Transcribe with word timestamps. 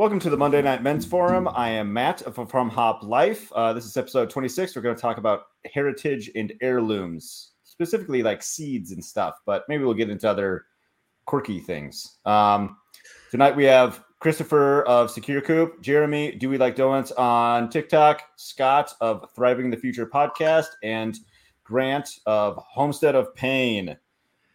Welcome 0.00 0.18
to 0.20 0.30
the 0.30 0.36
Monday 0.38 0.62
Night 0.62 0.82
Men's 0.82 1.04
Forum. 1.04 1.46
I 1.46 1.68
am 1.68 1.92
Matt 1.92 2.22
of 2.22 2.36
FarmHopLife. 2.36 3.48
Uh, 3.54 3.74
this 3.74 3.84
is 3.84 3.98
episode 3.98 4.30
26. 4.30 4.74
We're 4.74 4.80
going 4.80 4.96
to 4.96 5.00
talk 5.00 5.18
about 5.18 5.48
heritage 5.74 6.30
and 6.34 6.54
heirlooms, 6.62 7.50
specifically 7.64 8.22
like 8.22 8.42
seeds 8.42 8.92
and 8.92 9.04
stuff, 9.04 9.34
but 9.44 9.64
maybe 9.68 9.84
we'll 9.84 9.92
get 9.92 10.08
into 10.08 10.26
other 10.26 10.64
quirky 11.26 11.60
things. 11.60 12.16
Um, 12.24 12.78
tonight 13.30 13.54
we 13.54 13.64
have 13.64 14.02
Christopher 14.20 14.84
of 14.84 15.10
SecureCoop, 15.12 15.82
Jeremy, 15.82 16.32
DeweyLikeDonuts 16.40 17.18
on 17.18 17.68
TikTok, 17.68 18.22
Scott 18.36 18.94
of 19.02 19.26
Thriving 19.36 19.66
in 19.66 19.70
the 19.70 19.76
Future 19.76 20.06
podcast, 20.06 20.68
and 20.82 21.18
Grant 21.62 22.08
of 22.24 22.56
Homestead 22.56 23.14
of 23.14 23.34
Payne. 23.34 23.90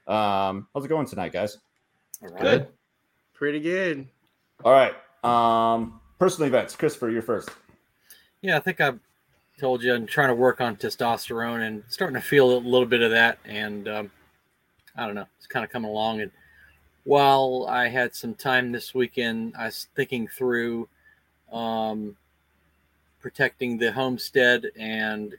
Um, 0.07 0.69
how's 0.73 0.85
it 0.85 0.87
going 0.87 1.05
tonight, 1.05 1.33
guys? 1.33 1.59
Good. 2.39 2.67
Pretty 3.35 3.59
good. 3.59 4.07
All 4.63 4.71
right. 4.71 4.95
Um, 5.25 5.99
personal 6.19 6.47
events. 6.47 6.75
Christopher, 6.75 7.09
you're 7.09 7.21
first. 7.21 7.49
Yeah, 8.41 8.57
I 8.57 8.59
think 8.59 8.79
I 8.79 8.93
told 9.59 9.81
you 9.81 9.93
I'm 9.93 10.05
trying 10.05 10.27
to 10.27 10.35
work 10.35 10.61
on 10.61 10.75
testosterone 10.75 11.65
and 11.65 11.83
starting 11.87 12.15
to 12.15 12.21
feel 12.21 12.57
a 12.57 12.59
little 12.59 12.87
bit 12.87 13.01
of 13.01 13.11
that. 13.11 13.39
And 13.45 13.87
um, 13.87 14.11
I 14.95 15.05
don't 15.05 15.15
know, 15.15 15.25
it's 15.37 15.47
kind 15.47 15.65
of 15.65 15.71
coming 15.71 15.89
along. 15.89 16.21
And 16.21 16.31
while 17.05 17.65
I 17.69 17.87
had 17.87 18.13
some 18.13 18.35
time 18.35 18.71
this 18.71 18.93
weekend, 18.93 19.55
I 19.57 19.65
was 19.65 19.87
thinking 19.95 20.27
through 20.27 20.87
um, 21.51 22.15
protecting 23.19 23.77
the 23.77 23.91
homestead 23.91 24.65
and 24.77 25.35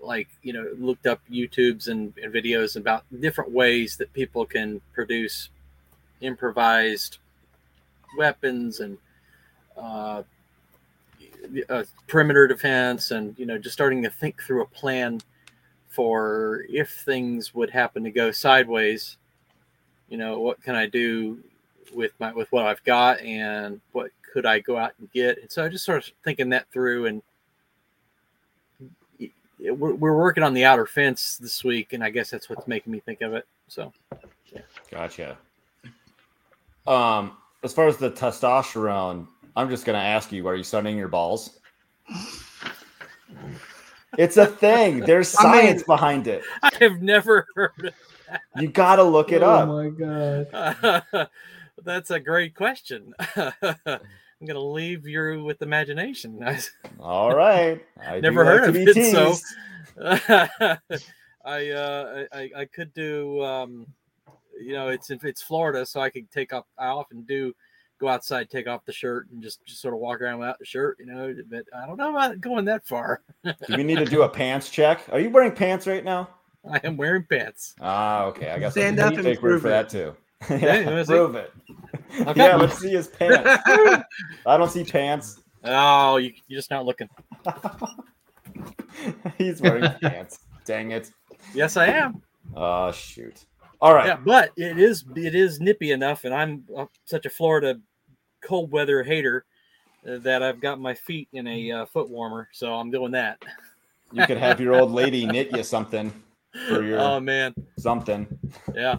like 0.00 0.28
you 0.42 0.52
know 0.52 0.68
looked 0.78 1.06
up 1.06 1.20
YouTubes 1.30 1.88
and, 1.88 2.12
and 2.22 2.32
videos 2.32 2.76
about 2.76 3.04
different 3.20 3.50
ways 3.52 3.96
that 3.96 4.12
people 4.12 4.44
can 4.44 4.80
produce 4.92 5.48
improvised 6.20 7.18
weapons 8.18 8.80
and 8.80 8.98
uh, 9.76 10.22
perimeter 12.06 12.46
defense, 12.46 13.10
and 13.10 13.38
you 13.38 13.46
know, 13.46 13.58
just 13.58 13.74
starting 13.74 14.02
to 14.02 14.10
think 14.10 14.42
through 14.42 14.62
a 14.62 14.66
plan 14.66 15.20
for 15.88 16.64
if 16.68 16.90
things 17.04 17.54
would 17.54 17.70
happen 17.70 18.02
to 18.04 18.10
go 18.10 18.30
sideways. 18.30 19.16
You 20.08 20.18
know, 20.18 20.40
what 20.40 20.62
can 20.62 20.74
I 20.74 20.86
do 20.86 21.38
with 21.94 22.12
my 22.18 22.32
with 22.32 22.50
what 22.52 22.66
I've 22.66 22.82
got, 22.84 23.20
and 23.20 23.80
what 23.92 24.10
could 24.32 24.46
I 24.46 24.58
go 24.58 24.76
out 24.76 24.92
and 24.98 25.10
get? 25.12 25.40
And 25.40 25.50
so 25.50 25.64
I 25.64 25.68
just 25.68 25.84
started 25.84 26.12
thinking 26.24 26.50
that 26.50 26.70
through, 26.72 27.06
and 27.06 27.22
we're, 29.60 29.94
we're 29.94 30.16
working 30.16 30.42
on 30.42 30.54
the 30.54 30.64
outer 30.64 30.86
fence 30.86 31.36
this 31.36 31.64
week, 31.64 31.92
and 31.92 32.02
I 32.02 32.10
guess 32.10 32.30
that's 32.30 32.48
what's 32.48 32.66
making 32.66 32.92
me 32.92 33.00
think 33.00 33.20
of 33.22 33.32
it. 33.34 33.46
So, 33.68 33.92
yeah. 34.52 34.62
Gotcha. 34.90 35.38
Um, 36.86 37.36
as 37.62 37.72
far 37.72 37.88
as 37.88 37.96
the 37.96 38.10
testosterone, 38.10 39.26
I'm 39.56 39.68
just 39.68 39.84
gonna 39.84 39.98
ask 39.98 40.32
you: 40.32 40.46
Are 40.46 40.54
you 40.54 40.64
sunning 40.64 40.96
your 40.96 41.08
balls? 41.08 41.58
It's 44.16 44.36
a 44.36 44.46
thing. 44.46 45.00
There's 45.00 45.28
science 45.28 45.70
I 45.70 45.74
mean, 45.76 45.84
behind 45.86 46.26
it. 46.28 46.42
I 46.62 46.70
have 46.80 47.02
never 47.02 47.46
heard 47.54 47.72
of 47.78 47.92
that. 48.28 48.40
You 48.56 48.68
gotta 48.68 49.02
look 49.02 49.32
it 49.32 49.42
oh 49.42 49.50
up. 49.50 49.68
Oh 49.68 49.82
my 49.82 49.88
god. 49.90 51.28
That's 51.84 52.10
a 52.10 52.20
great 52.20 52.54
question. 52.54 53.12
I'm 53.36 54.46
gonna 54.46 54.60
leave 54.60 55.06
you 55.06 55.42
with 55.44 55.62
imagination. 55.62 56.44
All 57.00 57.34
right. 57.34 57.84
I 58.06 58.20
Never 58.20 58.44
heard 58.44 58.68
of 58.68 58.76
it, 58.76 58.94
teased. 58.94 59.12
so 59.12 59.34
I, 61.44 61.70
uh, 61.70 62.24
I 62.32 62.50
I 62.56 62.64
could 62.66 62.94
do 62.94 63.42
um, 63.42 63.86
you 64.60 64.72
know, 64.72 64.88
it's 64.88 65.10
it's 65.10 65.42
Florida, 65.42 65.84
so 65.86 66.00
I 66.00 66.10
could 66.10 66.30
take 66.30 66.52
off. 66.52 66.64
I 66.78 66.86
often 66.86 67.22
do 67.22 67.54
go 68.04 68.08
outside, 68.10 68.50
take 68.50 68.68
off 68.68 68.84
the 68.84 68.92
shirt, 68.92 69.28
and 69.30 69.42
just 69.42 69.64
just 69.64 69.80
sort 69.80 69.94
of 69.94 70.00
walk 70.00 70.20
around 70.20 70.38
without 70.38 70.58
the 70.58 70.64
shirt. 70.64 70.98
You 71.00 71.06
know, 71.06 71.34
but 71.48 71.64
I 71.76 71.86
don't 71.86 71.96
know 71.96 72.10
about 72.10 72.40
going 72.40 72.64
that 72.66 72.86
far. 72.86 73.22
do 73.44 73.54
we 73.76 73.82
need 73.82 73.98
to 73.98 74.04
do 74.04 74.22
a 74.22 74.28
pants 74.28 74.70
check? 74.70 75.02
Are 75.10 75.20
you 75.20 75.30
wearing 75.30 75.52
pants 75.52 75.86
right 75.86 76.04
now? 76.04 76.28
I 76.70 76.80
am 76.84 76.96
wearing 76.96 77.24
pants. 77.24 77.74
Ah, 77.80 78.24
okay. 78.24 78.50
I 78.50 78.58
guess 78.58 78.72
stand 78.72 78.98
up 78.98 79.14
and 79.14 79.22
take 79.22 79.42
word 79.42 79.60
for 79.60 79.68
that 79.68 79.88
too. 79.88 80.14
yeah, 80.50 81.04
prove 81.06 81.34
it. 81.34 81.52
Okay. 82.20 82.32
Yeah, 82.36 82.56
let's 82.56 82.78
see 82.78 82.90
his 82.90 83.08
pants. 83.08 83.62
I 84.46 84.56
don't 84.56 84.70
see 84.70 84.84
pants. 84.84 85.40
Oh, 85.64 86.18
you, 86.18 86.32
you're 86.48 86.58
just 86.58 86.70
not 86.70 86.84
looking. 86.84 87.08
He's 89.38 89.60
wearing 89.60 89.90
pants. 90.00 90.40
Dang 90.64 90.92
it. 90.92 91.10
Yes, 91.54 91.76
I 91.76 91.86
am. 91.86 92.22
Oh 92.54 92.92
shoot. 92.92 93.46
All 93.80 93.94
right. 93.94 94.06
Yeah, 94.06 94.16
but 94.16 94.50
it 94.56 94.78
is 94.78 95.04
it 95.14 95.34
is 95.34 95.60
nippy 95.60 95.92
enough, 95.92 96.24
and 96.24 96.34
I'm 96.34 96.64
such 97.04 97.26
a 97.26 97.30
Florida 97.30 97.78
cold 98.44 98.70
weather 98.70 99.02
hater 99.02 99.44
uh, 100.08 100.18
that 100.18 100.42
I've 100.42 100.60
got 100.60 100.80
my 100.80 100.94
feet 100.94 101.28
in 101.32 101.46
a 101.46 101.72
uh, 101.72 101.86
foot 101.86 102.10
warmer, 102.10 102.48
so 102.52 102.74
I'm 102.74 102.90
doing 102.90 103.12
that. 103.12 103.42
You 104.12 104.26
could 104.26 104.38
have 104.38 104.60
your 104.60 104.74
old 104.74 104.92
lady 104.92 105.26
knit 105.26 105.50
you 105.50 105.62
something 105.64 106.12
for 106.68 106.84
your 106.84 107.00
oh 107.00 107.20
man 107.20 107.54
something. 107.78 108.26
Yeah, 108.74 108.98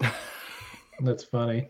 that's 1.00 1.24
funny. 1.24 1.68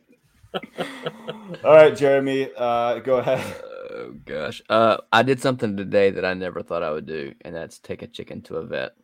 All 1.65 1.75
right, 1.75 1.97
Jeremy, 1.97 2.51
uh, 2.57 3.01
go 3.01 3.17
ahead. 3.17 3.43
Oh 3.91 4.15
gosh, 4.25 4.63
uh, 4.69 4.99
I 5.13 5.23
did 5.23 5.41
something 5.41 5.77
today 5.77 6.11
that 6.11 6.25
I 6.25 6.35
never 6.35 6.63
thought 6.63 6.83
I 6.83 6.93
would 6.93 7.07
do, 7.07 7.35
and 7.41 7.55
that's 7.55 7.79
take 7.79 8.03
a 8.03 8.07
chicken 8.07 8.43
to 8.43 8.57
a 8.57 8.67
vet. 8.67 8.95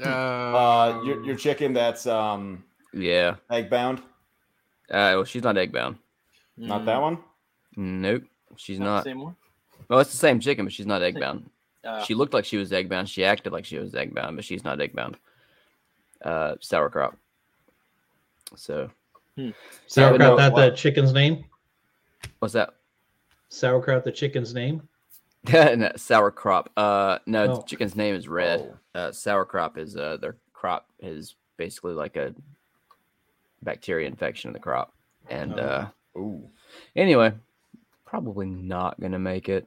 Uh, 0.00 1.00
your 1.04 1.24
your 1.24 1.34
chicken 1.34 1.72
that's 1.72 2.06
um 2.06 2.62
yeah 2.92 3.36
egg 3.50 3.68
bound. 3.68 3.98
Uh, 4.90 5.16
well, 5.16 5.24
she's 5.24 5.42
not 5.42 5.58
egg 5.58 5.72
bound. 5.72 5.96
Not 6.58 6.84
that 6.86 7.00
one. 7.00 7.18
Nope, 7.76 8.24
she's 8.56 8.78
not. 8.78 8.86
not. 8.86 9.04
same 9.04 9.20
one. 9.20 9.36
Well, 9.88 10.00
it's 10.00 10.10
the 10.10 10.16
same 10.16 10.40
chicken, 10.40 10.64
but 10.64 10.72
she's 10.72 10.86
not 10.86 11.02
egg 11.02 11.18
bound. 11.18 11.48
Uh, 11.84 12.02
she 12.02 12.14
looked 12.14 12.34
like 12.34 12.44
she 12.44 12.56
was 12.56 12.72
egg 12.72 12.88
bound. 12.88 13.08
She 13.08 13.24
acted 13.24 13.52
like 13.52 13.64
she 13.64 13.78
was 13.78 13.94
egg 13.94 14.14
bound, 14.14 14.36
but 14.36 14.44
she's 14.44 14.64
not 14.64 14.80
egg 14.80 14.94
bound. 14.94 15.16
Uh, 16.22 16.56
sour 16.60 16.90
crop. 16.90 17.16
So, 18.56 18.90
hmm. 19.36 19.50
sauerkraut. 19.86 20.36
That 20.38 20.54
the 20.54 20.70
chicken's 20.70 21.12
name. 21.12 21.44
What's 22.40 22.54
that? 22.54 22.74
Sauerkraut. 23.48 24.04
The 24.04 24.12
chicken's 24.12 24.54
name. 24.54 24.88
no, 25.52 25.92
sour 25.96 26.30
crop. 26.30 26.70
Uh, 26.76 27.18
no, 27.26 27.44
oh. 27.44 27.56
the 27.56 27.62
chicken's 27.62 27.94
name 27.94 28.14
is 28.14 28.28
red. 28.28 28.60
Oh 28.60 28.78
uh, 28.98 29.12
sour 29.12 29.44
crop 29.44 29.78
is 29.78 29.96
uh, 29.96 30.16
their 30.20 30.36
crop 30.52 30.88
is 31.00 31.36
basically 31.56 31.94
like 31.94 32.16
a 32.16 32.34
bacteria 33.62 34.08
infection 34.08 34.48
in 34.48 34.52
the 34.52 34.58
crop. 34.58 34.92
And 35.30 35.58
uh, 35.58 35.86
Ooh. 36.18 36.50
anyway, 36.96 37.32
probably 38.04 38.46
not 38.46 39.00
gonna 39.00 39.18
make 39.18 39.48
it. 39.48 39.66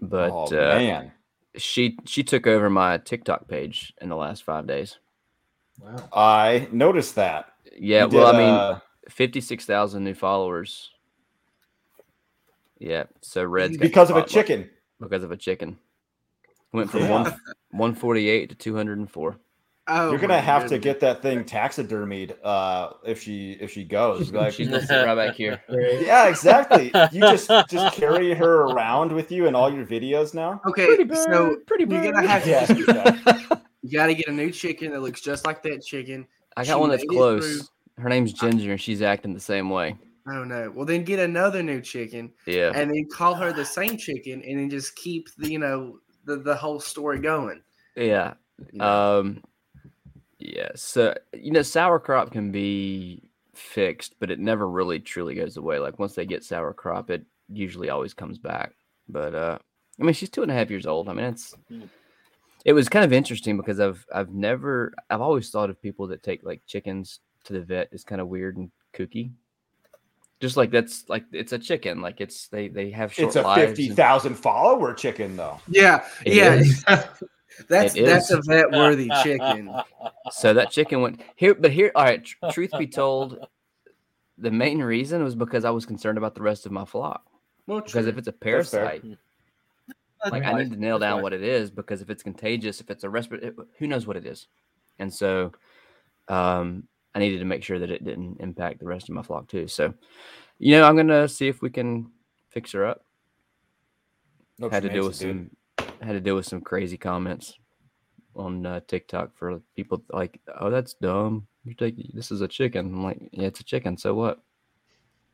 But 0.00 0.30
oh, 0.32 0.46
uh, 0.46 0.78
man, 0.78 1.12
she 1.56 1.98
she 2.04 2.22
took 2.22 2.46
over 2.46 2.70
my 2.70 2.98
TikTok 2.98 3.48
page 3.48 3.92
in 4.00 4.08
the 4.08 4.16
last 4.16 4.44
five 4.44 4.66
days. 4.66 4.98
Wow, 5.80 6.08
I 6.12 6.68
noticed 6.72 7.16
that. 7.16 7.46
Yeah, 7.76 8.04
you 8.04 8.18
well, 8.18 8.32
did, 8.32 8.36
I 8.36 8.38
mean, 8.38 8.54
uh... 8.54 8.80
fifty 9.08 9.40
six 9.40 9.66
thousand 9.66 10.04
new 10.04 10.14
followers. 10.14 10.90
Yeah, 12.78 13.04
so 13.20 13.44
Red's 13.44 13.76
because 13.76 14.10
of 14.10 14.16
a 14.16 14.24
chicken. 14.24 14.68
Because 15.00 15.22
of 15.22 15.30
a 15.30 15.36
chicken. 15.36 15.78
Went 16.72 16.90
from 16.90 17.02
yeah. 17.02 17.10
one 17.10 17.22
148 17.70 18.48
to 18.48 18.54
204. 18.56 19.36
Oh, 19.86 20.10
You're 20.10 20.18
gonna 20.18 20.40
have 20.40 20.62
goodness. 20.62 20.78
to 20.78 20.78
get 20.78 21.00
that 21.00 21.20
thing 21.20 21.44
taxidermied 21.44 22.34
uh, 22.42 22.94
if 23.04 23.22
she 23.22 23.52
if 23.60 23.70
she 23.70 23.84
goes. 23.84 24.32
Like, 24.32 24.54
She's 24.54 24.68
gonna 24.68 24.80
sit 24.86 25.04
right 25.04 25.14
back 25.14 25.34
here. 25.34 25.60
Yeah, 25.68 26.26
exactly. 26.26 26.86
You 27.12 27.20
just 27.20 27.50
just 27.68 27.94
carry 27.96 28.32
her 28.32 28.62
around 28.62 29.12
with 29.12 29.30
you 29.30 29.46
in 29.46 29.54
all 29.54 29.70
your 29.70 29.84
videos 29.84 30.32
now. 30.32 30.62
Okay, 30.66 30.86
pretty 30.86 31.04
bird, 31.04 31.18
so 31.30 31.56
pretty 31.66 31.84
bird. 31.84 32.02
you're 32.02 32.12
gonna 32.14 32.26
have 32.26 32.44
to. 32.44 32.50
Yeah. 32.50 33.58
you 33.82 33.90
gotta 33.90 34.14
get 34.14 34.28
a 34.28 34.32
new 34.32 34.50
chicken 34.50 34.90
that 34.92 35.02
looks 35.02 35.20
just 35.20 35.44
like 35.44 35.62
that 35.64 35.84
chicken. 35.84 36.26
I 36.56 36.64
got 36.64 36.74
she 36.74 36.80
one 36.80 36.90
that's 36.90 37.04
close. 37.04 37.68
Her 37.98 38.08
name's 38.08 38.32
Ginger, 38.32 38.72
and 38.72 38.80
she's 38.80 39.02
acting 39.02 39.34
the 39.34 39.40
same 39.40 39.68
way. 39.68 39.96
Oh 40.26 40.44
no! 40.44 40.72
Well, 40.74 40.86
then 40.86 41.04
get 41.04 41.18
another 41.18 41.62
new 41.62 41.82
chicken. 41.82 42.32
Yeah. 42.46 42.72
And 42.74 42.90
then 42.90 43.06
call 43.12 43.34
her 43.34 43.52
the 43.52 43.66
same 43.66 43.98
chicken, 43.98 44.42
and 44.42 44.58
then 44.58 44.70
just 44.70 44.96
keep 44.96 45.28
the 45.36 45.50
you 45.50 45.58
know 45.58 45.98
the, 46.24 46.36
the 46.36 46.54
whole 46.54 46.80
story 46.80 47.18
going. 47.18 47.60
Yeah. 47.96 48.32
You 48.72 48.78
know? 48.78 49.18
Um 49.20 49.42
yeah. 50.44 50.68
So 50.74 51.14
you 51.32 51.50
know, 51.50 51.62
sour 51.62 51.98
crop 51.98 52.30
can 52.30 52.52
be 52.52 53.22
fixed, 53.54 54.14
but 54.20 54.30
it 54.30 54.38
never 54.38 54.68
really 54.68 55.00
truly 55.00 55.34
goes 55.34 55.56
away. 55.56 55.78
Like 55.78 55.98
once 55.98 56.14
they 56.14 56.26
get 56.26 56.44
sour 56.44 56.72
crop, 56.72 57.10
it 57.10 57.24
usually 57.48 57.88
always 57.88 58.14
comes 58.14 58.38
back. 58.38 58.72
But 59.08 59.34
uh 59.34 59.58
I 59.98 60.04
mean 60.04 60.14
she's 60.14 60.30
two 60.30 60.42
and 60.42 60.50
a 60.50 60.54
half 60.54 60.70
years 60.70 60.86
old. 60.86 61.08
I 61.08 61.14
mean 61.14 61.24
it's 61.26 61.54
hmm. 61.68 61.82
it 62.64 62.74
was 62.74 62.88
kind 62.88 63.04
of 63.04 63.12
interesting 63.12 63.56
because 63.56 63.80
I've 63.80 64.04
I've 64.14 64.32
never 64.32 64.92
I've 65.08 65.20
always 65.22 65.50
thought 65.50 65.70
of 65.70 65.80
people 65.80 66.06
that 66.08 66.22
take 66.22 66.44
like 66.44 66.62
chickens 66.66 67.20
to 67.44 67.52
the 67.52 67.60
vet 67.60 67.88
is 67.92 68.04
kind 68.04 68.20
of 68.20 68.28
weird 68.28 68.56
and 68.56 68.70
kooky 68.94 69.30
just 70.40 70.56
like 70.58 70.70
that's 70.70 71.08
like 71.08 71.24
it's 71.32 71.52
a 71.52 71.58
chicken. 71.58 72.02
Like 72.02 72.20
it's 72.20 72.48
they 72.48 72.68
they 72.68 72.90
have 72.90 73.12
short 73.12 73.28
It's 73.28 73.36
a 73.36 73.54
fifty 73.54 73.88
thousand 73.88 74.32
and... 74.32 74.40
follower 74.40 74.92
chicken 74.92 75.36
though. 75.36 75.58
Yeah, 75.68 76.04
yeah. 76.26 76.62
that's 77.68 77.94
that's 77.94 78.30
a 78.30 78.40
vet 78.42 78.70
worthy 78.70 79.10
chicken. 79.22 79.70
So 80.30 80.54
that 80.54 80.70
chicken 80.70 81.00
went 81.00 81.20
here, 81.36 81.54
but 81.54 81.70
here. 81.70 81.92
All 81.94 82.04
right. 82.04 82.24
Tr- 82.24 82.36
truth 82.50 82.70
be 82.78 82.86
told, 82.86 83.46
the 84.38 84.50
main 84.50 84.80
reason 84.80 85.22
was 85.22 85.34
because 85.34 85.64
I 85.64 85.70
was 85.70 85.86
concerned 85.86 86.18
about 86.18 86.34
the 86.34 86.42
rest 86.42 86.66
of 86.66 86.72
my 86.72 86.84
flock. 86.84 87.24
Well, 87.66 87.80
because 87.80 87.92
true. 87.92 88.08
if 88.08 88.18
it's 88.18 88.28
a 88.28 88.32
parasite, 88.32 89.04
like 90.30 90.44
I 90.44 90.52
need 90.54 90.70
to 90.72 90.76
nail 90.76 90.98
down 90.98 91.16
right. 91.16 91.22
what 91.22 91.32
it 91.32 91.42
is 91.42 91.70
because 91.70 92.02
if 92.02 92.10
it's 92.10 92.22
contagious, 92.22 92.80
if 92.80 92.90
it's 92.90 93.04
a 93.04 93.10
respiratory, 93.10 93.52
who 93.78 93.86
knows 93.86 94.06
what 94.06 94.16
it 94.16 94.26
is, 94.26 94.46
and 94.98 95.12
so 95.12 95.52
um, 96.28 96.84
I 97.14 97.20
needed 97.20 97.38
to 97.38 97.44
make 97.44 97.62
sure 97.62 97.78
that 97.78 97.90
it 97.90 98.04
didn't 98.04 98.40
impact 98.40 98.80
the 98.80 98.86
rest 98.86 99.08
of 99.08 99.14
my 99.14 99.22
flock 99.22 99.48
too. 99.48 99.68
So, 99.68 99.94
you 100.58 100.72
know, 100.72 100.84
I'm 100.84 100.96
gonna 100.96 101.28
see 101.28 101.48
if 101.48 101.62
we 101.62 101.70
can 101.70 102.10
fix 102.50 102.72
her 102.72 102.84
up. 102.86 103.04
Hope 104.60 104.72
had 104.72 104.82
to 104.82 104.88
deal 104.88 105.04
with 105.04 105.20
makes 105.20 105.22
it, 105.22 105.26
dude. 105.26 105.36
some 105.36 105.56
had 106.04 106.12
to 106.12 106.20
deal 106.20 106.36
with 106.36 106.46
some 106.46 106.60
crazy 106.60 106.96
comments 106.96 107.54
on 108.36 108.66
uh, 108.66 108.80
TikTok 108.86 109.36
for 109.36 109.60
people 109.76 110.02
like, 110.10 110.40
"Oh, 110.60 110.70
that's 110.70 110.94
dumb. 110.94 111.46
You 111.64 111.74
take 111.74 111.96
this 112.14 112.30
is 112.30 112.40
a 112.40 112.48
chicken." 112.48 112.86
I'm 112.86 113.02
like, 113.02 113.18
"Yeah, 113.32 113.46
it's 113.46 113.60
a 113.60 113.64
chicken. 113.64 113.96
So 113.96 114.14
what?" 114.14 114.40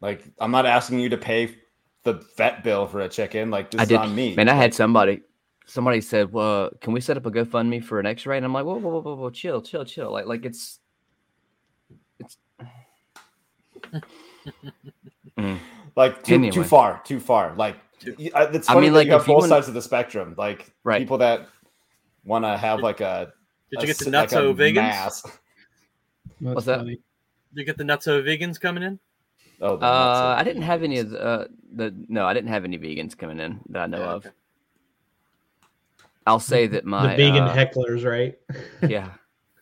Like, 0.00 0.25
I'm 0.38 0.50
not 0.50 0.67
asking 0.67 1.00
you 1.00 1.08
to 1.11 1.19
pay 1.19 1.56
the 2.05 2.25
vet 2.37 2.64
bill 2.64 2.87
for 2.87 3.00
a 3.00 3.08
chicken. 3.08 3.50
Like, 3.50 3.70
this 3.70 3.81
I 3.81 3.82
is 3.82 3.88
did. 3.88 3.99
on 3.99 4.14
me. 4.14 4.34
Man, 4.34 4.49
I 4.49 4.55
had 4.55 4.75
somebody. 4.75 5.22
Somebody 5.67 6.00
said, 6.00 6.32
"Well, 6.32 6.70
can 6.81 6.93
we 6.93 7.00
set 7.00 7.16
up 7.16 7.26
a 7.26 7.31
GoFundMe 7.31 7.82
for 7.82 8.00
an 8.00 8.06
X-ray?" 8.06 8.37
And 8.37 8.44
I'm 8.44 8.52
like, 8.52 8.64
"Whoa, 8.64 8.78
whoa, 8.78 8.90
whoa, 8.90 9.00
whoa, 9.00 9.14
whoa 9.14 9.31
chill, 9.31 9.62
chill, 9.62 9.84
chill." 9.84 10.11
Like, 10.11 10.26
like 10.26 10.44
it's, 10.44 10.81
it's. 12.19 12.38
Mm. 15.38 15.58
like 15.96 16.23
too, 16.23 16.50
too 16.50 16.64
far, 16.64 17.00
too 17.05 17.20
far. 17.20 17.55
Like, 17.55 17.76
Too- 18.00 18.17
y- 18.19 18.31
uh, 18.35 18.50
it's 18.52 18.69
I 18.69 18.75
funny 18.75 18.87
mean, 18.87 18.94
like, 18.94 19.06
you 19.06 19.12
have 19.12 19.26
both 19.26 19.47
sides 19.47 19.69
of 19.69 19.75
the 19.75 19.82
spectrum. 19.82 20.35
Like, 20.37 20.73
Right. 20.85 20.99
people 21.00 21.19
that 21.19 21.47
want 22.25 22.44
to 22.44 22.56
have 22.56 22.81
like 22.81 23.00
a. 23.00 23.32
Did 23.70 23.79
a 23.79 23.82
you 23.82 23.87
get 23.87 23.99
the 23.99 24.06
s- 24.06 24.12
like 24.12 24.31
vegans? 24.31 24.75
mass. 24.75 25.23
That's 25.23 26.55
What's 26.55 26.67
that? 26.67 26.79
funny. 26.79 26.93
Did 26.93 27.00
you 27.61 27.64
get 27.64 27.76
the 27.76 27.85
nutso 27.85 28.23
vegans 28.25 28.58
coming 28.61 28.82
in? 28.82 28.99
Oh, 29.61 29.76
Uh, 29.76 30.35
I 30.38 30.43
didn't 30.43 30.62
have 30.62 30.82
any 30.82 30.99
of 30.99 31.11
the, 31.11 31.20
uh, 31.23 31.47
the. 31.75 31.94
No, 32.08 32.25
I 32.26 32.32
didn't 32.32 32.49
have 32.49 32.64
any 32.64 32.79
vegans 32.79 33.17
coming 33.17 33.38
in 33.38 33.61
that 33.69 33.82
I 33.82 33.87
know 33.87 33.99
Yeah, 33.99 34.11
of. 34.12 34.26
okay. 34.26 34.35
I'll 36.26 36.41
say 36.41 36.67
that 36.69 36.85
my 36.85 37.14
the 37.17 37.17
vegan 37.25 37.44
uh, 37.44 37.55
hecklers, 37.55 38.05
right? 38.05 38.38
yeah. 38.88 39.11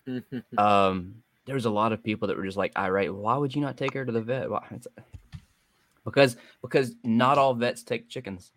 um, 0.59 1.15
there 1.47 1.55
was 1.55 1.65
a 1.65 1.71
lot 1.71 1.93
of 1.93 2.03
people 2.03 2.29
that 2.29 2.37
were 2.37 2.45
just 2.45 2.57
like 2.57 2.73
irate. 2.79 3.13
Why 3.15 3.37
would 3.37 3.55
you 3.55 3.61
not 3.61 3.77
take 3.77 3.95
her 3.95 4.05
to 4.05 4.13
the 4.13 4.21
vet? 4.21 4.49
Why? 4.51 4.65
It's, 6.09 6.35
because 6.35 6.37
because 6.63 6.95
not 7.05 7.39
all 7.39 7.55
vets 7.55 7.83
take 7.83 8.09
chickens. 8.09 8.53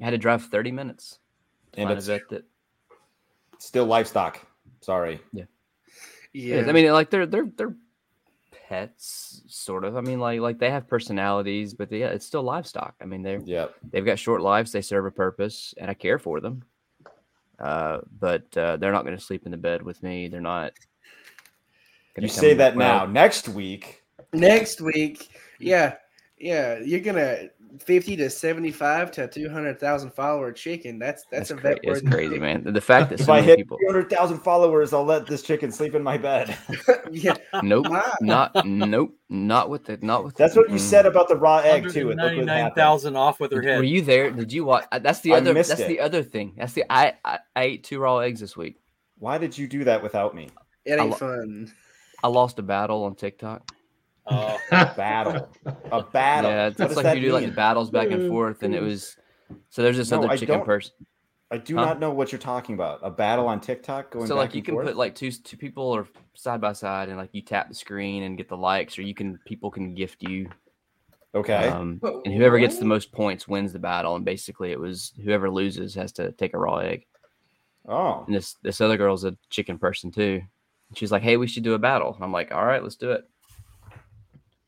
I 0.00 0.04
had 0.04 0.10
to 0.10 0.18
drive 0.18 0.44
thirty 0.44 0.72
minutes 0.72 1.18
to 1.72 1.80
And 1.80 1.88
find 1.88 1.96
a 1.96 1.98
it's 1.98 2.06
vet 2.06 2.28
that. 2.30 2.44
still 3.58 3.86
livestock. 3.86 4.46
Sorry. 4.80 5.20
yeah. 5.32 5.44
is. 6.34 6.68
I 6.68 6.72
mean, 6.72 6.92
like 6.92 7.10
they're 7.10 7.26
they're 7.26 7.48
they're 7.56 7.74
pets, 8.68 9.42
sort 9.46 9.84
of. 9.84 9.96
I 9.96 10.00
mean, 10.00 10.20
like 10.20 10.40
like 10.40 10.58
they 10.58 10.70
have 10.70 10.86
personalities, 10.88 11.74
but 11.74 11.88
they, 11.88 12.00
yeah, 12.00 12.08
it's 12.08 12.26
still 12.26 12.42
livestock. 12.42 12.94
I 13.00 13.04
mean, 13.04 13.22
they're 13.22 13.40
Yeah. 13.44 13.66
they've 13.90 14.04
got 14.04 14.18
short 14.18 14.42
lives. 14.42 14.72
They 14.72 14.82
serve 14.82 15.06
a 15.06 15.10
purpose, 15.10 15.74
and 15.78 15.90
I 15.90 15.94
care 15.94 16.18
for 16.18 16.40
them. 16.40 16.64
Uh, 17.58 18.00
but 18.20 18.54
uh, 18.56 18.76
they're 18.76 18.92
not 18.92 19.04
going 19.04 19.16
to 19.16 19.22
sleep 19.22 19.46
in 19.46 19.50
the 19.50 19.56
bed 19.56 19.82
with 19.82 20.02
me. 20.02 20.28
They're 20.28 20.40
not. 20.40 20.72
You 22.18 22.28
say 22.28 22.54
that 22.54 22.76
well, 22.76 23.06
now. 23.06 23.12
Next 23.12 23.48
week, 23.48 24.02
Next 24.32 24.80
week, 24.80 25.30
yeah, 25.58 25.94
yeah, 26.38 26.78
you're 26.78 27.00
gonna 27.00 27.48
fifty 27.78 28.16
to 28.16 28.28
seventy-five 28.30 29.10
to 29.12 29.26
two 29.28 29.48
hundred 29.48 29.78
thousand 29.80 30.10
follower 30.10 30.52
chicken. 30.52 30.98
That's 30.98 31.24
that's, 31.30 31.48
That's, 31.48 31.50
a 31.50 31.54
cra- 31.54 31.70
vet 31.70 31.80
it's 31.82 32.08
crazy, 32.08 32.38
man. 32.38 32.62
The 32.64 32.80
fact 32.80 33.10
that 33.10 33.20
if 33.20 33.26
so 33.26 33.32
I 33.32 33.40
hit 33.40 33.58
people. 33.58 33.78
300,000 33.78 34.38
followers, 34.40 34.92
I'll 34.92 35.04
let 35.04 35.26
this 35.26 35.42
chicken 35.42 35.72
sleep 35.72 35.94
in 35.94 36.02
my 36.02 36.18
bed. 36.18 36.56
yeah, 37.10 37.36
Nope, 37.62 37.88
Wow. 37.88 38.12
not 38.20 38.66
nope, 38.66 39.14
not 39.28 39.70
with 39.70 39.84
the 39.84 39.98
not 40.02 40.24
with. 40.24 40.36
That's 40.36 40.56
what 40.56 40.68
you 40.68 40.76
mm. 40.76 40.80
said 40.80 41.06
about 41.06 41.28
the 41.28 41.36
raw 41.36 41.58
egg 41.58 41.90
too. 41.90 42.10
It 42.10 42.16
looked 42.16 42.18
what 42.18 42.48
happened. 42.48 42.48
199,000 42.48 43.16
off 43.16 43.40
with 43.40 43.52
her 43.52 43.62
head. 43.62 43.78
Were 43.78 43.84
you 43.84 44.02
there? 44.02 44.30
Did 44.30 44.52
you 44.52 44.64
watch? 44.64 44.84
uh, 44.92 44.98
That's 44.98 45.20
the 45.20 45.32
other. 45.32 45.54
That's 45.54 45.70
it. 45.70 45.88
the 45.88 46.00
other 46.00 46.22
thing. 46.22 46.54
That's 46.56 46.72
the. 46.74 46.84
I, 46.90 47.14
I 47.24 47.38
I 47.54 47.62
ate 47.62 47.84
two 47.84 47.98
raw 47.98 48.18
eggs 48.18 48.40
this 48.40 48.56
week. 48.56 48.76
Why 49.18 49.38
did 49.38 49.56
you 49.56 49.66
do 49.66 49.84
that 49.84 50.02
without 50.02 50.34
me? 50.34 50.50
it 50.84 50.98
I 50.98 51.02
ain't 51.02 51.10
lo- 51.10 51.16
fun. 51.16 51.72
I 52.22 52.28
lost 52.28 52.58
a 52.58 52.62
battle 52.62 53.04
on 53.04 53.14
TikTok. 53.14 53.72
Oh, 54.28 54.58
Battle. 54.70 55.48
A 55.92 56.02
battle. 56.02 56.50
Yeah, 56.50 56.66
it's, 56.68 56.80
it's 56.80 56.96
like 56.96 57.04
that 57.04 57.16
you 57.16 57.22
do 57.22 57.32
like 57.32 57.42
mean? 57.42 57.50
the 57.50 57.56
battles 57.56 57.90
back 57.90 58.10
and 58.10 58.28
forth, 58.28 58.62
and 58.62 58.74
it 58.74 58.80
was. 58.80 59.16
So 59.70 59.82
there's 59.82 59.96
this 59.96 60.10
No, 60.10 60.18
other 60.18 60.28
I 60.30 60.36
chicken 60.36 60.62
person. 60.62 60.92
I 61.50 61.58
do 61.58 61.76
Huh? 61.76 61.84
not 61.84 62.00
know 62.00 62.10
what 62.10 62.32
you're 62.32 62.40
talking 62.40 62.74
about. 62.74 62.98
A 63.02 63.10
battle 63.10 63.46
on 63.46 63.60
TikTok 63.60 64.10
going 64.10 64.26
So 64.26 64.34
back 64.34 64.46
like 64.46 64.54
you 64.54 64.58
and 64.58 64.64
can 64.66 64.74
forth? 64.74 64.86
put 64.88 64.96
like 64.96 65.14
two 65.14 65.30
two 65.30 65.56
people 65.56 65.84
or 65.84 66.08
side 66.34 66.60
by 66.60 66.72
side, 66.72 67.08
and 67.08 67.16
like 67.18 67.30
you 67.32 67.42
tap 67.42 67.68
the 67.68 67.74
screen 67.74 68.24
and 68.24 68.36
get 68.36 68.48
the 68.48 68.56
likes, 68.56 68.98
or 68.98 69.02
you 69.02 69.14
can 69.14 69.38
people 69.46 69.70
can 69.70 69.94
gift 69.94 70.22
you. 70.22 70.48
okay. 71.34 71.68
Um, 71.68 72.00
and 72.24 72.34
whoever 72.34 72.58
gets 72.58 72.78
the 72.78 72.84
most 72.84 73.12
points 73.12 73.46
wins 73.46 73.72
the 73.72 73.78
battle. 73.78 74.16
And 74.16 74.24
basically, 74.24 74.72
it 74.72 74.80
was 74.80 75.12
whoever 75.24 75.48
loses 75.48 75.94
has 75.94 76.10
to 76.12 76.32
take 76.32 76.54
a 76.54 76.58
raw 76.58 76.78
egg. 76.78 77.06
oh. 77.88 78.24
And 78.26 78.34
this 78.34 78.54
this 78.62 78.80
other 78.80 78.96
girl's 78.96 79.24
a 79.24 79.36
chicken 79.50 79.78
person 79.78 80.10
too. 80.10 80.42
She's 80.94 81.12
like, 81.12 81.22
"Hey, 81.22 81.36
we 81.36 81.46
should 81.46 81.62
do 81.62 81.74
a 81.74 81.78
battle." 81.78 82.14
And 82.14 82.24
I'm 82.24 82.32
like, 82.32 82.52
"All 82.52 82.66
right, 82.66 82.82
let's 82.82 82.96
do 82.96 83.12
it." 83.12 83.28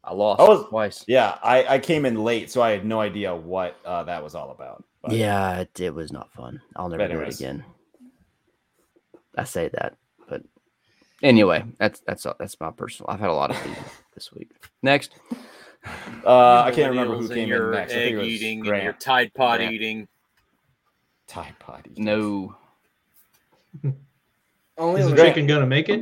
I 0.09 0.15
lost 0.15 0.41
I 0.41 0.45
was- 0.49 0.65
twice. 0.69 1.05
Yeah, 1.07 1.37
I, 1.43 1.75
I 1.75 1.79
came 1.79 2.07
in 2.07 2.23
late, 2.25 2.51
so 2.51 2.63
I 2.63 2.71
had 2.71 2.85
no 2.87 3.01
idea 3.01 3.35
what 3.37 3.77
uh, 3.85 4.05
that 4.05 4.23
was 4.23 4.35
all 4.35 4.51
about. 4.51 4.83
But 5.03 5.13
Yeah, 5.13 5.61
it, 5.61 5.79
it 5.81 5.95
was 5.95 6.11
not 6.13 6.33
fun. 6.33 6.61
I'll 6.77 6.89
never 6.89 7.07
do 7.09 7.21
it 7.21 7.35
again. 7.35 7.65
I 9.37 9.45
say 9.45 9.69
that, 9.75 9.97
but 10.29 10.43
anyway, 11.23 11.65
that's 11.79 12.01
that's 12.01 12.27
that's 12.39 12.59
my 12.59 12.71
personal. 12.73 13.11
I've 13.11 13.21
had 13.21 13.29
a 13.31 13.35
lot 13.35 13.51
of 13.51 13.63
these 13.65 13.77
this 14.15 14.33
week. 14.33 14.51
Next, 14.83 15.15
Uh, 16.27 16.63
I 16.67 16.73
can't 16.75 16.91
remember 16.91 17.17
who 17.17 17.29
came 17.29 17.49
your 17.49 17.73
in 17.73 17.79
next. 17.79 17.93
I 17.93 17.95
think 17.97 18.07
Egg 18.09 18.15
it 18.15 18.17
was 18.19 18.27
eating 18.27 18.59
and 18.59 18.67
Grant. 18.67 18.85
your 18.85 18.93
Tide 18.95 19.33
Pod 19.35 19.59
Grant. 19.61 19.73
eating. 19.75 20.09
Tide 21.29 21.55
Pod. 21.61 21.87
eaters. 21.87 21.99
no. 21.99 22.57
Only 24.79 25.01
Is 25.03 25.11
the 25.11 25.17
chicken 25.17 25.47
gonna 25.47 25.67
make 25.67 25.89
it? 25.89 26.01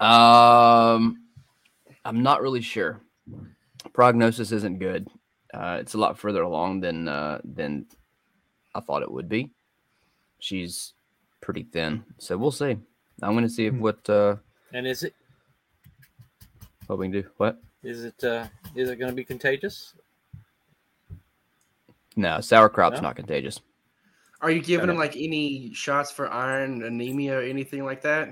Um, 0.00 1.18
I'm 2.04 2.22
not 2.22 2.40
really 2.42 2.60
sure. 2.62 3.00
Prognosis 3.92 4.52
isn't 4.52 4.78
good. 4.78 5.08
Uh, 5.52 5.78
it's 5.80 5.94
a 5.94 5.98
lot 5.98 6.18
further 6.18 6.42
along 6.42 6.80
than 6.80 7.08
uh, 7.08 7.40
than 7.44 7.86
I 8.74 8.80
thought 8.80 9.02
it 9.02 9.10
would 9.12 9.28
be. 9.28 9.50
She's 10.38 10.94
pretty 11.40 11.64
thin, 11.64 12.04
so 12.18 12.36
we'll 12.38 12.50
see. 12.50 12.76
I'm 13.22 13.32
going 13.32 13.44
to 13.44 13.50
see 13.50 13.66
if 13.66 13.74
Hmm. 13.74 13.80
what 13.80 14.08
uh, 14.10 14.36
And 14.72 14.86
is 14.86 15.02
it 15.02 15.14
what 16.86 16.98
we 16.98 17.06
can 17.06 17.12
do. 17.22 17.28
What? 17.36 17.58
is 17.82 18.04
it 18.04 18.22
uh, 18.24 18.46
is 18.74 18.88
it 18.90 18.96
going 18.96 19.10
to 19.10 19.14
be 19.16 19.24
contagious? 19.24 19.94
No, 22.16 22.40
sour 22.40 22.68
crop's 22.68 22.96
No? 22.96 23.08
not 23.08 23.16
contagious. 23.16 23.60
Are 24.40 24.50
you 24.50 24.60
giving 24.60 24.80
Kinda. 24.82 24.92
them 24.94 24.98
like 24.98 25.16
any 25.16 25.72
shots 25.72 26.10
for 26.10 26.30
iron, 26.32 26.82
anemia, 26.82 27.38
or 27.38 27.42
anything 27.42 27.84
like 27.84 28.02
that? 28.02 28.28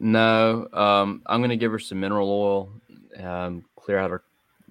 No, 0.00 0.68
um, 0.72 1.22
I'm 1.26 1.40
gonna 1.40 1.56
give 1.56 1.72
her 1.72 1.78
some 1.80 1.98
mineral 2.00 2.30
oil, 2.30 2.72
um, 3.24 3.64
clear 3.74 3.98
out 3.98 4.10
her, 4.10 4.22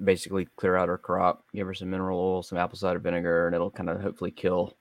basically 0.04 0.48
clear 0.56 0.76
out 0.76 0.90
her 0.90 0.98
crop. 0.98 1.46
Give 1.54 1.68
her 1.68 1.74
some 1.74 1.90
mineral 1.90 2.20
oil, 2.20 2.44
some 2.44 2.58
apple 2.58 2.78
cider 2.78 3.00
vinegar, 3.00 3.48
and 3.48 3.56
it'll 3.56 3.72
kind 3.72 3.90
of 3.90 4.02
hopefully 4.02 4.32
kill 4.32 4.78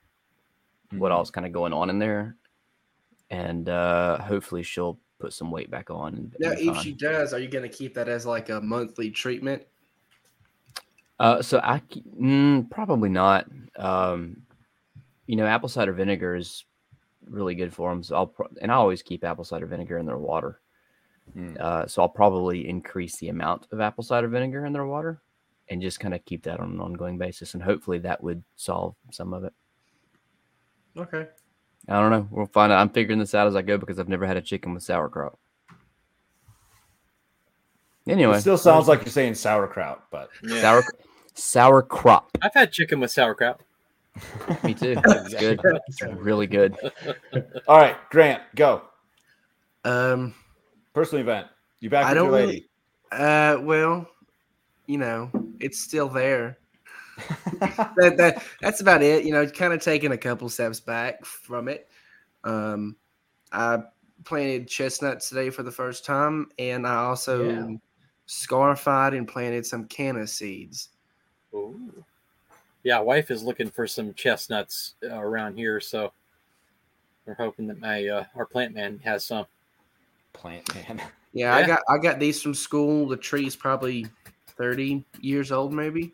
what 0.91 1.11
Mhm. 1.11 1.15
else 1.15 1.31
kind 1.31 1.45
of 1.45 1.51
going 1.53 1.73
on 1.73 1.89
in 1.89 1.99
there, 1.99 2.37
and 3.29 3.67
uh, 3.69 4.19
hopefully 4.19 4.63
she'll 4.63 4.99
put 5.19 5.33
some 5.33 5.51
weight 5.51 5.69
back 5.71 5.89
on. 5.89 6.31
Now, 6.39 6.51
if 6.51 6.59
fine. 6.75 6.83
she 6.83 6.93
does, 6.93 7.33
are 7.33 7.39
you 7.39 7.47
going 7.47 7.69
to 7.69 7.75
keep 7.75 7.93
that 7.95 8.07
as 8.07 8.25
like 8.25 8.49
a 8.49 8.61
monthly 8.61 9.09
treatment? 9.11 9.63
Uh, 11.19 11.41
so 11.41 11.59
I 11.63 11.79
mm, 12.19 12.69
probably 12.69 13.09
not. 13.09 13.47
Um, 13.75 14.43
you 15.25 15.35
know, 15.35 15.45
apple 15.47 15.67
cider 15.67 15.91
vinegar 15.91 16.35
is 16.35 16.63
really 17.27 17.55
good 17.55 17.73
for 17.73 17.89
them. 17.89 18.03
So 18.03 18.15
I'll 18.15 18.27
pro- 18.27 18.49
and 18.61 18.71
I 18.71 18.75
always 18.75 19.01
keep 19.01 19.23
apple 19.23 19.43
cider 19.43 19.65
vinegar 19.65 19.97
in 19.97 20.05
their 20.05 20.17
water. 20.19 20.61
Mm. 21.35 21.59
Uh, 21.59 21.87
so 21.87 22.01
I'll 22.01 22.09
probably 22.09 22.67
increase 22.67 23.17
the 23.17 23.29
amount 23.29 23.67
of 23.71 23.79
apple 23.79 24.03
cider 24.03 24.27
vinegar 24.27 24.65
in 24.65 24.73
their 24.73 24.85
water, 24.85 25.21
and 25.69 25.81
just 25.81 25.99
kind 25.99 26.13
of 26.13 26.23
keep 26.25 26.43
that 26.43 26.59
on 26.59 26.71
an 26.71 26.79
ongoing 26.79 27.17
basis, 27.17 27.53
and 27.53 27.61
hopefully 27.63 27.99
that 27.99 28.23
would 28.23 28.43
solve 28.55 28.95
some 29.11 29.33
of 29.33 29.43
it. 29.43 29.53
Okay. 30.97 31.27
I 31.89 31.99
don't 32.01 32.11
know. 32.11 32.27
We'll 32.31 32.47
find 32.47 32.71
out. 32.71 32.79
I'm 32.79 32.89
figuring 32.89 33.19
this 33.19 33.35
out 33.35 33.47
as 33.47 33.55
I 33.55 33.61
go 33.61 33.77
because 33.77 33.99
I've 33.99 34.09
never 34.09 34.25
had 34.25 34.35
a 34.37 34.41
chicken 34.41 34.73
with 34.73 34.83
sour 34.83 35.09
crop. 35.09 35.37
Anyway, 38.07 38.37
It 38.37 38.41
still 38.41 38.57
sounds 38.57 38.87
like 38.87 39.01
you're 39.01 39.11
saying 39.11 39.35
sauerkraut, 39.35 40.05
but 40.11 40.29
Yeah. 40.41 40.61
sour 40.61 40.83
sauerkraut. 41.33 42.29
I've 42.41 42.53
had 42.53 42.71
chicken 42.71 42.99
with 42.99 43.11
sauerkraut. 43.11 43.61
Me 44.63 44.73
too. 44.73 44.95
It's 45.05 45.33
good. 45.35 45.59
It's 45.87 46.01
really 46.01 46.47
good. 46.47 46.75
all 47.67 47.77
right, 47.77 47.97
Grant, 48.09 48.41
go. 48.55 48.81
Um. 49.83 50.33
Personal 50.97 51.21
event. 51.21 51.47
You 51.79 51.91
back 51.91 52.07
I 52.07 52.09
with 52.09 52.23
your 52.23 52.31
don't 52.31 52.47
lady. 52.47 52.69
Uh. 53.11 53.57
Well, 53.61 54.09
you 54.87 54.97
know, 54.97 55.29
it's 55.59 55.79
still 55.79 56.09
there. 56.09 56.57
that, 57.59 58.15
that 58.17 58.43
that's 58.61 58.81
about 58.81 59.03
it. 59.03 59.23
You 59.23 59.31
know, 59.31 59.45
kind 59.45 59.73
of 59.73 59.79
taking 59.79 60.11
a 60.13 60.17
couple 60.17 60.49
steps 60.49 60.79
back 60.79 61.23
from 61.23 61.67
it. 61.67 61.87
Um, 62.43 62.95
I 63.51 63.77
planted 64.23 64.67
chestnuts 64.67 65.29
today 65.29 65.51
for 65.51 65.61
the 65.61 65.71
first 65.71 66.03
time, 66.03 66.49
and 66.57 66.87
I 66.87 66.95
also 66.95 67.47
Yeah. 67.47 67.67
scarified 68.25 69.13
and 69.13 69.27
planted 69.27 69.67
some 69.67 69.85
canna 69.85 70.25
seeds. 70.25 70.89
Ooh. 71.53 72.03
yeah, 72.83 72.97
wife 72.97 73.29
is 73.29 73.43
looking 73.43 73.69
for 73.69 73.85
some 73.85 74.15
chestnuts 74.15 74.95
uh, 75.03 75.13
around 75.19 75.57
here, 75.57 75.79
so 75.79 76.11
we're 77.27 77.35
hoping 77.35 77.67
that 77.67 77.79
my 77.79 78.07
uh, 78.07 78.25
our 78.35 78.47
plant 78.47 78.73
man 78.73 78.99
has 79.03 79.23
some. 79.23 79.45
Plant 80.37 80.73
man. 80.89 81.01
Yeah, 81.33 81.55
I 81.55 81.65
got 81.65 81.81
I 81.89 81.97
got 81.97 82.19
these 82.19 82.41
from 82.41 82.53
school. 82.53 83.07
The 83.07 83.17
tree's 83.17 83.55
probably 83.55 84.07
thirty 84.57 85.05
years 85.19 85.51
old, 85.51 85.73
maybe. 85.73 86.13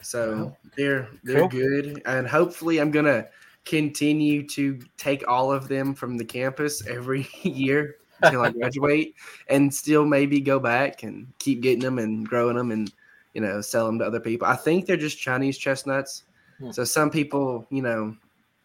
So 0.00 0.56
they're 0.76 1.08
they're 1.24 1.40
Cool. 1.40 1.48
good, 1.48 2.02
and 2.06 2.26
hopefully, 2.26 2.78
I'm 2.80 2.90
gonna 2.90 3.26
continue 3.64 4.46
to 4.48 4.78
take 4.96 5.26
all 5.28 5.52
of 5.52 5.68
them 5.68 5.94
from 5.94 6.16
the 6.16 6.24
campus 6.24 6.86
every 6.86 7.28
year 7.42 7.96
until 8.22 8.42
I 8.42 8.50
graduate, 8.50 9.14
and 9.48 9.72
still 9.72 10.04
maybe 10.04 10.40
go 10.40 10.58
back 10.58 11.02
and 11.02 11.26
keep 11.38 11.60
getting 11.60 11.80
them 11.80 11.98
and 11.98 12.26
growing 12.26 12.56
them 12.56 12.70
and 12.70 12.92
you 13.34 13.40
know 13.40 13.60
sell 13.60 13.86
them 13.86 13.98
to 13.98 14.04
other 14.06 14.20
people. 14.20 14.46
I 14.48 14.56
think 14.56 14.86
they're 14.86 14.96
just 14.96 15.18
Chinese 15.18 15.58
chestnuts. 15.58 16.24
Hmm. 16.58 16.70
So 16.70 16.84
some 16.84 17.10
people, 17.10 17.66
you 17.70 17.82
know, 17.82 18.16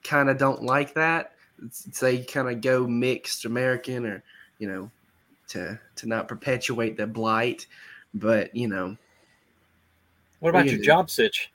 kind 0.03 0.29
of 0.29 0.37
don't 0.37 0.63
like 0.63 0.93
that. 0.95 1.33
It's- 1.59 1.99
They 1.99 2.23
kind 2.23 2.49
of 2.49 2.61
go 2.61 2.87
mixed 2.87 3.45
American 3.45 4.05
or 4.05 4.23
you 4.63 4.69
know 4.69 4.89
to 5.49 5.77
to 5.97 6.07
not 6.07 6.29
perpetuate 6.29 6.95
the 6.95 7.05
blight. 7.05 7.67
But 8.13 8.55
you 8.55 8.69
know, 8.69 8.95
What 10.39 10.51
about 10.51 10.67
your 10.67 10.77
do? 10.77 10.83
job 10.83 11.09
sitch? 11.09 11.51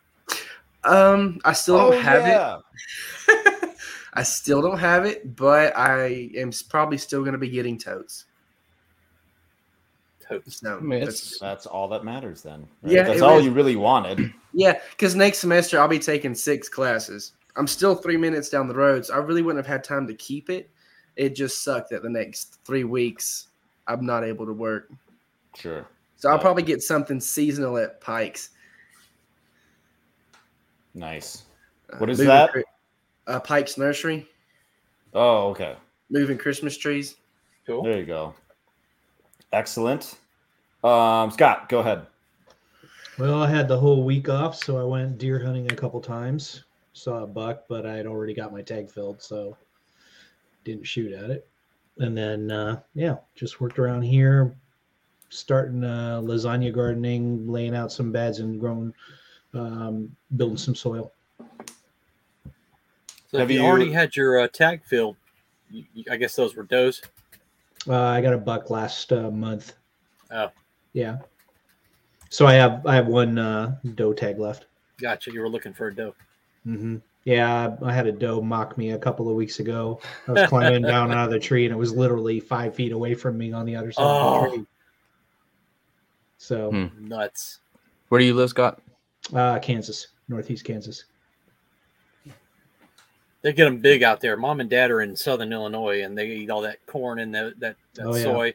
um, 0.84 1.38
I 1.44 1.54
still 1.54 1.78
don't 1.90 2.02
have 2.02 2.22
Oh, 2.22 2.26
yeah. 2.26 2.58
it. 3.28 3.70
I 4.14 4.22
still 4.24 4.60
don't 4.60 4.78
have 4.78 5.06
it, 5.06 5.36
but 5.36 5.74
I 5.76 6.30
am 6.36 6.50
probably 6.68 6.98
still 6.98 7.20
going 7.20 7.32
to 7.32 7.38
be 7.38 7.48
getting 7.48 7.78
totes. 7.78 8.24
Totes. 10.20 10.60
So 10.60 10.76
I 10.76 10.80
mean, 10.80 11.00
that's- 11.00 11.38
That's 11.40 11.64
all 11.66 11.88
that 11.88 12.04
matters 12.04 12.42
then. 12.42 12.66
right? 12.82 12.92
Yeah, 12.92 13.02
That's 13.04 13.20
all 13.22 13.36
was- 13.36 13.44
you 13.44 13.52
really 13.52 13.76
wanted. 13.76 14.32
yeah, 14.52 14.80
because 14.90 15.14
next 15.14 15.38
semester 15.38 15.80
I'll 15.80 15.88
be 15.88 15.98
taking 15.98 16.34
six 16.34 16.68
classes. 16.68 17.32
I'm 17.56 17.66
still 17.68 17.94
three 17.94 18.16
minutes 18.16 18.48
down 18.50 18.66
the 18.68 18.74
road, 18.74 19.06
so 19.06 19.14
I 19.14 19.18
really 19.18 19.42
wouldn't 19.42 19.64
have 19.64 19.72
had 19.72 19.84
time 19.84 20.06
to 20.08 20.14
keep 20.14 20.50
it. 20.50 20.70
It 21.18 21.34
just 21.34 21.62
sucked 21.64 21.90
that 21.90 22.02
the 22.02 22.08
next 22.08 22.58
three 22.64 22.84
weeks 22.84 23.48
I'm 23.86 24.06
not 24.06 24.22
able 24.24 24.46
to 24.46 24.52
work. 24.54 24.88
Sure. 25.56 25.84
So 26.16 26.30
I'll 26.30 26.38
probably 26.38 26.62
get 26.62 26.80
something 26.80 27.20
seasonal 27.20 27.76
at 27.76 28.00
Pikes. 28.00 28.50
Nice. 30.94 31.42
Uh, 31.92 31.98
What 31.98 32.08
is 32.10 32.18
moving 32.18 32.28
that? 32.28 32.52
cri- 32.52 32.64
Uh, 33.26 33.40
Pikes 33.40 33.76
Nursery, 33.76 34.26
Oh, 35.12 35.48
okay. 35.50 35.76
moving 36.08 36.38
Christmas 36.38 36.76
trees. 36.78 37.16
Cool. 37.66 37.82
There 37.82 37.98
you 37.98 38.06
go. 38.06 38.34
Excellent. 39.52 40.18
Um, 40.82 41.30
Scott, 41.30 41.68
go 41.68 41.80
ahead. 41.80 42.06
Well, 43.18 43.42
I 43.42 43.50
had 43.50 43.68
the 43.68 43.78
whole 43.78 44.04
week 44.04 44.28
off, 44.28 44.54
so 44.54 44.78
I 44.78 44.84
went 44.84 45.18
deer 45.18 45.44
hunting 45.44 45.70
a 45.70 45.74
couple 45.76 46.00
times. 46.00 46.64
Saw 46.92 47.24
a 47.24 47.26
buck, 47.26 47.64
but 47.68 47.84
I 47.84 47.94
had 47.96 48.06
already 48.06 48.32
got 48.32 48.52
my 48.52 48.62
tag 48.62 48.90
filled, 48.90 49.20
so 49.20 49.56
didn't 50.68 50.86
shoot 50.86 51.12
at 51.12 51.30
it. 51.30 51.48
And 51.98 52.16
then, 52.16 52.50
uh, 52.50 52.80
yeah, 52.94 53.16
just 53.34 53.60
worked 53.60 53.78
around 53.78 54.02
here, 54.02 54.54
starting 55.30 55.82
uh, 55.82 56.20
lasagna 56.22 56.72
gardening, 56.72 57.48
laying 57.48 57.74
out 57.74 57.90
some 57.90 58.12
beds 58.12 58.38
and 58.38 58.60
growing, 58.60 58.94
um, 59.54 60.14
building 60.36 60.58
some 60.58 60.74
soil. 60.76 61.10
So 63.30 63.38
Have 63.38 63.50
you, 63.50 63.60
you- 63.60 63.66
already 63.66 63.90
had 63.90 64.14
your 64.14 64.40
uh, 64.40 64.48
tag 64.48 64.84
filled, 64.84 65.16
you, 65.70 65.84
you- 65.94 66.04
I 66.10 66.16
guess 66.16 66.36
those 66.36 66.54
were 66.54 66.62
does. 66.62 67.02
Uh, 67.88 67.96
I 68.00 68.20
got 68.20 68.34
a 68.34 68.38
buck 68.38 68.70
last 68.70 69.12
uh, 69.12 69.30
month. 69.30 69.74
Oh. 70.30 70.50
yeah. 70.92 71.18
So 72.30 72.46
I 72.46 72.52
have 72.54 72.84
I 72.84 72.94
have 72.94 73.06
one 73.06 73.38
uh, 73.38 73.76
doe 73.94 74.12
tag 74.12 74.38
left. 74.38 74.66
Gotcha. 75.00 75.32
You 75.32 75.40
were 75.40 75.48
looking 75.48 75.72
for 75.72 75.86
a 75.86 75.94
doe. 75.94 76.14
hmm 76.64 76.96
Yeah, 77.28 77.76
I 77.82 77.92
had 77.92 78.06
a 78.06 78.12
doe 78.12 78.40
mock 78.40 78.78
me 78.78 78.92
a 78.92 78.98
couple 78.98 79.28
of 79.28 79.36
weeks 79.36 79.60
ago. 79.60 80.00
I 80.26 80.32
was 80.32 80.48
climbing 80.48 80.80
down 80.94 81.12
out 81.12 81.26
of 81.26 81.30
the 81.30 81.38
tree, 81.38 81.66
and 81.66 81.74
it 81.74 81.76
was 81.76 81.92
literally 81.92 82.40
five 82.40 82.74
feet 82.74 82.90
away 82.90 83.12
from 83.14 83.36
me 83.36 83.52
on 83.52 83.66
the 83.66 83.76
other 83.76 83.92
side 83.92 84.02
of 84.02 84.08
Oh. 84.08 84.44
the 84.50 84.56
tree. 84.56 84.66
So, 86.38 86.70
Hmm. 86.70 87.06
Nuts. 87.06 87.58
Where 88.08 88.18
do 88.18 88.24
you 88.24 88.32
live, 88.32 88.48
Scott? 88.48 88.80
uh, 89.34 89.58
Kansas, 89.58 90.06
Northeast 90.28 90.64
Kansas. 90.64 91.04
They 93.42 93.52
get 93.52 93.64
them 93.66 93.76
big 93.78 94.02
out 94.02 94.20
there. 94.22 94.38
Mom 94.38 94.60
and 94.60 94.70
dad 94.70 94.90
are 94.90 95.02
in 95.02 95.14
southern 95.14 95.52
Illinois, 95.52 96.02
and 96.04 96.16
they 96.16 96.28
eat 96.28 96.48
all 96.50 96.62
that 96.62 96.84
corn 96.86 97.18
and 97.18 97.34
that 97.34 97.60
that, 97.60 97.76
that 97.94 98.06
Oh, 98.06 98.16
yeah. 98.16 98.22
soy, 98.22 98.54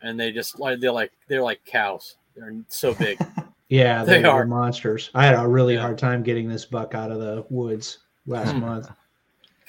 and 0.00 0.18
they 0.18 0.32
just 0.32 0.58
like 0.58 0.80
they're 0.80 0.90
like 0.90 1.12
they're 1.28 1.42
like 1.42 1.62
cows. 1.66 2.16
They're 2.34 2.54
so 2.68 2.94
big. 2.94 3.18
Yeah, 3.68 4.04
They 4.04 4.22
they, 4.22 4.28
are. 4.28 4.42
are 4.42 4.46
monsters. 4.46 5.10
I 5.12 5.26
had 5.26 5.34
a 5.34 5.44
really 5.46 5.74
Yeah. 5.74 5.80
hard 5.80 5.98
time 5.98 6.22
getting 6.22 6.48
this 6.48 6.64
buck 6.64 6.94
out 6.94 7.10
of 7.10 7.18
the 7.18 7.44
woods 7.50 7.98
last 8.26 8.52
Hmm. 8.52 8.60
month. 8.60 8.90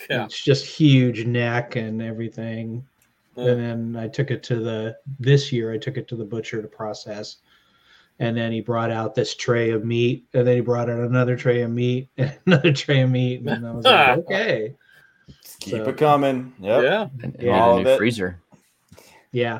yeah. 0.09 0.25
It's 0.25 0.41
just 0.43 0.65
huge 0.65 1.25
neck 1.25 1.75
and 1.75 2.01
everything. 2.01 2.85
Uh, 3.37 3.41
and 3.41 3.59
then 3.95 4.03
I 4.03 4.07
took 4.07 4.31
it 4.31 4.41
to 4.43 4.55
the 4.57 4.97
this 5.19 5.51
year 5.51 5.71
I 5.71 5.77
took 5.77 5.97
it 5.97 6.07
to 6.09 6.15
the 6.15 6.25
butcher 6.25 6.61
to 6.61 6.67
process. 6.67 7.37
And 8.19 8.35
then 8.35 8.51
he 8.51 8.61
brought 8.61 8.89
out 8.89 9.13
this 9.13 9.35
tray 9.35 9.69
of 9.69 9.85
meat, 9.85 10.25
and 10.33 10.47
then 10.47 10.55
he 10.55 10.61
brought 10.61 10.89
out 10.89 10.99
another 10.99 11.35
tray 11.35 11.61
of 11.61 11.69
meat, 11.69 12.09
and 12.17 12.35
another 12.47 12.73
tray 12.73 13.01
of 13.01 13.11
meat, 13.11 13.41
and 13.41 13.67
I 13.67 13.71
was 13.71 13.85
like, 13.85 14.17
okay, 14.19 14.75
Just 15.43 15.59
keep 15.59 15.73
So- 15.75 15.89
it 15.89 15.97
coming. 15.97 16.51
Yep. 16.59 16.83
Yeah. 16.83 17.07
And, 17.21 17.35
and 17.35 17.43
Yeah. 17.43 17.59
All 17.61 17.77
a 17.77 17.81
of 17.81 17.85
it. 17.87 17.97
freezer. 17.99 18.41
yeah, 19.31 19.59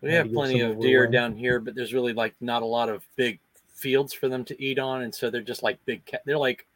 We 0.00 0.12
have 0.14 0.32
plenty 0.32 0.58
some 0.60 0.70
of 0.72 0.76
away. 0.78 0.86
deer 0.88 1.06
down 1.06 1.36
here, 1.36 1.60
but 1.60 1.76
there's 1.76 1.94
really 1.94 2.12
like 2.12 2.34
not 2.40 2.62
a 2.62 2.66
lot 2.66 2.88
of 2.88 3.06
big 3.14 3.38
fields 3.72 4.12
for 4.12 4.28
them 4.28 4.44
to 4.46 4.60
eat 4.60 4.80
on, 4.80 5.02
and 5.02 5.14
so 5.14 5.30
they're 5.30 5.40
just 5.42 5.62
like 5.62 5.78
big. 5.84 6.04
Ca- 6.10 6.18
they're 6.24 6.38
like 6.38 6.66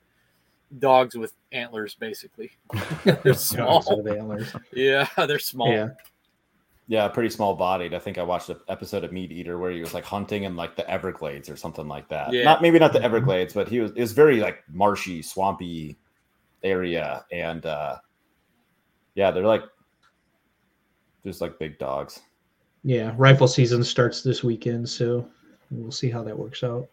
dogs 0.78 1.16
with 1.16 1.32
antlers, 1.52 1.94
basically. 1.94 2.50
they're 3.04 3.34
small. 3.34 3.84
with 4.02 4.06
antlers. 4.16 4.54
Yeah, 4.72 5.08
they're 5.26 5.38
small. 5.38 5.72
Yeah, 5.72 5.88
Yeah, 6.86 7.08
pretty 7.08 7.30
small 7.30 7.54
bodied. 7.56 7.92
I 7.94 7.98
think 7.98 8.18
I 8.18 8.22
watched 8.22 8.48
an 8.50 8.58
episode 8.68 9.02
of 9.04 9.10
MeatEater 9.10 9.58
where 9.58 9.70
he 9.72 9.80
was 9.80 9.94
like 9.94 10.04
hunting 10.04 10.44
in 10.44 10.56
like 10.56 10.76
the 10.76 10.88
Everglades 10.88 11.48
or 11.50 11.56
something 11.56 11.88
like 11.88 12.08
that. 12.08 12.32
Yeah. 12.32 12.44
Not 12.44 12.62
maybe 12.62 12.78
not 12.78 12.92
the 12.92 13.00
Mhm. 13.00 13.04
Everglades, 13.04 13.54
but 13.54 13.68
he 13.68 13.80
was 13.80 13.90
it 13.92 14.00
was 14.00 14.12
very 14.12 14.40
like 14.40 14.62
marshy, 14.70 15.22
swampy 15.22 15.98
area. 16.62 17.24
And 17.32 17.66
uh 17.66 17.96
yeah, 19.14 19.30
they're 19.30 19.46
like 19.46 19.62
just 21.24 21.40
like 21.40 21.58
big 21.58 21.78
dogs. 21.78 22.20
yeah. 22.84 23.12
Rifle 23.18 23.48
season 23.48 23.84
starts 23.84 24.22
this 24.22 24.42
weekend, 24.42 24.88
so 24.88 25.28
we'll 25.70 25.92
see 25.92 26.10
how 26.10 26.22
that 26.24 26.38
works 26.38 26.62
out. 26.64 26.88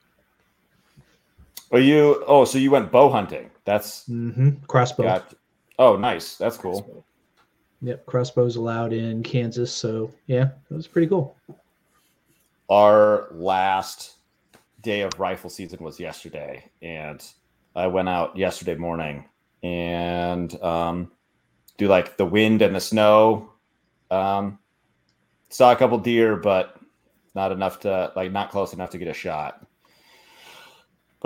Oh 1.71 1.77
you 1.77 2.23
oh, 2.27 2.45
so 2.45 2.57
you 2.57 2.71
went 2.71 2.91
bow 2.91 3.09
hunting. 3.09 3.49
That's 3.65 4.05
hmm 4.05 4.51
Crossbow. 4.67 5.03
got 5.03 5.33
oh 5.79 5.95
nice. 5.97 6.37
That's 6.37 6.57
cool. 6.57 7.05
Yep, 7.81 8.07
crossbows 8.07 8.55
allowed 8.55 8.91
in 8.93 9.21
Kansas, 9.21 9.71
so 9.71 10.11
yeah, 10.25 10.45
that 10.69 10.75
was 10.75 10.87
pretty 10.87 11.07
cool. 11.07 11.35
our 12.69 13.27
last 13.31 14.15
day 14.81 15.01
of 15.01 15.19
rifle 15.19 15.49
season 15.49 15.79
was 15.83 15.99
yesterday 15.99 16.63
and 16.81 17.23
i 17.75 17.87
went 17.87 18.07
out 18.09 18.35
yesterday 18.37 18.75
morning 18.75 19.25
and 19.63 20.61
um 20.63 21.11
do 21.77 21.87
like 21.87 22.17
the 22.17 22.25
wind 22.25 22.61
and 22.61 22.75
the 22.75 22.79
snow 22.79 23.51
um 24.11 24.59
saw 25.49 25.71
a 25.71 25.75
couple 25.75 25.97
deer 25.97 26.35
but 26.35 26.79
not 27.35 27.51
enough 27.51 27.79
to 27.79 28.11
like 28.15 28.31
not 28.31 28.51
close 28.51 28.73
enough 28.73 28.89
to 28.91 28.97
get 28.97 29.07
a 29.07 29.13
shot 29.13 29.66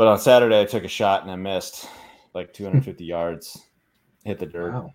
but 0.01 0.07
on 0.07 0.17
saturday 0.17 0.59
i 0.59 0.65
took 0.65 0.83
a 0.83 0.87
shot 0.87 1.21
and 1.21 1.29
i 1.29 1.35
missed 1.35 1.87
like 2.33 2.51
250 2.55 3.05
yards 3.05 3.61
hit 4.23 4.39
the 4.39 4.47
dirt 4.47 4.73
Wow. 4.73 4.93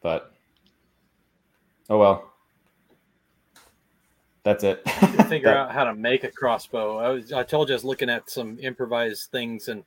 but 0.00 0.32
oh 1.90 1.98
well 1.98 2.30
that's 4.44 4.62
it 4.62 4.88
figure 5.28 5.48
That- 5.48 5.56
out 5.56 5.72
how 5.72 5.82
to 5.84 5.94
make 5.94 6.22
a 6.22 6.30
crossbow. 6.30 6.98
I 6.98 7.08
was 7.08 7.32
I 7.32 7.42
told 7.42 7.68
you 7.68 7.74
I 7.74 7.76
was 7.78 7.84
looking 7.84 8.08
at 8.08 8.30
some 8.30 8.58
improvised 8.60 9.30
things 9.32 9.66
and 9.66 9.82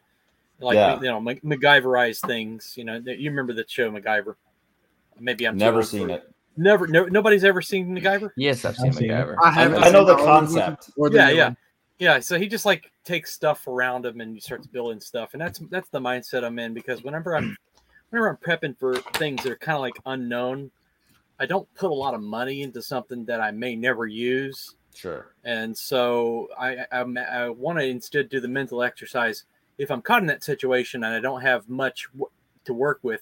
like 0.60 0.76
Yeah. 0.76 0.96
you 1.00 1.08
know 1.08 1.22
Ma- 1.22 1.32
MacGyverized 1.44 2.28
things. 2.28 2.74
You 2.76 2.84
know, 2.84 2.96
you 3.06 3.30
remember 3.30 3.54
the 3.54 3.64
show 3.68 3.90
MacGyver? 3.90 4.36
Maybe 5.20 5.48
I'm 5.48 5.58
never 5.58 5.82
seen 5.82 6.10
for 6.10 6.16
it 6.16 6.24
Never, 6.58 6.86
no, 6.86 7.06
nobody's 7.06 7.46
ever 7.46 7.62
seen 7.62 7.88
MacGyver. 7.96 8.32
Yes, 8.36 8.66
I've 8.66 8.76
seen 8.76 8.88
I've 8.90 8.96
seen. 8.96 9.10
MacGyver. 9.10 9.36
I 9.42 9.64
I 9.64 9.90
know 9.90 10.04
the 10.06 10.16
all 10.16 10.28
of 10.44 10.52
them 10.54 10.66
concept. 10.66 10.92
or 10.98 11.10
the 11.10 11.16
Yeah, 11.18 11.28
new 11.30 11.36
yeah. 11.38 11.54
Yeah, 12.02 12.20
so 12.20 12.40
he 12.40 12.48
just 12.48 12.66
like 12.66 12.92
takes 13.06 13.32
stuff 13.32 13.68
around 13.68 14.08
him 14.08 14.22
and 14.22 14.34
he 14.34 14.42
starts 14.42 14.66
building 14.66 15.00
stuff, 15.00 15.34
and 15.34 15.42
that's 15.42 15.60
that's 15.70 15.88
the 15.90 16.00
mindset 16.00 16.44
I'm 16.44 16.58
in 16.58 16.74
because 16.74 17.04
whenever 17.04 17.36
I'm 17.36 17.56
whenever 18.10 18.28
I'm 18.28 18.38
prepping 18.38 18.76
for 18.80 18.96
things 18.96 19.44
that 19.44 19.52
are 19.52 19.56
kind 19.56 19.76
of 19.76 19.82
like 19.82 20.00
unknown, 20.08 20.72
I 21.40 21.46
don't 21.46 21.72
put 21.76 21.92
a 21.92 21.94
lot 21.94 22.16
of 22.16 22.22
money 22.24 22.64
into 22.64 22.82
something 22.82 23.24
that 23.26 23.40
I 23.40 23.52
may 23.52 23.76
never 23.76 24.08
use. 24.08 24.78
sure 24.96 25.36
And 25.44 25.78
so 25.78 26.50
I 26.58 26.88
I, 26.92 27.02
I 27.02 27.50
want 27.50 27.78
to 27.78 27.86
instead 27.86 28.30
do 28.30 28.40
the 28.40 28.48
mental 28.48 28.82
exercise. 28.82 29.44
If 29.78 29.92
I'm 29.92 30.02
caught 30.02 30.24
in 30.24 30.28
that 30.28 30.44
situation 30.44 31.04
and 31.04 31.14
I 31.14 31.20
don't 31.20 31.42
have 31.42 31.70
much 31.70 32.08
w- 32.14 32.32
to 32.66 32.74
work 32.74 33.00
with, 33.04 33.22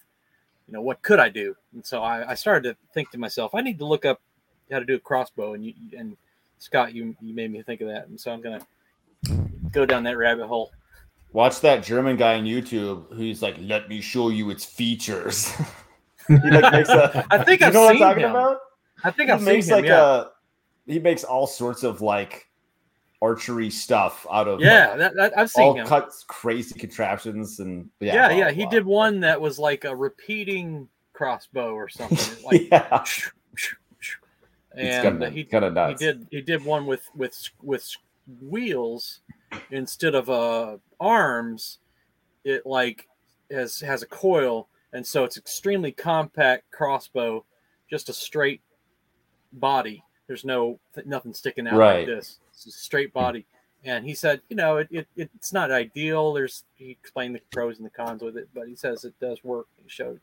you 0.67 0.74
know, 0.74 0.81
what 0.81 1.01
could 1.01 1.19
I 1.19 1.27
do? 1.27 1.53
And 1.74 1.86
so 1.86 2.01
I, 2.01 2.31
I 2.31 2.36
started 2.36 2.69
to 2.69 2.77
think 2.93 3.12
to 3.12 3.17
myself, 3.17 3.53
I 3.53 3.59
need 3.59 3.77
to 3.79 3.86
look 3.86 4.05
up 4.05 4.21
how 4.71 4.79
to 4.79 4.86
do 4.86 4.95
a 4.95 5.00
crossbow. 5.00 5.53
And 5.53 5.65
you 5.65 5.74
and 5.98 6.15
Scott, 6.60 6.94
you 6.94 7.16
you 7.22 7.34
made 7.34 7.51
me 7.51 7.62
think 7.62 7.82
of 7.82 7.88
that. 7.88 8.08
And 8.08 8.20
so 8.20 8.32
I'm 8.32 8.42
gonna 8.42 8.66
go 9.72 9.86
down 9.86 10.04
that 10.04 10.18
rabbit 10.18 10.48
hole. 10.48 10.72
Watch 11.32 11.62
that 11.62 11.84
German 11.84 12.18
guy 12.18 12.36
on 12.38 12.44
YouTube 12.46 13.13
who's 13.13 13.42
like, 13.42 13.56
"Let 13.60 13.89
me 13.89 14.01
show 14.01 14.30
you 14.30 14.50
its 14.50 14.66
features." 14.66 15.51
he 16.28 16.36
like 16.36 16.72
makes 16.72 16.89
a. 16.89 17.25
I 17.32 17.44
think 17.44 17.62
you 17.62 17.68
I've 17.68 17.74
know 17.74 17.82
what 17.82 17.96
I'm 17.96 18.00
talking 18.00 18.24
him. 18.24 18.32
about? 18.32 18.60
I 19.04 19.12
think 19.12 19.30
he 19.30 19.34
I've 19.34 19.42
makes 19.42 19.68
seen 19.68 19.75
him. 19.75 19.82
like 19.82 19.89
yeah. 19.89 20.24
a. 20.24 20.25
He 20.92 21.00
makes 21.00 21.24
all 21.24 21.48
sorts 21.48 21.84
of 21.84 22.01
like 22.01 22.48
archery 23.22 23.70
stuff 23.70 24.25
out 24.32 24.48
of 24.48 24.62
yeah, 24.62 24.96
that, 24.96 25.16
that, 25.16 25.38
I've 25.38 25.50
seen 25.50 25.63
all 25.66 25.75
him. 25.75 25.86
cuts 25.86 26.24
crazy 26.28 26.78
contraptions 26.80 27.60
and 27.60 27.89
yeah 28.00 28.13
yeah, 28.13 28.28
blah, 28.28 28.38
yeah. 28.38 28.44
blah, 28.46 28.54
He 28.54 28.62
blah. 28.63 28.72
did 28.72 28.86
one 28.86 29.20
that 29.20 29.39
was 29.39 29.60
like 29.60 29.84
a 29.84 29.96
repeating 29.96 30.88
crossbow 31.13 31.74
or 31.74 31.89
something. 31.89 32.44
Like, 32.46 32.68
yeah, 32.72 33.04
and 34.77 35.03
kind 35.03 35.23
of 35.23 35.33
he 35.33 35.43
kind 35.43 35.65
of 35.65 35.89
he 35.89 35.95
did 35.95 36.27
he 36.31 36.41
did 36.41 36.63
one 36.63 36.85
with 36.85 37.09
with 37.15 37.35
with 37.61 37.89
wheels 38.41 39.21
instead 39.71 40.15
of 40.15 40.29
uh 40.29 40.77
arms. 40.99 41.79
It 42.43 42.65
like 42.65 43.07
has 43.51 43.79
has 43.79 44.01
a 44.03 44.07
coil 44.07 44.69
and 44.93 45.05
so 45.05 45.23
it's 45.23 45.38
extremely 45.38 45.91
compact 45.91 46.71
crossbow 46.71 47.45
just 47.89 48.09
a 48.09 48.13
straight 48.13 48.61
body. 49.53 50.03
There's 50.27 50.45
no 50.45 50.79
nothing 51.05 51.33
sticking 51.33 51.67
out 51.67 51.77
Right. 51.77 52.07
like 52.07 52.17
this. 52.17 52.39
It's 52.53 52.65
a 52.67 52.71
straight 52.71 53.13
body. 53.13 53.45
And 53.83 54.05
he 54.05 54.13
said 54.13 54.41
you 54.49 54.55
know 54.55 54.77
it, 54.77 54.88
it, 54.91 55.07
it's 55.15 55.51
not 55.53 55.71
ideal. 55.71 56.33
There's 56.33 56.63
he 56.75 56.91
explained 56.91 57.35
the 57.35 57.41
pros 57.51 57.77
and 57.77 57.85
the 57.85 57.89
cons 57.91 58.21
with 58.21 58.38
it 58.38 58.47
but 58.53 58.67
he 58.67 58.75
says 58.75 59.03
it 59.03 59.19
does 59.19 59.43
work. 59.43 59.67
He 59.77 59.89
showed 59.89 60.19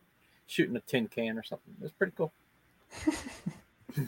shooting 0.47 0.77
a 0.77 0.81
tin 0.81 1.09
can 1.09 1.37
or 1.39 1.43
something. 1.43 1.75
It's 1.83 1.93
pretty 1.93 2.13
cool 2.17 2.33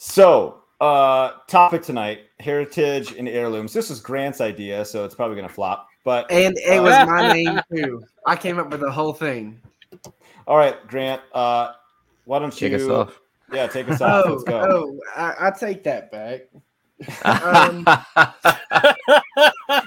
So, 0.00 0.62
uh, 0.80 1.32
topic 1.48 1.82
tonight: 1.82 2.20
heritage 2.38 3.12
and 3.16 3.28
heirlooms. 3.28 3.72
This 3.72 3.90
is 3.90 3.98
Grant's 4.00 4.40
idea, 4.40 4.84
so 4.84 5.04
it's 5.04 5.14
probably 5.14 5.34
gonna 5.36 5.48
flop. 5.48 5.88
But 6.04 6.30
And 6.30 6.56
it 6.58 6.80
was 6.80 6.94
my 7.08 7.32
name 7.32 7.60
too. 7.74 8.04
I 8.24 8.36
came 8.36 8.60
up 8.60 8.70
with 8.70 8.80
the 8.80 8.90
whole 8.92 9.12
thing. 9.12 9.60
all 10.46 10.56
right, 10.56 10.76
Grant. 10.86 11.20
Uh, 11.34 11.72
why 12.26 12.38
don't 12.38 12.54
Kick 12.54 12.70
you? 12.70 12.76
us 12.76 12.88
off. 13.08 13.20
Yeah, 13.52 13.66
take 13.66 13.88
us 13.88 14.00
off. 14.02 14.24
Oh, 14.26 14.30
Let's 14.34 14.44
go. 14.44 14.60
oh, 14.70 15.00
I, 15.16 15.48
I 15.48 15.50
take 15.50 15.82
that 15.82 16.12
back. 16.12 16.42
Um, 17.24 17.84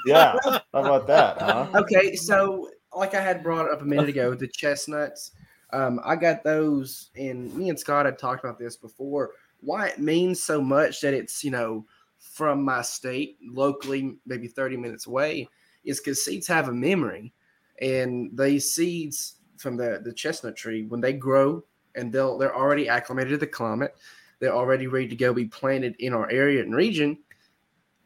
Yeah, 0.06 0.36
how 0.44 0.62
about 0.74 1.08
that? 1.08 1.38
Huh? 1.42 1.68
Okay, 1.76 2.16
so 2.16 2.70
like 2.96 3.14
I 3.14 3.22
had 3.22 3.44
brought 3.44 3.72
up 3.72 3.82
a 3.82 3.86
minute 3.86 4.10
ago, 4.10 4.34
the 4.34 4.48
chestnuts. 4.48 5.32
Um, 5.74 6.00
I 6.04 6.16
got 6.16 6.44
those, 6.44 7.10
and 7.16 7.54
me 7.54 7.70
and 7.70 7.80
Scott 7.80 8.06
had 8.06 8.20
talked 8.20 8.44
about 8.44 8.60
this 8.60 8.76
before. 8.76 9.32
Why 9.62 9.88
it 9.88 10.00
means 10.00 10.42
so 10.42 10.62
much 10.62 11.02
that 11.02 11.14
it's 11.14 11.44
you 11.44 11.52
know 11.52 11.86
from 12.18 12.64
my 12.64 12.82
state, 12.82 13.38
locally, 13.44 14.18
maybe 14.26 14.48
thirty 14.48 14.78
minutes 14.78 15.08
away, 15.08 15.48
is 15.84 16.00
because 16.00 16.24
seeds 16.24 16.48
have 16.48 16.68
a 16.68 16.74
memory, 16.74 17.34
and 17.80 18.38
these 18.38 18.74
seeds 18.74 19.36
from 19.58 19.78
the 19.78 20.02
the 20.04 20.14
chestnut 20.14 20.56
tree 20.56 20.86
when 20.88 21.02
they 21.02 21.14
grow 21.14 21.64
and 21.96 22.12
they'll 22.12 22.38
they're 22.38 22.56
already 22.56 22.90
acclimated 22.90 23.32
to 23.32 23.38
the 23.38 23.48
climate, 23.48 23.96
they're 24.40 24.56
already 24.56 24.88
ready 24.88 25.08
to 25.08 25.16
go 25.16 25.34
be 25.34 25.46
planted 25.46 25.96
in 26.00 26.14
our 26.14 26.30
area 26.32 26.62
and 26.62 26.76
region 26.76 27.18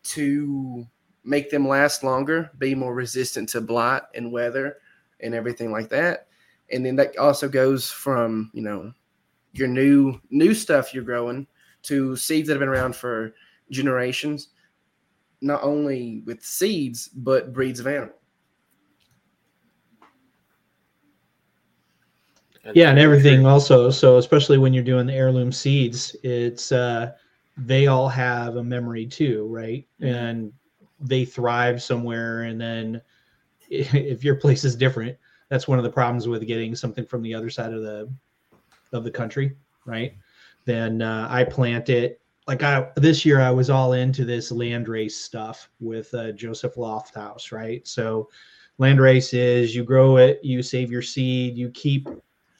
to 0.03 0.85
make 1.23 1.49
them 1.49 1.67
last 1.67 2.03
longer, 2.03 2.51
be 2.59 2.75
more 2.75 2.93
resistant 2.93 3.49
to 3.49 3.61
blight 3.61 4.03
and 4.13 4.31
weather 4.31 4.77
and 5.21 5.33
everything 5.33 5.71
like 5.71 5.89
that. 5.89 6.24
And 6.71 6.85
then 6.85 6.95
that 6.95 7.17
also 7.17 7.47
goes 7.47 7.91
from, 7.91 8.51
you 8.53 8.61
know, 8.61 8.91
your 9.53 9.67
new 9.67 10.19
new 10.29 10.53
stuff 10.53 10.93
you're 10.93 11.03
growing 11.03 11.47
to 11.83 12.15
seeds 12.15 12.47
that 12.47 12.55
have 12.55 12.59
been 12.59 12.69
around 12.69 12.95
for 12.95 13.33
generations, 13.69 14.49
not 15.41 15.63
only 15.63 16.23
with 16.25 16.43
seeds, 16.43 17.07
but 17.09 17.53
breeds 17.53 17.79
of 17.79 17.87
animal. 17.87 18.15
yeah 22.73 22.89
and 22.89 22.99
everything 22.99 23.45
also. 23.45 23.91
So 23.91 24.17
especially 24.17 24.57
when 24.57 24.73
you're 24.73 24.83
doing 24.83 25.05
the 25.05 25.13
heirloom 25.13 25.51
seeds 25.51 26.15
it's 26.23 26.71
uh 26.71 27.11
they 27.57 27.87
all 27.87 28.09
have 28.09 28.55
a 28.55 28.63
memory 28.63 29.05
too 29.05 29.47
right? 29.49 29.87
And 30.01 30.51
they 30.99 31.25
thrive 31.25 31.81
somewhere 31.81 32.43
and 32.43 32.59
then 32.59 33.01
if 33.69 34.23
your 34.23 34.35
place 34.35 34.63
is 34.63 34.75
different 34.75 35.15
that's 35.49 35.67
one 35.67 35.77
of 35.77 35.83
the 35.83 35.91
problems 35.91 36.27
with 36.27 36.45
getting 36.47 36.75
something 36.75 37.05
from 37.05 37.21
the 37.21 37.33
other 37.33 37.49
side 37.49 37.73
of 37.73 37.81
the 37.81 38.09
of 38.91 39.03
the 39.03 39.11
country 39.11 39.55
right? 39.85 40.15
Then 40.65 41.01
uh, 41.01 41.27
i 41.29 41.43
plant 41.43 41.89
it 41.89 42.21
like 42.47 42.63
i 42.63 42.89
this 42.95 43.23
year 43.25 43.39
i 43.39 43.51
was 43.51 43.69
all 43.69 43.93
into 43.93 44.25
this 44.25 44.51
land 44.51 44.87
race 44.87 45.15
stuff 45.15 45.69
with 45.79 46.13
uh, 46.13 46.31
joseph 46.31 46.75
lofthouse 46.75 47.51
right? 47.51 47.87
So 47.87 48.29
land 48.77 48.99
race 48.99 49.33
is 49.33 49.75
you 49.75 49.83
grow 49.83 50.17
it 50.17 50.39
you 50.43 50.61
save 50.61 50.91
your 50.91 51.01
seed 51.01 51.55
you 51.55 51.69
keep 51.69 52.09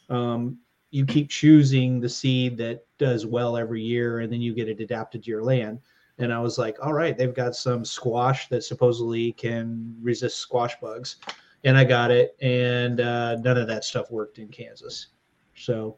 um, 0.10 0.60
you 0.92 1.06
keep 1.06 1.30
choosing 1.30 2.00
the 2.00 2.08
seed 2.08 2.58
that 2.58 2.86
does 3.00 3.26
well 3.26 3.58
every 3.58 3.82
year 3.82 4.20
and 4.20 4.32
then 4.32 4.40
you 4.40 4.54
get 4.54 4.70
it 4.70 4.80
adapted 4.80 5.24
to 5.24 5.30
your 5.30 5.44
land. 5.44 5.80
And 6.20 6.32
i 6.32 6.40
was 6.40 6.58
like 6.58 6.78
all 6.82 6.94
right 6.94 7.18
they've 7.18 7.34
got 7.34 7.56
some 7.56 7.84
squash 7.84 8.48
that 8.50 8.64
supposedly 8.64 9.34
can 9.34 9.96
resist 10.02 10.38
squash 10.38 10.80
bugs 10.80 11.18
and 11.66 11.78
i 11.78 11.84
got 11.84 12.10
it 12.12 12.36
and 12.42 13.02
uh, 13.02 13.36
none 13.38 13.58
of 13.58 13.68
that 13.68 13.84
stuff 13.84 14.10
worked 14.10 14.40
in 14.40 14.48
kansas 14.48 15.08
so 15.56 15.98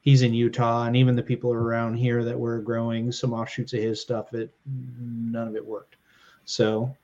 he's 0.00 0.22
in 0.22 0.32
utah 0.32 0.84
and 0.84 0.96
even 0.96 1.14
the 1.14 1.22
people 1.22 1.52
around 1.52 1.94
here 1.94 2.24
that 2.24 2.38
were 2.38 2.60
growing 2.60 3.12
some 3.12 3.34
offshoots 3.34 3.74
of 3.74 3.80
his 3.80 4.00
stuff 4.00 4.32
it 4.32 4.50
none 4.66 5.46
of 5.46 5.54
it 5.54 5.64
worked 5.64 5.96
so 6.44 6.94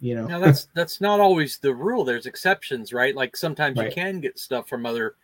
you 0.00 0.14
know 0.14 0.26
Now 0.26 0.38
that's 0.38 0.68
that's 0.74 1.00
not 1.00 1.20
always 1.20 1.58
the 1.58 1.74
rule. 1.74 2.02
There's 2.02 2.24
exceptions, 2.24 2.92
right? 2.94 3.14
Like 3.14 3.36
sometimes 3.36 3.76
Right. 3.78 3.88
you 3.88 3.92
can 3.92 4.20
get 4.20 4.38
stuff 4.38 4.66
from 4.66 4.86
other 4.86 5.16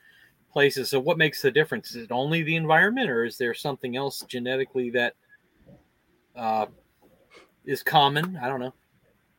places. 0.52 0.90
So 0.90 1.00
what 1.00 1.16
makes 1.16 1.40
the 1.40 1.50
difference? 1.50 1.90
Is 1.94 2.04
it 2.04 2.12
only 2.12 2.42
the 2.42 2.56
environment, 2.56 3.08
or 3.08 3.24
is 3.24 3.38
there 3.38 3.54
something 3.54 3.96
else 3.96 4.22
genetically 4.28 4.90
that 4.90 5.14
uh, 6.36 6.66
is 7.64 7.82
common? 7.82 8.38
I 8.42 8.48
don't 8.48 8.60
know. 8.60 8.74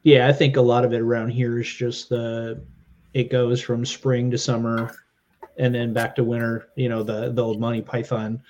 Yeah, 0.01 0.27
I 0.27 0.33
think 0.33 0.57
a 0.57 0.61
lot 0.61 0.83
of 0.83 0.93
it 0.93 1.01
around 1.01 1.29
here 1.29 1.59
is 1.59 1.67
just 1.71 2.09
the 2.09 2.63
it 3.13 3.31
goes 3.31 3.61
from 3.61 3.85
spring 3.85 4.29
to 4.31 4.37
summer 4.37 4.95
and 5.57 5.73
then 5.73 5.93
back 5.93 6.15
to 6.15 6.23
winter. 6.23 6.69
You 6.75 6.89
know, 6.89 7.03
the 7.03 7.31
the 7.31 7.43
old 7.43 7.59
Monty 7.59 7.81
Python 7.81 8.41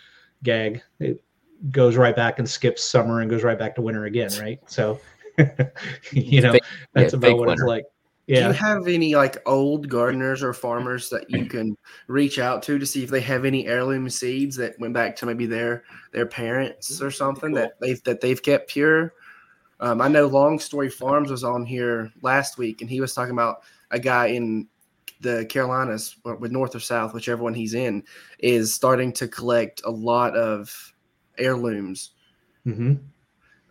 gag. 0.43 0.81
It 0.99 1.23
goes 1.71 1.97
right 1.97 2.15
back 2.15 2.39
and 2.39 2.49
skips 2.49 2.83
summer 2.83 3.21
and 3.21 3.29
goes 3.29 3.43
right 3.43 3.59
back 3.59 3.75
to 3.75 3.81
winter 3.81 4.05
again, 4.05 4.31
right? 4.39 4.59
So 4.67 4.99
you 6.11 6.41
know, 6.41 6.53
Fake- 6.53 6.63
that's 6.93 7.13
yeah, 7.13 7.17
about 7.17 7.21
fake 7.21 7.37
what 7.37 7.49
it's 7.49 7.61
winter. 7.61 7.67
like. 7.67 7.85
Do 8.27 8.35
you 8.35 8.51
have 8.51 8.87
any 8.87 9.15
like 9.15 9.37
old 9.47 9.89
gardeners 9.89 10.43
or 10.43 10.53
farmers 10.53 11.09
that 11.09 11.27
you 11.31 11.47
can 11.47 11.75
reach 12.07 12.37
out 12.37 12.61
to 12.61 12.77
to 12.77 12.85
see 12.85 13.03
if 13.03 13.09
they 13.09 13.21
have 13.21 13.43
any 13.43 13.65
heirloom 13.65 14.07
seeds 14.07 14.55
that 14.57 14.79
went 14.79 14.93
back 14.93 15.15
to 15.15 15.25
maybe 15.25 15.47
their 15.47 15.83
their 16.11 16.27
parents 16.27 17.01
or 17.01 17.09
something 17.09 17.53
that 17.53 17.79
they've 17.81 18.03
that 18.03 18.21
they've 18.21 18.43
kept 18.43 18.69
pure? 18.69 19.15
Um, 19.79 19.99
I 19.99 20.09
know 20.09 20.27
Long 20.27 20.59
Story 20.59 20.89
Farms 20.89 21.31
was 21.31 21.43
on 21.43 21.65
here 21.65 22.11
last 22.21 22.59
week, 22.59 22.81
and 22.81 22.89
he 22.89 23.01
was 23.01 23.15
talking 23.15 23.33
about 23.33 23.63
a 23.91 23.99
guy 23.99 24.27
in 24.27 24.67
the 25.21 25.45
Carolinas, 25.49 26.15
with 26.39 26.51
North 26.51 26.75
or 26.75 26.79
South, 26.79 27.13
whichever 27.13 27.43
one 27.43 27.53
he's 27.53 27.73
in, 27.73 28.03
is 28.39 28.73
starting 28.73 29.11
to 29.13 29.27
collect 29.27 29.81
a 29.85 29.91
lot 29.91 30.35
of 30.35 30.93
heirlooms. 31.37 32.11
hmm 32.63 32.93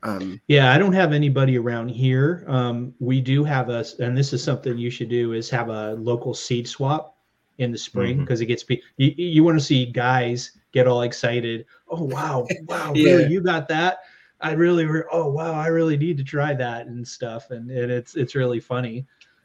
Um, 0.03 0.41
Yeah, 0.49 0.73
I 0.73 0.79
don't 0.79 0.93
have 0.93 1.13
anybody 1.13 1.59
around 1.59 1.89
here. 1.89 2.45
Um, 2.49 2.95
we 3.01 3.21
do 3.21 3.45
have 3.45 3.71
a, 3.71 3.85
and 3.99 4.17
this 4.17 4.33
is 4.33 4.43
something 4.45 4.77
you 4.77 4.91
should 4.91 5.09
do 5.09 5.33
is 5.33 5.49
have 5.51 5.71
a 5.71 5.95
local 5.95 6.35
seed 6.35 6.69
swap 6.69 7.17
in 7.59 7.73
the 7.73 7.79
spring 7.79 8.21
because 8.21 8.41
it 8.41 8.47
gets 8.47 8.63
pe- 8.63 8.81
you, 8.99 9.13
you 9.17 9.43
want 9.45 9.59
to 9.59 9.65
see 9.65 9.87
guys 9.87 10.53
get 10.73 10.87
all 10.87 11.03
excited. 11.03 11.67
Oh 11.89 12.05
wow, 12.05 12.47
wow, 12.67 12.93
Yeah. 12.97 13.17
really? 13.17 13.27
You 13.27 13.41
got 13.41 13.69
that? 13.69 14.01
I 14.41 14.53
really, 14.53 14.85
re- 14.87 15.03
oh 15.11 15.31
wow, 15.31 15.55
I 15.55 15.67
really 15.67 15.97
need 15.97 16.17
to 16.19 16.25
try 16.25 16.55
that 16.55 16.87
and 16.87 17.07
stuff, 17.07 17.51
and, 17.51 17.71
and 17.71 17.91
it's 17.91 18.15
it's 18.15 18.37
really 18.37 18.61
funny. 18.61 19.05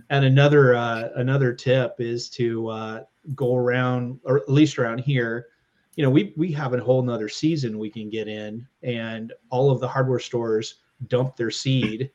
And 0.09 0.25
another 0.25 0.75
uh, 0.75 1.09
another 1.15 1.53
tip 1.53 1.95
is 1.99 2.29
to 2.31 2.67
uh, 2.69 3.03
go 3.35 3.55
around, 3.55 4.19
or 4.23 4.37
at 4.37 4.49
least 4.49 4.77
around 4.77 4.99
here, 4.99 5.47
you 5.95 6.03
know, 6.03 6.09
we 6.09 6.33
we 6.37 6.51
have 6.51 6.73
a 6.73 6.83
whole 6.83 7.01
nother 7.01 7.29
season 7.29 7.79
we 7.79 7.89
can 7.89 8.09
get 8.09 8.27
in, 8.27 8.67
and 8.81 9.33
all 9.49 9.71
of 9.71 9.79
the 9.79 9.87
hardware 9.87 10.19
stores 10.19 10.75
dump 11.07 11.35
their 11.35 11.51
seed, 11.51 12.11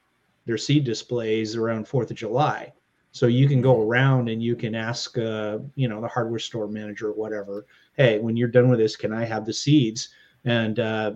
their 0.47 0.59
seed 0.59 0.85
displays 0.85 1.57
around 1.57 1.87
Fourth 1.87 2.11
of 2.11 2.17
July. 2.17 2.73
So 3.13 3.27
you 3.27 3.49
can 3.49 3.63
go 3.63 3.81
around 3.81 4.29
and 4.29 4.43
you 4.43 4.55
can 4.55 4.75
ask, 4.75 5.17
uh, 5.19 5.59
you 5.75 5.89
know, 5.89 6.01
the 6.01 6.09
hardware 6.09 6.39
store 6.39 6.69
manager 6.69 7.09
or 7.09 7.15
whatever, 7.15 7.67
hey, 7.97 8.19
when 8.19 8.37
you're 8.37 8.49
done 8.49 8.69
with 8.69 8.79
this, 8.79 8.97
can 8.97 9.13
I 9.13 9.25
have 9.25 9.47
the 9.47 9.53
seeds? 9.53 10.11
And 10.45 10.79
uh, 10.79 11.13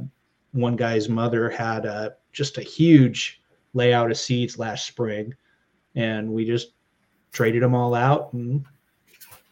one 0.53 0.75
guy's 0.75 1.09
mother 1.09 1.51
had 1.51 1.87
uh, 1.87 2.11
just 2.33 2.59
a 2.59 2.63
huge 2.63 3.43
layout 3.75 4.11
of 4.11 4.17
seeds 4.17 4.59
last 4.59 4.87
spring, 4.87 5.35
and 5.95 6.29
we 6.29 6.45
just 6.45 6.73
traded 7.33 7.63
them 7.63 7.75
all 7.75 7.95
out, 7.95 8.33
and 8.33 8.65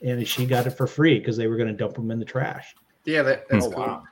and 0.02 0.26
she 0.26 0.46
got 0.46 0.66
it 0.66 0.70
for 0.70 0.86
free 0.86 1.18
because 1.18 1.36
they 1.36 1.46
were 1.46 1.56
going 1.56 1.68
to 1.68 1.74
dump 1.74 1.94
them 1.94 2.10
in 2.10 2.18
the 2.18 2.24
trash. 2.24 2.74
yeah, 3.04 3.22
that, 3.22 3.48
that's 3.48 3.66
Oh 3.66 3.70
cool. 3.70 3.82
wow. 3.84 4.02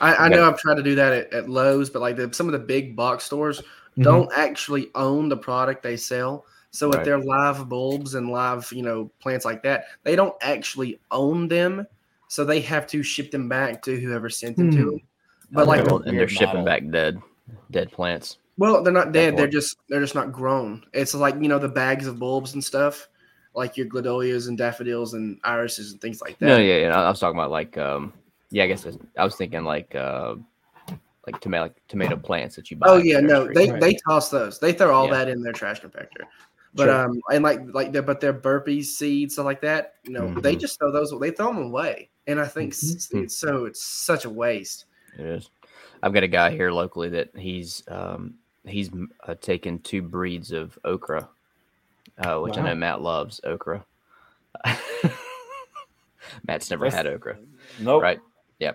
I, 0.00 0.14
I 0.14 0.26
Okay. 0.26 0.36
know 0.36 0.48
I've 0.48 0.58
tried 0.58 0.76
to 0.76 0.82
do 0.82 0.94
that 0.94 1.12
at, 1.12 1.32
at 1.32 1.48
Lowe's, 1.48 1.90
but 1.90 2.00
like 2.02 2.16
the, 2.16 2.32
some 2.32 2.46
of 2.46 2.52
the 2.52 2.58
big 2.58 2.96
box 2.96 3.24
stores 3.24 3.60
Mm-hmm. 3.60 4.02
don't 4.02 4.30
actually 4.36 4.88
own 4.94 5.30
the 5.30 5.36
product 5.38 5.82
they 5.82 5.96
sell. 5.96 6.44
So 6.70 6.90
if 6.90 6.96
Right. 6.96 7.04
they're 7.06 7.18
live 7.18 7.66
bulbs 7.66 8.14
and 8.14 8.30
live, 8.30 8.70
you 8.70 8.82
know, 8.82 9.10
plants 9.20 9.46
like 9.46 9.62
that, 9.62 9.84
they 10.02 10.14
don't 10.16 10.34
actually 10.42 11.00
own 11.10 11.48
them. 11.48 11.86
So 12.28 12.44
they 12.44 12.60
have 12.60 12.86
to 12.88 13.02
ship 13.02 13.30
them 13.30 13.48
back 13.48 13.80
to 13.84 13.98
whoever 13.98 14.28
sent 14.28 14.58
them 14.58 14.70
to 14.72 14.76
Hmm. 14.76 14.90
them. 14.90 15.00
But 15.52 15.66
like, 15.66 15.80
and 15.86 16.04
they're 16.04 16.12
weird 16.14 16.30
shipping 16.30 16.56
model. 16.56 16.64
back 16.66 16.82
dead, 16.90 17.22
dead 17.70 17.90
plants. 17.90 18.36
Well, 18.58 18.82
they're 18.82 18.92
not 18.92 19.12
dead. 19.12 19.36
They're 19.36 19.46
just 19.46 19.76
they're 19.88 20.00
just 20.00 20.14
not 20.14 20.32
grown. 20.32 20.84
It's 20.92 21.14
like 21.14 21.34
you 21.40 21.48
know 21.48 21.58
the 21.58 21.68
bags 21.68 22.06
of 22.06 22.18
bulbs 22.18 22.54
and 22.54 22.62
stuff, 22.64 23.08
like 23.54 23.76
your 23.76 23.86
gladolias 23.86 24.48
and 24.48 24.56
daffodils 24.56 25.14
and 25.14 25.38
irises 25.44 25.92
and 25.92 26.00
things 26.00 26.20
like 26.20 26.38
that. 26.38 26.46
No, 26.46 26.56
yeah, 26.58 26.78
yeah. 26.78 27.00
I 27.00 27.08
was 27.08 27.20
talking 27.20 27.38
about 27.38 27.50
like, 27.50 27.76
um, 27.78 28.12
yeah, 28.50 28.64
I 28.64 28.66
guess 28.66 28.86
I 29.16 29.24
was- 29.24 29.36
thinking 29.36 29.64
like, 29.64 29.94
uh, 29.94 30.36
like 31.26 31.40
tomato, 31.40 31.64
like 31.64 31.76
tomato 31.88 32.16
plants 32.16 32.56
that 32.56 32.70
you 32.70 32.76
buy. 32.76 32.86
Oh 32.88 32.98
the 32.98 33.08
yeah, 33.08 33.20
no, 33.20 33.46
they 33.52 33.70
Right. 33.70 33.80
they 33.80 33.96
toss 34.08 34.30
those. 34.30 34.58
They 34.60 34.72
throw 34.72 34.94
all 34.94 35.06
Yeah. 35.06 35.14
that 35.14 35.28
in 35.28 35.42
their 35.42 35.52
trash 35.52 35.80
compactor. 35.80 36.24
But 36.74 36.84
Sure. 36.84 37.04
um, 37.06 37.20
and 37.32 37.42
like 37.42 37.60
like 37.74 37.90
their 37.92 38.02
but 38.02 38.20
their 38.20 38.34
burpees, 38.34 38.84
seeds, 38.84 39.34
stuff 39.34 39.46
like 39.46 39.62
that. 39.62 39.94
You 40.04 40.12
know, 40.12 40.34
they 40.40 40.54
Mhm. 40.54 40.60
just 40.60 40.78
throw 40.78 40.92
those. 40.92 41.12
They 41.18 41.30
throw 41.30 41.46
them 41.46 41.62
away, 41.62 42.10
and 42.26 42.38
I 42.38 42.46
think 42.46 42.74
Mhm. 42.74 43.24
it's 43.24 43.36
so 43.36 43.64
it's 43.64 43.82
such 43.82 44.24
a 44.24 44.30
waste. 44.30 44.84
It 45.18 45.24
is. 45.26 45.50
I've 46.02 46.12
got 46.12 46.22
a 46.22 46.28
guy 46.28 46.50
here 46.50 46.70
locally 46.70 47.08
that 47.08 47.30
he's 47.34 47.82
um, 47.88 48.34
he's 48.68 48.90
uh, 49.26 49.34
taken 49.40 49.78
two 49.80 50.02
breeds 50.02 50.52
of 50.52 50.78
okra, 50.84 51.28
uh, 52.18 52.38
which 52.38 52.56
I 52.58 52.62
know 52.62 52.74
Matt 52.74 53.00
loves 53.02 53.40
okra. 53.44 53.84
Matt's 56.46 56.70
never 56.70 56.86
That's- 56.86 56.94
had 56.94 57.06
okra, 57.06 57.38
Nope. 57.80 58.02
right? 58.02 58.20
Yeah. 58.58 58.72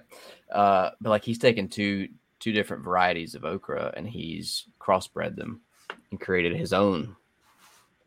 Uh, 0.52 0.92
but 1.00 1.10
like 1.10 1.24
he's 1.26 1.38
taken 1.40 1.68
two 1.68 2.08
two 2.40 2.52
different 2.52 2.84
varieties 2.84 3.36
of 3.36 3.46
okra 3.46 3.94
and 3.96 4.08
he's 4.08 4.66
crossbred 4.80 5.36
them 5.36 5.62
and 6.10 6.20
created 6.20 6.56
his 6.56 6.74
own 6.74 7.16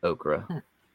okra, 0.03 0.47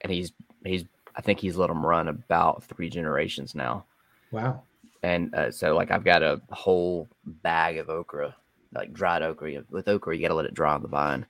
and 0.01 0.11
he's 0.11 0.31
he's 0.65 0.85
I 1.15 1.21
think 1.21 1.39
he's 1.39 1.57
let 1.57 1.67
them 1.67 1.85
run 1.85 2.07
about 2.07 2.63
three 2.63 2.89
generations 2.89 3.55
now 3.55 3.85
Wow. 4.31 4.61
and 5.03 5.33
uh, 5.33 5.51
so 5.51 5.75
like 5.75 5.91
I've 5.91 6.03
got 6.03 6.21
a 6.23 6.39
whole 6.51 7.07
bag 7.25 7.77
of 7.77 7.89
okra, 7.89 8.35
like 8.73 8.93
dried 8.93 9.21
okra. 9.21 9.63
With 9.69 9.87
okra, 9.87 10.15
you 10.15 10.21
got 10.21 10.29
to 10.29 10.35
let 10.35 10.45
it 10.45 10.53
dry 10.53 10.73
on 10.73 10.81
the 10.81 10.87
vine, 10.87 11.25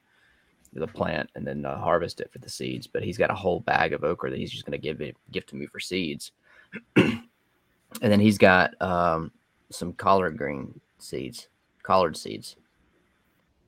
the 0.74 0.88
plant, 0.88 1.30
and 1.36 1.46
then 1.46 1.66
uh, 1.66 1.78
harvest 1.78 2.22
it 2.22 2.32
for 2.32 2.40
the 2.40 2.50
seeds. 2.50 2.88
But 2.88 3.04
he's 3.04 3.18
got 3.18 3.32
a 3.32 3.36
whole 3.36 3.60
bag 3.62 3.94
of 3.94 4.04
okra 4.04 4.30
that 4.30 4.40
he's 4.40 4.52
just 4.52 4.66
going 4.66 4.80
to 4.80 4.84
give 4.84 5.02
it, 5.02 5.16
give 5.32 5.46
to 5.48 5.56
me 5.56 5.66
for 5.66 5.80
seeds. 5.80 6.32
and 6.96 7.22
then 8.02 8.20
he's 8.20 8.38
got 8.38 8.80
um, 8.82 9.32
some 9.70 9.94
collard 9.94 10.38
green 10.38 10.80
seeds, 11.00 11.48
collard 11.84 12.18
seeds 12.18 12.56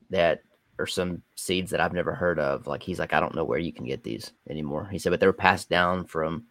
that 0.09 0.41
are 0.79 0.87
some 0.87 1.21
seeds 1.35 1.71
that 1.71 1.79
I've 1.79 1.93
never 1.93 2.13
heard 2.13 2.39
of. 2.39 2.67
Like 2.67 2.83
he's 2.83 2.99
like, 2.99 3.13
I 3.13 3.19
don't 3.19 3.35
know 3.35 3.43
where 3.43 3.59
you 3.59 3.71
can 3.71 3.85
get 3.85 4.03
these 4.03 4.31
anymore. 4.49 4.87
He 4.91 4.99
said, 4.99 5.11
but 5.11 5.19
they 5.19 5.25
were 5.25 5.33
passed 5.33 5.69
down 5.69 6.05
from 6.05 6.45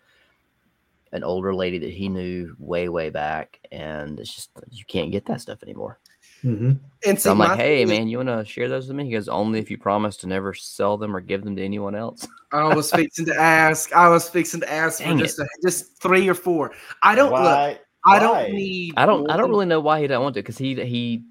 an 1.12 1.24
older 1.24 1.54
lady 1.54 1.78
that 1.78 1.92
he 1.92 2.08
knew 2.08 2.54
way, 2.58 2.88
way 2.88 3.10
back, 3.10 3.58
and 3.72 4.18
it's 4.20 4.34
just 4.34 4.50
you 4.70 4.84
can't 4.84 5.10
get 5.10 5.26
that 5.26 5.40
stuff 5.40 5.62
anymore. 5.62 5.98
Hmm 6.42 6.72
And 7.06 7.18
see, 7.18 7.22
So 7.22 7.32
I'm 7.32 7.38
like, 7.38 7.58
hey 7.58 7.84
man, 7.84 8.08
you 8.08 8.18
want 8.18 8.28
to 8.28 8.44
share 8.44 8.68
those 8.68 8.88
with 8.88 8.96
me? 8.96 9.04
He 9.04 9.12
goes, 9.12 9.28
only 9.28 9.58
if 9.58 9.70
you 9.70 9.78
promise 9.78 10.16
to 10.18 10.26
never 10.26 10.54
sell 10.54 10.96
them 10.96 11.14
or 11.14 11.20
give 11.20 11.44
them 11.44 11.56
to 11.56 11.64
anyone 11.64 11.94
else. 11.94 12.26
I 12.52 12.74
was 12.74 12.90
fixing 12.90 13.26
to 13.26 13.34
ask. 13.34 13.92
I 13.92 14.08
was 14.08 14.28
fixing 14.28 14.60
to 14.60 14.72
ask 14.72 14.98
Dang 14.98 15.18
for 15.18 15.24
just 15.24 15.38
a, 15.38 15.46
just 15.62 16.00
three 16.02 16.28
or 16.28 16.34
four. 16.34 16.72
I 17.02 17.14
don't 17.14 17.30
look. 17.30 17.40
Why? 17.40 17.78
I 18.04 18.18
don't 18.18 18.52
need. 18.52 18.94
I 18.96 19.06
don't, 19.06 19.20
more 19.20 19.30
I 19.30 19.36
don't 19.36 19.50
really 19.50 19.66
know 19.66 19.80
why 19.80 20.00
he 20.00 20.06
don't 20.06 20.22
want 20.22 20.34
to, 20.34 20.40
because 20.42 20.58
he, 20.58 20.74
he, 20.82 21.22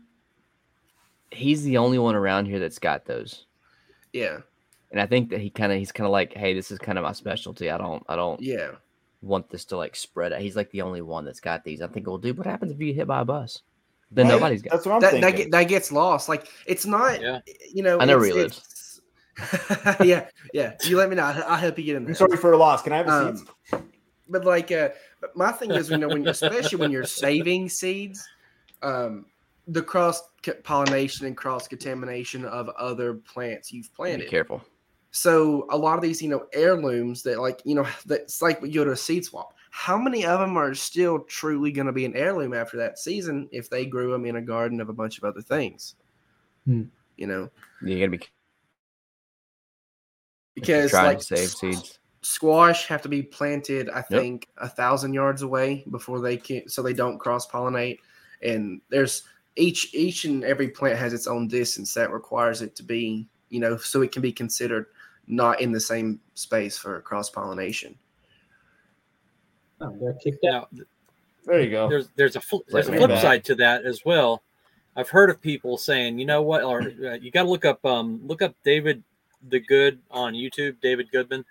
he's 1.31 1.63
the 1.63 1.77
only 1.77 1.97
one 1.97 2.15
around 2.15 2.45
here 2.45 2.59
that's 2.59 2.79
got 2.79 3.05
those, 3.05 3.45
Yeah, 4.13 4.39
and 4.91 5.01
I 5.01 5.07
think 5.07 5.29
that 5.31 5.41
he 5.41 5.49
kind 5.49 5.71
of, 5.71 5.79
he's 5.79 5.91
kind 5.91 6.05
of 6.05 6.11
like, 6.11 6.33
hey, 6.33 6.53
this 6.53 6.71
is 6.71 6.79
kind 6.79 6.97
of 6.97 7.03
my 7.03 7.13
specialty. 7.13 7.69
I 7.69 7.77
don't, 7.77 8.03
I 8.07 8.15
don't 8.15 8.39
yeah. 8.39 8.71
want 9.21 9.49
this 9.49 9.65
to 9.65 9.77
like 9.77 9.95
spread 9.95 10.31
out. 10.31 10.41
He's 10.41 10.55
like 10.55 10.71
the 10.71 10.83
only 10.83 11.01
one 11.01 11.25
that's 11.25 11.39
got 11.39 11.63
these. 11.63 11.81
I 11.81 11.87
think, 11.87 12.07
well, 12.07 12.17
dude, 12.17 12.37
what 12.37 12.47
happens 12.47 12.71
if 12.71 12.79
you 12.79 12.87
get 12.87 12.95
hit 12.95 13.07
by 13.07 13.21
a 13.21 13.25
bus? 13.25 13.61
Then 14.11 14.25
Right? 14.27 14.33
nobody's 14.33 14.61
got. 14.61 14.71
That's 14.71 14.85
what 14.85 14.95
I'm 14.95 15.01
that 15.01 15.11
that, 15.13 15.21
thinking. 15.21 15.43
get, 15.45 15.51
that 15.51 15.63
gets 15.65 15.91
lost. 15.91 16.29
Like 16.29 16.47
it's 16.65 16.85
not. 16.85 17.21
Yeah. 17.21 17.39
You 17.73 17.83
know. 17.83 17.99
I 17.99 18.05
know 18.05 18.13
it's- 18.13 18.19
where 18.19 18.27
he 18.27 18.33
lives. 18.33 18.57
it's- 18.57 18.75
yeah, 20.05 20.27
yeah. 20.53 20.73
You 20.83 20.97
let 20.97 21.09
me 21.09 21.15
know. 21.15 21.23
I'll 21.23 21.43
I'll 21.43 21.57
help 21.57 21.77
you 21.77 21.85
get 21.85 21.95
in 21.95 22.03
there. 22.03 22.11
I'm 22.11 22.15
sorry 22.15 22.35
for 22.37 22.51
a 22.51 22.57
loss. 22.57 22.81
Can 22.81 22.91
I 22.93 22.97
have 22.97 23.07
a 23.07 23.11
Um, 23.11 23.37
seat? 23.37 23.79
but 24.27 24.43
like 24.45 24.71
uh 24.71 24.89
my 25.35 25.51
thing 25.51 25.71
is 25.71 25.89
you 25.89 25.97
know 25.97 26.07
when 26.09 26.27
especially 26.27 26.77
when 26.77 26.91
you're 26.91 27.03
saving 27.05 27.67
seeds 27.69 28.27
um 28.83 29.25
the 29.67 29.81
cross 29.81 30.21
pollination 30.63 31.25
and 31.25 31.37
cross 31.37 31.67
contamination 31.67 32.43
of 32.45 32.67
other 32.69 33.13
plants 33.13 33.71
you've 33.71 33.93
planted. 33.93 34.25
Be 34.25 34.29
careful. 34.29 34.61
so 35.11 35.65
a 35.69 35.77
lot 35.77 35.95
of 35.95 36.01
these 36.01 36.21
you 36.21 36.27
know 36.29 36.45
heirlooms 36.53 37.23
that 37.23 37.39
like 37.39 37.61
you 37.65 37.75
know 37.75 37.87
that's 38.05 38.41
like 38.41 38.61
when 38.61 38.71
you 38.71 38.81
go 38.81 38.85
to 38.85 38.91
a 38.91 38.97
seed 38.97 39.23
swap 39.25 39.53
how 39.71 39.97
many 39.97 40.25
of 40.25 40.39
them 40.39 40.57
are 40.57 40.73
still 40.73 41.19
truly 41.19 41.71
going 41.71 41.87
to 41.87 41.93
be 41.93 42.05
an 42.05 42.15
heirloom 42.15 42.53
after 42.53 42.77
that 42.77 42.99
season 42.99 43.47
if 43.51 43.69
they 43.69 43.85
grew 43.85 44.11
them 44.11 44.25
in 44.25 44.37
a 44.37 44.41
garden 44.41 44.81
of 44.81 44.89
a 44.89 44.93
bunch 44.93 45.17
of 45.17 45.23
other 45.23 45.41
things? 45.41 45.95
Hmm. 46.65 46.83
you 47.17 47.27
know? 47.27 47.49
You 47.81 47.97
gotta 47.99 48.11
be 48.11 48.19
because 50.55 50.91
trying 50.91 51.05
like 51.05 51.19
to 51.19 51.23
save 51.23 51.49
seeds. 51.49 51.99
squash 52.21 52.87
have 52.87 53.01
to 53.01 53.09
be 53.09 53.21
planted 53.21 53.89
i 53.91 54.01
think 54.01 54.47
a 54.57 54.67
thousand 54.67 55.13
yards 55.13 55.41
away 55.41 55.83
before 55.89 56.19
they 56.19 56.37
can 56.37 56.67
so 56.67 56.81
they 56.81 56.93
don't 56.93 57.17
cross 57.17 57.47
pollinate. 57.47 57.99
And 58.41 58.81
there's 58.89 59.23
each 59.55 59.93
each 59.93 60.25
and 60.25 60.43
every 60.43 60.69
plant 60.69 60.97
has 60.97 61.13
its 61.13 61.27
own 61.27 61.47
distance 61.47 61.93
that 61.93 62.11
requires 62.11 62.61
it 62.61 62.75
to 62.77 62.83
be 62.83 63.27
you 63.49 63.59
know 63.59 63.77
so 63.77 64.01
it 64.01 64.11
can 64.11 64.21
be 64.21 64.31
considered 64.31 64.87
not 65.27 65.59
in 65.59 65.71
the 65.71 65.79
same 65.79 66.19
space 66.35 66.77
for 66.77 67.01
cross 67.01 67.29
pollination 67.29 67.97
Oh, 69.81 69.95
they're 70.01 70.13
kicked 70.13 70.45
out. 70.45 70.71
Now, 70.73 70.83
There 71.45 71.61
you 71.61 71.71
go. 71.71 71.89
there's 71.89 72.09
there's 72.15 72.35
a 72.35 72.41
fl- 72.41 72.57
there's 72.67 72.89
a 72.89 72.93
flip 72.93 73.09
back. 73.09 73.21
side 73.21 73.43
to 73.45 73.55
that 73.55 73.85
as 73.85 74.03
well. 74.05 74.43
I've 74.95 75.09
heard 75.09 75.29
of 75.29 75.41
people 75.41 75.77
saying, 75.77 76.19
you 76.19 76.25
know 76.25 76.41
what, 76.41 76.63
or 76.63 76.81
uh, 76.81 77.13
you 77.13 77.31
got 77.31 77.43
to 77.43 77.49
look 77.49 77.65
up 77.65 77.83
um 77.85 78.19
look 78.25 78.41
up 78.41 78.55
David 78.63 79.03
the 79.49 79.59
Good 79.59 79.99
on 80.11 80.33
YouTube, 80.33 80.81
David 80.81 81.09
Goodman, 81.11 81.45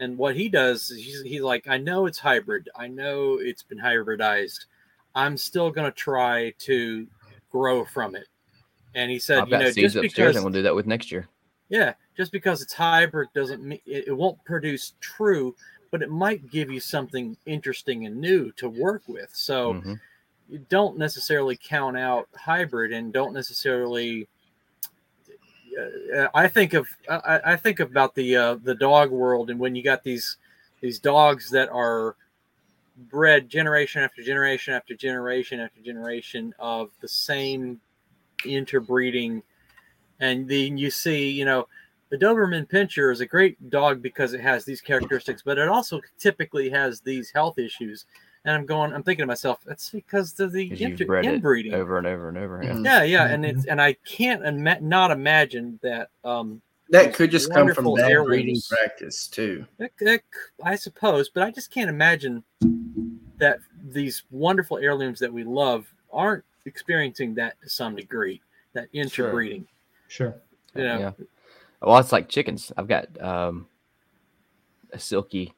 and 0.00 0.16
what 0.16 0.34
he 0.34 0.48
does 0.48 0.90
is 0.90 1.04
he's, 1.04 1.22
he's 1.22 1.42
like, 1.42 1.68
I 1.68 1.76
know 1.76 2.06
it's 2.06 2.18
hybrid, 2.18 2.70
I 2.74 2.88
know 2.88 3.38
it's 3.38 3.62
been 3.62 3.78
hybridized, 3.78 4.64
I'm 5.14 5.36
still 5.36 5.70
gonna 5.70 5.90
try 5.90 6.54
to 6.60 7.06
grow 7.50 7.84
from 7.84 8.14
it. 8.14 8.28
And 8.94 9.10
he 9.10 9.18
said, 9.18 9.40
I've 9.40 9.48
you 9.48 9.58
know, 9.58 9.64
seeds 9.70 9.92
just 9.92 9.96
upstairs. 9.96 10.14
because 10.14 10.36
I'm 10.36 10.42
gonna 10.44 10.54
do 10.54 10.62
that 10.62 10.74
with 10.74 10.86
next 10.86 11.12
year. 11.12 11.28
yeah, 11.68 11.92
just 12.16 12.32
because 12.32 12.62
it's 12.62 12.72
hybrid 12.72 13.28
doesn't 13.34 13.62
mean 13.62 13.80
it, 13.84 14.08
it 14.08 14.12
won't 14.16 14.42
produce 14.46 14.94
true, 15.00 15.54
but 15.92 16.02
it 16.02 16.10
might 16.10 16.50
give 16.50 16.70
you 16.70 16.80
something 16.80 17.36
interesting 17.46 18.06
and 18.06 18.16
new 18.16 18.50
to 18.52 18.68
work 18.68 19.02
with. 19.06 19.30
So 19.34 19.74
Mhm. 19.74 20.00
you 20.48 20.58
don't 20.68 20.98
necessarily 20.98 21.56
count 21.56 21.96
out 21.96 22.28
hybrid 22.34 22.92
and 22.92 23.12
don't 23.12 23.32
necessarily. 23.34 24.26
Uh, 26.14 26.28
I 26.34 26.48
think 26.48 26.74
of 26.74 26.88
I, 27.08 27.40
I 27.44 27.56
think 27.56 27.80
about 27.80 28.14
the 28.14 28.36
uh, 28.36 28.54
the 28.56 28.74
dog 28.74 29.10
world 29.10 29.50
and 29.50 29.60
when 29.60 29.74
you 29.74 29.82
got 29.82 30.02
these 30.02 30.36
these 30.80 30.98
dogs 30.98 31.50
that 31.50 31.68
are 31.70 32.16
bred 32.96 33.48
generation 33.48 34.02
after 34.02 34.22
generation 34.22 34.74
after 34.74 34.94
generation 34.94 35.60
after 35.60 35.80
generation 35.80 36.54
of 36.58 36.90
the 37.00 37.08
same 37.08 37.80
interbreeding 38.44 39.42
and 40.20 40.46
then 40.46 40.76
you 40.76 40.90
see 40.90 41.30
you 41.30 41.46
know 41.46 41.66
the 42.12 42.18
doberman 42.18 42.68
pinscher 42.68 43.10
is 43.10 43.22
a 43.22 43.26
great 43.26 43.70
dog 43.70 44.02
because 44.02 44.34
it 44.34 44.40
has 44.42 44.64
these 44.66 44.82
characteristics 44.82 45.40
but 45.42 45.56
it 45.56 45.66
also 45.66 45.98
typically 46.18 46.68
has 46.68 47.00
these 47.00 47.30
health 47.30 47.58
issues 47.58 48.04
and 48.44 48.54
i'm 48.54 48.66
going 48.66 48.92
i'm 48.92 49.02
thinking 49.02 49.22
to 49.22 49.26
myself 49.26 49.60
that's 49.66 49.88
because 49.88 50.38
of 50.38 50.52
the 50.52 50.68
'Cause 50.68 50.78
you've 50.80 51.00
inter- 51.00 51.20
inbreeding 51.22 51.72
over 51.72 51.96
and 51.96 52.06
over 52.06 52.28
and 52.28 52.36
over. 52.36 52.60
Yeah. 52.62 52.72
Mhm. 52.74 52.84
yeah 52.84 53.02
yeah 53.02 53.26
and 53.28 53.46
it's 53.46 53.64
and 53.64 53.80
i 53.80 53.94
can't 54.04 54.44
ima- 54.44 54.80
not 54.82 55.10
imagine 55.10 55.78
that 55.82 56.10
um 56.22 56.60
that 56.90 57.14
could 57.14 57.30
just 57.30 57.50
come 57.50 57.72
from 57.72 57.86
wonderful 57.86 57.96
bad 57.96 58.24
breeding 58.26 58.60
practice 58.68 59.26
too 59.26 59.64
That, 59.78 59.92
that 60.00 60.20
c- 60.20 60.40
I 60.62 60.76
suppose, 60.76 61.30
but 61.30 61.42
I 61.42 61.50
just 61.50 61.70
can't 61.70 61.88
imagine 61.88 62.44
that 63.38 63.60
these 63.88 64.24
wonderful 64.30 64.76
heirlooms 64.76 65.18
that 65.20 65.32
we 65.32 65.42
love 65.44 65.86
aren't 66.12 66.44
experiencing 66.66 67.34
that 67.36 67.58
to 67.62 67.70
some 67.70 67.96
degree. 67.96 68.42
That 68.74 68.88
interbreeding, 68.92 69.66
Sure. 70.08 70.34
you 70.74 70.84
know. 70.84 70.98
Yeah. 70.98 71.24
Well, 71.82 71.98
it's 71.98 72.12
like 72.12 72.28
chickens. 72.28 72.72
I've 72.76 72.88
got 72.88 73.20
um, 73.20 73.66
a 74.92 74.98
Silkie 74.98 75.52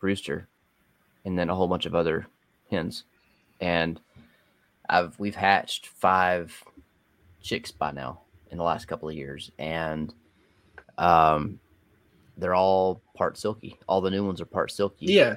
rooster, 0.00 0.48
and 1.24 1.38
then 1.38 1.50
a 1.50 1.54
whole 1.54 1.68
bunch 1.68 1.86
of 1.86 1.94
other 1.94 2.26
hens, 2.70 3.04
and 3.60 4.00
I've 4.88 5.18
we've 5.18 5.36
hatched 5.36 5.86
five 5.86 6.64
chicks 7.40 7.70
by 7.70 7.92
now 7.92 8.22
in 8.50 8.58
the 8.58 8.64
last 8.64 8.86
couple 8.86 9.08
of 9.08 9.14
years, 9.14 9.50
and 9.58 10.12
um, 10.98 11.60
they're 12.36 12.54
all 12.54 13.00
part 13.16 13.36
Silkie. 13.36 13.76
All 13.86 14.00
the 14.00 14.10
new 14.10 14.24
ones 14.24 14.40
are 14.40 14.46
part 14.46 14.70
Silkie. 14.70 14.94
yeah 15.00 15.36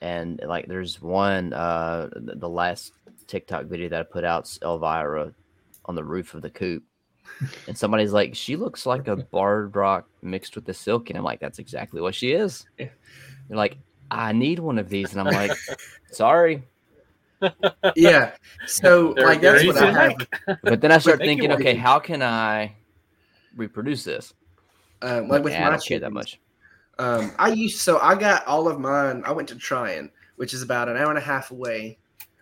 and 0.00 0.40
like 0.46 0.66
there's 0.66 1.00
one 1.00 1.52
uh 1.52 2.08
the, 2.14 2.34
the 2.36 2.48
last 2.48 2.92
TikTok 3.26 3.66
video 3.66 3.88
that 3.88 4.00
I 4.00 4.02
put 4.04 4.24
out 4.24 4.46
Elvira 4.62 5.32
on 5.86 5.94
the 5.94 6.04
roof 6.04 6.34
of 6.34 6.42
the 6.42 6.50
coop 6.50 6.84
And 7.68 7.76
somebody's 7.76 8.12
like, 8.12 8.34
she 8.34 8.56
looks 8.56 8.86
like 8.86 9.08
a 9.08 9.16
barred 9.32 9.76
rock 9.76 10.08
mixed 10.22 10.54
with 10.54 10.64
the 10.64 10.72
silk. 10.74 11.10
And 11.10 11.18
I'm 11.18 11.24
like, 11.24 11.40
that's 11.40 11.58
exactly 11.58 12.00
what 12.00 12.14
she 12.14 12.32
is. 12.32 12.66
Yeah. 12.78 12.88
They're 13.48 13.58
like, 13.58 13.76
I 14.10 14.32
need 14.32 14.58
one 14.58 14.78
of 14.78 14.88
these. 14.88 15.12
And 15.14 15.20
I'm 15.20 15.34
like, 15.34 15.52
sorry. 16.12 16.62
Yeah. 17.94 18.32
So 18.66 19.12
They're- 19.14 19.26
like 19.26 19.40
that's 19.40 19.64
what 19.66 19.76
I 19.76 19.86
to 19.86 19.92
have. 19.92 20.18
make. 20.18 20.58
But 20.62 20.80
then 20.80 20.92
I 20.92 20.98
start 20.98 21.18
thinking, 21.18 21.52
okay, 21.52 21.62
Morgan. 21.64 21.78
how 21.78 21.98
can 21.98 22.22
I 22.22 22.74
reproduce 23.56 24.04
this? 24.04 24.32
Um, 25.02 25.28
like 25.28 25.44
with 25.44 25.52
Yeah, 25.52 25.60
I 25.60 25.64
my 25.64 25.70
don't 25.72 25.84
care 25.84 26.00
that 26.00 26.12
much. 26.12 26.40
Um, 26.98 27.32
I 27.38 27.48
used 27.48 27.78
so 27.80 27.98
I 27.98 28.14
got 28.14 28.46
all 28.46 28.68
of 28.68 28.80
mine. 28.80 29.22
I 29.26 29.32
went 29.32 29.48
to 29.50 29.56
Tryon, 29.56 30.10
which 30.36 30.54
is 30.54 30.62
about 30.62 30.88
an 30.88 30.96
hour 30.96 31.10
and 31.10 31.18
a 31.18 31.22
half 31.22 31.50
away. 31.50 31.98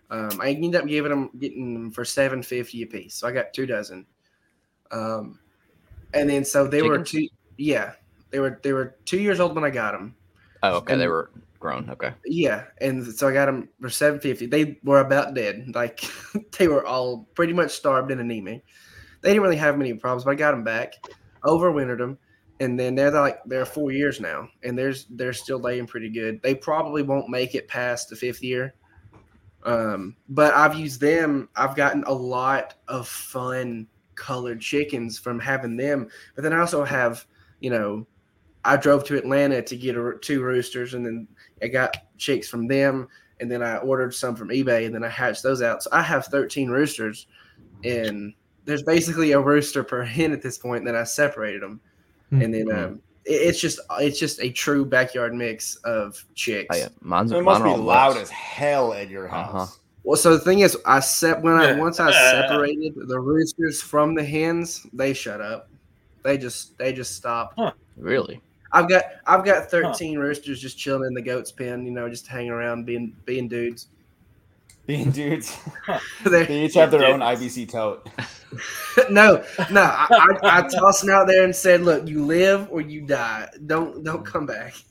Um, 0.09 0.39
I 0.39 0.51
ended 0.51 0.75
up 0.81 0.87
giving 0.87 1.09
them 1.09 1.29
getting 1.37 1.73
them 1.73 1.91
for 1.91 2.05
seven 2.05 2.41
fifty 2.41 2.81
a 2.83 2.85
piece. 2.87 3.15
So 3.15 3.27
I 3.27 3.31
got 3.33 3.53
two 3.53 3.65
dozen. 3.65 4.05
Um, 4.91 5.39
and 6.13 6.29
then 6.29 6.45
so 6.45 6.67
they 6.67 6.81
were 6.81 7.03
two. 7.03 7.27
Yeah, 7.57 7.93
they 8.31 8.39
were 8.39 8.59
they 8.63 8.73
were 8.73 8.95
two 9.05 9.19
years 9.19 9.39
old 9.39 9.55
when 9.55 9.63
I 9.63 9.69
got 9.69 9.93
them. 9.93 10.15
Oh, 10.63 10.75
okay. 10.77 10.95
They 10.95 11.07
were 11.07 11.31
grown. 11.59 11.89
Okay. 11.89 12.13
Yeah, 12.25 12.65
and 12.79 13.05
so 13.05 13.27
I 13.27 13.33
got 13.33 13.45
them 13.47 13.69
for 13.81 13.89
seven 13.89 14.19
fifty. 14.19 14.45
They 14.45 14.79
were 14.83 14.99
about 14.99 15.33
dead. 15.33 15.71
Like 15.73 16.03
they 16.57 16.67
were 16.67 16.85
all 16.85 17.27
pretty 17.33 17.53
much 17.53 17.71
starved 17.71 18.11
and 18.11 18.21
anemic. 18.21 18.63
They 19.21 19.29
didn't 19.29 19.43
really 19.43 19.55
have 19.55 19.77
many 19.77 19.93
problems, 19.93 20.23
but 20.23 20.31
I 20.31 20.35
got 20.35 20.51
them 20.51 20.63
back, 20.63 20.93
overwintered 21.43 21.97
them, 21.97 22.17
and 22.59 22.79
then 22.79 22.95
they're 22.95 23.11
like 23.11 23.39
they're 23.45 23.65
four 23.65 23.91
years 23.91 24.19
now, 24.19 24.47
and 24.63 24.77
there's 24.77 25.05
they're 25.09 25.33
still 25.33 25.59
laying 25.59 25.87
pretty 25.87 26.09
good. 26.09 26.41
They 26.41 26.55
probably 26.55 27.01
won't 27.01 27.29
make 27.29 27.55
it 27.55 27.67
past 27.67 28.09
the 28.09 28.15
fifth 28.15 28.43
year. 28.43 28.75
Um, 29.63 30.15
but 30.29 30.53
I've 30.53 30.75
used 30.75 31.01
them. 31.01 31.49
I've 31.55 31.75
gotten 31.75 32.03
a 32.03 32.13
lot 32.13 32.75
of 32.87 33.07
fun 33.07 33.87
colored 34.15 34.61
chickens 34.61 35.19
from 35.19 35.39
having 35.39 35.77
them. 35.77 36.09
But 36.35 36.43
then 36.43 36.53
I 36.53 36.59
also 36.59 36.83
have, 36.83 37.25
you 37.59 37.69
know, 37.69 38.05
I 38.63 38.77
drove 38.77 39.03
to 39.05 39.17
Atlanta 39.17 39.61
to 39.61 39.75
get 39.77 39.95
a, 39.95 40.13
two 40.21 40.41
roosters, 40.41 40.93
and 40.95 41.05
then 41.05 41.27
I 41.61 41.67
got 41.67 41.97
chicks 42.17 42.49
from 42.49 42.67
them, 42.67 43.07
and 43.39 43.51
then 43.51 43.61
I 43.61 43.77
ordered 43.77 44.13
some 44.13 44.35
from 44.35 44.49
eBay, 44.49 44.85
and 44.85 44.95
then 44.95 45.03
I 45.03 45.09
hatched 45.09 45.43
those 45.43 45.61
out. 45.61 45.83
So 45.83 45.89
I 45.93 46.01
have 46.01 46.25
13 46.25 46.69
roosters, 46.69 47.27
and 47.83 48.33
there's 48.65 48.83
basically 48.83 49.33
a 49.33 49.39
rooster 49.39 49.83
per 49.83 50.03
hen 50.05 50.31
at 50.31 50.41
this 50.41 50.57
point. 50.57 50.79
And 50.79 50.87
then 50.87 50.95
I 50.95 51.03
separated 51.03 51.61
them, 51.61 51.79
and 52.31 52.53
then 52.53 52.71
um, 52.71 53.01
it, 53.25 53.33
it's 53.33 53.59
just 53.59 53.79
it's 53.99 54.19
just 54.19 54.41
a 54.41 54.49
true 54.49 54.83
backyard 54.83 55.33
mix 55.35 55.75
of 55.77 56.25
chicks. 56.33 56.75
Oh, 56.75 56.79
yeah. 56.79 56.89
Mine's, 57.01 57.31
So 57.31 57.39
it 57.39 57.43
must 57.43 57.63
mine 57.63 57.75
be 57.75 57.81
loud 57.81 58.15
mucks. 58.15 58.21
as 58.23 58.29
hell 58.31 58.93
at 58.93 59.09
your 59.09 59.27
house. 59.27 59.53
Uh-huh. 59.53 59.79
Well, 60.05 60.15
so 60.17 60.33
the 60.37 60.39
thing 60.39 60.59
is, 60.59 60.77
I 60.85 60.99
set 60.99 61.41
when 61.41 61.55
I 61.55 61.73
once 61.73 61.99
I 61.99 62.11
separated 62.11 62.93
the 63.07 63.19
roosters 63.19 63.81
from 63.81 64.13
the 64.13 64.23
hens, 64.23 64.85
they 64.93 65.13
shut 65.13 65.41
up. 65.41 65.67
They 66.23 66.37
just 66.37 66.77
they 66.77 66.93
just 66.93 67.15
stop. 67.15 67.57
Really? 67.97 68.39
I've 68.71 68.87
got 68.87 69.03
I've 69.25 69.43
got 69.43 69.69
13 69.71 70.17
roosters 70.19 70.61
just 70.61 70.77
chilling 70.77 71.07
in 71.07 71.13
the 71.13 71.21
goat's 71.21 71.51
pen, 71.51 71.85
you 71.85 71.91
know, 71.91 72.07
just 72.09 72.27
hanging 72.27 72.51
around 72.51 72.85
being 72.85 73.15
being 73.25 73.47
dudes. 73.47 73.87
Being 74.85 75.09
dudes, 75.09 75.57
They're- 76.23 76.45
each 76.51 76.75
have 76.75 76.91
their 76.91 77.05
own 77.05 77.19
IBC 77.21 77.69
tote. 77.71 78.07
no, 79.09 79.43
no, 79.71 79.81
I, 79.81 80.07
I, 80.43 80.59
I 80.59 80.61
tossed 80.67 81.01
them 81.01 81.09
out 81.09 81.25
there 81.25 81.43
and 81.43 81.55
said, 81.55 81.81
"Look, 81.81 82.07
you 82.07 82.23
live 82.23 82.67
or 82.69 82.81
you 82.81 83.01
die. 83.01 83.49
Don't 83.65 84.03
don't 84.03 84.23
come 84.25 84.45
back." 84.45 84.75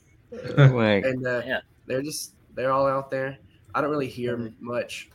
Like, 0.57 1.05
And 1.05 1.25
uh, 1.25 1.41
Yeah. 1.45 1.59
they're 1.85 2.01
just 2.01 2.33
they're 2.55 2.71
all 2.73 2.87
out 2.87 3.09
there. 3.09 3.37
I 3.75 3.81
don't 3.81 3.91
really 3.91 4.07
hear 4.07 4.37
mm-hmm. 4.37 4.65
much. 4.65 5.09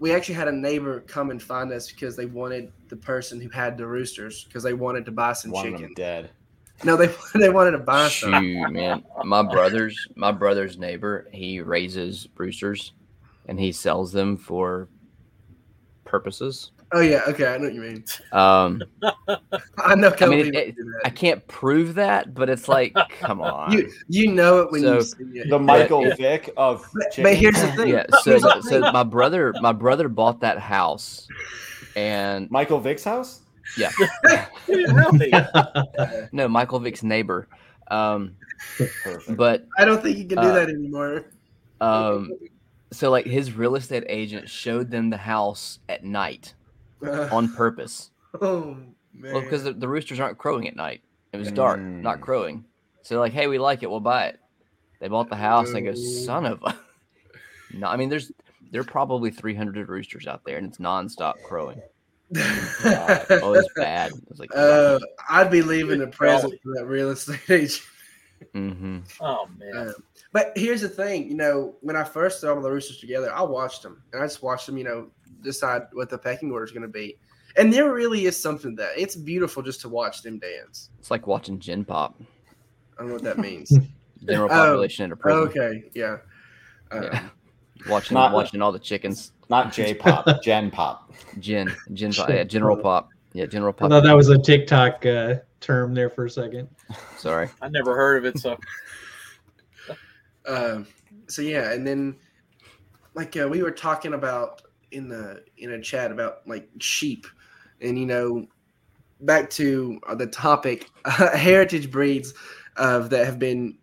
We 0.00 0.12
actually 0.12 0.36
had 0.36 0.48
a 0.48 0.52
neighbor 0.52 1.00
come 1.00 1.30
and 1.30 1.42
find 1.42 1.70
us 1.72 1.90
because 1.90 2.16
they 2.16 2.26
wanted 2.26 2.72
the 2.88 2.96
person 2.96 3.40
who 3.40 3.50
had 3.50 3.76
the 3.76 3.86
roosters 3.86 4.44
because 4.44 4.62
they 4.62 4.72
wanted 4.72 5.04
to 5.06 5.12
buy 5.12 5.34
some 5.34 5.50
One 5.50 5.66
of 5.66 5.72
them 5.72 5.80
chicken. 5.82 5.94
dead. 5.94 6.30
No, 6.84 6.96
they 6.96 7.12
they 7.34 7.50
wanted 7.50 7.72
to 7.72 7.78
buy 7.78 8.08
Shoot, 8.08 8.30
some. 8.30 8.72
man. 8.72 9.04
My 9.24 9.42
brother's 9.42 10.08
my 10.14 10.32
brother's 10.32 10.78
neighbor, 10.78 11.28
he 11.32 11.60
raises 11.60 12.28
roosters 12.36 12.92
and 13.46 13.60
he 13.60 13.72
sells 13.72 14.12
them 14.12 14.36
for 14.36 14.88
purposes. 16.04 16.70
Oh 16.92 17.00
yeah, 17.00 17.20
okay, 17.28 17.46
I 17.46 17.58
know 17.58 17.64
what 17.64 17.74
you 17.74 17.80
mean. 17.82 18.04
Um, 18.32 18.82
I 19.78 19.94
know 19.94 20.08
a 20.08 20.10
couple 20.12 20.28
mean, 20.36 20.44
people 20.46 20.60
it- 20.60 20.74
I 21.04 21.10
can't 21.10 21.46
prove 21.46 21.94
that, 21.96 22.32
but 22.34 22.48
it's 22.48 22.66
like, 22.68 22.94
come 23.20 23.42
on. 23.42 23.72
You 23.72 23.90
you 24.08 24.32
know 24.32 24.60
it 24.60 24.72
when 24.72 24.82
you 24.82 25.02
see 25.02 25.16
it. 25.34 25.50
The 25.50 25.58
Michael 25.58 26.06
yeah. 26.06 26.14
Vick 26.16 26.50
of 26.56 26.86
But- 26.94 27.22
but 27.22 27.34
here's 27.36 27.60
the 27.60 27.72
thing. 27.72 27.88
yeah, 27.88 28.06
so 28.22 28.38
the 28.38 28.62
so 28.62 28.80
my 28.92 29.02
brother 29.04 29.52
my 29.60 29.72
brother 29.72 30.08
bought 30.08 30.40
that 30.40 30.58
house 30.58 31.28
and 31.94 32.50
Michael 32.50 32.80
Vick's 32.80 33.04
house. 33.04 33.42
yeah, 33.76 33.90
no, 36.32 36.48
Michael 36.48 36.78
Vick's 36.78 37.02
neighbor. 37.02 37.48
Um, 37.90 38.34
Perfect. 38.76 39.36
but 39.36 39.66
I 39.78 39.84
don't 39.84 40.02
think 40.02 40.16
you 40.18 40.24
can 40.26 40.38
do 40.38 40.48
Uh, 40.48 40.52
that 40.54 40.68
anymore. 40.70 41.26
um, 41.80 42.30
so 42.92 43.10
like 43.10 43.26
his 43.26 43.52
real 43.52 43.76
estate 43.76 44.04
agent 44.08 44.48
showed 44.48 44.90
them 44.90 45.10
the 45.10 45.16
house 45.18 45.78
at 45.88 46.02
night 46.04 46.54
on 47.32 47.52
purpose. 47.54 48.10
oh 48.40 48.76
man. 49.14 49.32
Well, 49.32 49.42
because 49.42 49.64
the, 49.64 49.72
the 49.72 49.88
roosters 49.88 50.20
aren't 50.20 50.38
crowing 50.38 50.68
at 50.68 50.76
night. 50.76 51.02
It 51.32 51.36
was 51.36 51.52
dark, 51.52 51.80
not 52.02 52.18
Mm. 52.18 52.22
crowing. 52.22 52.64
So 53.02 53.14
they're 53.14 53.20
like, 53.20 53.32
hey, 53.32 53.46
we 53.46 53.58
like 53.58 53.82
it, 53.82 53.90
we'll 53.90 54.00
buy 54.00 54.26
it. 54.26 54.38
They 55.00 55.08
bought 55.08 55.28
the 55.30 55.36
house. 55.36 55.74
I 55.74 55.80
go, 55.80 55.94
son 55.94 56.46
of 56.46 56.62
a. 56.64 56.78
No, 57.70 57.86
I 57.86 57.96
mean, 57.96 58.08
there's 58.08 58.32
there 58.72 58.80
are 58.80 58.84
probably 58.84 59.30
300 59.30 59.90
roosters 59.90 60.26
out 60.26 60.42
there, 60.46 60.56
and 60.56 60.66
it's 60.66 60.78
nonstop 60.78 61.42
crowing. 61.42 61.82
Oh, 62.34 63.52
it's 63.52 63.68
bad. 63.76 64.12
It 64.12 64.30
was 64.30 64.38
like, 64.38 64.50
uh, 64.54 64.98
I'd 65.28 65.50
be 65.50 65.62
leaving 65.62 66.00
a 66.02 66.06
present 66.06 66.54
for 66.62 66.74
that 66.74 66.86
real 66.86 67.10
estate 67.10 67.40
agent. 67.50 67.82
hmm 68.54 68.98
Oh 69.20 69.48
man. 69.58 69.88
Uh, 69.88 69.92
but 70.32 70.52
here's 70.56 70.80
the 70.80 70.88
thing, 70.88 71.28
you 71.28 71.34
know, 71.34 71.76
when 71.80 71.96
I 71.96 72.04
first 72.04 72.40
threw 72.40 72.54
all 72.54 72.60
the 72.60 72.70
roosters 72.70 72.98
together, 72.98 73.32
I 73.32 73.42
watched 73.42 73.82
them 73.82 74.02
and 74.12 74.22
I 74.22 74.26
just 74.26 74.42
watched 74.42 74.66
them, 74.66 74.78
you 74.78 74.84
know, 74.84 75.10
decide 75.42 75.82
what 75.92 76.10
the 76.10 76.18
pecking 76.18 76.50
order 76.50 76.64
is 76.64 76.70
going 76.72 76.82
to 76.82 76.88
be. 76.88 77.16
And 77.56 77.72
there 77.72 77.92
really 77.92 78.26
is 78.26 78.40
something 78.40 78.74
that 78.76 78.90
it's 78.96 79.16
beautiful 79.16 79.62
just 79.62 79.80
to 79.82 79.88
watch 79.88 80.22
them 80.22 80.38
dance. 80.38 80.90
It's 80.98 81.10
like 81.10 81.26
watching 81.26 81.58
Gen 81.58 81.84
Pop, 81.84 82.20
I 82.20 83.00
don't 83.00 83.08
know 83.08 83.14
what 83.14 83.22
that 83.24 83.38
means. 83.38 83.72
general 84.26 84.46
Oh, 84.50 84.54
population 84.54 85.04
in 85.06 85.12
a 85.12 85.16
prison. 85.16 85.40
okay, 85.48 85.84
yeah. 85.94 86.18
Um, 86.90 87.02
Yeah. 87.04 87.28
Watching 87.88 88.14
Not- 88.16 88.32
watching 88.32 88.60
all 88.60 88.72
the 88.72 88.78
chickens. 88.78 89.32
Not 89.48 89.72
J 89.72 89.94
pop, 89.94 90.42
Gen 90.42 90.70
pop. 90.70 91.10
Gen 91.38 91.74
Gen 91.94 92.12
Pop, 92.12 92.28
yeah, 92.28 92.42
General 92.44 92.76
Pop. 92.76 93.08
Yeah, 93.32 93.46
General 93.46 93.72
Pop. 93.72 93.86
I 93.86 93.88
Pop. 93.88 93.90
thought 94.02 94.08
that 94.08 94.16
was 94.16 94.28
a 94.28 94.36
TikTok 94.36 95.06
uh, 95.06 95.36
term 95.60 95.94
there 95.94 96.10
for 96.10 96.26
a 96.26 96.30
second. 96.30 96.68
Sorry. 97.16 97.48
I 97.62 97.68
never 97.68 97.94
heard 97.96 98.18
of 98.18 98.26
it, 98.36 98.38
so 98.40 98.58
Um, 100.46 100.86
so 101.28 101.42
yeah, 101.42 101.72
and 101.72 101.86
then 101.86 102.16
like 103.14 103.36
uh, 103.36 103.48
we 103.48 103.62
were 103.62 103.70
talking 103.70 104.14
about 104.14 104.62
in 104.92 105.08
the 105.08 105.44
in 105.58 105.72
a 105.72 105.80
chat 105.80 106.10
about 106.10 106.46
like 106.46 106.68
sheep, 106.80 107.26
and 107.80 107.98
you 107.98 108.06
know, 108.06 108.46
back 109.20 109.50
to 109.50 110.00
uh, 110.06 110.14
the 110.14 110.26
topic, 110.26 110.90
heritage 111.06 111.90
breeds 111.90 112.34
of 112.76 113.10
that 113.10 113.26
have 113.26 113.38
been 113.38 113.76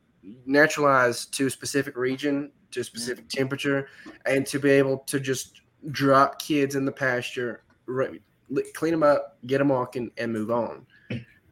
naturalized 0.45 1.33
to 1.35 1.47
a 1.47 1.49
specific 1.49 1.97
region, 1.97 2.51
to 2.71 2.79
a 2.79 2.83
specific 2.83 3.29
temperature, 3.29 3.87
and 4.25 4.45
to 4.47 4.59
be 4.59 4.69
able 4.69 4.99
to 4.99 5.19
just 5.19 5.61
drop 5.91 6.39
kids 6.39 6.75
in 6.75 6.85
the 6.85 6.91
pasture, 6.91 7.63
re- 7.85 8.21
clean 8.73 8.91
them 8.91 9.03
up, 9.03 9.37
get 9.45 9.59
them 9.59 9.69
walking, 9.69 10.11
and 10.17 10.31
move 10.31 10.51
on. 10.51 10.85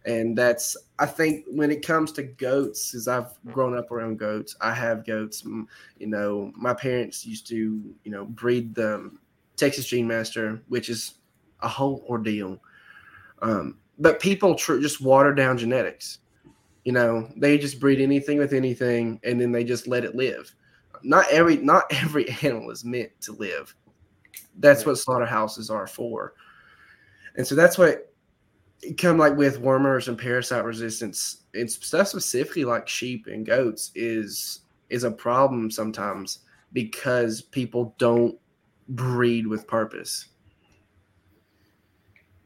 And 0.06 0.38
that's, 0.38 0.76
I 1.00 1.06
think, 1.06 1.46
when 1.48 1.72
it 1.72 1.86
comes 1.86 2.12
to 2.14 2.24
goats, 2.24 2.92
because 2.92 3.08
I've 3.08 3.32
grown 3.46 3.78
up 3.78 3.90
around 3.90 4.20
goats, 4.20 4.56
I 4.60 4.74
have 4.74 5.06
goats. 5.06 5.44
You 5.46 6.08
know, 6.08 6.52
my 6.56 6.74
parents 6.74 7.26
used 7.26 7.48
to, 7.48 7.56
you 7.56 8.12
know, 8.12 8.26
breed 8.26 8.76
the 8.76 9.12
Texas 9.56 9.86
Gene 9.86 10.08
Master, 10.08 10.62
which 10.68 10.90
is 10.90 11.16
a 11.62 11.68
whole 11.68 12.06
ordeal. 12.10 12.60
Um, 13.42 13.80
but 14.00 14.20
people 14.20 14.56
tr- 14.56 14.80
just 14.80 15.02
water 15.02 15.34
down 15.34 15.58
genetics. 15.58 16.20
You 16.86 16.92
know, 16.92 17.30
they 17.38 17.58
just 17.58 17.80
breed 17.80 18.02
anything 18.02 18.38
with 18.38 18.54
anything, 18.54 19.20
and 19.24 19.40
then 19.40 19.52
they 19.52 19.64
just 19.64 19.88
let 19.88 20.04
it 20.04 20.16
live. 20.16 20.54
Not 21.04 21.30
every 21.30 21.58
not 21.58 21.84
every 21.92 22.30
animal 22.44 22.72
is 22.72 22.84
meant 22.84 23.12
to 23.22 23.34
live. 23.34 23.76
That's 24.60 24.82
Right. 24.82 24.88
what 24.88 24.98
slaughterhouses 24.98 25.70
are 25.70 25.88
for. 25.88 26.34
And 27.36 27.46
so 27.48 27.56
that's 27.56 27.78
what 27.78 28.14
come 28.98 29.18
like 29.18 29.38
with 29.38 29.62
wormers 29.62 30.08
and 30.10 30.18
parasite 30.18 30.66
resistance 30.66 31.44
and 31.54 31.72
stuff 31.72 32.10
specifically 32.10 32.66
like 32.66 32.88
sheep 32.88 33.28
and 33.28 33.46
goats 33.46 33.92
is 33.96 34.62
is 34.90 35.06
a 35.06 35.12
problem 35.12 35.72
sometimes 35.72 36.40
because 36.74 37.42
people 37.42 37.96
don't 37.98 38.38
breed 38.90 39.48
with 39.48 39.68
purpose. 39.68 40.28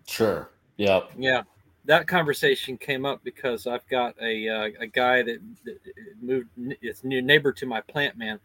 Sure. 0.07 0.51
Yep. 0.77 1.11
yeah. 1.17 1.41
That 1.85 2.07
conversation 2.07 2.77
came 2.77 3.05
up 3.05 3.23
because 3.23 3.65
I've 3.65 3.87
got 3.87 4.15
a 4.21 4.49
uh, 4.49 4.69
a 4.81 4.87
guy 4.87 5.23
that, 5.23 5.39
that 5.63 5.77
moved. 6.21 6.49
It's 6.81 7.03
new 7.03 7.21
neighbor 7.21 7.53
to 7.53 7.65
my 7.65 7.81
plant 7.81 8.17
man, 8.17 8.39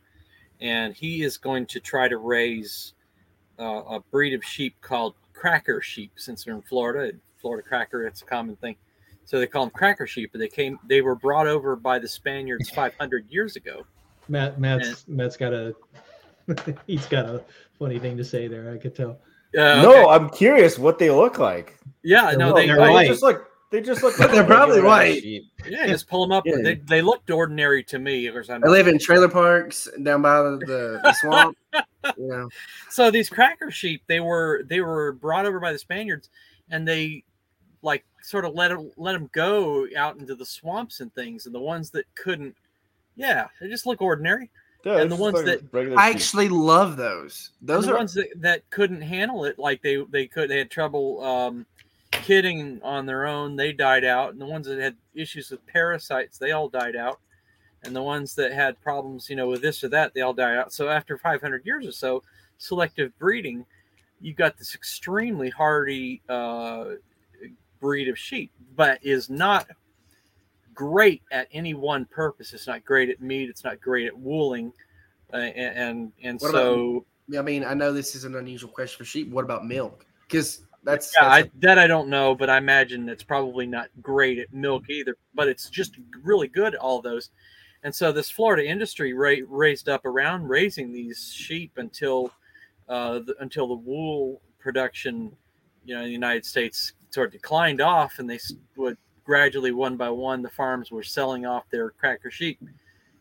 and 0.61 0.94
he 0.94 1.22
is 1.22 1.38
going 1.38 1.66
to 1.66 1.81
try 1.81 2.07
to 2.09 2.18
raise 2.18 2.94
uh, 3.59 3.83
a 3.88 4.00
breed 4.12 4.35
of 4.35 4.44
sheep 4.44 4.76
called 4.81 5.14
cracker 5.33 5.81
sheep. 5.81 6.12
Since 6.16 6.44
they're 6.44 6.55
in 6.55 6.62
Florida, 6.62 7.18
Florida 7.40 7.66
cracker. 7.66 8.07
It's 8.07 8.22
a 8.22 8.26
common 8.26 8.55
thing. 8.57 8.76
So 9.24 9.40
they 9.40 9.46
call 9.48 9.64
them 9.64 9.72
cracker 9.74 10.07
sheep. 10.07 10.31
But 10.33 10.38
they 10.38 10.48
came. 10.48 10.78
They 10.87 11.00
were 11.00 11.16
brought 11.16 11.48
over 11.48 11.74
by 11.74 11.98
the 11.98 12.09
Spaniards 12.09 12.70
500 12.74 13.26
years 13.28 13.57
ago. 13.57 13.85
Matt 14.28 14.61
Matt's 14.61 15.07
Matt's 15.09 15.37
got 15.37 15.52
a 15.52 15.74
he's 16.87 17.07
got 17.07 17.26
a 17.26 17.44
funny 17.78 17.98
thing 17.98 18.16
to 18.16 18.24
say 18.24 18.48
there. 18.48 18.70
I 18.72 18.78
could 18.78 18.94
tell. 18.94 19.18
Uh, 19.57 19.83
No, 19.83 19.90
okay. 20.05 20.11
I'm 20.11 20.31
curious 20.31 20.78
what 20.78 20.98
they 20.98 21.11
look 21.11 21.38
like. 21.38 21.78
yeah, 22.02 22.31
They're 22.31 22.38
no, 22.38 22.52
white. 22.52 22.61
they, 22.62 22.66
They're 22.68 22.81
white. 22.81 23.07
just 23.09 23.22
look. 23.22 23.48
They 23.70 23.81
just 23.81 24.02
look. 24.02 24.14
But 24.18 24.31
they're 24.33 24.44
probably 24.44 24.76
regular 24.76 24.88
white. 24.90 25.22
sheep. 25.22 25.44
yeah, 25.68 25.87
just 25.87 26.07
pull 26.09 26.22
them 26.26 26.33
up. 26.33 26.44
Yeah. 26.46 26.57
They, 26.62 26.74
they 26.76 27.00
looked 27.02 27.31
ordinary 27.31 27.83
to 27.85 27.98
me. 27.98 28.26
Of 28.26 28.35
course, 28.35 28.50
I'm 28.50 28.61
They 28.61 28.68
live 28.68 28.87
in 28.88 28.98
trailer 28.98 29.28
parks 29.28 29.88
down 30.02 30.20
by 30.22 30.42
the, 30.42 30.50
the, 30.59 31.00
the 31.02 31.12
swamp. 31.20 31.57
you 32.18 32.28
know, 32.28 32.48
so 32.90 33.11
these 33.11 33.31
cracker 33.31 33.70
sheep 33.70 34.02
they 34.09 34.20
were 34.20 34.64
they 34.68 34.81
were 34.81 35.12
brought 35.12 35.46
over 35.46 35.59
by 35.61 35.72
the 35.72 35.78
spaniards 35.78 36.28
and 36.70 36.87
they 36.87 37.22
like 37.81 38.05
sort 38.22 38.44
of 38.44 38.55
let 38.55 38.70
it, 38.72 38.78
let 38.96 39.12
them 39.12 39.31
go 39.33 39.87
out 39.96 40.16
into 40.18 40.35
the 40.35 40.44
swamps 40.44 41.00
and 41.00 41.14
things 41.14 41.46
and 41.46 41.55
the 41.55 41.61
ones 41.61 41.90
that 41.90 42.05
couldn't 42.14 42.55
yeah 43.16 43.46
they 43.61 43.68
just 43.68 43.87
look 43.87 44.02
ordinary 44.02 44.50
Yeah, 44.85 44.99
And 45.01 45.11
the 45.12 45.16
ones 45.16 45.35
like 45.37 45.45
that- 45.45 45.62
regular 45.73 45.99
I 45.99 46.09
sheep. 46.09 46.16
actually 46.16 46.49
love 46.49 46.97
those. 46.97 47.51
Those 47.61 47.85
and 47.85 47.88
the 47.92 47.95
are 47.95 47.99
ones 47.99 48.14
that, 48.14 48.29
that 48.37 48.71
couldn't 48.71 49.03
handle 49.03 49.45
it 49.45 49.59
like 49.59 49.81
they 49.83 49.97
they 50.11 50.27
could 50.27 50.51
they 50.51 50.59
had 50.59 50.71
trouble 50.71 51.23
um 51.25 51.66
kidding 52.11 52.81
on 52.83 53.07
their 53.07 53.27
own 53.27 53.57
they 53.57 53.73
died 53.73 54.05
out 54.05 54.33
and 54.33 54.40
the 54.40 54.47
ones 54.47 54.66
that 54.66 54.79
had 54.79 54.95
issues 55.14 55.51
with 55.51 55.64
parasites 55.66 56.37
they 56.37 56.53
all 56.53 56.68
died 56.68 56.95
out 56.95 57.18
and 57.85 57.97
the 57.97 58.03
ones 58.03 58.35
that 58.35 58.53
had 58.53 58.79
problems 58.83 59.31
you 59.31 59.35
know 59.37 59.49
with 59.49 59.62
this 59.62 59.83
or 59.83 59.88
that 59.88 60.12
they 60.14 60.21
all 60.21 60.35
died 60.35 60.57
out 60.57 60.73
so 60.73 60.88
after 60.88 61.16
500 61.16 61.64
years 61.64 61.87
or 61.87 61.90
so 61.92 62.23
selective 62.59 63.16
breeding 63.18 63.64
you 64.21 64.35
got 64.35 64.59
this 64.59 64.75
extremely 64.75 65.49
hardy 65.49 66.21
uh, 66.29 66.85
breed 67.81 68.09
of 68.09 68.18
sheep 68.18 68.51
but 68.77 68.99
is 69.03 69.31
not 69.31 69.66
great 70.74 71.22
at 71.30 71.48
any 71.52 71.74
one 71.74 72.04
purpose 72.06 72.52
it's 72.52 72.66
not 72.66 72.85
great 72.85 73.11
at 73.11 73.20
meat 73.20 73.48
it's 73.48 73.64
not 73.64 73.80
great 73.80 74.06
at 74.06 74.16
wooling 74.16 74.72
uh, 75.32 75.37
and 75.37 75.76
and, 75.76 76.12
and 76.22 76.40
What 76.40 76.50
about- 76.50 76.61
so 76.62 77.06
I 77.38 77.42
mean, 77.42 77.64
I 77.64 77.74
know 77.74 77.92
this 77.92 78.14
is 78.14 78.24
an 78.24 78.35
unusual 78.35 78.70
question 78.70 78.98
for 78.98 79.04
sheep. 79.04 79.30
What 79.30 79.44
about 79.44 79.64
milk? 79.66 80.04
Because 80.26 80.64
that's, 80.82 81.14
Yeah, 81.18 81.28
I, 81.28 81.42
that's 81.42 81.54
that 81.61 81.78
I 81.78 81.87
don't 81.87 82.08
know, 82.08 82.35
but 82.35 82.50
I 82.50 82.58
imagine 82.58 83.08
it's 83.08 83.22
probably 83.22 83.66
not 83.66 83.88
great 84.02 84.38
at 84.38 84.52
milk 84.52 84.90
either. 84.90 85.16
But 85.35 85.48
it's 85.48 85.70
just 85.70 85.96
really 86.22 86.48
good 86.48 86.74
at 86.74 86.80
all 86.80 87.00
those. 87.00 87.30
And 87.85 87.94
so 87.94 88.12
this 88.12 88.30
Florida 88.30 88.66
industry 88.66 89.12
ra- 89.12 89.46
raised 89.48 89.88
up 89.88 90.04
around 90.04 90.48
raising 90.48 90.92
these 90.92 91.32
sheep 91.35 91.72
until 91.76 92.32
uh, 92.88 93.20
the, 93.20 93.35
until 93.40 93.68
the 93.68 93.74
wool 93.74 94.40
production, 94.58 95.32
you 95.85 95.94
know, 95.94 96.00
in 96.00 96.06
the 96.06 96.12
United 96.12 96.44
States 96.44 96.92
sort 97.11 97.28
of 97.28 97.32
declined 97.32 97.80
off, 97.80 98.18
and 98.18 98.28
they 98.28 98.38
would 98.76 98.96
gradually, 99.24 99.72
one 99.72 99.96
by 99.96 100.11
one, 100.11 100.42
the 100.42 100.50
farms 100.50 100.90
were 100.90 101.02
selling 101.02 101.46
off 101.46 101.64
their 101.70 101.90
cracker 101.90 102.30
sheep, 102.30 102.61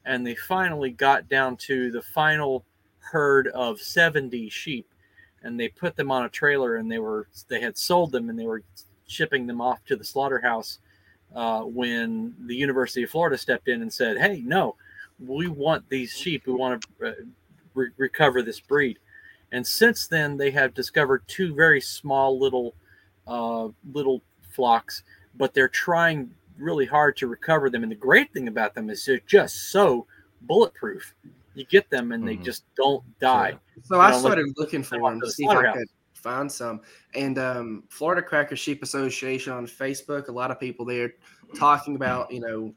and 0.05 0.25
they 0.25 0.35
finally 0.35 0.91
got 0.91 1.29
down 1.29 1.57
to 1.57 1.91
the 1.91 2.01
final 2.01 2.65
herd 2.99 3.47
of 3.47 3.79
70 3.79 4.49
sheep 4.49 4.87
and 5.43 5.59
they 5.59 5.67
put 5.67 5.95
them 5.95 6.11
on 6.11 6.25
a 6.25 6.29
trailer 6.29 6.75
and 6.75 6.91
they 6.91 6.99
were 6.99 7.27
they 7.47 7.59
had 7.59 7.77
sold 7.77 8.11
them 8.11 8.29
and 8.29 8.37
they 8.37 8.45
were 8.45 8.63
shipping 9.07 9.47
them 9.47 9.61
off 9.61 9.83
to 9.85 9.95
the 9.95 10.03
slaughterhouse 10.03 10.79
uh, 11.35 11.61
when 11.61 12.35
the 12.45 12.55
University 12.55 13.03
of 13.03 13.09
Florida 13.09 13.37
stepped 13.37 13.67
in 13.67 13.81
and 13.81 13.91
said, 13.91 14.17
"Hey, 14.17 14.41
no, 14.45 14.75
we 15.19 15.47
want 15.47 15.87
these 15.89 16.11
sheep. 16.11 16.45
We 16.45 16.53
want 16.53 16.85
to 16.99 17.07
uh, 17.07 17.13
re- 17.73 17.91
recover 17.97 18.41
this 18.41 18.59
breed." 18.59 18.99
And 19.51 19.65
since 19.65 20.07
then, 20.07 20.37
they 20.37 20.51
have 20.51 20.73
discovered 20.73 21.23
two 21.27 21.53
very 21.53 21.81
small 21.81 22.37
little 22.37 22.73
uh, 23.27 23.69
little 23.93 24.21
flocks, 24.49 25.03
but 25.35 25.53
they're 25.53 25.67
trying 25.69 26.29
really 26.57 26.85
hard 26.85 27.17
to 27.17 27.27
recover 27.27 27.69
them. 27.69 27.83
And 27.83 27.91
the 27.91 27.95
great 27.95 28.31
thing 28.33 28.47
about 28.47 28.73
them 28.75 28.89
is 28.89 29.03
they're 29.05 29.19
just 29.25 29.71
so 29.71 30.05
bulletproof. 30.41 31.13
You 31.55 31.65
get 31.65 31.89
them 31.89 32.11
and 32.11 32.27
they 32.27 32.37
Mhm. 32.37 32.43
just 32.43 32.63
don't 32.75 33.03
die. 33.19 33.57
so. 33.83 33.99
I 33.99 34.09
know, 34.11 34.17
look- 34.17 34.21
started 34.33 34.53
looking 34.57 34.83
for 34.83 34.99
them 34.99 35.19
to 35.19 35.25
to 35.25 35.31
see 35.31 35.43
if 35.45 35.49
I 35.51 35.73
could 35.73 35.87
find 36.13 36.51
some. 36.51 36.81
And 37.15 37.37
um, 37.39 37.83
Florida 37.89 38.21
Cracker 38.21 38.55
Sheep 38.55 38.83
Association 38.83 39.51
on 39.53 39.65
Facebook, 39.65 40.27
a 40.27 40.31
lot 40.31 40.51
of 40.51 40.59
people 40.59 40.85
there 40.85 41.13
talking 41.55 41.95
about, 41.95 42.31
you 42.31 42.39
know, 42.41 42.73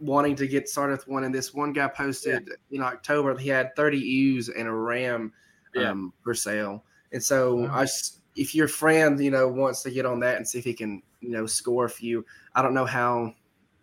wanting 0.00 0.36
to 0.36 0.46
get 0.46 0.68
started 0.68 0.92
with 0.98 1.08
one. 1.08 1.24
And 1.24 1.34
this 1.34 1.52
one 1.52 1.72
guy 1.72 1.88
posted 1.88 2.48
in 2.70 2.82
October, 2.82 3.36
he 3.36 3.48
had 3.48 3.74
30 3.74 3.98
ewes 3.98 4.48
and 4.48 4.68
a 4.68 4.72
ram 4.72 5.32
Yeah. 5.74 5.90
um, 5.90 6.12
for 6.22 6.34
sale. 6.34 6.84
And 7.12 7.22
so 7.22 7.56
Wow. 7.56 7.74
I, 7.74 7.82
s- 7.82 8.17
if 8.38 8.54
your 8.54 8.68
friend, 8.68 9.18
you 9.22 9.30
know, 9.30 9.48
wants 9.48 9.82
to 9.82 9.90
get 9.90 10.06
on 10.06 10.20
that 10.20 10.36
and 10.36 10.48
see 10.48 10.58
if 10.58 10.64
he 10.64 10.72
can, 10.74 11.02
you 11.20 11.30
know, 11.30 11.44
score 11.46 11.84
a 11.86 11.90
few, 11.90 12.24
I 12.54 12.62
don't 12.62 12.74
know 12.74 12.86
how, 12.86 13.34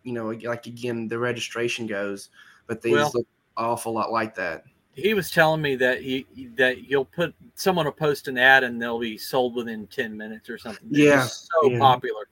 you 0.03 0.13
know, 0.13 0.27
like 0.29 0.65
again, 0.65 1.07
the 1.07 1.19
registration 1.19 1.85
goes, 1.87 2.29
but 2.67 2.81
these 2.81 2.93
Well- 2.93 3.11
look 3.15 3.27
awful 3.57 3.93
lot 3.93 4.11
like 4.11 4.35
that. 4.35 4.63
he 4.93 5.13
was 5.13 5.29
telling 5.29 5.61
me 5.61 5.75
that 5.75 6.01
he 6.01 6.25
that 6.55 6.89
you'll 6.89 7.03
put 7.05 7.35
someone 7.55 7.85
will 7.85 7.91
post 7.91 8.29
an 8.29 8.37
ad 8.37 8.63
and 8.63 8.81
they'll 8.81 8.99
be 8.99 9.17
sold 9.17 9.55
within 9.55 9.87
10 9.87 10.15
minutes 10.15 10.49
or 10.49 10.57
something 10.57 10.87
They're 10.89 11.17
Yeah, 11.17 11.27
so 11.27 11.69
yeah. 11.69 11.79
popular 11.79 12.27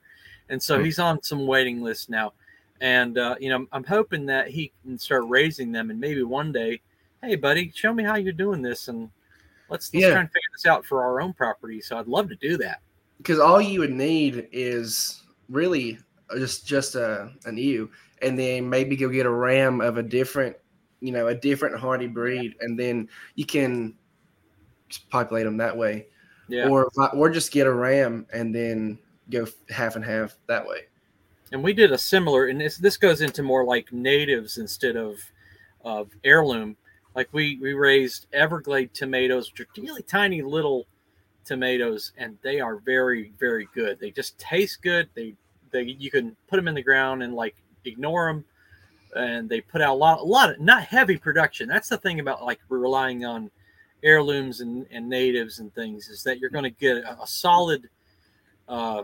and 0.49 0.61
so 0.63 0.77
Hmm. 0.77 0.85
he's 0.85 0.97
on 0.99 1.21
some 1.23 1.45
waiting 1.45 1.81
list 1.81 2.09
now 2.09 2.31
and 2.79 3.17
uh, 3.17 3.35
you 3.39 3.49
know 3.49 3.67
i'm 3.73 3.83
hoping 3.83 4.25
that 4.27 4.47
he 4.47 4.71
can 4.83 4.97
start 4.97 5.23
raising 5.27 5.73
them 5.73 5.89
and 5.91 5.99
maybe 5.99 6.23
one 6.23 6.53
day 6.53 6.79
hey 7.21 7.35
buddy 7.35 7.69
show 7.75 7.93
me 7.93 8.03
how 8.03 8.15
you're 8.15 8.31
doing 8.31 8.61
this 8.61 8.87
and 8.87 9.09
let's, 9.73 9.93
let's 9.93 10.01
Yeah. 10.05 10.11
try 10.11 10.21
and 10.21 10.29
figure 10.29 10.49
this 10.53 10.65
out 10.65 10.85
for 10.85 11.03
our 11.03 11.19
own 11.19 11.33
property 11.33 11.81
so 11.81 11.97
i'd 11.97 12.07
love 12.07 12.29
to 12.29 12.35
do 12.37 12.55
that 12.57 12.79
because 13.17 13.39
all 13.39 13.61
you 13.61 13.79
would 13.81 13.91
need 13.91 14.47
is 14.51 15.21
really 15.49 15.97
just 16.37 16.65
just 16.65 16.95
a 16.95 17.31
an 17.45 17.57
ewe, 17.57 17.89
and 18.21 18.37
then 18.39 18.69
maybe 18.69 18.95
go 18.95 19.07
get 19.09 19.25
a 19.25 19.29
ram 19.29 19.81
of 19.81 19.97
a 19.97 20.03
different, 20.03 20.55
you 20.99 21.11
know, 21.11 21.27
a 21.27 21.35
different 21.35 21.77
hardy 21.77 22.07
breed, 22.07 22.55
and 22.61 22.77
then 22.79 23.07
you 23.35 23.45
can 23.45 23.93
just 24.89 25.07
populate 25.09 25.45
them 25.45 25.57
that 25.57 25.75
way, 25.77 26.07
yeah 26.47 26.67
or 26.67 26.89
or 27.13 27.29
just 27.29 27.51
get 27.51 27.67
a 27.67 27.71
ram 27.73 28.25
and 28.33 28.53
then 28.53 28.97
go 29.29 29.45
half 29.69 29.95
and 29.95 30.03
half 30.03 30.35
that 30.47 30.65
way. 30.65 30.81
and 31.51 31.63
we 31.63 31.71
did 31.71 31.91
a 31.91 31.97
similar 31.97 32.47
and 32.47 32.59
this 32.59 32.77
this 32.77 32.97
goes 32.97 33.21
into 33.21 33.43
more 33.43 33.63
like 33.63 33.93
natives 33.93 34.57
instead 34.57 34.95
of 34.97 35.17
of 35.85 36.09
heirloom 36.23 36.75
like 37.15 37.29
we 37.31 37.57
we 37.61 37.73
raised 37.73 38.27
everglade 38.33 38.93
tomatoes 38.93 39.51
which 39.51 39.61
are 39.61 39.81
really 39.81 40.03
tiny 40.03 40.41
little 40.41 40.85
tomatoes 41.45 42.13
and 42.17 42.37
they 42.41 42.59
are 42.59 42.77
very 42.77 43.31
very 43.39 43.67
good. 43.73 43.99
They 43.99 44.11
just 44.11 44.37
taste 44.39 44.81
good. 44.81 45.09
They 45.13 45.35
they 45.71 45.83
you 45.83 46.11
can 46.11 46.35
put 46.47 46.57
them 46.57 46.67
in 46.67 46.75
the 46.75 46.83
ground 46.83 47.23
and 47.23 47.33
like 47.33 47.55
ignore 47.85 48.27
them 48.27 48.45
and 49.15 49.49
they 49.49 49.61
put 49.61 49.81
out 49.81 49.93
a 49.93 49.97
lot 49.97 50.19
a 50.19 50.23
lot 50.23 50.51
of 50.51 50.59
not 50.59 50.83
heavy 50.83 51.17
production. 51.17 51.67
That's 51.67 51.89
the 51.89 51.97
thing 51.97 52.19
about 52.19 52.43
like 52.43 52.59
relying 52.69 53.25
on 53.25 53.51
heirlooms 54.03 54.59
and, 54.59 54.85
and 54.91 55.07
natives 55.07 55.59
and 55.59 55.73
things 55.73 56.09
is 56.09 56.23
that 56.23 56.39
you're 56.39 56.49
going 56.49 56.63
to 56.65 56.69
get 56.69 56.97
a, 56.97 57.21
a 57.21 57.27
solid 57.27 57.89
uh, 58.67 59.03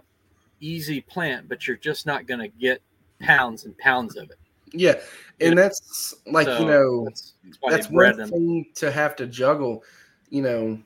easy 0.59 1.01
plant, 1.01 1.47
but 1.47 1.67
you're 1.67 1.77
just 1.77 2.05
not 2.05 2.27
going 2.27 2.39
to 2.39 2.47
get 2.47 2.81
pounds 3.19 3.65
and 3.65 3.77
pounds 3.77 4.15
of 4.17 4.29
it. 4.29 4.37
Yeah, 4.73 4.99
and 5.39 5.57
that's 5.57 6.13
like 6.27 6.45
So 6.45 6.59
you 6.59 6.65
know 6.65 7.05
that's, 7.05 7.33
that's 7.43 7.59
that's 7.69 7.89
one 7.89 8.17
them. 8.17 8.29
thing 8.29 8.65
to 8.75 8.91
have 8.91 9.15
to 9.17 9.27
juggle. 9.27 9.83
You 10.29 10.41
know, 10.43 10.79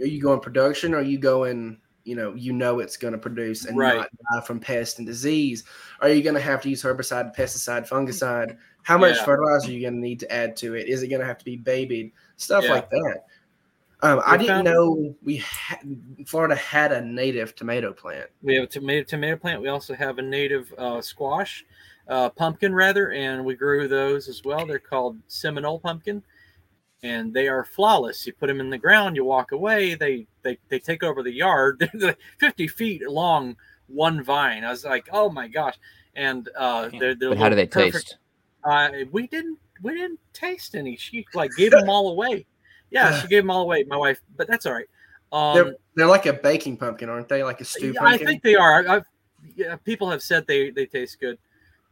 are 0.00 0.06
you 0.06 0.20
going 0.22 0.40
production 0.40 0.94
or 0.94 0.98
are 0.98 1.02
you 1.02 1.18
going, 1.18 1.80
you 2.04 2.14
know, 2.14 2.34
you 2.34 2.52
know 2.52 2.78
it's 2.78 2.96
going 2.96 3.12
to 3.12 3.18
produce 3.18 3.66
and 3.66 3.76
Right. 3.76 3.96
not 3.96 4.08
die 4.32 4.40
from 4.46 4.60
pest 4.60 4.98
and 4.98 5.06
disease? 5.06 5.64
Are 6.00 6.08
you 6.08 6.22
going 6.22 6.34
to 6.34 6.40
have 6.40 6.62
to 6.62 6.70
use 6.70 6.82
herbicide, 6.82 7.36
pesticide, 7.36 7.88
fungicide? 7.88 8.56
How 8.82 8.96
much 8.96 9.16
Yeah. 9.16 9.24
fertilizer 9.24 9.68
are 9.68 9.72
you 9.72 9.82
going 9.82 9.94
to 9.94 10.00
need 10.00 10.20
to 10.20 10.32
add 10.32 10.56
to 10.56 10.74
it? 10.74 10.88
Is 10.88 11.02
it 11.02 11.08
going 11.08 11.20
to 11.20 11.26
have 11.26 11.38
to 11.38 11.44
be 11.44 11.56
babied? 11.56 12.12
Stuff 12.36 12.64
Yeah. 12.64 12.70
like 12.70 12.90
that. 12.90 13.24
Um, 14.00 14.22
I 14.24 14.36
didn't 14.36 14.62
know 14.62 15.16
we 15.22 15.38
had, 15.38 15.80
Florida 16.26 16.54
had 16.54 16.92
a 16.92 17.00
native 17.00 17.56
tomato 17.56 17.92
plant. 17.92 18.30
We 18.42 18.54
have 18.54 18.64
a 18.64 18.68
tomato 18.68 19.02
tomato 19.04 19.36
plant. 19.36 19.60
We 19.60 19.68
also 19.68 19.92
have 19.94 20.18
a 20.18 20.22
native 20.22 20.72
uh, 20.78 21.02
squash, 21.02 21.64
uh, 22.08 22.30
pumpkin 22.30 22.74
rather, 22.74 23.12
and 23.12 23.44
we 23.44 23.54
grew 23.54 23.88
those 23.88 24.28
as 24.28 24.42
well. 24.44 24.66
They're 24.66 24.78
called 24.78 25.18
Seminole 25.28 25.78
pumpkin, 25.78 26.22
and 27.02 27.32
they 27.32 27.48
are 27.48 27.64
flawless. 27.64 28.26
You 28.26 28.32
put 28.32 28.46
them 28.46 28.60
in 28.60 28.70
the 28.70 28.78
ground, 28.78 29.16
you 29.16 29.24
walk 29.24 29.52
away, 29.52 29.94
they 29.94 30.26
they 30.42 30.58
they 30.68 30.78
take 30.78 31.02
over 31.02 31.22
the 31.22 31.32
yard. 31.32 31.90
They're 31.94 32.16
fifty 32.38 32.66
feet 32.68 33.06
long, 33.08 33.56
one 33.86 34.22
vine. 34.22 34.64
I 34.64 34.70
was 34.70 34.84
like, 34.84 35.08
oh 35.12 35.30
my 35.30 35.48
gosh! 35.48 35.76
And 36.14 36.48
uh, 36.56 36.90
they're, 36.98 37.14
they're 37.14 37.28
But 37.30 37.38
how 37.38 37.48
do 37.48 37.56
they 37.56 37.66
perfect- 37.66 37.94
taste? 37.94 38.16
Uh, 38.64 38.90
we 39.12 39.26
didn't 39.26 39.58
we 39.82 39.94
didn't 39.94 40.18
taste 40.32 40.74
any. 40.74 40.96
She 40.96 41.26
like 41.34 41.52
gave 41.56 41.70
them 41.70 41.88
all 41.88 42.10
away. 42.10 42.46
Yeah, 42.90 43.20
she 43.20 43.28
gave 43.28 43.42
them 43.42 43.50
all 43.50 43.62
away. 43.62 43.84
My 43.84 43.96
wife, 43.96 44.20
but 44.36 44.48
that's 44.48 44.66
all 44.66 44.72
right. 44.72 44.88
Um, 45.30 45.54
They're, 45.54 45.74
they're 45.94 46.06
like 46.06 46.24
a 46.26 46.32
baking 46.32 46.78
pumpkin, 46.78 47.08
aren't 47.10 47.28
they? 47.28 47.44
Like 47.44 47.60
a 47.60 47.64
stew 47.64 47.92
yeah, 47.94 48.02
I 48.02 48.16
think 48.16 48.42
they 48.42 48.54
are. 48.54 48.88
I've, 48.88 49.04
yeah, 49.54 49.76
people 49.76 50.10
have 50.10 50.22
said 50.22 50.46
they 50.46 50.70
they 50.70 50.86
taste 50.86 51.20
good, 51.20 51.38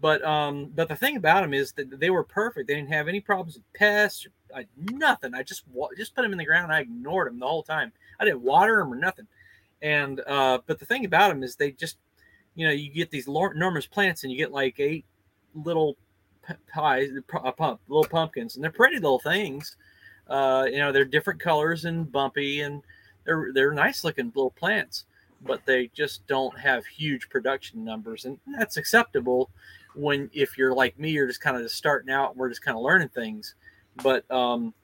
but 0.00 0.22
um, 0.24 0.72
but 0.74 0.88
the 0.88 0.96
thing 0.96 1.16
about 1.16 1.42
them 1.42 1.54
is 1.54 1.72
that 1.72 1.98
they 1.98 2.10
were 2.10 2.24
perfect. 2.24 2.68
They 2.68 2.74
didn't 2.74 2.92
have 2.92 3.08
any 3.08 3.20
problems 3.20 3.54
with 3.54 3.72
pests, 3.72 4.26
I, 4.54 4.66
nothing. 4.78 5.34
I 5.34 5.42
just 5.42 5.64
just 5.96 6.14
put 6.14 6.22
them 6.22 6.32
in 6.32 6.38
the 6.38 6.44
ground. 6.44 6.72
I 6.72 6.80
ignored 6.80 7.28
them 7.28 7.38
the 7.38 7.46
whole 7.46 7.62
time. 7.62 7.92
I 8.20 8.24
didn't 8.24 8.42
water 8.42 8.78
them 8.78 8.92
or 8.92 8.96
nothing, 8.96 9.26
And 9.82 10.20
uh, 10.26 10.58
but 10.66 10.78
the 10.78 10.86
thing 10.86 11.04
about 11.04 11.28
them 11.28 11.42
is 11.42 11.56
they 11.56 11.72
just, 11.72 11.98
you 12.54 12.66
know, 12.66 12.72
you 12.72 12.90
get 12.90 13.10
these 13.10 13.28
enormous 13.28 13.86
plants 13.86 14.22
and 14.22 14.32
you 14.32 14.38
get 14.38 14.52
like 14.52 14.78
eight 14.80 15.04
little 15.54 15.96
pies, 16.72 17.10
pu- 17.26 17.38
uh, 17.38 17.52
pump, 17.52 17.80
little 17.88 18.08
pumpkins, 18.08 18.54
and 18.54 18.64
they're 18.64 18.70
pretty 18.70 18.96
little 18.96 19.18
things. 19.18 19.76
Uh, 20.28 20.66
you 20.70 20.78
know, 20.78 20.92
they're 20.92 21.04
different 21.04 21.40
colors 21.40 21.84
and 21.84 22.10
bumpy, 22.10 22.60
and 22.60 22.82
they're 23.24 23.50
they're 23.52 23.72
nice 23.72 24.04
looking 24.04 24.32
little 24.34 24.50
plants, 24.50 25.04
but 25.44 25.64
they 25.66 25.88
just 25.94 26.26
don't 26.26 26.58
have 26.58 26.86
huge 26.86 27.28
production 27.28 27.84
numbers, 27.84 28.24
and 28.24 28.38
that's 28.46 28.76
acceptable 28.76 29.50
when 29.96 30.30
if 30.32 30.58
you're 30.58 30.74
like 30.74 30.98
me, 30.98 31.10
you're 31.10 31.26
just 31.26 31.40
kind 31.40 31.56
of 31.56 31.62
just 31.62 31.76
starting 31.76 32.10
out, 32.10 32.30
and 32.30 32.38
we're 32.38 32.48
just 32.48 32.62
kind 32.62 32.76
of 32.76 32.82
learning 32.82 33.08
things. 33.08 33.54
But 34.02 34.30
um, 34.30 34.74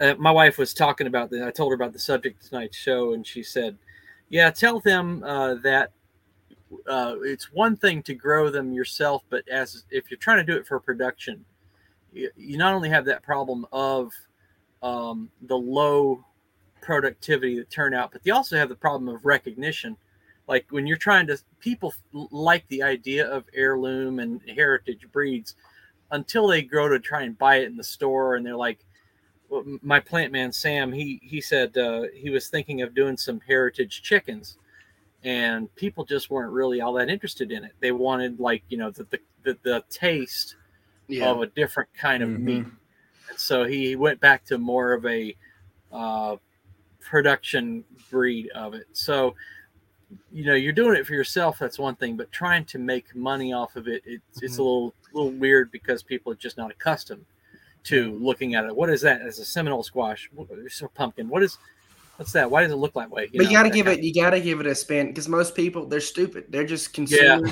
uh, 0.00 0.14
my 0.18 0.30
wife 0.30 0.58
was 0.58 0.74
talking 0.74 1.06
about 1.06 1.30
that. 1.30 1.46
I 1.46 1.50
told 1.50 1.70
her 1.70 1.74
about 1.74 1.92
the 1.92 1.98
subject 1.98 2.42
of 2.42 2.48
tonight's 2.48 2.76
show, 2.76 3.12
and 3.14 3.26
she 3.26 3.42
said, 3.42 3.76
"Yeah, 4.28 4.50
tell 4.50 4.80
them 4.80 5.22
uh, 5.24 5.54
that 5.56 5.92
uh, 6.88 7.16
it's 7.22 7.52
one 7.52 7.76
thing 7.76 8.02
to 8.04 8.14
grow 8.14 8.50
them 8.50 8.72
yourself, 8.72 9.22
but 9.30 9.46
as 9.48 9.84
if 9.90 10.10
you're 10.10 10.18
trying 10.18 10.44
to 10.44 10.52
do 10.52 10.58
it 10.58 10.66
for 10.66 10.78
production, 10.80 11.44
you, 12.12 12.30
you 12.36 12.56
not 12.56 12.74
only 12.74 12.88
have 12.88 13.04
that 13.04 13.22
problem 13.22 13.66
of 13.72 14.12
um, 14.82 15.30
the 15.42 15.56
low 15.56 16.24
productivity 16.80 17.58
that 17.58 17.70
turn 17.70 17.94
out, 17.94 18.12
but 18.12 18.20
you 18.24 18.34
also 18.34 18.56
have 18.56 18.68
the 18.68 18.74
problem 18.74 19.14
of 19.14 19.24
recognition. 19.24 19.96
Like 20.48 20.66
when 20.70 20.86
you're 20.86 20.96
trying 20.96 21.26
to, 21.28 21.38
people 21.60 21.94
like 22.12 22.66
the 22.68 22.82
idea 22.82 23.26
of 23.30 23.44
heirloom 23.54 24.18
and 24.18 24.40
heritage 24.48 25.06
breeds 25.12 25.54
until 26.10 26.46
they 26.46 26.62
grow 26.62 26.88
to 26.88 26.98
try 26.98 27.22
and 27.22 27.38
buy 27.38 27.56
it 27.56 27.66
in 27.66 27.76
the 27.76 27.84
store, 27.84 28.36
and 28.36 28.44
they're 28.44 28.56
like, 28.56 28.84
well, 29.48 29.64
my 29.82 30.00
plant 30.00 30.32
man 30.32 30.52
Sam, 30.52 30.92
he 30.92 31.20
he 31.22 31.40
said 31.40 31.76
uh, 31.78 32.04
he 32.14 32.30
was 32.30 32.48
thinking 32.48 32.82
of 32.82 32.94
doing 32.94 33.16
some 33.16 33.40
heritage 33.46 34.02
chickens, 34.02 34.56
and 35.24 35.74
people 35.76 36.04
just 36.04 36.30
weren't 36.30 36.52
really 36.52 36.80
all 36.80 36.92
that 36.94 37.08
interested 37.08 37.52
in 37.52 37.64
it. 37.64 37.72
They 37.80 37.92
wanted 37.92 38.40
like 38.40 38.62
you 38.68 38.78
know 38.78 38.90
the 38.90 39.04
the, 39.04 39.20
the, 39.44 39.58
the 39.62 39.84
taste 39.90 40.56
Yeah. 41.08 41.30
of 41.30 41.42
a 41.42 41.46
different 41.46 41.90
kind 41.94 42.22
of 42.22 42.30
Mhm. 42.30 42.40
meat. 42.40 42.66
And 43.30 43.38
so 43.38 43.64
he 43.64 43.96
went 43.96 44.20
back 44.20 44.44
to 44.46 44.58
more 44.58 44.92
of 44.92 45.04
a 45.06 45.36
uh, 45.92 46.36
production 47.00 47.84
breed 48.10 48.48
of 48.54 48.74
it. 48.74 48.86
So, 48.92 49.34
you 50.32 50.44
know, 50.44 50.54
you're 50.54 50.72
doing 50.72 50.96
it 50.96 51.06
for 51.06 51.14
yourself. 51.14 51.58
That's 51.58 51.78
one 51.78 51.94
thing, 51.96 52.16
but 52.16 52.30
trying 52.32 52.64
to 52.66 52.78
make 52.78 53.14
money 53.14 53.52
off 53.52 53.76
of 53.76 53.88
it, 53.88 54.02
it's, 54.06 54.42
it's 54.42 54.58
a 54.58 54.62
little, 54.62 54.94
little 55.12 55.30
weird 55.32 55.70
because 55.72 56.02
people 56.02 56.32
are 56.32 56.36
just 56.36 56.56
not 56.56 56.70
accustomed 56.70 57.24
to 57.84 58.12
looking 58.20 58.54
at 58.54 58.64
it. 58.64 58.74
What 58.74 58.90
is 58.90 59.00
that? 59.02 59.22
As 59.22 59.38
a 59.38 59.44
Seminole 59.44 59.82
squash, 59.82 60.30
What- 60.34 60.48
it's 60.64 60.80
a 60.82 60.88
pumpkin. 60.88 61.28
What 61.28 61.42
is, 61.42 61.58
what's 62.16 62.32
that? 62.32 62.50
Why 62.50 62.62
does 62.62 62.72
it 62.72 62.76
look 62.76 62.94
that 62.94 63.10
way? 63.10 63.28
but 63.34 63.46
you 63.46 63.52
gotta 63.52 63.70
give 63.70 63.86
kind 63.86 63.98
it. 63.98 64.04
You 64.04 64.14
gotta 64.14 64.40
give 64.40 64.60
it 64.60 64.66
a 64.66 64.74
spin 64.74 65.08
because 65.08 65.28
most 65.28 65.54
people 65.54 65.86
they're 65.86 66.00
stupid. 66.00 66.44
They're 66.48 66.66
just 66.66 66.92
consumers. 66.92 67.50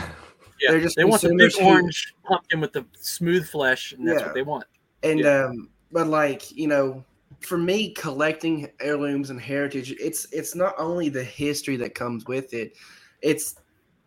Yeah, 0.61 0.72
They're 0.72 0.80
just 0.80 0.96
they 0.96 1.04
want 1.04 1.22
the 1.22 1.34
big 1.34 1.52
who- 1.56 1.64
orange 1.64 2.14
pumpkin 2.24 2.61
with 2.61 2.72
the 2.72 2.84
smooth 2.98 3.48
flesh, 3.48 3.92
and 3.92 4.06
that's 4.06 4.20
Yeah. 4.20 4.26
what 4.26 4.34
they 4.34 4.42
want. 4.42 4.64
And 5.02 5.20
Yeah. 5.20 5.46
um, 5.46 5.68
but 5.90 6.06
like 6.06 6.52
you 6.52 6.66
know, 6.68 7.02
for 7.41 7.57
me, 7.57 7.93
collecting 7.93 8.70
heirlooms 8.80 9.30
and 9.30 9.41
heritage, 9.41 9.93
it's 9.93 10.26
it's 10.32 10.55
not 10.55 10.74
only 10.78 11.09
the 11.09 11.24
history 11.24 11.76
that 11.78 11.95
comes 11.95 12.26
with 12.26 12.53
it, 12.53 12.76
it's 13.22 13.57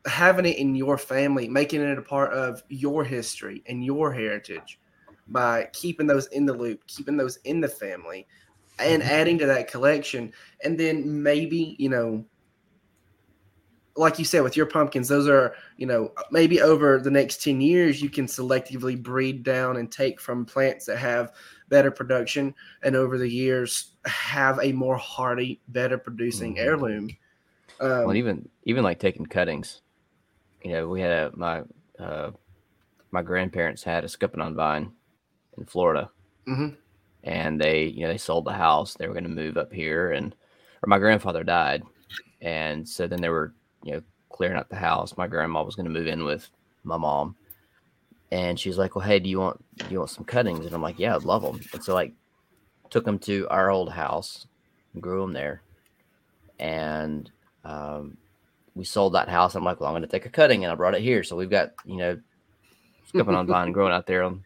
having 0.06 0.46
it 0.46 0.58
in 0.58 0.76
your 0.76 0.98
family, 0.98 1.48
making 1.48 1.82
it 1.82 1.98
a 1.98 2.02
part 2.02 2.32
of 2.34 2.64
your 2.70 3.04
history 3.04 3.64
and 3.68 3.84
your 3.84 4.14
heritage 4.14 4.80
by 5.28 5.68
keeping 5.74 6.08
those 6.08 6.28
in 6.28 6.46
the 6.46 6.54
loop, 6.54 6.86
keeping 6.88 7.18
those 7.18 7.38
in 7.38 7.60
the 7.60 7.68
family, 7.68 8.28
and 8.80 9.02
mm-hmm. 9.02 9.12
adding 9.12 9.38
to 9.40 9.46
that 9.48 9.70
collection. 9.70 10.32
And 10.64 10.80
then 10.80 11.24
maybe 11.24 11.76
you 11.80 11.90
know. 11.90 12.26
Like 13.96 14.18
you 14.18 14.26
said, 14.26 14.42
with 14.42 14.58
your 14.58 14.66
pumpkins, 14.66 15.08
those 15.08 15.28
are, 15.28 15.54
you 15.78 15.86
know, 15.86 16.14
maybe 16.32 16.60
over 16.60 16.98
the 16.98 17.12
next 17.12 17.44
10 17.44 17.62
years, 17.62 18.02
you 18.02 18.10
can 18.10 18.26
selectively 18.26 19.00
breed 19.00 19.44
down 19.44 19.78
and 19.78 19.92
take 19.92 20.20
from 20.20 20.46
plants 20.46 20.88
that 20.88 20.98
have 20.98 21.32
better 21.74 21.90
production 21.90 22.54
and 22.84 22.96
over 22.96 23.18
the 23.18 23.28
years 23.28 23.96
have 24.06 24.60
a 24.62 24.72
more 24.72 24.96
hardy, 24.96 25.60
better 25.70 25.98
producing 25.98 26.54
Mhm. 26.54 26.60
heirloom. 26.60 27.10
Um, 27.80 28.06
well, 28.06 28.16
even 28.16 28.48
even 28.66 28.84
like 28.84 29.00
taking 29.00 29.26
cuttings. 29.26 29.82
You 30.62 30.74
know, 30.74 30.88
we 30.88 31.02
had 31.02 31.12
a 31.12 31.32
my 31.36 31.64
uh, 31.98 32.30
my 33.10 33.24
grandparents 33.24 33.82
had 33.84 34.04
a 34.04 34.08
scuppernong 34.08 34.54
vine 34.54 34.92
in 35.58 35.66
Florida, 35.66 36.12
Mhm. 36.48 36.78
and 37.24 37.60
they 37.60 37.86
you 37.86 38.02
know 38.02 38.10
they 38.10 38.20
sold 38.20 38.46
the 38.46 38.54
house. 38.54 38.94
They 38.94 39.08
were 39.08 39.16
going 39.16 39.24
to 39.32 39.42
move 39.42 39.58
up 39.58 39.74
here, 39.74 40.12
and 40.12 40.36
or 40.84 40.88
my 40.88 41.00
grandfather 41.00 41.44
died, 41.44 41.82
and 42.40 42.88
so 42.88 43.08
then 43.08 43.20
they 43.20 43.30
were 43.30 43.56
you 43.84 43.94
know 43.94 44.04
clearing 44.30 44.58
out 44.58 44.70
the 44.70 44.76
house. 44.76 45.18
My 45.18 45.26
grandma 45.28 45.64
was 45.64 45.76
going 45.76 45.88
to 45.92 46.00
move 46.00 46.08
in 46.08 46.24
with 46.24 46.48
my 46.84 46.98
mom, 46.98 47.36
and 48.34 48.60
she's 48.60 48.80
like, 48.80 48.96
"Well, 48.96 49.06
hey, 49.06 49.20
do 49.20 49.30
you 49.30 49.40
want 49.40 49.64
do 49.78 49.86
you 49.92 50.00
want 50.00 50.10
some 50.10 50.26
cuttings?" 50.26 50.66
And 50.66 50.74
I'm 50.74 50.82
like, 50.82 50.98
"Yeah, 50.98 51.16
I'd 51.16 51.24
love 51.24 51.44
them." 51.44 51.62
And 51.72 51.84
so 51.84 51.94
like 51.94 52.14
took 52.90 53.06
them 53.06 53.20
to 53.20 53.48
our 53.50 53.70
old 53.70 53.92
house, 53.92 54.48
grew 55.00 55.22
them 55.22 55.34
there, 55.34 55.62
and 56.58 57.30
um, 57.64 58.18
we 58.74 58.86
sold 58.86 59.14
that 59.14 59.30
house. 59.30 59.54
I'm 59.54 59.64
like, 59.64 59.80
well, 59.80 59.88
I'm 59.88 59.94
going 59.94 60.02
to 60.02 60.08
take 60.08 60.26
a 60.26 60.30
cutting, 60.30 60.64
and 60.64 60.72
I 60.72 60.76
brought 60.76 60.96
it 60.96 61.04
here. 61.04 61.24
So 61.24 61.36
we've 61.36 61.50
got 61.50 61.74
you 61.86 61.98
know, 61.98 62.20
scuppernong 63.14 63.46
vine 63.46 63.72
growing 63.72 63.94
out 63.94 64.08
there. 64.08 64.24
On, 64.24 64.44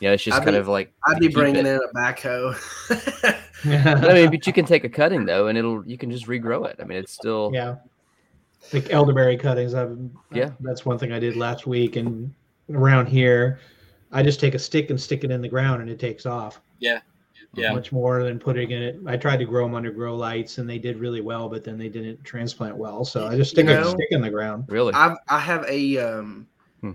you 0.00 0.08
know, 0.08 0.14
it's 0.14 0.24
just 0.24 0.36
I'd 0.36 0.44
kind 0.44 0.56
be- 0.56 0.58
of 0.58 0.66
like 0.66 0.92
I'd 1.06 1.20
be 1.20 1.28
bringing 1.28 1.66
it. 1.66 1.66
in 1.66 1.76
a 1.76 1.96
backhoe. 1.96 2.56
I 3.64 4.12
mean, 4.12 4.30
but 4.30 4.44
you 4.44 4.52
can 4.52 4.64
take 4.64 4.82
a 4.82 4.88
cutting 4.88 5.24
though, 5.24 5.46
and 5.46 5.56
it'll 5.56 5.86
you 5.86 5.96
can 5.96 6.10
just 6.10 6.26
regrow 6.26 6.68
it. 6.68 6.80
I 6.80 6.84
mean, 6.84 6.98
it's 6.98 7.12
still 7.12 7.52
yeah. 7.54 7.76
Like 8.72 8.90
elderberry 8.90 9.36
cuttings. 9.36 9.74
I've 9.74 9.96
Yeah. 10.32 10.50
That's 10.58 10.84
one 10.84 10.98
thing 10.98 11.12
I 11.12 11.20
did 11.20 11.36
last 11.36 11.68
week, 11.68 11.94
and 11.94 12.34
around 12.72 13.06
here, 13.06 13.58
I 14.12 14.22
just 14.22 14.40
take 14.40 14.54
a 14.54 14.58
stick 14.58 14.90
and 14.90 15.00
stick 15.00 15.24
it 15.24 15.30
in 15.30 15.40
the 15.40 15.48
ground, 15.48 15.82
and 15.82 15.90
it 15.90 15.98
takes 15.98 16.26
off. 16.26 16.60
Yeah. 16.78 17.00
Yeah. 17.54 17.72
Much 17.72 17.90
more 17.90 18.22
than 18.22 18.38
putting 18.38 18.70
in 18.70 18.80
it. 18.82 19.00
I 19.06 19.16
tried 19.16 19.38
to 19.38 19.44
grow 19.44 19.64
them 19.64 19.74
under 19.74 19.90
grow 19.90 20.16
lights, 20.16 20.58
and 20.58 20.70
they 20.70 20.78
did 20.78 20.98
really 20.98 21.20
well, 21.20 21.48
but 21.48 21.64
then 21.64 21.76
they 21.78 21.88
didn't 21.88 22.22
transplant 22.22 22.76
well. 22.76 23.04
So 23.04 23.26
I 23.26 23.36
just 23.36 23.56
You 23.56 23.64
stick 23.64 23.76
a 23.76 23.84
stick 23.88 24.08
in 24.12 24.20
the 24.20 24.30
ground. 24.30 24.66
really. 24.68 24.94
I've, 24.94 25.16
I 25.28 25.38
have 25.40 25.64
a, 25.68 25.98
um, 25.98 26.46
Hmm. 26.80 26.92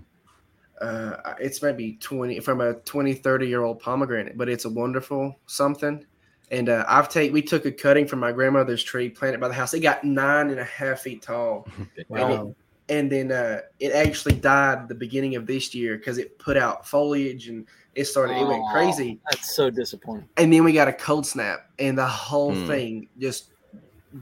uh, 0.80 1.34
it's 1.40 1.60
maybe 1.62 1.98
20 2.00 2.40
from 2.40 2.62
a 2.62 2.74
20, 2.74 3.12
30 3.14 3.46
year 3.46 3.62
old 3.64 3.80
pomegranate, 3.80 4.38
but 4.38 4.48
it's 4.48 4.64
a 4.64 4.70
wonderful 4.70 5.38
something. 5.46 6.04
And 6.50 6.68
uh, 6.68 6.84
I've 6.88 7.08
take 7.08 7.32
we 7.32 7.42
took 7.42 7.66
a 7.66 7.72
cutting 7.72 8.06
from 8.06 8.20
my 8.20 8.32
grandmother's 8.32 8.82
tree, 8.82 9.10
planted 9.10 9.40
by 9.40 9.48
the 9.48 9.54
house. 9.54 9.74
It 9.74 9.80
got 9.80 10.04
nine 10.04 10.48
and 10.50 10.60
a 10.60 10.64
half 10.64 11.00
feet 11.00 11.20
tall. 11.22 11.68
Wow. 12.08 12.54
And 12.88 13.10
then 13.10 13.32
uh, 13.32 13.60
it 13.80 13.92
actually 13.92 14.34
died 14.34 14.88
the 14.88 14.94
beginning 14.94 15.34
of 15.34 15.46
this 15.46 15.74
year 15.74 15.96
because 15.98 16.18
it 16.18 16.38
put 16.38 16.56
out 16.56 16.86
foliage 16.86 17.48
and 17.48 17.66
it 17.94 18.04
started 18.04 18.36
it 18.36 18.46
went 18.46 18.62
crazy 18.72 19.18
That's 19.30 19.54
so 19.56 19.70
disappointing. 19.70 20.28
and 20.36 20.52
then 20.52 20.62
we 20.64 20.72
got 20.72 20.86
a 20.88 20.92
cold 20.92 21.26
snap 21.26 21.68
and 21.78 21.96
the 21.98 22.06
whole 22.06 22.54
Hmm. 22.54 22.66
thing 22.66 23.08
just 23.18 23.50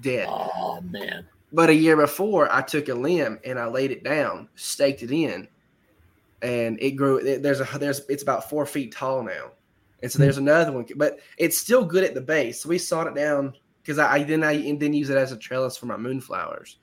dead 0.00 0.26
Oh 0.30 0.80
man. 0.90 1.26
but 1.52 1.68
a 1.70 1.74
year 1.74 1.96
before 1.96 2.50
i 2.52 2.62
took 2.62 2.88
a 2.88 2.94
limb 2.94 3.38
and 3.44 3.58
i 3.58 3.66
laid 3.66 3.90
it 3.90 4.02
down 4.02 4.48
staked 4.54 5.02
it 5.02 5.10
in 5.12 5.46
and 6.42 6.78
it 6.80 6.92
grew 6.92 7.18
it- 7.18 7.42
there's 7.42 7.60
a 7.60 7.78
there's 7.78 8.00
it's 8.08 8.22
about 8.22 8.48
four 8.48 8.66
feet 8.66 8.92
tall 8.92 9.22
now 9.22 9.52
and 10.02 10.10
so 10.10 10.18
there's 10.18 10.38
another 10.38 10.72
one 10.72 10.86
but 10.96 11.18
it's 11.38 11.58
still 11.58 11.84
good 11.84 12.02
at 12.04 12.14
the 12.14 12.20
base 12.20 12.62
so 12.62 12.68
we 12.68 12.78
sawed 12.78 13.06
it 13.06 13.14
down 13.14 13.52
because 13.82 13.98
I, 13.98 14.14
I 14.14 14.22
then 14.24 14.42
i 14.42 14.52
and 14.52 14.80
then 14.80 14.92
use 14.94 15.10
it 15.10 15.16
as 15.16 15.32
a 15.32 15.36
trellis 15.36 15.76
for 15.76 15.86
my 15.86 15.96
moonflowers 15.96 16.76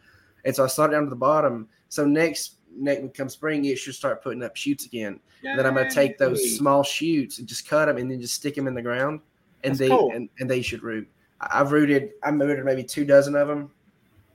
and 0.46 0.56
so 0.56 0.64
i 0.64 0.68
sawed 0.68 0.90
it 0.90 0.94
down 0.94 1.04
to 1.04 1.10
the 1.10 1.16
bottom 1.16 1.68
so 1.90 2.06
next 2.06 2.56
next 2.76 3.14
come 3.16 3.30
spring 3.30 3.66
it 3.66 3.78
should 3.78 3.96
start 3.96 4.24
putting 4.24 4.42
up 4.44 4.56
shoots 4.56 4.86
again 4.86 5.20
and 5.44 5.58
then 5.60 5.66
i'm 5.66 5.74
going 5.74 5.88
to 5.90 5.94
take 5.96 6.18
those 6.18 6.58
small 6.58 6.84
shoots 6.84 7.40
and 7.40 7.48
just 7.48 7.68
cut 7.68 7.86
them 7.88 7.98
and 7.98 8.10
then 8.10 8.22
just 8.22 8.36
stick 8.36 8.56
them 8.56 8.68
in 8.68 8.74
the 8.74 8.82
ground 8.82 9.20
and 9.64 9.72
That's 9.72 9.80
they 9.80 9.90
cool. 9.90 10.12
and, 10.14 10.30
and 10.40 10.50
they 10.50 10.62
should 10.62 10.84
root 10.84 11.08
I- 11.42 11.60
i've 11.62 11.72
rooted 11.72 12.12
I've 12.24 12.36
rooted 12.40 12.64
maybe 12.66 12.84
two 12.84 13.04
dozen 13.06 13.36
of 13.36 13.48
them 13.48 13.72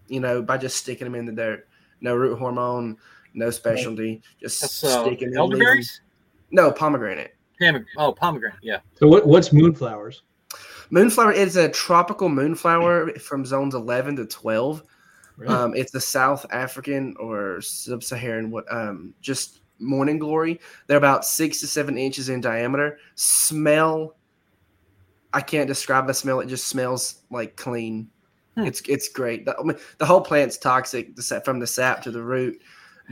you 0.08 0.20
know 0.20 0.42
by 0.42 0.58
just 0.58 0.76
sticking 0.76 1.06
them 1.06 1.14
in 1.14 1.24
the 1.24 1.32
dirt 1.32 1.66
no 2.00 2.14
root 2.14 2.38
hormone 2.38 2.96
no 3.34 3.50
specialty 3.50 4.22
just 4.40 4.60
That's 4.60 4.84
uh, 4.84 5.04
sticking 5.04 5.30
them 5.30 5.38
elderberries. 5.38 6.00
no 6.50 6.70
pomegranate 6.70 7.32
Pomegranate. 7.58 7.88
Oh, 7.96 8.12
pomegranate. 8.12 8.58
Yeah. 8.62 8.80
So 8.96 9.08
what, 9.08 9.26
what's 9.26 9.48
moonflowers? 9.50 10.20
moonflower 10.90 11.32
is 11.32 11.56
a 11.56 11.70
tropical 11.70 12.28
moonflower 12.28 13.12
from 13.18 13.46
zones 13.46 13.74
11 13.74 14.16
to 14.16 14.26
12 14.26 14.82
Really? 15.36 15.54
Um, 15.54 15.74
it's 15.74 15.92
the 15.92 16.00
South 16.00 16.46
African 16.50 17.14
or 17.18 17.60
sub-Saharan 17.60 18.50
what 18.50 18.64
um 18.72 19.14
just 19.20 19.60
morning 19.78 20.18
glory. 20.18 20.60
They're 20.86 20.96
about 20.96 21.24
six 21.24 21.60
to 21.60 21.66
seven 21.66 21.98
inches 21.98 22.28
in 22.28 22.40
diameter. 22.40 22.98
Smell 23.14 24.16
I 25.36 25.42
can't 25.42 25.68
describe 25.68 26.06
the 26.06 26.14
smell. 26.14 26.40
It 26.40 26.46
just 26.46 26.66
smells 26.68 27.22
like 27.30 27.56
clean. 27.56 28.08
Hmm. 28.56 28.64
It's 28.64 28.80
it's 28.88 29.08
great. 29.10 29.44
The, 29.44 29.54
I 29.58 29.62
mean, 29.62 29.76
the 29.98 30.06
whole 30.06 30.22
plant's 30.22 30.56
toxic 30.56 31.10
from 31.44 31.58
the 31.58 31.66
sap 31.66 32.02
to 32.04 32.10
the 32.10 32.22
root, 32.22 32.62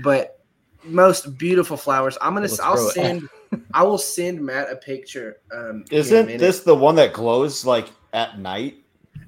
but 0.03 0.41
most 0.85 1.37
beautiful 1.37 1.77
flowers. 1.77 2.17
I'm 2.23 2.33
gonna. 2.33 2.47
Let's 2.47 2.61
I'll 2.61 2.79
send. 2.79 3.29
I 3.75 3.83
will 3.83 3.99
send 3.99 4.41
Matt 4.41 4.73
a 4.73 4.77
picture. 4.77 5.37
Um, 5.55 5.85
Isn't 5.91 6.27
minute. 6.27 6.41
this 6.41 6.61
the 6.61 6.75
one 6.75 6.95
that 6.97 7.13
glows 7.13 7.67
like 7.67 7.91
at 8.15 8.39
night? 8.39 8.77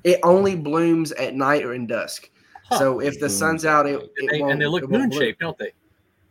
It 0.02 0.18
only 0.22 0.56
blooms 0.56 1.12
at 1.12 1.34
night 1.34 1.64
or 1.64 1.74
in 1.74 1.86
dusk. 1.86 2.30
Huh. 2.68 2.78
So 2.78 3.00
if 3.00 3.18
the 3.20 3.28
sun's 3.30 3.64
out, 3.64 3.86
it, 3.86 3.94
And 4.00 4.08
it 4.16 4.30
they, 4.30 4.40
and 4.40 4.60
they 4.60 4.66
look 4.66 4.88
moon 4.90 5.10
shaped, 5.10 5.40
don't 5.40 5.56
they? 5.58 5.72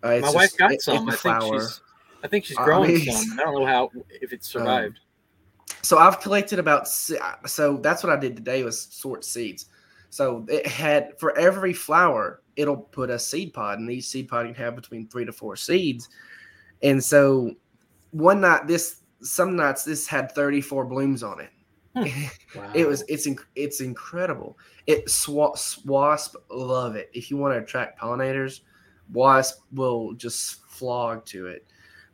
Uh, 0.04 0.08
My 0.10 0.20
just- 0.22 0.36
wife 0.36 0.58
got 0.58 0.72
it- 0.74 0.82
some. 0.82 1.08
I 1.08 1.12
think 1.12 1.20
flower. 1.22 1.60
she's 1.62 1.82
I 2.24 2.28
think 2.28 2.46
she's 2.46 2.58
I 2.58 2.66
growing 2.66 2.94
mean, 2.96 3.12
some. 3.12 3.40
I 3.40 3.44
don't 3.44 3.60
know 3.62 3.66
how 3.66 3.92
if 4.10 4.34
it's 4.34 4.54
Um, 4.56 4.62
survived. 4.62 5.00
So 5.82 5.98
I've 5.98 6.20
collected 6.20 6.58
about 6.60 6.88
so 6.88 7.78
that's 7.78 8.04
what 8.04 8.12
I 8.12 8.20
did 8.20 8.36
today 8.36 8.64
was 8.64 8.82
sort 8.82 9.24
seeds. 9.24 9.68
So 10.10 10.46
it 10.50 10.66
had 10.66 11.20
for 11.20 11.38
every 11.38 11.74
flower, 11.74 12.42
it'll 12.56 12.78
put 12.78 13.10
a 13.10 13.20
seed 13.20 13.54
pod, 13.54 13.80
and 13.80 13.90
each 13.92 14.06
seed 14.06 14.28
pod 14.28 14.46
can 14.46 14.56
have 14.56 14.76
between 14.76 15.08
three 15.08 15.26
to 15.26 15.32
four 15.32 15.56
seeds. 15.56 16.10
And 16.84 17.04
so 17.04 17.54
one 18.12 18.42
night, 18.42 18.66
this 18.68 19.02
some 19.22 19.56
nights 19.56 19.84
this 19.84 20.08
had 20.08 20.32
34 20.34 20.86
blooms 20.86 21.22
on 21.24 21.40
it. 21.40 21.50
Wow. 21.96 22.72
It 22.74 22.88
was 22.88 23.04
it's 23.08 23.28
inc- 23.28 23.46
it's 23.56 23.82
incredible. 23.82 24.58
It 24.88 25.06
swa- 25.08 25.86
wasp 25.86 26.36
love 26.50 26.96
it. 26.96 27.10
If 27.14 27.30
you 27.32 27.38
want 27.38 27.54
to 27.54 27.60
attract 27.60 28.00
pollinators, 28.00 28.62
wasp 29.12 29.62
will 29.74 30.14
just 30.14 30.62
flog 30.66 31.26
to 31.28 31.48
it. 31.48 31.66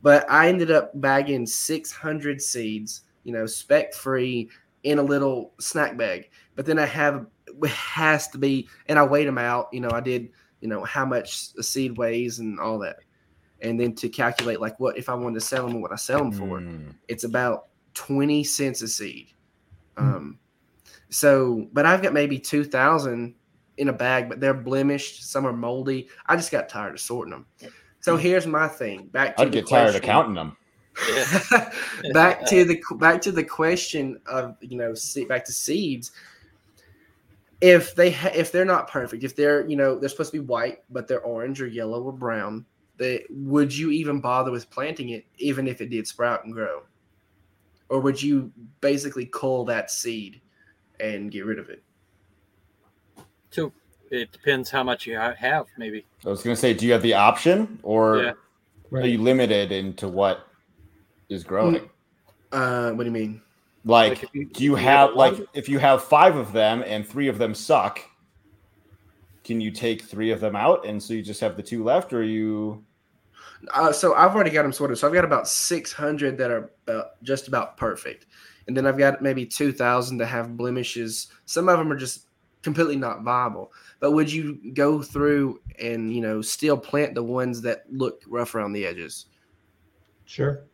But 0.02 0.28
I 0.30 0.48
ended 0.48 0.70
up 0.70 0.90
bagging 1.00 1.46
600 1.46 2.40
seeds, 2.42 3.02
you 3.24 3.32
know, 3.32 3.46
speck 3.46 3.94
free 3.94 4.50
in 4.82 4.98
a 4.98 5.02
little 5.02 5.52
snack 5.60 5.96
bag. 5.96 6.30
But 6.56 6.66
then 6.66 6.78
I 6.78 6.86
have 6.86 7.26
it 7.46 7.70
has 7.70 8.28
to 8.28 8.38
be, 8.38 8.68
and 8.86 8.98
I 8.98 9.04
weighed 9.04 9.28
them 9.28 9.38
out. 9.38 9.68
You 9.72 9.80
know, 9.80 9.90
I 9.92 10.00
did, 10.00 10.30
you 10.60 10.68
know, 10.68 10.84
how 10.84 11.04
much 11.04 11.48
a 11.58 11.62
seed 11.62 11.96
weighs 11.98 12.38
and 12.40 12.58
all 12.58 12.78
that, 12.80 12.96
and 13.60 13.78
then 13.78 13.94
to 13.96 14.08
calculate 14.08 14.60
like 14.60 14.78
what 14.80 14.96
if 14.96 15.08
I 15.08 15.14
wanted 15.14 15.34
to 15.40 15.46
sell 15.46 15.66
them, 15.68 15.80
what 15.82 15.92
I 15.92 15.96
sell 15.96 16.18
them 16.18 16.32
for 16.32 16.60
Mm. 16.60 16.94
it's 17.08 17.24
about 17.24 17.66
20 17.94 18.42
cents 18.44 18.82
a 18.82 18.88
seed. 18.88 19.28
Um, 19.96 20.38
so, 21.10 21.68
but 21.72 21.86
I've 21.86 22.02
got 22.02 22.12
maybe 22.12 22.38
2,000 22.38 23.34
in 23.78 23.88
a 23.88 23.92
bag, 23.92 24.28
but 24.28 24.40
they're 24.40 24.54
blemished. 24.54 25.30
Some 25.30 25.46
are 25.46 25.52
moldy. 25.52 26.08
I 26.26 26.36
just 26.36 26.50
got 26.50 26.68
tired 26.68 26.94
of 26.94 27.00
sorting 27.00 27.32
them. 27.32 27.46
So 28.00 28.16
here's 28.16 28.46
my 28.46 28.68
thing. 28.68 29.06
Back 29.06 29.36
to 29.36 29.42
I'd 29.42 29.48
the 29.48 29.52
get 29.52 29.68
tired 29.68 29.94
of 29.94 30.02
question. 30.02 30.06
counting 30.06 30.34
them. 30.34 30.56
Back 32.12 32.44
to 32.46 32.64
the 32.64 32.82
back 32.98 33.22
to 33.22 33.32
the 33.32 33.42
question 33.42 34.20
of 34.26 34.56
you 34.60 34.76
know 34.76 34.92
see, 34.92 35.24
back 35.24 35.42
to 35.46 35.52
seeds 35.52 36.12
if 37.62 37.94
they 37.94 38.10
ha- 38.10 38.32
if 38.34 38.52
they're 38.52 38.66
not 38.66 38.90
perfect 38.90 39.24
if 39.24 39.34
they're 39.34 39.66
you 39.66 39.76
know 39.76 39.98
they're 39.98 40.08
supposed 40.10 40.32
to 40.32 40.38
be 40.38 40.44
white 40.44 40.80
but 40.90 41.08
they're 41.08 41.22
orange 41.22 41.62
or 41.62 41.66
yellow 41.66 42.02
or 42.02 42.12
brown 42.12 42.66
they 42.98 43.24
would 43.30 43.74
you 43.74 43.90
even 43.90 44.20
bother 44.20 44.50
with 44.50 44.68
planting 44.68 45.10
it 45.10 45.24
even 45.38 45.66
if 45.66 45.80
it 45.80 45.88
did 45.88 46.06
sprout 46.06 46.44
and 46.44 46.52
grow 46.52 46.82
or 47.92 48.00
would 48.00 48.20
you 48.20 48.50
basically 48.80 49.26
cull 49.26 49.66
that 49.66 49.90
seed 49.90 50.40
and 50.98 51.30
get 51.30 51.44
rid 51.44 51.58
of 51.58 51.68
it 51.68 51.82
So 53.50 53.70
it 54.10 54.32
depends 54.32 54.70
how 54.70 54.82
much 54.82 55.06
you 55.06 55.16
have, 55.18 55.66
maybe. 55.76 56.06
I 56.24 56.30
was 56.30 56.42
gonna 56.42 56.56
say, 56.56 56.72
do 56.72 56.86
you 56.86 56.92
have 56.92 57.02
the 57.02 57.12
option, 57.14 57.78
or 57.82 58.22
Yeah. 58.22 58.32
are 58.98 59.06
you 59.06 59.18
limited 59.18 59.72
into 59.72 60.08
what 60.08 60.48
is 61.28 61.44
growing? 61.44 61.88
uh 62.50 62.90
what 62.92 63.04
do 63.04 63.08
you 63.10 63.12
mean 63.12 63.42
Like, 63.84 64.22
Like, 64.22 64.34
you- 64.34 64.46
do 64.46 64.62
you 64.64 64.70
you 64.70 64.74
have 64.76 65.10
have 65.10 65.16
like 65.16 65.36
if 65.54 65.68
you 65.68 65.78
have 65.78 66.02
five 66.02 66.36
of 66.36 66.52
them 66.52 66.82
and 66.86 67.06
three 67.06 67.28
of 67.28 67.36
them 67.36 67.54
suck? 67.54 68.00
Can 69.44 69.60
you 69.60 69.70
take 69.70 70.02
three 70.02 70.30
of 70.30 70.40
them 70.40 70.54
out 70.56 70.86
and 70.86 71.02
so 71.02 71.12
you 71.14 71.22
just 71.22 71.40
have 71.40 71.56
the 71.56 71.62
two 71.62 71.84
left, 71.84 72.12
or 72.14 72.20
are 72.20 72.22
you? 72.22 72.84
Uh, 73.72 73.92
so 73.92 74.14
I've 74.14 74.34
already 74.34 74.50
got 74.50 74.62
them 74.62 74.72
sorted. 74.72 74.98
So 74.98 75.06
I've 75.06 75.14
got 75.14 75.24
about 75.24 75.46
600 75.48 76.36
that 76.38 76.50
are 76.50 76.70
about, 76.86 77.22
just 77.22 77.48
about 77.48 77.76
perfect, 77.76 78.26
and 78.66 78.76
then 78.76 78.86
I've 78.86 78.98
got 78.98 79.22
maybe 79.22 79.46
2,000 79.46 80.18
that 80.18 80.26
have 80.26 80.56
blemishes. 80.56 81.28
Some 81.44 81.68
of 81.68 81.78
them 81.78 81.90
are 81.92 81.96
just 81.96 82.26
completely 82.62 82.96
not 82.96 83.22
viable. 83.22 83.72
But 84.00 84.12
would 84.12 84.32
you 84.32 84.58
go 84.74 85.00
through 85.02 85.60
and 85.80 86.12
you 86.14 86.20
know 86.20 86.42
still 86.42 86.76
plant 86.76 87.14
the 87.14 87.22
ones 87.22 87.60
that 87.62 87.84
look 87.90 88.22
rough 88.26 88.54
around 88.54 88.72
the 88.72 88.84
edges? 88.86 89.26
Sure. 90.24 90.64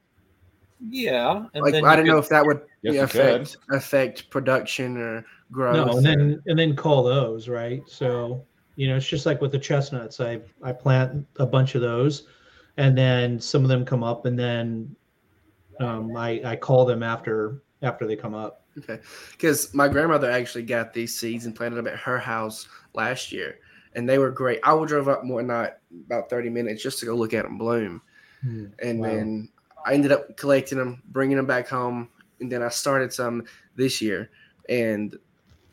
Yeah. 0.88 1.46
And 1.54 1.62
Like 1.62 1.72
then 1.72 1.84
I 1.84 1.96
don't 1.96 2.06
know 2.06 2.18
if 2.18 2.28
that 2.28 2.44
would 2.46 2.60
Yes, 2.82 2.94
yeah, 2.94 3.02
you 3.02 3.08
could. 3.08 3.20
affect 3.42 3.56
affect 3.72 4.30
production 4.30 4.96
or 4.96 5.24
growth. 5.50 5.74
No, 5.76 5.82
and 5.82 5.92
or- 5.98 6.00
then 6.02 6.42
and 6.46 6.58
then 6.58 6.76
call 6.76 7.02
those 7.02 7.48
right. 7.48 7.82
So 7.86 8.44
you 8.76 8.86
know, 8.88 8.96
it's 8.96 9.08
just 9.08 9.26
like 9.26 9.40
with 9.40 9.50
the 9.52 9.58
chestnuts. 9.58 10.20
I 10.20 10.40
I 10.62 10.72
plant 10.72 11.26
a 11.38 11.46
bunch 11.46 11.74
of 11.74 11.80
those, 11.80 12.28
and 12.78 12.96
then 12.96 13.38
some 13.40 13.62
of 13.62 13.68
them 13.68 13.84
come 13.84 14.02
up, 14.02 14.24
and 14.24 14.38
then 14.38 14.94
um, 15.80 16.16
I 16.16 16.40
I 16.44 16.56
call 16.56 16.86
them 16.86 17.02
after 17.02 17.62
after 17.82 18.06
they 18.06 18.16
come 18.16 18.34
up. 18.34 18.64
Okay, 18.78 19.00
because 19.32 19.74
my 19.74 19.88
grandmother 19.88 20.30
actually 20.30 20.62
got 20.62 20.94
these 20.94 21.18
seeds 21.18 21.44
and 21.46 21.54
planted 21.54 21.76
them 21.76 21.88
at 21.88 21.98
her 21.98 22.18
house 22.18 22.68
last 22.94 23.32
year, 23.32 23.58
and 23.94 24.08
they 24.08 24.18
were 24.18 24.30
great. 24.30 24.60
I 24.62 24.72
drove 24.84 25.08
up 25.08 25.24
one 25.24 25.48
night 25.48 25.72
about 26.06 26.30
thirty 26.30 26.48
minutes 26.48 26.82
just 26.82 27.00
to 27.00 27.06
go 27.06 27.14
look 27.16 27.34
at 27.34 27.42
them 27.44 27.58
bloom, 27.58 28.00
and 28.80 29.00
Wow. 29.00 29.06
then 29.06 29.48
I 29.84 29.94
ended 29.94 30.12
up 30.12 30.36
collecting 30.36 30.78
them, 30.78 31.02
bringing 31.06 31.36
them 31.36 31.46
back 31.46 31.68
home, 31.68 32.08
and 32.40 32.50
then 32.50 32.62
I 32.62 32.68
started 32.68 33.12
some 33.12 33.44
this 33.74 34.00
year, 34.00 34.30
and 34.68 35.16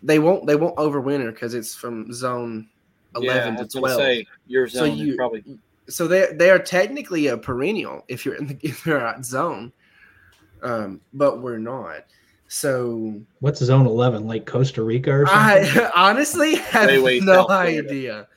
they 0.02 0.18
won't 0.18 0.48
they 0.48 0.56
won't 0.56 0.76
overwinter 0.78 1.32
because 1.32 1.54
it's 1.54 1.76
from 1.76 2.12
zone 2.12 2.68
eleven 3.16 3.54
I 3.54 3.58
to 3.58 3.68
twelve. 3.68 4.02
Say, 4.02 4.26
your 4.48 4.68
So 4.68 4.86
zone 4.86 4.94
is 4.94 5.00
you- 5.02 5.16
probably 5.16 5.44
so 5.88 6.08
they 6.08 6.28
they 6.34 6.50
are 6.50 6.60
technically 6.60 7.28
a 7.28 7.38
perennial 7.38 8.04
if 8.08 8.26
you're 8.26 8.36
in 8.36 8.48
the 8.48 8.58
if 8.64 8.86
you're 8.86 9.06
out 9.06 9.26
zone, 9.26 9.72
um, 10.64 11.02
but 11.14 11.42
we're 11.42 11.58
not. 11.58 12.06
So 12.48 13.20
What's 13.40 13.60
zone 13.64 13.86
eleven? 13.86 14.28
Like 14.28 14.46
Costa 14.46 14.84
Rica 14.84 15.12
or 15.12 15.26
something? 15.26 15.82
I 15.84 15.92
honestly 15.96 16.56
have 16.56 16.88
Way, 16.88 17.00
way 17.02 17.20
no 17.20 17.50
idea. 17.50 18.28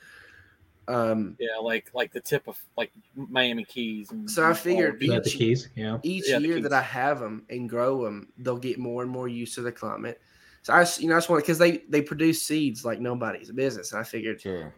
Um, 0.87 1.35
yeah, 1.39 1.57
like 1.61 1.91
like 1.93 2.11
the 2.11 2.19
tip 2.19 2.47
of 2.47 2.59
like 2.75 2.91
Miami 3.15 3.63
Keys. 3.63 4.09
And, 4.09 4.29
So 4.29 4.49
I 4.49 4.53
figured 4.55 4.95
of 4.95 5.01
Is 5.03 5.09
that 5.09 5.23
the 5.23 5.29
each- 5.29 5.37
keys? 5.37 5.69
Yeah. 5.75 5.99
each 6.01 6.27
Yeah, 6.27 6.39
the 6.39 6.47
year 6.47 6.55
keys. 6.55 6.63
that 6.63 6.73
I 6.73 6.81
have 6.81 7.19
them 7.19 7.43
and 7.51 7.69
grow 7.69 8.03
them, 8.03 8.29
they'll 8.39 8.57
get 8.57 8.79
more 8.79 9.03
and 9.03 9.11
more 9.11 9.27
used 9.27 9.53
to 9.55 9.61
the 9.61 9.71
climate. 9.71 10.19
So 10.63 10.73
I, 10.73 10.81
just, 10.81 10.99
you 10.99 11.07
know, 11.07 11.13
I 11.15 11.17
just 11.17 11.29
want 11.29 11.43
because 11.43 11.59
they 11.59 11.83
they 11.89 12.01
produce 12.01 12.41
seeds 12.41 12.83
like 12.83 12.99
nobody's 12.99 13.51
business. 13.51 13.91
And 13.91 14.01
I 14.01 14.03
figured 14.03 14.41
Sure. 14.41 14.73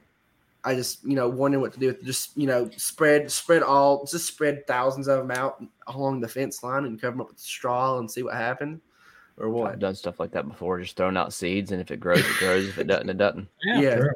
I 0.64 0.76
just 0.76 1.03
you 1.03 1.16
know 1.16 1.28
wondering 1.28 1.62
what 1.62 1.74
to 1.74 1.80
do 1.80 1.88
with 1.88 2.03
just 2.03 2.38
you 2.38 2.45
know 2.47 2.70
spread 2.78 3.32
spread 3.32 3.64
all 3.64 4.05
just 4.05 4.28
spread 4.28 4.66
thousands 4.68 5.07
of 5.07 5.20
them 5.20 5.32
out 5.32 5.64
along 5.88 6.22
the 6.22 6.28
fence 6.28 6.62
line 6.64 6.86
and 6.86 6.99
cover 7.01 7.12
them 7.12 7.22
up 7.22 7.30
with 7.30 7.39
straw 7.39 7.97
and 7.97 8.09
see 8.09 8.22
what 8.24 8.36
happened 8.36 8.80
or 9.38 9.49
what. 9.49 9.72
I've 9.72 9.80
done 9.80 9.95
stuff 9.95 10.20
like 10.20 10.32
that 10.32 10.47
before, 10.47 10.80
just 10.80 10.95
throwing 10.97 11.18
out 11.18 11.34
seeds, 11.34 11.72
and 11.72 11.82
if 11.82 11.89
it 11.89 11.99
grows, 11.99 12.20
it 12.20 12.38
grows. 12.38 12.68
If 12.68 12.78
it 12.78 12.88
doesn't, 12.88 13.09
it 13.09 13.18
doesn't. 13.18 13.47
Yeah. 13.64 13.80
yeah, 13.80 13.95
Sure. 13.95 14.16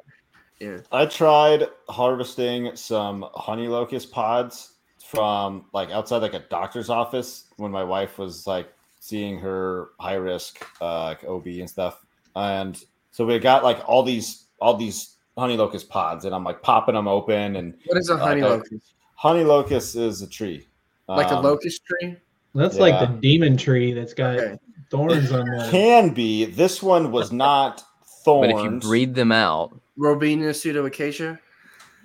yeah. 0.60 0.78
I 0.92 1.06
tried 1.08 1.68
harvesting 1.90 2.76
some 2.76 3.26
honey 3.34 3.68
locust 3.68 4.12
pods 4.12 4.74
from 5.00 5.66
like 5.74 5.90
outside 5.92 6.18
like 6.22 6.34
a 6.34 6.40
doctor's 6.50 6.90
office 6.90 7.46
when 7.58 7.72
my 7.72 7.84
wife 7.84 8.18
was 8.18 8.46
like 8.46 8.72
seeing 9.00 9.38
her 9.40 9.90
high 10.00 10.16
risk 10.16 10.66
uh 10.82 11.04
like 11.06 11.24
OB 11.24 11.46
and 11.48 11.70
stuff. 11.70 12.06
And 12.36 12.84
so 13.12 13.26
we 13.26 13.38
got 13.40 13.64
like 13.64 13.80
all 13.88 14.04
these 14.04 14.46
all 14.60 14.76
these 14.76 15.15
honey 15.38 15.58
locust 15.58 15.90
pods 15.90 16.26
and 16.26 16.34
I'm 16.34 16.44
like 16.44 16.62
popping 16.62 16.96
them 16.96 17.08
open 17.08 17.56
and 17.58 17.76
What 17.86 17.98
is 17.98 18.10
a 18.10 18.18
honey 18.18 18.42
Okay. 18.42 18.50
locust? 18.56 18.94
honey 19.16 19.44
locust 19.44 19.96
is 19.96 20.22
a 20.22 20.28
tree. 20.28 20.68
Like 21.08 21.32
a 21.32 21.36
Um, 21.36 21.44
locust 21.44 21.82
tree? 21.86 22.16
That's 22.54 22.80
like 22.80 23.00
the 23.00 23.08
demon 23.08 23.58
tree 23.58 23.94
that's 23.94 24.14
got 24.14 24.38
Okay. 24.38 24.58
thorns 24.90 25.32
on 25.32 25.54
it. 25.54 25.70
Can 25.72 26.14
be. 26.14 26.46
This 26.46 26.82
one 26.82 27.12
was 27.12 27.32
not 27.32 27.84
thorns. 28.24 28.42
But 28.56 28.58
if 28.58 28.64
you 28.64 28.80
breed 28.80 29.16
them 29.16 29.32
out, 29.32 29.80
Robinia 30.00 30.50
pseudoacacia. 30.52 31.40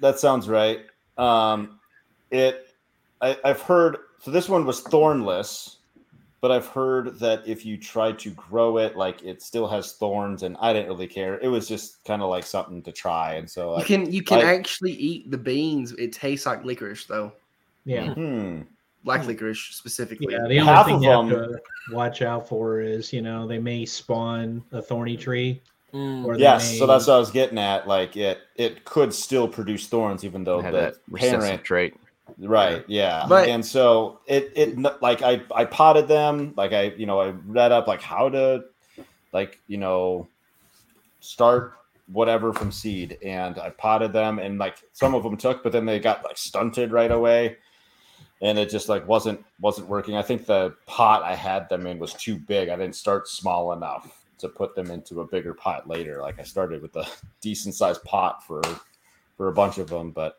That 0.01 0.18
sounds 0.18 0.49
right. 0.49 0.81
Um, 1.16 1.78
it, 2.31 2.66
I, 3.20 3.37
I've 3.45 3.61
heard. 3.61 3.99
So 4.20 4.31
this 4.31 4.49
one 4.49 4.64
was 4.66 4.81
thornless, 4.81 5.78
but 6.41 6.51
I've 6.51 6.66
heard 6.66 7.18
that 7.18 7.43
if 7.47 7.66
you 7.66 7.76
try 7.76 8.12
to 8.12 8.30
grow 8.30 8.78
it, 8.78 8.97
like 8.97 9.22
it 9.22 9.43
still 9.43 9.68
has 9.68 9.93
thorns, 9.93 10.43
and 10.43 10.57
I 10.61 10.72
didn't 10.72 10.88
really 10.88 11.07
care. 11.07 11.38
It 11.41 11.49
was 11.49 11.68
just 11.68 12.03
kind 12.05 12.22
of 12.22 12.30
like 12.30 12.45
something 12.45 12.82
to 12.82 12.93
try, 12.93 13.34
and 13.34 13.49
so 13.49 13.70
You 13.70 13.76
like, 13.76 13.86
can 13.86 14.12
you 14.12 14.22
can 14.22 14.38
I- 14.38 14.55
actually 14.55 14.93
eat 14.93 15.30
the 15.30 15.38
beans. 15.38 15.93
It 15.93 16.12
tastes 16.12 16.47
like 16.47 16.64
licorice 16.64 17.05
though, 17.07 17.32
Yeah. 17.84 18.14
hmm, 18.14 18.62
black 19.05 19.26
licorice 19.26 19.59
specifically. 19.74 20.32
Yeah. 20.32 20.47
The 20.49 20.61
only 20.61 20.72
of 20.72 20.86
thing 20.86 21.03
you 21.03 21.11
have 21.11 21.28
them- 21.28 21.53
to 21.53 21.95
watch 21.95 22.22
out 22.22 22.49
for 22.49 22.80
is, 22.80 23.12
you 23.12 23.20
know, 23.22 23.47
they 23.47 23.59
may 23.59 23.84
spawn 23.84 24.62
a 24.72 24.80
thorny 24.80 25.16
tree. 25.16 25.61
Mm. 25.93 26.24
Or 26.24 26.36
they 26.36 26.43
yes. 26.43 26.78
So 26.78 26.86
that's 26.86 27.09
what 27.09 27.14
I 27.14 27.18
was 27.18 27.32
getting 27.32 27.59
at. 27.59 27.88
Like 27.88 28.16
it, 28.16 28.38
it 28.55 28.84
could 28.84 29.12
still 29.12 29.49
produce 29.49 29.88
thorns, 29.88 30.24
even 30.24 30.45
though 30.45 30.62
the 30.62 30.70
that 30.70 30.95
recessive 31.11 31.41
parent 31.41 31.64
trait. 31.64 31.95
Right. 32.39 32.85
Yeah. 32.89 33.26
But- 33.28 33.49
and 33.49 33.64
so 33.64 34.20
it 34.26 34.53
it 34.55 34.78
like 35.03 35.22
I 35.22 35.43
I 35.55 35.64
potted 35.64 36.09
them 36.09 36.55
like 36.57 36.72
I 36.72 36.93
you 36.97 37.07
know 37.07 37.20
I 37.20 37.31
read 37.47 37.72
up 37.72 37.87
like 37.87 38.03
how 38.03 38.28
to 38.28 38.64
like 39.33 39.59
you 39.68 39.78
know 39.78 40.28
start 41.20 41.74
whatever 42.12 42.53
from 42.53 42.72
seed 42.72 43.18
and 43.24 43.59
I 43.59 43.70
potted 43.70 44.12
them 44.12 44.39
and 44.39 44.59
like 44.59 44.76
some 44.93 45.14
of 45.14 45.22
them 45.22 45.37
took 45.37 45.62
but 45.62 45.70
then 45.72 45.87
they 45.87 46.01
got 46.01 46.24
like 46.24 46.37
stunted 46.37 46.91
right 46.91 47.11
away 47.11 47.57
and 48.43 48.59
it 48.59 48.70
just 48.70 48.89
like 48.89 49.07
wasn't 49.07 49.45
wasn't 49.61 49.87
working. 49.89 50.16
I 50.16 50.22
think 50.22 50.47
the 50.47 50.74
pot 50.87 51.22
I 51.22 51.35
had 51.35 51.68
them 51.68 51.87
in 51.87 51.99
was 51.99 52.14
too 52.14 52.39
big. 52.39 52.68
I 52.70 52.76
didn't 52.76 52.97
start 52.97 53.28
small 53.28 53.72
enough. 53.72 54.16
to 54.39 54.49
put 54.49 54.74
them 54.74 54.91
into 54.91 55.20
a 55.20 55.26
bigger 55.26 55.53
pot 55.53 55.87
later. 55.87 56.22
Like 56.22 56.41
I 56.41 56.45
started 56.45 56.81
with 56.81 56.97
a 56.97 57.07
decent 57.43 57.74
sized 57.74 58.03
pot 58.05 58.43
for 58.47 58.62
for 59.37 59.49
a 59.49 59.53
bunch 59.53 59.76
of 59.76 59.89
them, 59.91 60.11
but 60.11 60.39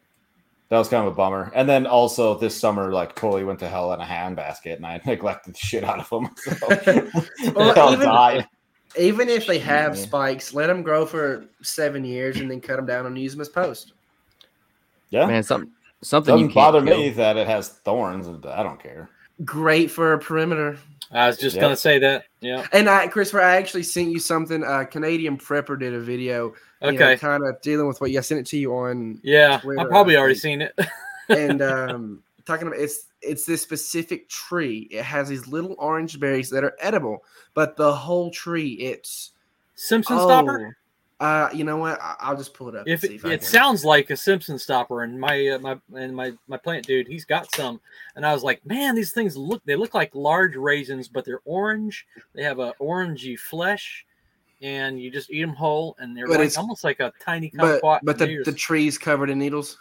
that 0.71 0.77
was 0.77 0.87
kind 0.87 1.05
of 1.05 1.11
a 1.11 1.15
bummer. 1.15 1.51
And 1.53 1.67
then 1.67 1.85
also 1.85 2.37
this 2.39 2.55
summer, 2.57 2.93
like 2.93 3.13
totally 3.13 3.43
went 3.43 3.59
to 3.59 3.67
hell 3.67 3.91
in 3.93 3.99
a 3.99 4.05
handbasket, 4.05 4.77
and 4.77 4.85
I 4.85 5.01
neglected 5.05 5.53
the 5.53 5.57
shit 5.59 5.83
out 5.83 5.99
of 5.99 6.09
them. 6.09 6.29
So 6.37 7.51
Well, 7.53 7.93
even- 7.93 8.07
died. 8.07 8.47
Even 8.97 9.29
if 9.29 9.47
they 9.47 9.59
have 9.59 9.95
Yeah. 9.95 10.01
spikes, 10.03 10.53
let 10.53 10.67
them 10.67 10.81
grow 10.81 11.05
for 11.05 11.45
seven 11.61 12.03
years 12.03 12.39
and 12.41 12.49
then 12.51 12.59
cut 12.59 12.75
them 12.77 12.85
down 12.85 13.05
and 13.05 13.17
use 13.17 13.31
them 13.33 13.39
as 13.41 13.47
post. 13.47 13.93
Yeah, 15.11 15.25
Man, 15.27 15.43
something 15.43 15.71
something 16.01 16.33
you 16.37 16.47
doesn't 16.47 16.53
can't 16.53 16.73
bother 16.73 16.85
kill. 16.85 16.97
me 16.97 17.09
that 17.11 17.37
it 17.37 17.47
has 17.47 17.69
thorns, 17.69 18.27
and 18.27 18.45
I 18.45 18.63
don't 18.63 18.81
care. 18.81 19.09
Great 19.45 19.91
for 19.91 20.11
a 20.13 20.19
perimeter. 20.19 20.77
I 21.11 21.27
was 21.27 21.37
just 21.37 21.55
Yep. 21.55 21.61
gonna 21.61 21.75
say 21.75 21.99
that. 21.99 22.25
Yeah. 22.39 22.65
And 22.71 22.89
I, 22.89 23.07
Christopher, 23.07 23.41
I 23.41 23.57
actually 23.57 23.83
sent 23.83 24.11
you 24.11 24.19
something. 24.19 24.63
Uh, 24.63 24.85
Canadian 24.85 25.37
Prepper 25.37 25.77
did 25.77 25.93
a 25.93 25.99
video, 25.99 26.53
Okay. 26.81 27.17
kind 27.17 27.45
of 27.45 27.61
dealing 27.61 27.87
with 27.87 27.99
what 27.99 28.11
you. 28.11 28.19
I 28.19 28.21
sent 28.21 28.39
it 28.39 28.45
to 28.47 28.57
you 28.57 28.73
on 28.75 29.19
yeah. 29.23 29.59
Twitter, 29.59 29.81
I've 29.81 29.89
probably 29.89 30.15
already 30.17 30.35
seen 30.35 30.61
it. 30.61 30.77
and 31.29 31.61
um, 31.61 32.23
talking 32.45 32.67
about 32.67 32.79
it's 32.79 33.07
it's 33.21 33.45
this 33.45 33.61
specific 33.61 34.29
tree. 34.29 34.87
It 34.91 35.03
has 35.03 35.29
these 35.29 35.47
little 35.47 35.75
orange 35.77 36.19
berries 36.19 36.49
that 36.49 36.63
are 36.63 36.75
edible, 36.79 37.23
but 37.53 37.75
the 37.75 37.93
whole 37.93 38.31
tree, 38.31 38.71
it's 38.73 39.31
Simpson 39.75 40.17
oh, 40.19 40.27
stopper. 40.27 40.77
Uh, 41.21 41.49
you 41.53 41.63
know 41.63 41.77
what? 41.77 41.99
I'll 42.19 42.35
just 42.35 42.55
pull 42.55 42.67
it 42.69 42.75
up. 42.75 42.87
If 42.87 43.03
and 43.03 43.09
see 43.11 43.15
it, 43.15 43.19
if 43.19 43.25
I 43.25 43.33
it 43.33 43.43
sounds 43.43 43.85
like 43.85 44.09
a 44.09 44.17
Simpson 44.17 44.57
stopper, 44.57 45.03
and 45.03 45.19
my 45.19 45.49
uh, 45.49 45.59
my 45.59 45.79
and 45.95 46.15
my 46.15 46.33
my 46.47 46.57
plant 46.57 46.87
dude, 46.87 47.07
he's 47.07 47.25
got 47.25 47.53
some, 47.53 47.79
and 48.15 48.25
I 48.25 48.33
was 48.33 48.41
like, 48.43 48.65
man, 48.65 48.95
these 48.95 49.11
things 49.11 49.37
look 49.37 49.61
they 49.65 49.75
look 49.75 49.93
like 49.93 50.15
large 50.15 50.55
raisins, 50.55 51.07
but 51.07 51.23
they're 51.23 51.41
orange. 51.45 52.07
They 52.33 52.41
have 52.41 52.57
a 52.57 52.73
orangey 52.81 53.37
flesh, 53.37 54.03
and 54.63 54.99
you 54.99 55.11
just 55.11 55.29
eat 55.29 55.41
them 55.41 55.53
whole, 55.53 55.95
and 55.99 56.17
they're 56.17 56.25
But 56.25 56.39
like, 56.39 56.47
it's- 56.47 56.57
almost 56.57 56.83
like 56.83 56.99
a 56.99 57.13
tiny 57.23 57.51
but 57.55 57.83
kumquat. 57.83 57.99
but 58.01 58.17
the, 58.17 58.25
Maybe 58.25 58.43
the 58.43 58.51
tree's 58.53 58.97
covered 58.97 59.29
in 59.29 59.37
needles. 59.37 59.77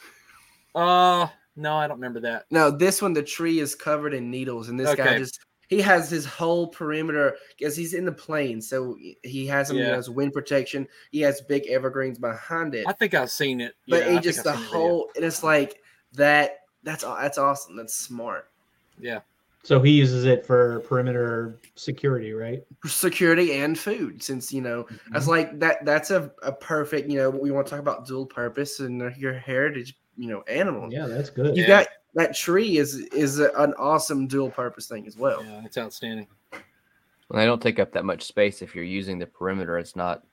uh 0.74 1.26
no, 1.56 1.74
I 1.74 1.88
don't 1.88 1.96
remember 1.96 2.20
that. 2.20 2.44
No, 2.50 2.70
this 2.70 3.00
one 3.02 3.12
the 3.14 3.22
tree 3.22 3.60
is 3.60 3.74
covered 3.74 4.12
in 4.14 4.30
needles, 4.30 4.68
and 4.68 4.78
this 4.78 4.94
guy 4.94 5.16
just 5.18 5.40
he 5.70 5.80
has 5.80 6.10
his 6.10 6.26
whole 6.26 6.66
perimeter 6.68 7.36
because 7.56 7.74
he's 7.76 7.94
in 7.94 8.04
the 8.04 8.12
plains, 8.12 8.68
so 8.68 8.96
he 9.22 9.46
has 9.46 9.68
some 9.68 9.76
you 9.78 9.84
Yeah. 9.84 9.90
know, 9.92 9.96
his 9.96 10.10
wind 10.10 10.32
protection. 10.34 10.86
He 11.12 11.20
has 11.20 11.40
big 11.40 11.66
evergreens 11.68 12.18
behind 12.18 12.74
it, 12.74 12.86
I 12.86 12.92
think 12.92 13.14
I've 13.14 13.30
seen 13.30 13.60
it. 13.62 13.74
but 13.88 14.00
Yeah, 14.02 14.06
he 14.08 14.12
think 14.14 14.24
just 14.24 14.44
the 14.44 14.52
seen 14.52 14.62
video. 14.64 14.78
whole 14.78 15.08
and 15.16 15.24
it's 15.24 15.42
like 15.42 15.80
that. 16.14 16.56
That's 16.82 17.04
aw- 17.04 17.20
that's 17.22 17.38
awesome. 17.38 17.76
That's 17.76 17.94
smart. 17.94 18.50
Yeah, 18.98 19.20
So 19.64 19.80
he 19.80 19.92
uses 19.92 20.24
it 20.24 20.44
for 20.46 20.80
perimeter 20.80 21.60
security, 21.76 22.32
right? 22.32 22.62
security 22.86 23.52
and 23.60 23.78
food 23.78 24.22
since 24.22 24.52
you 24.52 24.60
know 24.62 24.84
Mm-hmm. 24.84 25.14
I 25.14 25.18
was 25.18 25.28
like 25.28 25.58
that 25.60 25.84
that's 25.84 26.10
a, 26.10 26.32
a 26.42 26.52
perfect 26.52 27.08
you 27.08 27.18
know 27.18 27.30
we 27.30 27.50
want 27.50 27.66
to 27.66 27.70
talk 27.70 27.80
about 27.80 28.06
dual 28.06 28.26
purpose 28.26 28.80
and 28.80 29.14
your 29.16 29.34
heritage 29.34 29.94
you 30.16 30.28
know 30.28 30.42
animals 30.48 30.92
Yeah, 30.94 31.06
that's 31.06 31.30
good. 31.30 31.56
you 31.56 31.62
Yeah. 31.62 31.68
got 31.68 31.88
that 32.14 32.34
tree 32.34 32.78
is 32.78 32.96
is 33.12 33.38
an 33.38 33.74
awesome 33.78 34.26
dual 34.26 34.50
purpose 34.50 34.86
thing 34.88 35.06
as 35.06 35.16
well 35.16 35.44
yeah, 35.44 35.62
it's 35.64 35.78
outstanding. 35.78 36.26
Well, 36.52 37.38
they 37.38 37.46
don't 37.46 37.62
take 37.62 37.78
up 37.78 37.92
that 37.92 38.04
much 38.04 38.24
space 38.24 38.60
if 38.60 38.74
you're 38.74 38.82
using 38.84 39.18
the 39.18 39.26
perimeter. 39.26 39.78
It's 39.78 39.94
not 39.94 40.24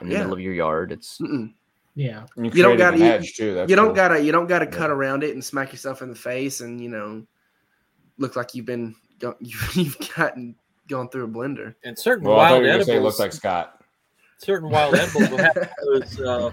in 0.00 0.08
the 0.08 0.14
Yeah. 0.14 0.18
middle 0.20 0.32
of 0.34 0.40
your 0.40 0.52
yard. 0.54 0.90
It's 0.90 1.18
Mm-mm. 1.18 1.52
Yeah. 1.94 2.26
You, 2.36 2.50
You 2.52 2.62
don't 2.62 2.76
gotta- 2.76 2.96
an 2.96 3.02
you- 3.02 3.06
edge 3.08 3.34
too. 3.36 3.54
That's 3.54 3.70
you 3.70 3.76
don't 3.76 3.94
gotta 3.94 4.20
you 4.20 4.32
don't 4.32 4.46
gotta 4.48 4.64
Yeah. 4.64 4.70
cut 4.72 4.90
around 4.90 5.22
it 5.22 5.34
and 5.34 5.44
smack 5.44 5.70
yourself 5.72 6.02
in 6.02 6.08
the 6.10 6.16
face 6.16 6.60
and 6.60 6.80
you 6.80 6.88
know 6.88 7.24
look 8.18 8.34
like 8.34 8.54
you've 8.54 8.66
been 8.66 8.96
go- 9.20 9.36
you've 9.74 9.96
gotten 10.16 10.56
gone 10.88 11.08
through 11.10 11.24
a 11.24 11.28
blender 11.28 11.74
And 11.84 11.96
certain 11.98 12.26
Well, 12.26 12.40
I 12.40 12.48
thought 12.48 12.52
wild 12.54 12.62
you 12.62 12.66
were 12.68 12.72
gonna 12.74 12.84
say 12.84 12.96
it 12.96 13.02
looks 13.02 13.18
like 13.20 13.32
Scott. 13.32 13.84
certain 14.38 14.70
wild 14.70 14.94
edibles 14.96 15.28
will 15.30 15.38
have 15.38 15.70
those 15.84 16.20
uh, 16.20 16.50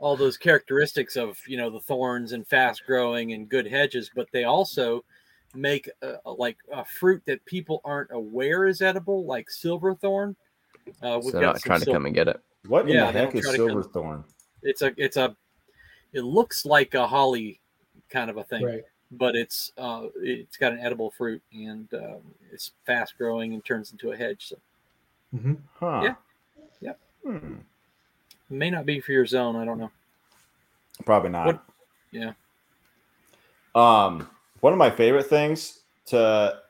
all 0.00 0.16
those 0.16 0.36
characteristics 0.36 1.14
of 1.16 1.38
you 1.46 1.56
know 1.56 1.70
the 1.70 1.78
thorns 1.80 2.32
and 2.32 2.46
fast 2.46 2.84
growing 2.86 3.32
and 3.34 3.48
good 3.48 3.66
hedges, 3.66 4.10
but 4.14 4.26
they 4.32 4.44
also 4.44 5.04
make 5.54 5.88
uh, 6.02 6.14
like 6.24 6.56
a 6.72 6.84
fruit 6.84 7.22
that 7.26 7.44
people 7.44 7.80
aren't 7.84 8.10
aware 8.12 8.66
is 8.66 8.82
edible, 8.82 9.24
like 9.24 9.48
silverthorn. 9.50 10.34
Uh, 11.02 11.20
so 11.20 11.30
they're 11.30 11.42
not 11.42 11.60
some 11.60 11.68
trying 11.68 11.80
to 11.80 11.92
come 11.92 12.06
and 12.06 12.14
get 12.14 12.26
it. 12.28 12.40
What 12.66 12.82
in 12.88 12.94
Yeah, 12.96 13.06
the 13.06 13.12
they 13.12 13.18
heck 13.26 13.34
is 13.34 13.42
try 13.42 13.56
come- 13.56 13.68
silverthorn? 13.68 14.24
It's 14.62 14.82
a 14.82 14.92
it's 14.96 15.16
a 15.16 15.36
it 16.12 16.22
looks 16.22 16.64
like 16.66 16.94
a 16.94 17.06
holly 17.06 17.60
kind 18.10 18.28
of 18.30 18.36
a 18.36 18.44
thing, 18.44 18.64
Right. 18.64 18.82
but 19.12 19.36
it's 19.36 19.70
uh, 19.78 20.06
it's 20.16 20.56
got 20.56 20.72
an 20.72 20.80
edible 20.80 21.10
fruit 21.10 21.42
and 21.52 21.92
um, 21.94 22.22
it's 22.52 22.72
fast 22.86 23.16
growing 23.16 23.54
and 23.54 23.64
turns 23.64 23.92
into 23.92 24.10
a 24.12 24.16
hedge. 24.16 24.46
So 24.48 24.56
Mm-hmm. 25.34 25.54
Huh. 25.78 26.00
Yeah. 26.02 26.14
Yep. 26.80 27.00
Hmm. 27.24 27.54
May 28.50 28.70
not 28.70 28.86
be 28.86 29.00
for 29.00 29.12
your 29.12 29.26
zone. 29.26 29.56
I 29.56 29.64
don't 29.64 29.78
know. 29.78 29.90
Probably 31.04 31.30
not. 31.30 31.46
What- 31.46 31.64
yeah. 32.10 32.32
Um, 33.74 34.28
one 34.60 34.72
of 34.72 34.78
my 34.78 34.90
favorite 34.90 35.26
things 35.26 35.80
to 36.06 36.60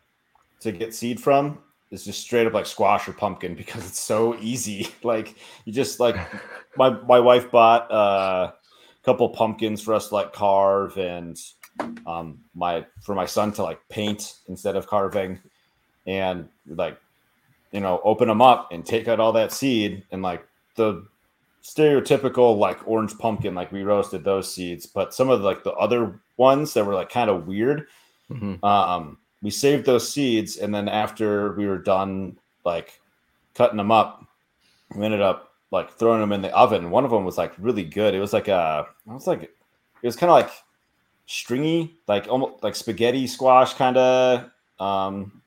to 0.60 0.72
get 0.72 0.94
seed 0.94 1.18
from 1.20 1.58
is 1.90 2.04
just 2.04 2.20
straight 2.20 2.46
up 2.46 2.52
like 2.52 2.66
squash 2.66 3.08
or 3.08 3.12
pumpkin 3.12 3.54
because 3.56 3.86
it's 3.86 4.00
so 4.00 4.36
easy. 4.40 4.88
Like 5.02 5.36
you 5.64 5.72
just 5.72 6.00
like 6.00 6.16
my 6.76 6.90
my 6.90 7.18
wife 7.20 7.50
bought 7.50 7.90
uh, 7.90 8.52
a 8.52 9.04
couple 9.04 9.28
pumpkins 9.30 9.80
for 9.82 9.94
us 9.94 10.08
to 10.08 10.14
like 10.14 10.32
carve 10.32 10.96
and 10.98 11.40
um 12.06 12.38
my 12.54 12.84
for 13.00 13.14
my 13.14 13.24
son 13.24 13.52
to 13.52 13.62
like 13.62 13.80
paint 13.88 14.34
instead 14.48 14.76
of 14.76 14.86
carving 14.86 15.38
and 16.06 16.46
like 16.66 16.98
you 17.72 17.80
know 17.80 18.00
open 18.04 18.28
them 18.28 18.42
up 18.42 18.70
and 18.72 18.84
take 18.84 19.08
out 19.08 19.18
all 19.18 19.32
that 19.32 19.52
seed 19.52 20.04
and 20.10 20.20
like 20.20 20.46
the 20.76 21.06
stereotypical 21.62 22.56
like 22.56 22.78
orange 22.86 23.16
pumpkin 23.18 23.54
like 23.54 23.70
we 23.70 23.82
roasted 23.82 24.24
those 24.24 24.52
seeds 24.52 24.86
but 24.86 25.12
some 25.14 25.28
of 25.28 25.40
the, 25.40 25.46
like 25.46 25.62
the 25.62 25.72
other 25.72 26.18
ones 26.36 26.72
that 26.74 26.84
were 26.84 26.94
like 26.94 27.10
kind 27.10 27.28
of 27.30 27.46
weird 27.46 27.86
Mhm. 28.30 28.62
um 28.64 29.18
we 29.42 29.50
saved 29.50 29.84
those 29.84 30.08
seeds 30.10 30.56
and 30.58 30.74
then 30.74 30.88
after 30.88 31.52
we 31.54 31.66
were 31.66 31.78
done 31.78 32.38
like 32.64 33.00
cutting 33.54 33.76
them 33.76 33.90
up 33.90 34.24
we 34.94 35.04
ended 35.04 35.20
up 35.20 35.52
like 35.70 35.90
throwing 35.98 36.20
them 36.20 36.32
in 36.32 36.40
the 36.42 36.54
oven 36.56 36.90
one 36.90 37.04
of 37.04 37.10
them 37.10 37.24
was 37.24 37.36
like 37.38 37.52
really 37.58 37.84
good 37.84 38.14
it 38.14 38.20
was 38.20 38.32
like 38.32 38.48
a 38.48 38.86
it 39.06 39.12
was 39.12 39.26
like 39.26 39.42
it 39.42 39.50
was 40.02 40.16
kind 40.16 40.30
of 40.30 40.36
like 40.36 40.50
stringy 41.26 41.96
like 42.08 42.26
almost 42.28 42.62
like 42.62 42.74
spaghetti 42.74 43.26
squash 43.26 43.74
kind 43.74 43.96
of 43.96 44.50
um 44.78 45.39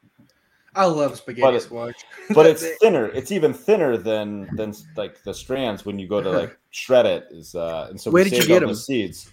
i 0.75 0.85
love 0.85 1.15
spaghetti 1.17 1.41
But 1.41 1.53
it- 1.55 1.61
squash 1.61 1.95
but 2.33 2.45
it's 2.45 2.65
thinner. 2.81 3.07
It's 3.07 3.31
even 3.31 3.53
thinner 3.53 3.97
than 3.97 4.49
than 4.55 4.73
like 4.95 5.23
the 5.23 5.33
strands 5.33 5.85
when 5.85 5.99
you 5.99 6.07
go 6.07 6.21
to 6.21 6.29
like 6.29 6.57
shred 6.71 7.05
it. 7.05 7.27
Is 7.31 7.53
uh, 7.55 7.87
and 7.89 7.99
so 7.99 8.09
Where 8.11 8.23
we 8.23 8.29
did 8.29 8.39
you 8.39 8.47
get 8.47 8.57
all 8.63 8.63
'em? 8.63 8.67
those 8.69 8.85
seeds, 8.85 9.29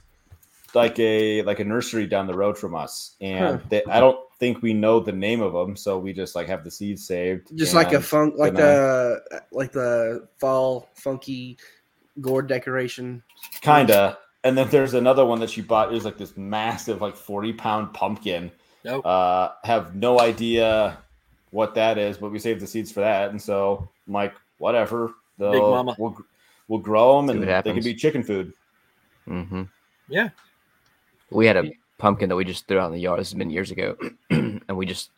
like 0.75 0.99
a 0.99 1.43
like 1.43 1.61
a 1.61 1.65
nursery 1.65 2.07
down 2.07 2.27
the 2.27 2.35
road 2.35 2.59
from 2.59 2.75
us, 2.75 3.17
and 3.21 3.61
Huh. 3.61 3.67
they, 3.69 3.85
I 3.85 4.01
don't 4.01 4.19
think 4.39 4.63
we 4.63 4.73
know 4.73 5.01
the 5.01 5.13
name 5.13 5.41
of 5.41 5.53
them, 5.53 5.77
so 5.77 5.99
we 5.99 6.13
just 6.13 6.35
like 6.35 6.47
have 6.49 6.65
the 6.65 6.71
seeds 6.71 7.07
saved. 7.07 7.57
just 7.57 7.75
like 7.75 7.93
a 7.93 8.01
funk 8.01 8.35
like 8.37 8.55
then, 8.55 8.65
the 8.67 9.43
like 9.53 9.73
the 9.73 10.27
fall 10.39 10.89
funky 10.95 11.57
gourd 12.21 12.49
decoration 12.49 13.23
kinda. 13.61 14.19
And 14.43 14.57
then 14.57 14.69
there's 14.71 14.95
another 14.95 15.25
one 15.27 15.39
that 15.41 15.51
she 15.51 15.61
bought. 15.61 15.91
It 15.91 15.95
was 15.95 16.05
like 16.07 16.17
this 16.17 16.35
massive, 16.37 17.03
like 17.03 17.15
40 17.15 17.53
pound 17.53 17.93
pumpkin. 17.93 18.51
Nope. 18.85 19.05
Uh, 19.05 19.51
have 19.65 19.95
no 19.95 20.19
idea 20.19 20.97
what 21.51 21.75
that 21.75 21.99
is, 21.99 22.19
but 22.19 22.31
we 22.31 22.39
saved 22.39 22.61
the 22.61 22.67
seeds 22.67 22.93
for 22.93 23.01
that. 23.01 23.31
And 23.31 23.41
so 23.41 23.89
I'm 24.07 24.13
like, 24.13 24.35
whatever. 24.59 25.15
They'll, 25.39 25.71
mama. 25.71 25.97
We'll, 25.99 26.17
we'll 26.69 26.81
grow 26.81 27.17
them 27.17 27.29
See 27.29 27.43
and 27.43 27.65
they 27.65 27.73
can 27.73 27.83
be 27.83 27.95
chicken 27.95 28.23
food. 28.23 28.53
hmm 29.27 29.63
Yeah. 30.09 30.31
We 31.31 31.47
had 31.47 31.57
a 31.57 31.71
pumpkin 31.99 32.29
that 32.29 32.37
we 32.37 32.45
just 32.45 32.67
threw 32.67 32.79
out 32.79 32.87
in 32.87 32.93
the 32.93 33.01
yard. 33.01 33.21
This 33.21 33.31
has 33.31 33.39
been 33.39 33.51
years 33.51 33.71
ago, 33.71 33.97
and 34.31 34.77
we 34.77 34.87
just 34.87 35.11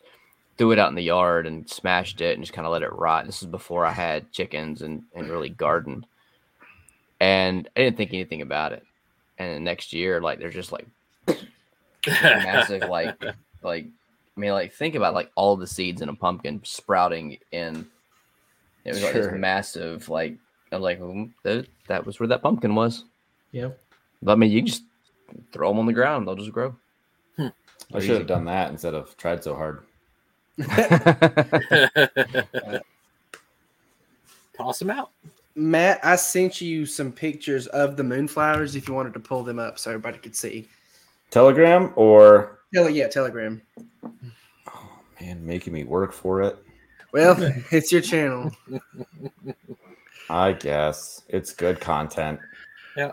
threw 0.57 0.71
it 0.71 0.79
out 0.79 0.89
in 0.89 0.95
the 0.95 1.01
yard 1.01 1.47
and 1.47 1.67
smashed 1.67 2.21
it 2.21 2.35
and 2.35 2.43
just 2.43 2.53
kind 2.53 2.67
of 2.67 2.71
let 2.71 2.83
it 2.83 2.93
rot. 2.93 3.25
This 3.25 3.41
is 3.41 3.47
before 3.47 3.85
I 3.85 3.91
had 3.91 4.31
chickens 4.31 4.83
and 4.83 5.03
and 5.15 5.29
really 5.29 5.49
gardened, 5.49 6.05
and 7.19 7.67
I 7.75 7.81
didn't 7.81 7.97
think 7.97 8.13
anything 8.13 8.41
about 8.41 8.73
it. 8.73 8.85
And 9.39 9.55
the 9.55 9.59
next 9.59 9.93
year, 9.93 10.21
like 10.21 10.37
there's 10.37 10.53
just 10.53 10.71
like 10.71 10.85
massive, 12.07 12.83
like 12.83 13.19
like 13.63 13.87
I 14.35 14.39
mean, 14.39 14.51
like 14.51 14.73
think 14.73 14.95
about 14.95 15.13
like 15.13 15.31
all 15.35 15.55
the 15.55 15.67
seeds 15.67 16.01
in 16.01 16.09
a 16.09 16.15
pumpkin 16.15 16.59
sprouting 16.63 17.37
in. 17.51 17.87
It 18.85 18.89
was 18.93 19.03
like 19.03 19.13
Sure. 19.13 19.31
this 19.31 19.39
massive, 19.39 20.09
like 20.09 20.35
I'm 20.71 20.81
like 20.81 20.99
"Mm, 20.99 21.31
that, 21.43 21.67
that 21.87 22.05
was 22.05 22.19
where 22.19 22.27
that 22.27 22.41
pumpkin 22.41 22.75
was. 22.75 23.05
Yep. 23.51 23.79
But 24.21 24.31
I 24.33 24.35
mean, 24.35 24.51
you 24.51 24.61
just 24.63 24.83
throw 25.51 25.69
them 25.69 25.79
on 25.79 25.85
the 25.85 25.93
ground; 25.93 26.27
they'll 26.27 26.35
just 26.35 26.51
grow. 26.51 26.75
I 27.93 27.99
should 27.99 28.17
have 28.17 28.27
done 28.27 28.45
that 28.45 28.71
instead 28.71 28.93
of 28.95 29.15
tried 29.17 29.43
so 29.43 29.55
hard. 29.55 29.83
Toss 34.55 34.79
them 34.79 34.89
out. 34.91 35.09
matt 35.55 35.99
i 36.03 36.15
sent 36.15 36.61
you 36.61 36.85
some 36.85 37.11
pictures 37.11 37.67
of 37.67 37.95
the 37.97 38.03
moonflowers 38.03 38.75
if 38.75 38.87
you 38.87 38.93
wanted 38.93 39.13
to 39.13 39.19
pull 39.19 39.43
them 39.43 39.59
up 39.59 39.77
so 39.79 39.91
everybody 39.91 40.17
could 40.17 40.35
see 40.35 40.67
Telegram 41.31 41.91
or 41.95 42.59
Tele- 42.73 42.89
yeah 42.91 43.07
telegram 43.07 43.61
Oh 44.67 44.99
man 45.21 45.45
making 45.45 45.73
me 45.73 45.83
work 45.83 46.11
for 46.13 46.41
it. 46.41 46.57
Well, 47.11 47.35
it's 47.71 47.91
your 47.91 48.01
channel. 48.01 48.51
I 50.29 50.53
guess 50.53 51.23
it's 51.29 51.53
good 51.53 51.79
content. 51.79 52.39
Yeah. 52.97 53.11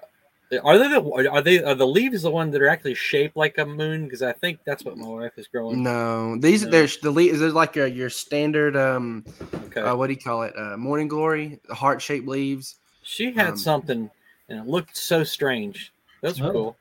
Are 0.65 0.79
they 0.79 0.89
the 0.89 1.01
are 1.31 1.41
they 1.43 1.63
are 1.63 1.75
the 1.77 1.87
leaves 1.87 2.23
the 2.23 2.31
ones 2.31 2.53
that 2.53 2.63
are 2.63 2.69
actually 2.69 2.95
shaped 2.95 3.37
like 3.37 3.59
a 3.59 3.65
moon? 3.67 4.05
Because 4.05 4.23
I 4.23 4.33
think 4.33 4.59
that's 4.65 4.85
what 4.85 4.97
my 4.97 5.07
wife 5.07 5.33
is 5.37 5.47
growing. 5.47 5.83
No, 5.83 6.37
these 6.39 6.65
No. 6.65 6.71
there's 6.71 6.97
the 6.99 7.11
leaves. 7.11 7.39
There's 7.39 7.55
like 7.55 7.77
a, 7.77 7.89
your 7.89 8.11
standard 8.11 8.77
um 8.77 9.25
Okay. 9.67 9.81
uh, 9.81 9.95
what 9.95 10.09
do 10.09 10.15
you 10.15 10.19
call 10.19 10.43
it? 10.43 10.53
Uh, 10.59 10.77
morning 10.77 11.07
glory, 11.09 11.61
heart 11.71 12.03
shaped 12.03 12.27
leaves. 12.27 12.77
she 13.03 13.31
had 13.33 13.51
um, 13.51 13.57
something 13.57 14.11
and 14.49 14.59
it 14.59 14.67
looked 14.67 14.97
so 14.97 15.23
strange. 15.23 15.93
Those 16.23 16.41
were 16.41 16.49
Oh. 16.49 16.53
cool. 16.53 16.77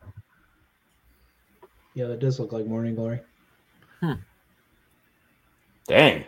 Yeah, 1.99 2.07
that 2.07 2.19
does 2.19 2.39
look 2.39 2.53
like 2.53 2.65
morning 2.65 2.95
glory. 2.95 3.19
Dang, 4.01 4.23
They're, 5.89 6.23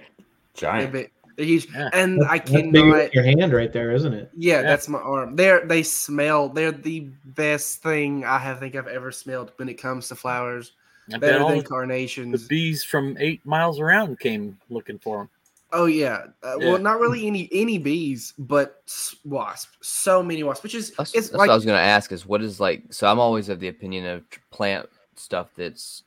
giant. 0.54 0.92
big, 0.92 1.12
they're 1.38 1.46
huge, 1.46 1.68
Yeah. 1.74 1.90
and 1.94 2.22
I 2.26 2.40
That's 2.40 2.52
bigger 2.52 2.72
cannot. 2.72 3.14
your 3.14 3.24
hand 3.24 3.54
right 3.54 3.72
there, 3.72 3.92
isn't 3.92 4.14
it? 4.14 4.30
Yeah, 4.36 4.56
Yeah. 4.56 4.62
that's 4.64 4.90
my 4.90 5.00
arm. 5.00 5.38
They're 5.38 5.66
they 5.66 5.82
smell. 5.84 6.50
They're 6.50 6.74
the 6.74 7.08
best 7.24 7.82
thing 7.82 8.26
I 8.26 8.38
have 8.38 8.60
think 8.60 8.76
I've 8.76 8.88
ever 8.88 9.14
smelled 9.14 9.54
when 9.56 9.70
it 9.70 9.76
comes 9.76 10.10
to 10.10 10.16
flowers. 10.16 10.74
I 11.14 11.20
Better 11.20 11.40
all 11.42 11.48
than 11.52 11.60
the, 11.60 12.38
the 12.38 12.46
bees 12.50 12.84
from 12.84 13.16
eight 13.22 13.46
miles 13.46 13.80
around 13.80 14.20
came 14.20 14.58
looking 14.70 15.00
for 15.00 15.20
them. 15.20 15.30
Oh 15.72 15.86
yeah. 15.86 16.26
Uh, 16.44 16.58
Yeah. 16.60 16.72
Well, 16.72 16.80
not 16.80 17.00
really 17.00 17.28
any 17.28 17.48
any 17.54 17.78
bees, 17.78 18.34
but 18.38 18.84
wasps. 19.24 19.78
So 19.82 20.22
many 20.22 20.44
wasps, 20.44 20.64
which 20.64 20.76
is 20.76 20.92
That's, 20.98 21.14
it's 21.14 21.30
that's 21.30 21.38
like 21.40 21.48
what 21.48 21.54
I 21.54 21.56
was 21.56 21.64
going 21.64 21.78
to 21.78 21.82
ask 21.82 22.12
is 22.12 22.26
what 22.26 22.42
is 22.42 22.60
like. 22.60 22.84
So 22.94 23.08
I'm 23.08 23.20
always 23.20 23.48
of 23.48 23.62
the 23.62 23.70
opinion 23.70 24.06
of 24.06 24.24
plant 24.50 24.90
stuff 25.16 25.50
that's 25.56 26.04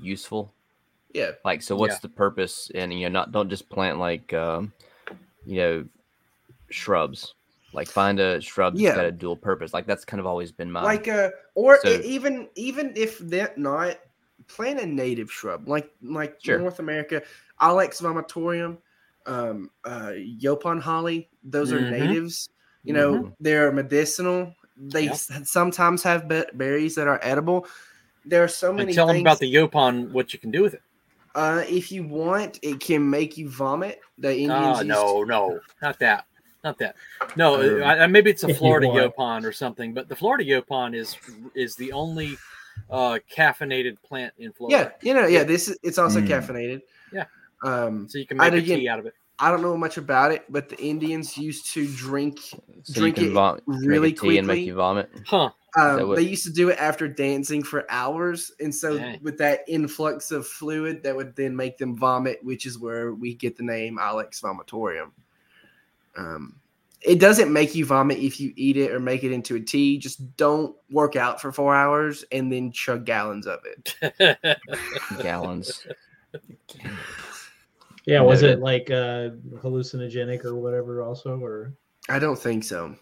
useful. 0.00 0.52
yeah. 1.12 1.30
Like, 1.44 1.62
so 1.62 1.76
what's 1.76 1.94
Yeah. 1.94 1.98
the 2.02 2.08
purpose? 2.08 2.70
And 2.74 2.92
you 2.92 3.08
know, 3.08 3.12
not 3.20 3.30
don't 3.32 3.48
just 3.48 3.68
plant 3.68 3.98
like, 3.98 4.32
um, 4.34 4.72
you 5.46 5.56
know, 5.56 5.84
shrubs. 6.70 7.34
Like, 7.72 7.88
find 7.88 8.18
a 8.20 8.40
shrub 8.40 8.74
that's 8.74 8.82
Yeah. 8.82 8.94
got 8.96 9.04
a 9.04 9.12
dual 9.12 9.36
purpose. 9.36 9.72
Like, 9.72 9.86
that's 9.86 10.04
kind 10.04 10.20
of 10.20 10.26
always 10.26 10.50
been 10.52 10.70
my. 10.70 10.82
like 10.82 11.06
uh 11.08 11.30
or 11.54 11.78
So- 11.82 11.88
even 12.04 12.48
even 12.56 12.92
if 12.96 13.18
they're 13.18 13.52
not 13.56 13.98
plant 14.48 14.78
a 14.80 14.84
native 14.86 15.30
shrub 15.32 15.66
like 15.68 15.90
like 16.02 16.36
Sure. 16.42 16.58
north 16.58 16.78
america 16.78 17.22
Ilex 17.60 18.02
vomitorium 18.02 18.76
um 19.24 19.70
uh 19.84 20.10
yaupon 20.42 20.80
holly 20.80 21.30
those 21.44 21.72
are 21.72 21.78
Mhm. 21.80 21.90
natives 21.90 22.50
you 22.82 22.92
know 22.92 23.14
Mhm. 23.14 23.34
they're 23.40 23.72
medicinal 23.72 24.54
they 24.76 25.04
Yep. 25.04 25.12
s- 25.12 25.30
sometimes 25.50 26.02
have 26.02 26.28
be- 26.28 26.44
berries 26.52 26.94
that 26.96 27.08
are 27.08 27.18
edible 27.22 27.66
there 28.24 28.42
are 28.44 28.48
so 28.48 28.72
many 28.72 28.88
And 28.90 28.94
tell 28.94 29.06
them 29.06 29.20
about 29.20 29.38
the 29.38 29.52
yaupon, 29.52 30.10
what 30.10 30.32
you 30.32 30.38
can 30.38 30.50
do 30.50 30.62
with 30.62 30.74
it. 30.74 30.82
uh 31.34 31.62
if 31.68 31.90
you 31.92 32.02
want 32.04 32.58
it 32.62 32.80
can 32.80 33.08
make 33.08 33.36
you 33.36 33.48
vomit 33.48 34.00
the 34.18 34.30
indians 34.32 34.52
Ah, 34.52 34.78
used 34.78 34.86
no, 34.88 35.22
no, 35.24 35.60
not 35.82 35.98
that, 35.98 36.26
not 36.62 36.78
that. 36.78 36.94
No, 37.36 37.48
Um, 37.60 37.82
I, 37.82 38.00
I- 38.04 38.06
maybe 38.06 38.30
it's 38.30 38.44
a 38.44 38.54
Florida 38.60 38.86
yaupon 38.86 39.44
or 39.44 39.52
something, 39.52 39.92
but 39.94 40.08
the 40.08 40.16
Florida 40.16 40.44
yaupon 40.44 40.94
is 40.94 41.16
is 41.54 41.74
the 41.76 41.90
only 41.92 42.36
uh, 42.90 43.18
caffeinated 43.38 43.96
plant 44.02 44.32
in 44.38 44.52
Florida. 44.52 44.76
yeah 44.76 44.86
you 45.08 45.14
know 45.14 45.26
yeah 45.26 45.38
Yeah. 45.40 45.44
this 45.44 45.68
is 45.68 45.78
it's 45.82 45.98
also 45.98 46.20
Mm. 46.20 46.28
caffeinated 46.28 46.80
Yeah. 47.12 47.26
um 47.62 48.08
So 48.08 48.18
you 48.18 48.26
can 48.26 48.40
I 48.40 48.44
make 48.50 48.54
a 48.54 48.64
again- 48.64 48.78
tea 48.80 48.88
out 48.88 48.98
of 49.00 49.06
it. 49.06 49.14
I 49.40 49.50
don't 49.50 49.62
know 49.62 49.76
much 49.76 49.96
about 49.98 50.30
it, 50.30 50.42
but 50.48 50.68
the 50.68 50.80
Indians 50.80 51.36
used 51.36 51.64
to 51.74 51.80
drink. 52.06 52.38
so 52.38 52.54
you 52.86 52.94
drink 53.00 53.16
can 53.16 53.24
it 53.26 53.32
vom- 53.32 53.60
make 53.66 53.84
a 53.84 53.88
really 53.92 54.12
tea 54.12 54.38
and 54.38 54.46
make 54.46 54.64
you 54.64 54.74
vomit. 54.76 55.10
Huh. 55.26 55.50
That 55.76 56.00
Um, 56.00 56.08
what- 56.08 56.16
they 56.16 56.22
used 56.22 56.44
to 56.44 56.52
do 56.52 56.68
it 56.68 56.78
after 56.78 57.08
dancing 57.08 57.62
for 57.62 57.84
hours, 57.90 58.52
and 58.60 58.74
so 58.74 58.96
Dang. 58.96 59.20
with 59.22 59.38
that 59.38 59.60
influx 59.66 60.30
of 60.30 60.46
fluid, 60.46 61.02
that 61.02 61.16
would 61.16 61.34
then 61.34 61.56
make 61.56 61.78
them 61.78 61.96
vomit, 61.96 62.38
which 62.42 62.64
is 62.66 62.78
where 62.78 63.12
we 63.14 63.34
get 63.34 63.56
the 63.56 63.64
name 63.64 63.98
Ilex 64.00 64.40
Vomitorium. 64.40 65.10
Um, 66.16 66.56
it 67.00 67.18
doesn't 67.18 67.52
make 67.52 67.74
you 67.74 67.84
vomit 67.84 68.18
if 68.18 68.40
you 68.40 68.52
eat 68.56 68.76
it 68.76 68.92
or 68.92 69.00
make 69.00 69.24
it 69.24 69.32
into 69.32 69.56
a 69.56 69.60
tea. 69.60 69.98
Just 69.98 70.36
don't 70.36 70.74
work 70.90 71.16
out 71.16 71.40
for 71.40 71.52
four 71.52 71.74
hours 71.74 72.24
and 72.32 72.50
then 72.52 72.72
chug 72.72 73.04
gallons 73.04 73.46
of 73.46 73.60
it. 73.64 73.96
Gallons. 75.22 75.86
Yeah, 78.06 78.20
was 78.20 78.42
it 78.42 78.60
like 78.60 78.90
uh, 78.90 79.30
hallucinogenic 79.62 80.44
or 80.44 80.56
whatever? 80.56 81.00
Also, 81.00 81.40
or 81.40 81.72
I 82.08 82.18
don't 82.18 82.38
think 82.38 82.64
so. 82.64 82.94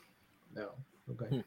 no? 0.54 0.70
Okay. 1.10 1.42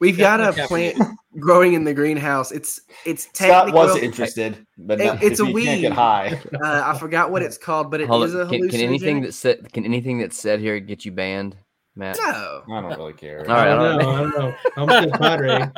We've 0.00 0.16
got 0.18 0.40
a 0.40 0.52
plant 0.66 0.98
growing 1.38 1.74
in 1.74 1.84
the 1.84 1.94
greenhouse. 1.94 2.52
It's 2.52 2.80
it's 3.04 3.28
Scott 3.32 3.72
was 3.72 3.96
interested, 3.96 4.66
but 4.78 5.00
It- 5.00 5.04
not, 5.06 5.22
it's 5.22 5.40
a 5.40 5.44
you 5.46 5.52
can't 5.52 5.54
weed. 5.54 5.80
get 5.82 5.92
high. 5.92 6.40
uh, 6.62 6.82
I 6.94 6.98
forgot 6.98 7.30
what 7.30 7.42
it's 7.42 7.58
called, 7.58 7.90
but 7.90 8.00
it 8.00 8.04
is 8.04 8.08
Hold 8.08 8.30
a 8.34 8.42
on. 8.42 8.48
Can, 8.50 8.68
can 8.68 8.80
anything 8.80 9.20
that 9.22 9.34
said 9.34 9.72
can 9.72 9.84
anything 9.84 10.18
that's 10.18 10.38
said 10.38 10.60
here 10.60 10.78
get 10.80 11.04
you 11.04 11.12
banned, 11.12 11.56
Matt? 11.96 12.16
No. 12.18 12.62
I 12.72 12.80
don't 12.80 12.96
really 12.98 13.12
care. 13.14 13.40
All 13.48 13.54
right, 13.54 13.68
I 13.68 13.72
I 13.72 13.76
don't 13.76 13.98
don't 13.98 14.02
know. 14.02 14.10
I 14.10 14.20
don't 14.20 14.38
know. 14.38 14.54
Almost 14.76 15.02
said 15.02 15.12
Padre. 15.20 15.70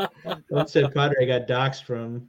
Almost 0.51 0.72
said 0.72 0.94
Padre 0.94 1.26
got 1.26 1.47
doxxed 1.49 1.84
from 1.84 2.28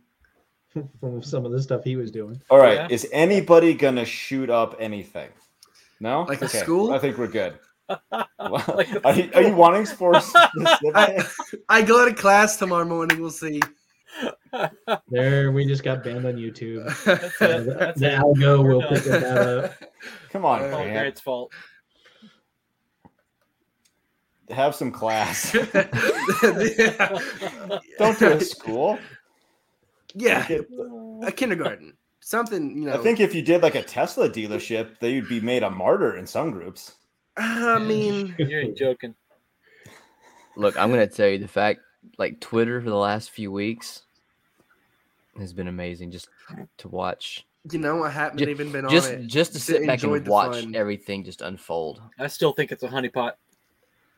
from 0.99 1.21
some 1.23 1.45
of 1.45 1.51
the 1.51 1.61
stuff 1.61 1.83
he 1.83 1.95
was 1.95 2.11
doing. 2.11 2.41
All 2.49 2.59
right, 2.59 2.75
Yeah. 2.75 2.87
is 2.89 3.07
anybody 3.11 3.73
gonna 3.73 4.05
shoot 4.05 4.49
up 4.49 4.75
anything? 4.79 5.29
No, 5.99 6.21
Like 6.23 6.41
a 6.43 6.47
school? 6.49 6.93
I 6.93 6.99
think 6.99 7.17
we're 7.17 7.27
good. 7.27 7.57
Like 7.89 9.05
are, 9.05 9.13
you, 9.15 9.29
are 9.33 9.41
you 9.43 9.53
wanting 9.55 9.85
sports? 9.85 10.31
I, 10.35 11.25
I 11.69 11.81
go 11.81 12.05
to 12.07 12.13
class 12.13 12.57
tomorrow 12.57 12.85
morning. 12.85 13.19
We'll 13.21 13.29
see. 13.31 13.61
There, 15.09 15.51
we 15.51 15.65
just 15.65 15.83
got 15.83 16.03
banned 16.03 16.25
on 16.25 16.35
YouTube. 16.35 16.85
That's 17.05 17.41
Uh, 17.41 17.45
it. 17.45 17.65
the 17.65 17.73
That's 17.73 17.99
the 17.99 18.13
it. 18.13 18.19
algo 18.19 18.63
We're 18.63 18.73
will 18.73 18.81
done. 18.81 18.93
pick 18.93 19.03
that 19.03 19.37
up. 19.65 19.73
Come 20.31 20.45
on, 20.45 20.61
Oh, 20.61 20.65
All 20.65 20.69
Grant. 20.83 20.91
Grant's 20.93 21.21
fault. 21.21 21.51
have 24.49 24.73
some 24.75 24.91
class. 24.91 25.51
Don't 25.51 25.71
do 25.73 25.79
it 27.99 28.21
at 28.21 28.41
school. 28.43 28.97
Yeah, 30.13 30.47
a 31.23 31.31
kindergarten. 31.31 31.93
Something, 32.21 32.75
you 32.77 32.85
know. 32.85 32.93
I 32.93 32.97
think 32.97 33.19
if 33.19 33.33
you 33.35 33.41
did 33.41 33.61
like 33.61 33.75
a 33.75 33.83
Tesla 33.83 34.29
dealership, 34.29 34.99
they 34.99 35.15
would 35.19 35.29
be 35.29 35.39
made 35.39 35.63
a 35.63 35.69
martyr 35.69 36.17
in 36.17 36.25
some 36.27 36.51
groups. 36.51 36.93
I 37.37 37.79
mean, 37.85 38.35
You 38.37 38.59
ain't 38.59 38.77
joking. 38.77 39.15
Look, 40.55 40.77
I'm 40.77 40.89
gonna 40.89 41.07
tell 41.07 41.27
you 41.27 41.37
the 41.37 41.47
fact. 41.47 41.81
Like 42.17 42.39
Twitter 42.39 42.81
for 42.81 42.89
the 42.89 42.95
last 42.95 43.31
few 43.31 43.51
weeks 43.51 44.03
has 45.37 45.51
been 45.53 45.67
amazing. 45.67 46.09
Just 46.11 46.29
to 46.77 46.87
watch, 46.87 47.45
you 47.71 47.79
know, 47.79 48.03
I 48.03 48.09
haven't 48.09 48.39
Ju- 48.39 48.49
even 48.49 48.71
been 48.71 48.85
on 48.85 48.91
just 48.91 49.11
it. 49.11 49.27
just 49.27 49.51
to 49.53 49.59
to 49.59 49.63
sit 49.63 49.85
back 49.85 50.03
and 50.03 50.25
watch 50.27 50.61
fun. 50.61 50.75
everything 50.75 51.23
just 51.23 51.41
unfold. 51.41 52.01
I 52.17 52.27
still 52.27 52.53
think 52.53 52.71
it's 52.71 52.83
a 52.83 52.87
honeypot. 52.87 53.33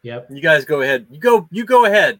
Yep. 0.03 0.27
You 0.31 0.41
guys 0.41 0.65
go 0.65 0.81
ahead. 0.81 1.07
You 1.09 1.19
go. 1.19 1.47
You 1.51 1.65
go 1.65 1.85
ahead. 1.85 2.19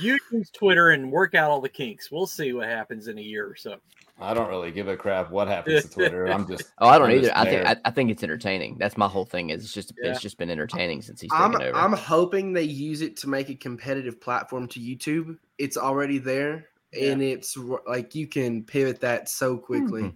You 0.00 0.18
use 0.32 0.50
Twitter 0.50 0.90
and 0.90 1.10
work 1.12 1.34
out 1.34 1.50
all 1.50 1.60
the 1.60 1.68
kinks. 1.68 2.10
We'll 2.10 2.26
see 2.26 2.52
what 2.52 2.68
happens 2.68 3.08
in 3.08 3.18
a 3.18 3.22
year 3.22 3.46
or 3.46 3.54
so. 3.56 3.76
I 4.20 4.34
don't 4.34 4.48
really 4.48 4.72
give 4.72 4.88
a 4.88 4.96
crap 4.96 5.30
what 5.30 5.46
happens 5.48 5.84
to 5.84 5.90
Twitter. 5.90 6.26
I'm 6.26 6.46
just 6.48 6.72
Oh, 6.78 6.88
I 6.88 6.98
don't 6.98 7.10
I'm 7.10 7.18
either. 7.18 7.32
I 7.36 7.44
think. 7.44 7.66
I, 7.66 7.76
I 7.84 7.90
think 7.90 8.10
it's 8.10 8.22
entertaining. 8.22 8.76
That's 8.78 8.96
my 8.96 9.06
whole 9.06 9.24
thing. 9.24 9.50
Is 9.50 9.64
it's 9.64 9.72
just 9.72 9.92
Yeah. 10.02 10.10
it's 10.10 10.20
just 10.20 10.38
been 10.38 10.50
entertaining 10.50 11.02
since 11.02 11.20
he's 11.20 11.30
I'm, 11.32 11.52
taken 11.52 11.68
over. 11.68 11.78
I'm 11.78 11.92
hoping 11.92 12.52
they 12.52 12.62
use 12.64 13.00
it 13.00 13.16
to 13.18 13.28
make 13.28 13.48
a 13.48 13.54
competitive 13.54 14.20
platform 14.20 14.66
to 14.68 14.80
YouTube. 14.80 15.38
It's 15.58 15.76
already 15.76 16.18
there, 16.18 16.68
Yeah. 16.92 17.12
and 17.12 17.22
it's 17.22 17.56
like 17.86 18.14
you 18.14 18.26
can 18.26 18.64
pivot 18.64 19.00
that 19.00 19.28
so 19.28 19.56
quickly. 19.56 20.02
Mhm. 20.02 20.14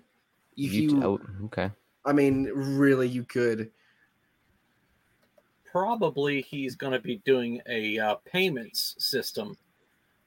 If 0.56 0.72
You- 0.72 0.82
you, 0.82 1.04
oh, 1.04 1.20
okay. 1.46 1.70
I 2.04 2.12
mean, 2.12 2.44
really, 2.54 3.08
you 3.08 3.22
could. 3.24 3.70
Probably 5.64 6.42
he's 6.42 6.74
going 6.74 6.92
to 6.92 6.98
be 6.98 7.22
doing 7.24 7.62
a 7.66 7.98
uh, 7.98 8.14
payments 8.26 8.94
system 8.98 9.56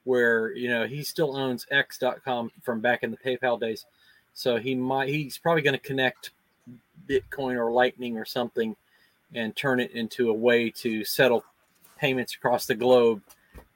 where 0.06 0.56
you 0.56 0.70
know 0.70 0.88
he 0.88 1.04
still 1.04 1.36
owns 1.36 1.68
X.com 1.70 2.52
from 2.64 2.80
back 2.80 3.04
in 3.04 3.12
the 3.12 3.18
PayPal 3.18 3.60
days, 3.60 3.86
so 4.34 4.58
he 4.58 4.74
might 4.74 5.10
he's 5.10 5.38
probably 5.38 5.62
going 5.62 5.78
to 5.78 5.80
connect 5.80 6.32
Bitcoin 7.08 7.58
or 7.58 7.72
Lightning 7.72 8.18
or 8.18 8.26
something 8.26 8.76
and 9.34 9.56
turn 9.56 9.80
it 9.80 9.92
into 9.92 10.30
a 10.30 10.34
way 10.34 10.70
to 10.70 11.04
settle 11.04 11.44
payments 11.98 12.36
across 12.36 12.66
the 12.66 12.76
globe, 12.76 13.22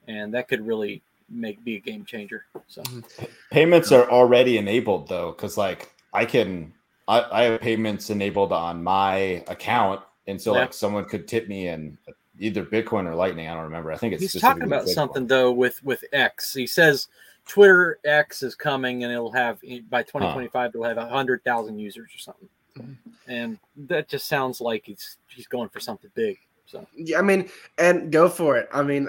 and 0.08 0.32
that 0.34 0.48
could 0.48 0.66
really 0.66 1.02
make 1.28 1.62
be 1.64 1.76
a 1.76 1.80
game 1.80 2.04
changer. 2.04 2.44
So. 2.66 2.82
Mm-hmm. 2.82 3.24
Payments 3.50 3.92
are 3.92 4.10
already 4.10 4.58
enabled 4.58 5.08
though, 5.08 5.32
because 5.32 5.56
like 5.56 5.92
I 6.12 6.24
can 6.24 6.72
I, 7.08 7.26
I 7.30 7.42
have 7.44 7.60
payments 7.60 8.10
enabled 8.10 8.52
on 8.52 8.82
my 8.82 9.44
account, 9.48 10.00
and 10.26 10.40
so 10.40 10.54
Yeah. 10.54 10.60
like 10.60 10.72
someone 10.72 11.04
could 11.04 11.26
tip 11.28 11.48
me 11.48 11.68
in 11.68 11.98
either 12.40 12.64
Bitcoin 12.64 13.06
or 13.06 13.14
Lightning. 13.14 13.48
I 13.48 13.54
don't 13.54 13.64
remember. 13.64 13.92
I 13.92 13.96
think 13.96 14.14
it's 14.14 14.32
he's 14.32 14.40
talking 14.42 14.64
about 14.64 14.86
Bitcoin. 14.86 14.94
something 14.94 15.26
though 15.26 15.52
with 15.52 15.82
with 15.84 16.02
X. 16.12 16.52
He 16.54 16.66
says 16.66 17.08
Twitter 17.46 17.98
X 18.04 18.42
is 18.42 18.54
coming 18.54 19.04
and 19.04 19.12
it'll 19.12 19.32
have 19.32 19.60
by 19.88 20.02
2025 20.02 20.70
it'll 20.70 20.84
have 20.84 20.98
a 20.98 21.08
hundred 21.08 21.44
thousand 21.44 21.78
users 21.78 22.10
or 22.14 22.18
something, 22.18 22.48
and 23.28 23.58
that 23.76 24.08
just 24.08 24.26
sounds 24.26 24.60
like 24.60 24.84
he's 24.86 25.18
he's 25.28 25.46
going 25.46 25.68
for 25.68 25.80
something 25.80 26.10
big. 26.14 26.38
So 26.66 26.86
Yeah, 26.96 27.18
I 27.18 27.22
mean, 27.22 27.48
and 27.78 28.10
go 28.10 28.28
for 28.28 28.56
it. 28.56 28.68
I 28.72 28.82
mean, 28.82 29.08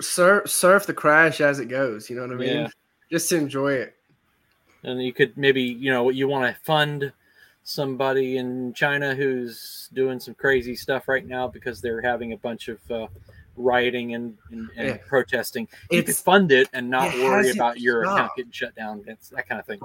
surf 0.00 0.50
surf 0.50 0.86
the 0.86 0.94
crash 0.94 1.40
as 1.40 1.58
it 1.60 1.66
goes. 1.66 2.08
You 2.08 2.16
know 2.16 2.22
what 2.22 2.32
I 2.32 2.36
mean? 2.36 2.48
Yeah. 2.48 2.68
Just 3.10 3.28
to 3.30 3.36
enjoy 3.36 3.72
it. 3.72 3.96
and 4.84 5.02
you 5.02 5.12
could 5.12 5.36
maybe 5.36 5.62
you 5.62 5.92
know 5.92 6.10
you 6.10 6.28
want 6.28 6.54
to 6.54 6.62
fund 6.62 7.12
somebody 7.62 8.36
in 8.38 8.72
China 8.74 9.14
who's 9.14 9.88
doing 9.92 10.18
some 10.20 10.34
crazy 10.34 10.74
stuff 10.74 11.08
right 11.08 11.26
now 11.26 11.46
because 11.48 11.80
they're 11.80 12.00
having 12.00 12.32
a 12.32 12.36
bunch 12.36 12.68
of 12.68 12.78
uh, 12.90 13.06
rioting 13.56 14.14
and, 14.14 14.36
and, 14.50 14.68
and 14.76 14.88
Yeah. 14.88 14.96
protesting. 15.06 15.68
You 15.90 16.00
could 16.02 16.10
It's 16.10 16.20
fund 16.20 16.52
it 16.52 16.68
and 16.72 16.88
not 16.90 17.14
it 17.14 17.22
worry 17.24 17.50
about 17.50 17.80
your 17.80 18.02
account 18.04 18.32
getting 18.36 18.52
shut 18.52 18.74
down. 18.74 19.02
That's 19.06 19.28
that 19.30 19.48
kind 19.48 19.60
of 19.60 19.66
thing. 19.66 19.80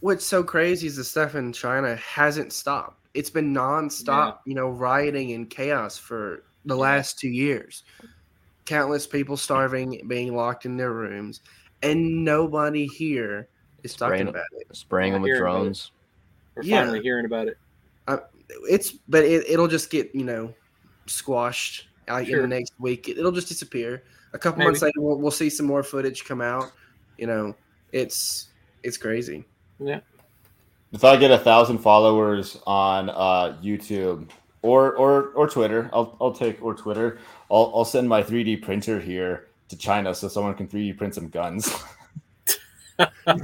what's 0.00 0.24
so 0.26 0.42
crazy 0.44 0.86
is 0.86 0.96
the 0.96 1.04
stuff 1.04 1.34
in 1.34 1.52
China 1.52 1.96
hasn't 1.96 2.52
stopped. 2.52 3.00
It's 3.14 3.30
been 3.30 3.54
nonstop, 3.54 4.38
you 4.44 4.54
know, 4.54 4.68
rioting 4.68 5.32
and 5.32 5.48
chaos 5.48 5.96
for 5.96 6.42
the 6.64 6.76
last 6.76 7.18
two 7.18 7.28
years. 7.28 7.84
Countless 8.66 9.06
people 9.06 9.36
starving, 9.36 10.02
being 10.08 10.34
locked 10.34 10.64
in 10.66 10.76
their 10.76 10.92
rooms, 10.92 11.40
and 11.82 12.24
nobody 12.24 12.86
here 12.86 13.46
is 13.82 13.94
talking 13.94 14.14
Spraying- 14.16 14.28
about 14.28 14.44
it. 14.52 14.76
Spraying 14.76 15.12
them 15.12 15.22
with 15.22 15.36
drones. 15.38 15.90
it. 15.94 16.03
Drones. 16.54 16.66
We're 16.66 16.70
Yeah. 16.70 16.80
finally 16.82 17.02
hearing 17.02 17.26
about 17.26 17.48
it. 17.48 17.58
It's 18.68 18.92
but 19.08 19.24
it, 19.24 19.48
it'll 19.48 19.68
just 19.68 19.90
get 19.90 20.14
you 20.14 20.24
know 20.24 20.52
squashed 21.06 21.88
like 22.08 22.28
in 22.28 22.42
the 22.42 22.46
next 22.46 22.74
week. 22.78 23.08
It, 23.08 23.16
will 23.16 23.32
just 23.32 23.48
disappear. 23.48 24.04
A 24.32 24.38
couple 24.38 24.58
Maybe. 24.58 24.68
months 24.68 24.82
later, 24.82 25.00
we'll, 25.00 25.18
we'll 25.18 25.30
see 25.30 25.48
some 25.48 25.66
more 25.66 25.82
footage 25.82 26.24
come 26.24 26.40
out. 26.40 26.70
You 27.18 27.26
know, 27.26 27.54
it's 27.92 28.48
it's 28.82 28.96
crazy. 28.96 29.44
Yeah. 29.78 30.00
If 30.92 31.04
I 31.04 31.16
get 31.16 31.30
a 31.30 31.38
thousand 31.38 31.78
followers 31.78 32.60
on 32.66 33.08
uh, 33.10 33.56
YouTube 33.62 34.28
or 34.62 34.94
or 34.94 35.28
or 35.34 35.48
Twitter, 35.48 35.88
I'll 35.92 36.16
I'll 36.20 36.32
take 36.32 36.62
or 36.62 36.74
Twitter. 36.74 37.18
I'll 37.50 37.72
I'll 37.74 37.84
send 37.84 38.08
my 38.08 38.22
3D 38.22 38.62
printer 38.62 39.00
here 39.00 39.46
to 39.68 39.76
China 39.76 40.14
so 40.14 40.28
someone 40.28 40.54
can 40.54 40.68
3D 40.68 40.98
print 40.98 41.14
some 41.14 41.28
guns. 41.28 41.74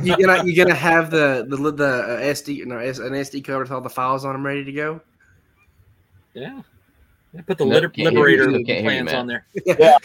you 0.02 0.16
gonna 0.16 0.44
you 0.44 0.56
gonna 0.56 0.74
have 0.74 1.10
the 1.10 1.44
the 1.48 1.56
the 1.72 1.84
uh, 1.86 2.20
SD 2.20 2.64
no 2.66 2.78
an 2.78 3.12
SD 3.12 3.44
card 3.44 3.60
with 3.62 3.70
all 3.72 3.80
the 3.80 3.90
files 3.90 4.24
on 4.24 4.32
them 4.34 4.44
ready 4.46 4.64
to 4.64 4.72
go. 4.72 5.00
Yeah. 6.34 6.62
Yeah, 7.32 7.42
Put 7.46 7.58
the 7.58 7.64
Nope, 7.64 7.74
liber- 7.74 7.88
can't 7.90 7.96
hear 8.16 8.28
you. 8.28 8.38
liberator 8.38 8.42
Still 8.50 8.64
can't 8.64 8.66
hear 8.66 8.76
you, 8.78 8.82
plans 9.04 9.06
man. 9.06 9.14
on 9.16 9.26
there. 9.26 9.46
Yeah, 9.78 9.96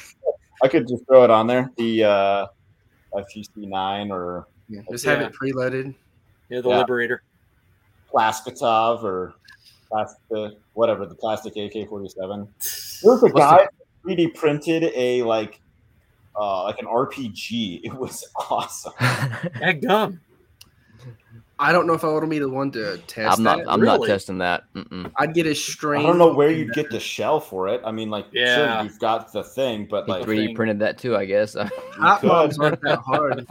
I 0.64 0.68
could 0.68 0.88
just 0.88 1.06
throw 1.08 1.24
it 1.24 1.30
on 1.32 1.48
there. 1.48 1.72
The 1.78 2.04
uh, 2.04 2.46
FGC9 3.16 4.12
or 4.12 4.48
Yeah, 4.70 4.82
just 4.92 5.06
have 5.06 5.22
Yeah. 5.22 5.28
it 5.28 5.34
preloaded. 5.34 5.96
Yeah, 6.50 6.62
the 6.62 6.70
Yeah. 6.70 6.78
liberator. 6.80 7.24
Plastikov 8.14 9.04
or 9.04 9.34
plastic, 9.90 10.58
whatever 10.74 11.06
the 11.06 11.16
plastic 11.16 11.54
AK-47. 11.58 12.48
There 13.04 13.12
was 13.12 13.24
a 13.24 13.30
guy 13.30 13.68
3D 14.06 14.34
printed 14.36 14.84
a 14.96 15.22
like 15.24 15.60
uh, 16.38 16.64
like 16.64 16.80
an 16.80 16.86
RPG. 16.86 17.82
It 17.84 17.94
was 17.94 18.26
awesome. 18.50 18.94
Heck 19.00 19.82
gum. 19.82 20.20
I 21.58 21.72
don't 21.72 21.88
know 21.88 21.94
if 21.94 22.04
I 22.04 22.08
want 22.08 22.24
to 22.24 22.30
be 22.30 22.40
the 22.40 22.50
one 22.50 22.70
to 22.72 22.98
test 23.08 23.38
I'm 23.38 23.44
not. 23.44 23.60
that. 23.60 23.72
I'm 23.72 23.80
not 23.80 24.04
testing 24.06 24.40
that. 24.40 24.64
Mm-mm. 24.74 25.10
I'd 25.16 25.34
get 25.34 25.46
a 25.48 25.52
I 25.52 25.54
string. 25.54 26.02
don't 26.02 26.18
know 26.18 26.34
where 26.34 26.52
you'd 26.52 26.74
get 26.74 26.90
the 26.90 27.00
shell 27.00 27.40
for 27.40 27.70
it. 27.70 27.80
I 27.86 27.92
mean, 27.94 28.10
like, 28.10 28.26
Yeah. 28.34 28.76
sure, 28.80 28.84
you've 28.84 29.00
got 29.00 29.32
the 29.32 29.42
thing, 29.42 29.86
but 29.90 30.06
He 30.06 30.12
like, 30.12 30.26
3D 30.26 30.46
thing. 30.48 30.56
printed 30.56 30.80
that 30.80 30.98
too, 30.98 31.16
I 31.16 31.24
guess. 31.24 31.54
Hot 31.60 32.20
could. 32.20 32.28
bombs 32.28 32.60
aren't 32.60 32.82
that 32.82 33.00
hard. 33.00 33.48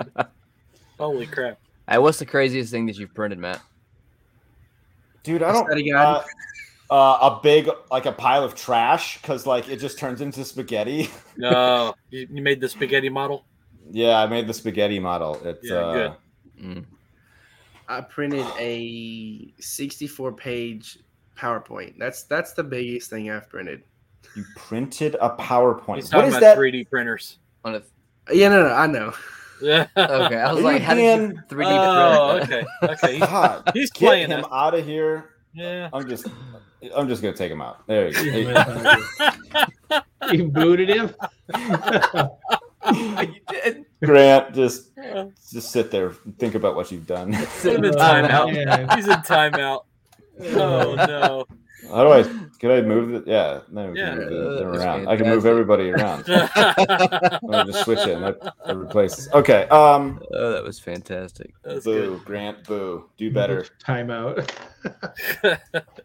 Holy 0.99 1.25
crap. 1.27 1.59
hey, 1.89 1.97
what's 1.97 2.19
the 2.19 2.27
craziest 2.27 2.71
thing 2.71 2.85
that 2.87 2.99
you've 2.99 3.15
printed, 3.15 3.39
Matt? 3.39 3.61
dude, 5.23 5.43
I 5.43 5.53
don't. 5.53 5.65
Study. 5.67 5.91
Uh, 5.91 6.21
uh, 6.91 7.31
a 7.33 7.41
big 7.43 7.69
like 7.91 8.07
a 8.07 8.13
pile 8.13 8.45
of 8.45 8.55
trash 8.55 9.21
because 9.21 9.47
like 9.47 9.69
it 9.69 9.77
just 9.79 9.99
turns 9.99 10.21
into 10.21 10.45
spaghetti. 10.45 11.09
No, 11.37 11.95
you, 12.11 12.29
you 12.31 12.43
made 12.43 12.61
the 12.61 12.69
spaghetti 12.69 13.09
model. 13.09 13.45
yeah, 13.91 14.21
I 14.21 14.27
made 14.27 14.47
the 14.47 14.55
spaghetti 14.55 14.99
model. 15.01 15.41
It's 15.45 15.69
Yeah, 15.69 15.75
uh, 15.77 15.93
good. 15.93 16.13
Mm. 16.63 16.85
I 17.89 18.01
printed 18.03 18.47
a 18.59 19.53
64 19.59 20.33
page 20.33 20.99
PowerPoint. 21.37 21.99
That's 21.99 22.23
that's 22.25 22.53
the 22.53 22.63
biggest 22.65 23.11
thing 23.11 23.31
I've 23.31 23.49
printed. 23.49 23.83
you 24.37 24.45
printed 24.57 25.17
a 25.21 25.31
PowerPoint. 25.31 25.97
He's 25.97 26.05
What 26.07 26.13
talking 26.23 26.29
is 26.29 26.37
about 26.37 26.41
that? 26.41 26.59
3D 26.59 26.89
printers. 26.89 27.39
On 27.65 27.75
a, 27.75 27.83
Yeah, 28.33 28.49
no, 28.51 28.63
no, 28.69 28.73
I 28.75 28.87
know. 28.87 29.13
Yeah. 29.61 29.87
okay, 29.97 30.37
I 30.37 30.53
was 30.53 30.61
Are 30.61 30.65
like, 30.65 30.81
you 30.81 30.87
how 30.87 30.95
did 30.95 31.33
you 31.33 31.39
3D 31.49 31.67
Oh, 31.67 32.45
print 32.47 32.67
okay. 32.81 32.93
Okay. 32.93 33.13
He's, 33.15 33.21
God, 33.27 33.71
he's 33.75 33.91
get 33.91 33.99
playing 34.09 34.31
him 34.31 34.41
it. 34.41 34.47
out 34.53 34.75
of 34.75 34.85
here. 34.87 35.31
Yeah. 35.53 35.89
I'm 35.93 36.09
just, 36.09 36.27
I'm 36.95 37.09
just 37.09 37.23
gonna 37.23 37.37
take 37.37 37.51
him 37.53 37.61
out. 37.63 37.87
There 37.87 38.09
you 38.09 38.33
You 38.33 38.53
go. 38.53 40.01
you 40.33 40.45
booted 40.49 40.89
him. 40.89 41.15
you 42.93 43.35
did. 43.49 43.85
Grant, 44.03 44.55
just, 44.55 44.91
just 45.51 45.71
sit 45.71 45.91
there, 45.91 46.13
and 46.25 46.39
think 46.39 46.55
about 46.55 46.77
what 46.77 46.91
you've 46.93 47.07
done. 47.07 47.33
Put 47.63 47.75
him 47.75 47.85
in 47.85 47.95
Oh, 47.95 47.99
timeout. 47.99 48.53
man. 48.67 48.89
He's 48.97 49.07
in 49.09 49.15
timeout. 49.21 49.85
Oh 50.57 50.95
no. 50.97 51.47
How 51.91 52.05
do 52.05 52.11
I? 52.13 52.23
Could 52.61 52.71
I 52.71 52.81
move 52.83 53.13
it? 53.15 53.25
Yeah, 53.27 53.61
no, 53.71 53.91
we 53.91 53.99
Yeah. 53.99 54.15
can 54.15 54.31
move 54.31 54.47
Uh, 54.47 54.59
them 54.59 54.67
around. 54.69 55.09
I 55.09 55.17
can 55.17 55.29
move 55.29 55.45
everybody 55.47 55.91
around. 55.91 56.27
Let 56.29 57.43
me 57.43 57.65
just 57.73 57.85
switch 57.85 58.01
it. 58.01 58.11
And 58.15 58.25
that, 58.25 58.41
that 58.67 58.77
replaces. 58.77 59.29
Okay. 59.33 59.65
Um. 59.69 60.23
Oh, 60.33 60.53
that 60.53 60.65
was 60.65 60.79
fantastic. 60.79 61.53
That's 61.63 61.85
Boo, 61.85 62.17
good. 62.17 62.25
Grant. 62.25 62.65
Boo. 62.65 63.11
Do 63.19 63.31
better. 63.31 63.67
Timeout. 63.85 64.49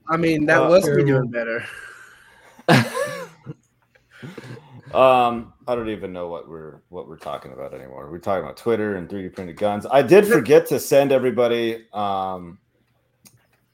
I 0.10 0.18
mean, 0.18 0.46
that 0.48 0.62
Uh, 0.62 0.70
was 0.70 0.84
me 0.86 0.90
terrible. 1.04 1.08
doing 1.08 1.30
better. 1.32 1.64
Um. 4.94 5.54
I 5.68 5.76
don't 5.76 5.90
even 5.90 6.12
know 6.12 6.30
what 6.30 6.50
we're 6.50 6.82
what 6.90 7.08
we're 7.08 7.18
talking 7.20 7.54
about 7.54 7.76
anymore. 7.76 8.10
We're 8.10 8.18
talking 8.18 8.44
about 8.44 8.58
Twitter 8.58 8.96
and 8.96 9.08
3D 9.08 9.34
printed 9.36 9.56
guns. 9.56 9.86
I 9.90 10.02
did 10.02 10.26
forget 10.26 10.66
to 10.68 10.80
send 10.80 11.12
everybody. 11.12 11.86
Um. 11.94 12.58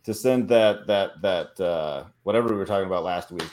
To 0.05 0.13
send 0.13 0.47
that 0.49 0.85
that 0.87 1.21
that 1.21 1.59
uh 1.59 2.03
whatever 2.23 2.49
we 2.49 2.55
were 2.55 2.65
talking 2.65 2.85
about 2.85 3.03
last 3.03 3.31
week, 3.31 3.49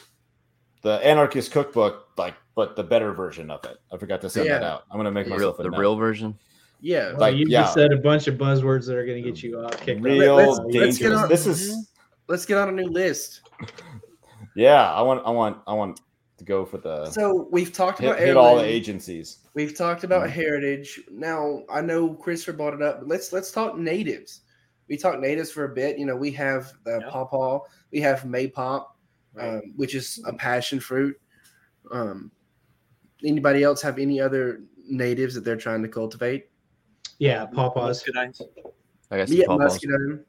the 0.83 1.05
anarchist 1.05 1.51
cookbook, 1.51 2.09
like 2.19 2.35
but 2.55 2.77
the 2.77 2.83
better 2.85 3.13
version 3.15 3.51
of 3.51 3.65
it. 3.65 3.79
I 3.93 3.97
forgot 3.97 4.21
to 4.21 4.29
send 4.31 4.51
that 4.51 4.63
out. 4.63 4.85
I'm 4.91 4.99
gonna 4.99 5.11
make 5.11 5.25
The 5.27 5.31
real, 5.31 5.39
myself 5.49 5.61
a 5.61 5.63
the 5.63 5.71
note. 5.71 5.79
real 5.81 5.97
version. 5.97 6.39
Yeah. 6.83 7.11
Well, 7.13 7.21
Like, 7.21 7.37
you 7.37 7.47
yeah. 7.49 7.63
just 7.63 7.75
said 7.75 7.93
a 7.93 7.97
bunch 7.97 8.27
of 8.27 8.35
buzzwords 8.35 8.87
that 8.87 8.97
are 8.97 9.07
going 9.07 9.23
to 9.23 9.31
get 9.31 9.41
you 9.41 9.61
off 9.61 9.81
kicked 9.81 10.01
real 10.03 10.35
Let's- 10.35 10.59
off. 10.59 10.65
let's 10.65 10.99
get 10.99 11.07
dangerous. 11.09 11.23
on- 11.23 11.29
This 11.29 11.47
is 11.47 11.91
Let's 12.29 12.45
get 12.45 12.59
on 12.59 12.69
a 12.71 12.73
new 12.73 12.89
list. 12.89 13.41
yeah. 14.57 14.93
I 14.93 15.01
want 15.03 15.25
I 15.27 15.31
want 15.31 15.59
I 15.67 15.73
want 15.75 16.01
to 16.39 16.45
go 16.45 16.65
for 16.65 16.79
the 16.79 17.09
So 17.11 17.49
we've 17.51 17.73
talked 17.73 18.01
hit, 18.01 18.09
about 18.11 18.19
hit 18.19 18.37
all 18.37 18.57
the 18.57 18.65
agencies. 18.65 19.39
We've 19.55 19.77
talked 19.77 20.03
about 20.05 20.27
Mhm. 20.29 20.31
heritage. 20.33 21.01
Now 21.11 21.63
I 21.71 21.81
know 21.81 22.15
Christopher 22.15 22.53
brought 22.57 22.75
it 22.75 22.83
up. 22.83 23.01
But 23.01 23.09
let's 23.09 23.33
let's 23.33 23.51
talk 23.53 23.77
natives. 23.79 24.41
We 24.89 24.97
talked 24.97 25.21
natives 25.21 25.51
for 25.51 25.65
a 25.65 25.69
bit. 25.75 25.99
You 25.99 26.07
know, 26.07 26.17
we 26.17 26.31
have 26.33 26.73
the 26.85 26.99
Yeah. 27.01 27.11
pawpaw. 27.11 27.61
We 27.93 28.01
have 28.01 28.23
maypop, 28.23 28.87
Right. 29.35 29.55
um, 29.57 29.73
which 29.77 29.95
is 29.95 30.23
a 30.27 30.33
passion 30.33 30.81
fruit. 30.81 31.19
Um, 31.91 32.31
anybody 33.25 33.63
else 33.63 33.81
have 33.83 33.99
any 33.99 34.21
other 34.21 34.63
natives 34.89 35.35
that 35.35 35.45
they're 35.45 35.57
trying 35.57 35.83
to 35.83 35.89
cultivate? 35.89 36.51
Yeah, 37.19 37.47
pawpaws. 37.47 38.03
I 39.11 39.17
got 39.19 39.29
some 39.29 39.37
Yeah, 39.37 39.47
pawpaws. 39.47 39.59
muscadine. 39.59 40.25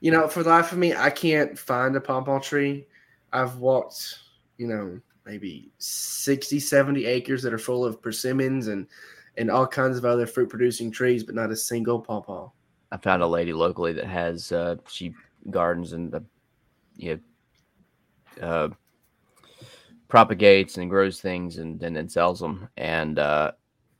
You 0.00 0.10
know, 0.10 0.26
for 0.28 0.42
the 0.42 0.50
life 0.50 0.72
of 0.72 0.78
me, 0.78 0.94
I 0.94 1.10
can't 1.10 1.58
find 1.58 1.94
a 1.96 2.00
pawpaw 2.00 2.40
tree. 2.40 2.86
I've 3.32 3.56
walked, 3.58 4.18
you 4.58 4.66
know, 4.66 5.00
maybe 5.24 5.70
60, 5.78 6.58
70 6.60 7.04
acres 7.06 7.42
that 7.42 7.52
are 7.52 7.58
full 7.58 7.84
of 7.84 8.00
persimmons 8.02 8.68
and 8.68 8.86
and 9.38 9.50
all 9.50 9.66
kinds 9.66 9.98
of 9.98 10.06
other 10.06 10.26
fruit 10.26 10.48
producing 10.48 10.90
trees, 10.90 11.22
but 11.22 11.34
not 11.34 11.50
a 11.50 11.56
single 11.56 12.00
pawpaw. 12.00 12.50
I 12.92 12.96
found 12.98 13.22
a 13.22 13.26
lady 13.26 13.52
locally 13.52 13.92
that 13.94 14.06
has 14.06 14.52
uh, 14.52 14.76
she 14.88 15.14
gardens 15.50 15.92
and 15.92 16.10
the 16.10 16.24
you 16.96 17.20
know, 18.40 18.46
uh, 18.46 18.68
propagates 20.08 20.78
and 20.78 20.88
grows 20.90 21.20
things 21.20 21.58
and, 21.58 21.82
and 21.82 21.96
then 21.96 22.08
sells 22.08 22.40
them. 22.40 22.68
And 22.76 23.18
uh, 23.18 23.52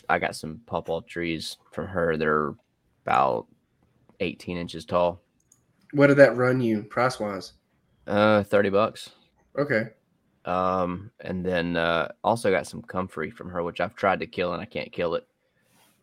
I 0.08 0.18
got 0.18 0.36
some 0.36 0.60
pawpaw 0.66 1.00
trees 1.02 1.56
from 1.72 1.86
her 1.88 2.16
that 2.16 2.26
are 2.26 2.54
about 3.04 3.46
18 4.20 4.56
inches 4.56 4.84
tall. 4.84 5.20
What 5.92 6.08
did 6.08 6.16
that 6.18 6.36
run 6.36 6.60
you 6.60 6.82
price 6.82 7.18
wise? 7.20 7.52
Uh, 8.06 8.42
30 8.44 8.70
bucks. 8.70 9.10
Okay. 9.58 9.88
Um, 10.44 11.10
and 11.20 11.44
then 11.44 11.76
uh, 11.76 12.08
also 12.22 12.50
got 12.52 12.66
some 12.68 12.82
comfrey 12.82 13.30
from 13.30 13.50
her, 13.50 13.62
which 13.64 13.80
I've 13.80 13.96
tried 13.96 14.20
to 14.20 14.26
kill 14.26 14.52
and 14.52 14.62
I 14.62 14.66
can't 14.66 14.92
kill 14.92 15.14
it. 15.16 15.26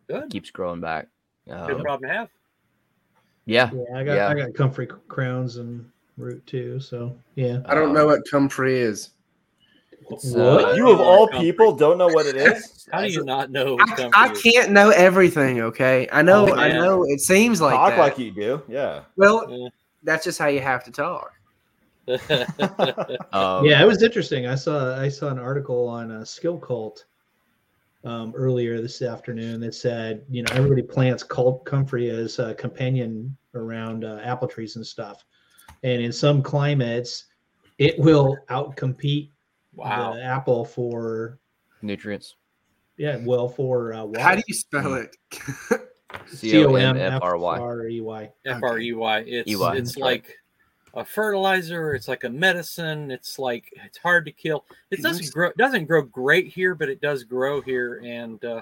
Good. 0.07 0.29
keeps 0.29 0.51
growing 0.51 0.81
back. 0.81 1.07
Good 1.47 1.53
Um, 1.53 1.81
problem 1.81 2.09
to 2.09 2.15
have. 2.15 2.29
Yeah, 3.45 3.69
Yeah, 3.73 3.97
I 3.97 4.03
got 4.03 4.13
Yeah. 4.15 4.27
I 4.29 4.33
got 4.33 4.53
comfrey 4.53 4.87
crowns 5.07 5.57
and 5.57 5.89
root 6.17 6.45
too. 6.47 6.79
So 6.79 7.15
yeah. 7.35 7.59
I 7.65 7.73
don't 7.75 7.89
Um, 7.89 7.93
know 7.93 8.05
what 8.07 8.21
comfrey 8.29 8.79
is. 8.79 9.09
What? 10.05 10.65
uh, 10.65 10.73
You 10.75 10.91
of 10.91 10.99
all 10.99 11.27
Comfrey. 11.27 11.51
people 11.51 11.71
don't 11.73 11.97
know 11.97 12.07
what 12.09 12.25
it 12.25 12.35
is. 12.35 12.87
How 12.91 13.01
do 13.01 13.07
you 13.07 13.23
not 13.23 13.51
know? 13.51 13.77
I, 13.79 14.09
I 14.13 14.29
can't 14.29 14.71
know 14.71 14.89
everything, 14.89 15.61
okay? 15.61 16.09
I 16.11 16.21
know 16.21 16.49
Oh, 16.49 16.55
I 16.55 16.73
know 16.73 17.03
it 17.05 17.21
seems 17.21 17.61
like 17.61 17.73
Talk 17.73 17.91
that. 17.91 17.99
like 17.99 18.19
you 18.19 18.31
do. 18.31 18.61
Yeah. 18.67 19.03
well, 19.15 19.45
Yeah. 19.49 19.69
that's 20.03 20.25
just 20.25 20.37
how 20.39 20.47
you 20.47 20.59
have 20.59 20.83
to 20.83 20.91
talk. 20.91 21.31
um, 23.31 23.65
yeah, 23.65 23.81
it 23.81 23.87
was 23.87 24.03
interesting. 24.03 24.45
I 24.45 24.55
saw 24.55 24.99
I 24.99 25.07
saw 25.07 25.29
an 25.29 25.39
article 25.39 25.87
on 25.87 26.11
a 26.11 26.25
skill 26.25 26.57
cult 26.57 27.05
um, 28.03 28.33
earlier 28.35 28.81
this 28.81 29.01
afternoon 29.01 29.61
that 29.61 29.73
said, 29.75 30.25
you 30.29 30.43
know, 30.43 30.51
everybody 30.53 30.81
plants 30.81 31.23
cult 31.23 31.63
comfrey 31.65 32.09
as 32.09 32.39
a 32.39 32.53
companion 32.55 33.35
around 33.55 34.03
uh, 34.03 34.19
apple 34.23 34.47
trees 34.47 34.75
and 34.75 34.85
stuff. 34.85 35.23
and 35.83 36.01
in 36.01 36.11
some 36.11 36.41
climates, 36.41 37.25
it 37.77 37.97
will 37.99 38.37
outcompete 38.49 39.29
Wow. 39.75 40.13
the 40.13 40.21
apple 40.23 40.65
for 40.65 41.39
Nutrients. 41.81 42.35
yeah, 42.97 43.17
well 43.25 43.47
for 43.49 43.93
uh, 43.93 44.03
water. 44.05 44.19
How 44.19 44.35
do 44.35 44.43
you 44.47 44.53
spell 44.53 44.93
it? 44.93 45.15
C 46.27 46.63
O 46.63 46.75
M 46.75 46.95
F 46.95 47.21
R 47.23 47.37
Y. 47.37 47.57
C-O-M-F-R-E-Y. 47.57 48.31
F 48.45 48.59
R 48.63 48.79
E 48.79 48.93
Y. 48.93 49.19
It's 49.25 49.49
EY, 49.49 49.53
it's 49.53 49.93
that's 49.93 49.95
right. 49.97 50.03
like 50.03 50.35
a 50.93 51.03
fertilizer. 51.03 51.93
It's 51.95 52.07
like 52.07 52.23
a 52.23 52.29
medicine. 52.29 53.09
It's 53.11 53.39
like 53.39 53.71
it's 53.85 53.97
hard 53.97 54.25
to 54.25 54.31
kill. 54.31 54.65
It 54.91 55.01
doesn't 55.01 55.23
s- 55.25 55.29
grow. 55.31 55.51
Doesn't 55.57 55.85
grow 55.85 56.01
great 56.03 56.47
here, 56.47 56.75
but 56.75 56.89
it 56.89 57.01
does 57.01 57.23
grow 57.23 57.61
here, 57.61 58.01
and 58.03 58.43
uh, 58.45 58.61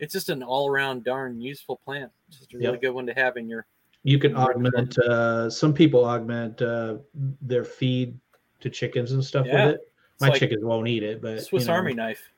it's 0.00 0.12
just 0.12 0.28
an 0.30 0.42
all 0.42 0.68
around 0.68 1.04
darn 1.04 1.40
useful 1.40 1.76
plant. 1.76 2.10
Just 2.30 2.52
a 2.54 2.58
really 2.58 2.72
Yep. 2.72 2.80
good 2.82 2.90
one 2.90 3.06
to 3.06 3.14
have 3.14 3.36
in 3.36 3.48
your. 3.48 3.66
You 4.02 4.18
can 4.18 4.34
Right. 4.34 4.48
augment. 4.56 4.98
Uh, 4.98 5.50
some 5.50 5.74
people 5.74 6.04
augment 6.04 6.60
uh, 6.62 6.96
their 7.42 7.64
feed 7.64 8.18
to 8.60 8.70
chickens 8.70 9.12
and 9.12 9.24
stuff 9.24 9.46
Yeah. 9.46 9.66
with 9.66 9.74
it. 9.76 9.80
It's 10.14 10.20
My 10.22 10.28
like 10.28 10.38
chickens 10.40 10.64
won't 10.64 10.88
eat 10.88 11.02
it, 11.02 11.20
but 11.22 11.42
Swiss 11.42 11.62
you 11.64 11.68
know, 11.68 11.74
Army 11.74 11.94
knife. 11.94 12.30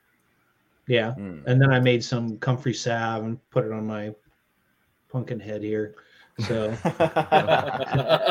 Yeah, 0.87 1.13
Mm. 1.17 1.43
and 1.47 1.61
then 1.61 1.71
I 1.71 1.79
made 1.79 2.03
some 2.03 2.37
comfrey 2.39 2.73
salve 2.73 3.23
and 3.23 3.49
put 3.49 3.65
it 3.65 3.71
on 3.71 3.87
my 3.87 4.13
pumpkin 5.09 5.39
head 5.39 5.63
here. 5.63 5.95
So 6.39 6.75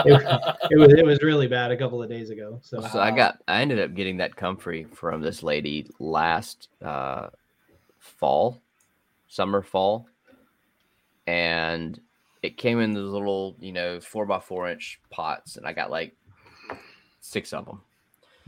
it 0.05 0.79
was 0.79 0.93
it 0.93 1.07
was 1.07 1.23
really 1.23 1.47
bad 1.47 1.71
a 1.71 1.77
couple 1.77 2.03
of 2.03 2.09
days 2.09 2.31
ago. 2.31 2.59
So 2.63 2.81
So 2.81 3.01
I 3.01 3.11
got 3.13 3.39
I 3.47 3.63
ended 3.63 3.79
up 3.79 3.95
getting 3.95 4.17
that 4.17 4.35
comfrey 4.35 4.85
from 4.85 5.23
this 5.23 5.43
lady 5.43 5.89
last 6.01 6.69
uh 6.85 7.29
fall, 7.99 8.61
summer 9.29 9.63
fall. 9.63 10.09
And 11.27 12.01
it 12.43 12.57
came 12.57 12.81
in 12.81 12.93
those 12.93 13.13
little, 13.13 13.57
you 13.61 13.73
know, 13.73 14.01
four 14.01 14.27
by 14.27 14.41
four 14.41 14.69
inch 14.69 15.01
pots, 15.11 15.57
and 15.57 15.65
I 15.65 15.73
got 15.73 15.91
like 15.91 16.17
six 17.21 17.53
of 17.53 17.67
them. 17.67 17.81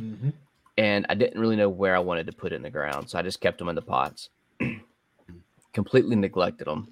Mhm. 0.01 0.33
And 0.77 1.07
I 1.09 1.15
didn't 1.15 1.41
really 1.41 1.55
know 1.55 1.69
where 1.69 1.95
I 1.95 2.01
wanted 2.01 2.27
to 2.27 2.33
put 2.33 2.53
it 2.53 2.57
in 2.57 2.63
the 2.63 2.71
ground, 2.71 3.09
so 3.09 3.17
I 3.17 3.23
just 3.23 3.41
kept 3.41 3.59
them 3.59 3.69
in 3.69 3.77
the 3.77 3.83
pots. 3.83 4.31
Completely 5.73 6.17
neglected 6.17 6.67
them, 6.67 6.89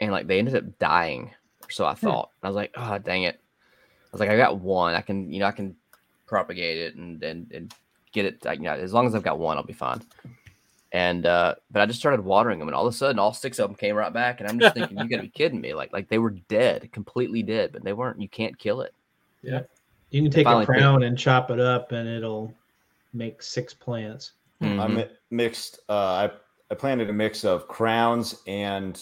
and 0.00 0.10
like 0.10 0.26
they 0.26 0.40
ended 0.40 0.56
up 0.56 0.78
dying. 0.80 1.30
Or 1.68 1.70
So 1.70 1.84
I 1.86 1.94
thought 1.94 2.30
I 2.42 2.48
was 2.48 2.56
like, 2.56 2.72
oh 2.76 2.98
dang 2.98 3.24
it! 3.24 3.40
I 3.40 4.08
was 4.12 4.20
like, 4.20 4.30
I 4.30 4.36
got 4.36 4.58
one. 4.60 4.94
I 4.94 5.00
can, 5.00 5.32
you 5.32 5.40
know, 5.40 5.46
I 5.46 5.52
can 5.52 5.76
propagate 6.26 6.78
it 6.78 6.94
and 6.96 7.22
and, 7.22 7.50
and 7.52 7.74
get 8.12 8.24
it. 8.24 8.44
Like, 8.44 8.58
you 8.58 8.64
know, 8.64 8.72
as 8.74 8.92
long 8.92 9.06
as 9.06 9.14
I've 9.14 9.22
got 9.22 9.38
one, 9.38 9.56
I'll 9.56 9.62
be 9.62 9.72
fine. 9.72 10.02
And 10.92 11.26
uh, 11.26 11.56
but 11.70 11.82
I 11.82 11.86
just 11.86 11.98
started 11.98 12.24
watering 12.24 12.58
them, 12.58 12.68
and 12.68 12.74
all 12.74 12.86
of 12.86 12.94
a 12.94 12.96
sudden, 12.96 13.18
all 13.18 13.32
six 13.34 13.58
of 13.58 13.68
them 13.68 13.76
came 13.76 13.96
right 13.96 14.12
back, 14.12 14.40
and 14.40 14.48
I'm 14.48 14.58
just 14.58 14.74
thinking, 14.74 14.96
you 14.98 15.08
got 15.08 15.16
to 15.16 15.22
be 15.22 15.28
kidding 15.34 15.60
me! 15.60 15.74
Like 15.74 15.92
like 15.92 16.08
they 16.08 16.18
were 16.18 16.30
dead, 16.30 16.90
completely 16.92 17.42
dead, 17.42 17.72
but 17.72 17.82
they 17.84 17.92
weren't. 17.92 18.20
You 18.20 18.28
can't 18.28 18.56
kill 18.58 18.80
it. 18.82 18.94
Yeah, 19.42 19.62
you 20.10 20.22
can 20.22 20.30
take 20.30 20.44
finally 20.44 20.64
a 20.64 20.66
picked- 20.66 20.78
crown 20.78 21.02
and 21.02 21.18
chop 21.18 21.50
it 21.50 21.60
up, 21.60 21.92
and 21.92 22.08
it'll 22.08 22.54
make 23.12 23.42
six 23.42 23.74
plants. 23.74 24.32
I 24.62 24.64
Mhm. 24.64 24.94
mi- 24.94 25.08
mixed. 25.30 25.80
Uh, 25.88 25.92
I 25.92 26.30
I 26.70 26.74
planted 26.76 27.10
a 27.10 27.12
mix 27.12 27.44
of 27.44 27.68
crowns 27.68 28.42
and 28.46 28.98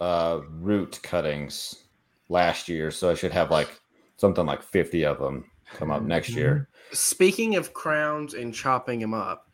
uh, 0.00 0.40
root 0.60 1.00
cuttings 1.02 1.84
last 2.28 2.68
year, 2.68 2.90
so 2.90 3.10
I 3.10 3.14
should 3.14 3.32
have 3.32 3.50
like 3.50 3.70
something 4.16 4.46
like 4.46 4.62
fifty 4.62 5.04
of 5.04 5.18
them 5.18 5.44
come 5.74 5.90
up 5.90 6.02
next 6.02 6.30
year. 6.30 6.68
Speaking 6.92 7.56
of 7.56 7.74
crowns 7.74 8.34
and 8.34 8.54
chopping 8.54 9.00
them 9.00 9.14
up, 9.14 9.50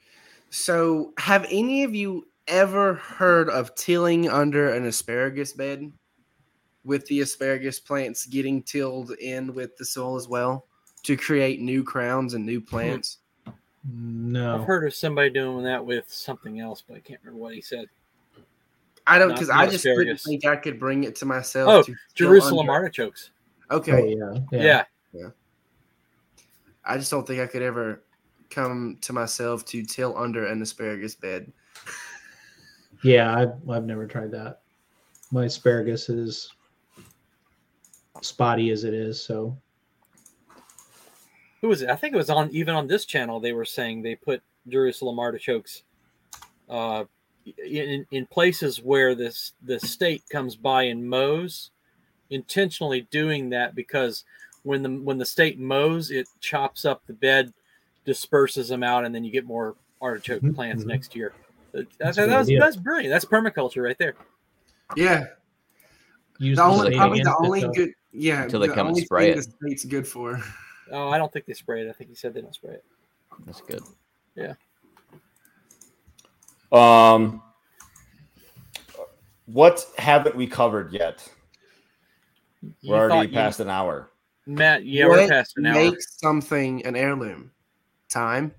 so 0.51 1.13
have 1.19 1.47
any 1.51 1.85
of 1.85 1.95
you 1.95 2.29
ever 2.47 2.95
heard 2.95 3.49
of 3.49 3.75
tilling 3.75 4.29
under 4.29 4.71
an 4.71 4.85
asparagus 4.85 5.53
bed? 5.53 5.93
With 6.85 7.07
the 7.07 7.21
asparagus 7.21 7.81
plants 7.81 8.27
getting 8.27 8.63
tilled 8.63 9.13
in 9.13 9.55
with 9.55 9.75
the 9.79 9.87
soil 9.87 10.17
as 10.17 10.29
well 10.29 10.67
to 11.05 11.17
create 11.17 11.63
new 11.63 11.83
crowns 11.83 12.35
and 12.35 12.45
new 12.45 12.61
plants. 12.61 13.19
No, 13.91 14.57
I've 14.61 14.67
heard 14.67 14.87
of 14.87 14.95
somebody 14.95 15.31
doing 15.31 15.65
that 15.65 15.85
with 15.85 16.11
something 16.11 16.61
else, 16.61 16.83
but 16.87 16.99
I 16.99 17.01
can't 17.01 17.21
remember 17.23 17.41
what 17.41 17.55
he 17.55 17.63
said. 17.63 17.87
I 19.07 19.19
don't 19.19 19.29
because 19.29 19.51
I 19.51 19.67
just 19.67 19.85
didn't 19.85 20.19
think 20.21 20.47
I 20.47 20.57
could 20.57 20.81
bring 20.81 21.05
it 21.05 21.15
to 21.17 21.27
myself. 21.27 21.69
Oh, 21.71 21.83
to 21.83 21.95
Jerusalem 22.15 22.61
under- 22.61 22.73
artichokes. 22.73 23.31
Okay, 23.71 24.17
Oh, 24.23 24.45
yeah, 24.51 24.85
Yeah. 25.13 25.29
I 26.85 26.99
just 26.99 27.11
don't 27.11 27.27
think 27.27 27.41
I 27.41 27.47
could 27.47 27.63
ever 27.63 28.03
come 28.51 28.99
to 29.01 29.13
myself 29.13 29.65
to 29.67 29.83
till 29.83 30.17
under 30.19 30.47
an 30.47 30.61
asparagus 30.61 31.15
bed. 31.15 31.51
Yeah, 33.03 33.35
I've, 33.35 33.71
I've 33.71 33.85
never 33.85 34.07
tried 34.07 34.31
that. 34.33 34.61
My 35.31 35.45
asparagus 35.47 36.09
is 36.09 36.53
spotty 38.21 38.71
as 38.71 38.85
it 38.85 38.95
is, 38.95 39.23
so 39.23 39.57
Who 41.61 41.69
was 41.69 41.83
it? 41.83 41.89
I 41.89 41.97
think 41.97 42.15
it 42.15 42.19
was 42.19 42.31
on 42.31 42.51
even 42.51 42.75
on 42.75 42.87
this 42.87 43.05
channel. 43.07 43.41
They 43.41 43.53
were 43.53 43.65
saying 43.65 44.03
they 44.03 44.15
put 44.15 44.43
Jerusalem 44.69 45.19
artichokes 45.19 45.83
uh, 46.69 47.05
in 47.47 48.07
in 48.11 48.27
places 48.27 48.83
where 48.83 49.15
this 49.15 49.53
the 49.63 49.79
state 49.81 50.23
comes 50.31 50.57
by 50.57 50.85
and 50.85 51.09
mows, 51.09 51.71
intentionally 52.31 53.03
doing 53.11 53.51
that 53.51 53.75
because 53.75 54.25
when 54.63 54.83
the 54.83 54.91
when 54.91 55.19
the 55.19 55.25
state 55.25 55.59
mows, 55.59 56.11
it 56.11 56.27
chops 56.41 56.85
up 56.85 57.07
the 57.07 57.13
bed, 57.13 57.53
disperses 58.05 58.69
them 58.69 58.83
out, 58.83 59.05
and 59.05 59.15
then 59.15 59.25
you 59.25 59.31
get 59.31 59.45
more 59.45 59.77
artichoke 60.01 60.43
Mhm, 60.43 60.55
plants 60.55 60.85
mhm. 60.85 60.89
next 60.89 61.15
year. 61.15 61.33
That, 61.73 61.87
That's 61.99 62.17
that, 62.17 62.25
a 62.25 62.27
good 62.29 62.39
was, 62.39 62.49
idea. 62.49 62.61
that's 62.61 62.77
brilliant. 62.77 63.11
That's 63.11 63.25
permaculture 63.25 63.83
right 63.83 63.99
there. 63.99 64.15
Yeah, 64.97 65.27
use 66.39 66.57
the 66.57 66.63
the 66.65 66.69
only 66.69 66.97
probably 66.97 67.23
the 67.23 67.37
only 67.37 67.61
though. 67.61 67.73
good. 67.73 67.93
Yeah, 68.13 68.45
Until 68.45 68.61
they 68.61 68.69
the 68.69 68.75
come 68.75 68.87
and 68.87 68.95
only 68.95 69.05
spray 69.05 69.31
thing 69.31 69.39
it. 69.39 69.47
The 69.61 69.67
state's 69.67 69.85
good 69.85 70.07
for. 70.07 70.41
Oh, 70.93 71.09
I 71.09 71.19
don't 71.19 71.33
think 71.33 71.47
they 71.47 71.55
spray 71.55 71.85
it. 71.85 71.89
I 71.89 71.93
think 71.93 72.11
you 72.11 72.17
said 72.17 72.33
they 72.35 72.43
don't 72.43 72.55
spray 72.55 72.75
it. 72.75 72.85
That's 73.45 73.61
good. 73.61 73.83
Um, 76.75 77.43
what 79.47 79.87
haven't 79.99 80.35
we 80.37 80.47
covered 80.47 80.93
yet? 80.93 81.27
We're 82.83 82.97
already 82.97 83.09
thought 83.15 83.29
you- 83.29 83.35
past 83.35 83.61
an 83.61 83.69
hour. 83.71 84.11
Matt. 84.47 84.85
Yeah, 84.85 85.07
we're 85.07 85.29
past 85.29 85.57
an 85.57 85.67
hour. 85.67 85.75
Makes 85.75 86.19
something 86.19 86.85
an 86.87 86.97
heirloom. 86.97 87.51
Time. 88.09 88.55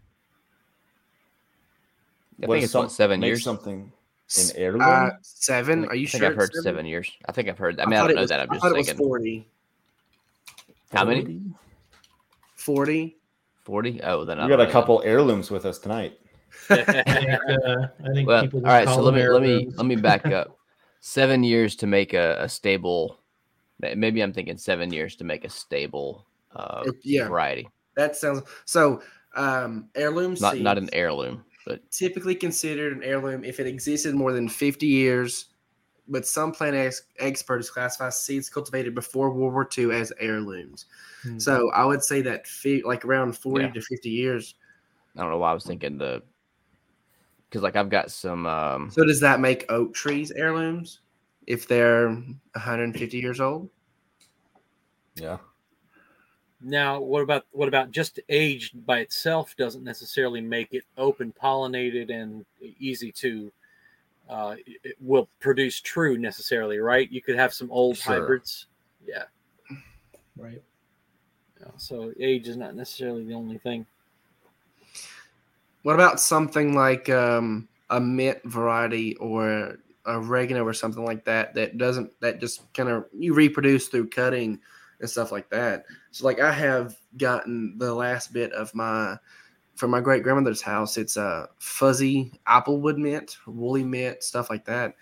I 2.42 2.46
What 2.48 2.56
think 2.56 2.64
it's 2.64 2.74
some- 2.74 2.84
what 2.84 2.92
seven 2.92 3.20
make 3.20 3.28
years. 3.30 3.44
something 3.44 3.92
S- 4.30 4.52
an 4.52 4.58
heirloom. 4.58 4.82
Uh, 4.82 5.10
seven. 5.22 5.82
think- 5.82 5.92
Are 5.92 5.96
you 5.96 6.08
I 6.08 6.10
think 6.10 6.22
sure? 6.24 6.30
I've 6.32 6.36
heard 6.36 6.50
it's 6.50 6.64
seven 6.64 6.86
years. 6.86 7.12
I 7.28 7.32
think 7.32 7.48
I've 7.50 7.58
heard. 7.58 7.80
I 7.80 7.84
I 7.84 7.86
mean, 7.86 7.94
I, 7.94 7.98
thought 8.02 8.08
don't 8.08 8.16
know 8.16 8.22
was- 8.22 8.30
that. 8.30 8.40
I'm 8.42 8.50
I 8.50 8.54
just 8.56 8.62
thought 8.64 8.72
it 8.72 8.78
was 8.78 8.88
thinking. 8.88 9.06
forty. 9.08 9.48
How 10.92 11.06
many? 11.06 11.42
40. 12.56 13.18
Forty? 13.64 14.02
Oh, 14.04 14.26
then 14.26 14.40
I 14.40 14.44
we 14.46 14.50
don't 14.50 14.58
got 14.58 14.64
know 14.64 14.70
a 14.70 14.72
couple 14.74 15.02
heirlooms 15.06 15.52
with 15.52 15.66
us 15.66 15.78
tonight. 15.80 16.20
I 16.70 16.76
think, 16.76 16.88
uh, 17.66 17.88
I 18.04 18.14
think 18.14 18.28
Well, 18.28 18.42
people 18.44 18.60
all 18.60 18.64
just 18.66 18.72
right. 18.74 18.86
call 18.86 18.96
So 18.98 19.02
let 19.04 19.14
me 19.14 19.28
let 19.28 19.42
me 19.42 19.48
heirlooms. 19.50 19.78
let 19.78 19.86
me 19.86 19.96
back 19.96 20.26
up. 20.32 20.58
Seven 21.02 21.44
years 21.44 21.76
to 21.78 21.88
make 21.88 22.14
a, 22.14 22.38
a 22.42 22.50
stable. 22.50 23.20
Maybe 23.80 24.22
I'm 24.22 24.34
thinking 24.34 24.58
seven 24.58 24.92
years 24.92 25.16
to 25.18 25.24
make 25.24 25.46
a 25.46 25.50
stable 25.50 26.26
uh, 26.56 26.84
yeah. 27.04 27.28
variety. 27.28 27.68
That 27.96 28.16
sounds 28.16 28.44
so. 28.66 29.02
Um, 29.36 29.90
heirloom 29.96 30.36
Not 30.40 30.60
not 30.60 30.78
an 30.78 30.90
heirloom, 30.94 31.44
but 31.66 31.92
typically 31.92 32.36
considered 32.36 32.96
an 32.96 33.04
heirloom 33.04 33.44
if 33.44 33.60
it 33.60 33.68
existed 33.68 34.16
more 34.16 34.32
than 34.32 34.48
50 34.48 34.86
years, 34.88 35.48
but 36.08 36.26
some 36.26 36.54
plant 36.54 36.76
ex- 36.78 37.02
experts 37.20 37.70
classify 37.70 38.10
seeds 38.12 38.50
cultivated 38.50 38.96
before 38.96 39.30
World 39.32 39.52
War 39.54 39.68
II 39.78 39.92
as 39.92 40.14
heirlooms. 40.22 40.86
Hmm. 41.24 41.38
So 41.38 41.70
I 41.74 41.84
would 41.84 42.02
say 42.02 42.22
that 42.22 42.48
fi- 42.48 42.82
like 42.86 43.04
around 43.04 43.38
40 43.38 43.66
Yeah. 43.66 43.72
to 43.72 43.82
50 43.82 44.10
years. 44.10 44.56
I 45.18 45.22
don't 45.22 45.32
know 45.32 45.38
why 45.38 45.52
I 45.52 45.54
was 45.54 45.66
thinking 45.66 45.98
the 45.98 46.24
because 47.56 47.64
like 47.64 47.78
I've 47.78 47.90
got 47.90 48.12
some. 48.12 48.46
Um, 48.46 48.92
So 48.92 49.06
does 49.06 49.22
that 49.22 49.40
make 49.40 49.66
oak 49.72 49.94
trees 49.94 50.30
heirlooms 50.32 51.00
if 51.48 51.70
they're 51.70 52.10
150 52.10 53.18
years 53.18 53.40
old? 53.40 53.70
Yeah. 55.16 55.38
Now, 56.60 57.00
what 57.00 57.22
about 57.22 57.46
what 57.52 57.70
about 57.70 57.92
just 57.92 58.20
aged 58.28 58.86
by 58.86 59.00
itself 59.00 59.56
doesn't 59.56 59.86
necessarily 59.86 60.42
make 60.42 60.74
it 60.74 60.84
open 60.98 61.34
pollinated 61.42 62.10
and 62.12 62.46
easy 62.78 63.12
to 63.14 63.52
uh, 64.28 64.56
it- 64.66 64.82
it 64.84 64.96
will 65.00 65.30
produce 65.40 65.80
true 65.80 66.18
necessarily, 66.18 66.80
right? 66.80 67.10
You 67.10 67.22
could 67.22 67.36
have 67.38 67.54
some 67.54 67.72
old 67.72 67.96
Sure. 67.96 68.16
hybrids, 68.16 68.66
yeah. 69.08 69.26
right. 70.36 70.62
yeah. 71.62 71.68
So 71.78 72.12
age 72.20 72.48
is 72.50 72.58
not 72.58 72.76
necessarily 72.76 73.24
the 73.24 73.36
only 73.36 73.60
thing. 73.60 73.86
What 75.86 75.94
about 75.94 76.20
something 76.20 76.74
like 76.74 77.10
um, 77.10 77.68
a 77.92 78.00
mint 78.00 78.40
variety 78.44 79.16
or 79.18 79.78
oregano 80.08 80.64
or 80.64 80.74
something 80.74 81.06
like 81.06 81.26
that 81.26 81.54
that 81.54 81.78
doesn't 81.78 82.12
that 82.22 82.40
just 82.40 82.74
kind 82.74 82.90
of 82.90 83.06
you 83.16 83.36
reproduce 83.36 83.88
through 83.88 84.10
cutting 84.10 84.60
and 85.00 85.08
stuff 85.08 85.32
like 85.32 85.48
that. 85.52 85.86
So 86.10 86.26
like 86.26 86.40
I 86.40 86.52
have 86.52 86.96
gotten 87.18 87.78
the 87.78 87.94
last 87.94 88.34
bit 88.34 88.52
of 88.54 88.74
my 88.74 89.18
from 89.76 89.92
my 89.92 90.02
great 90.02 90.24
grandmother's 90.24 90.64
house. 90.64 90.98
It's 90.98 91.18
a 91.18 91.50
fuzzy 91.60 92.32
applewood 92.48 92.98
mint, 92.98 93.38
woolly 93.46 93.84
mint, 93.84 94.24
stuff 94.24 94.50
like 94.50 94.66
that, 94.66 94.96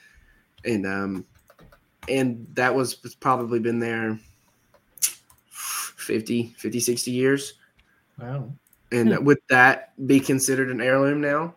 and 0.65 0.85
um 0.85 1.25
and 2.09 2.45
that 2.55 2.75
was 2.75 2.93
probably 3.21 3.59
been 3.59 3.79
there 3.79 4.19
50, 5.49 6.55
50, 6.57 6.79
60 6.81 7.09
years. 7.09 7.53
Wow. 8.19 8.51
And 8.93 9.13
Hmm. 9.13 9.25
would 9.25 9.39
that 9.49 9.93
be 10.07 10.19
considered 10.19 10.69
an 10.69 10.79
heirloom 10.79 11.19
now? 11.19 11.55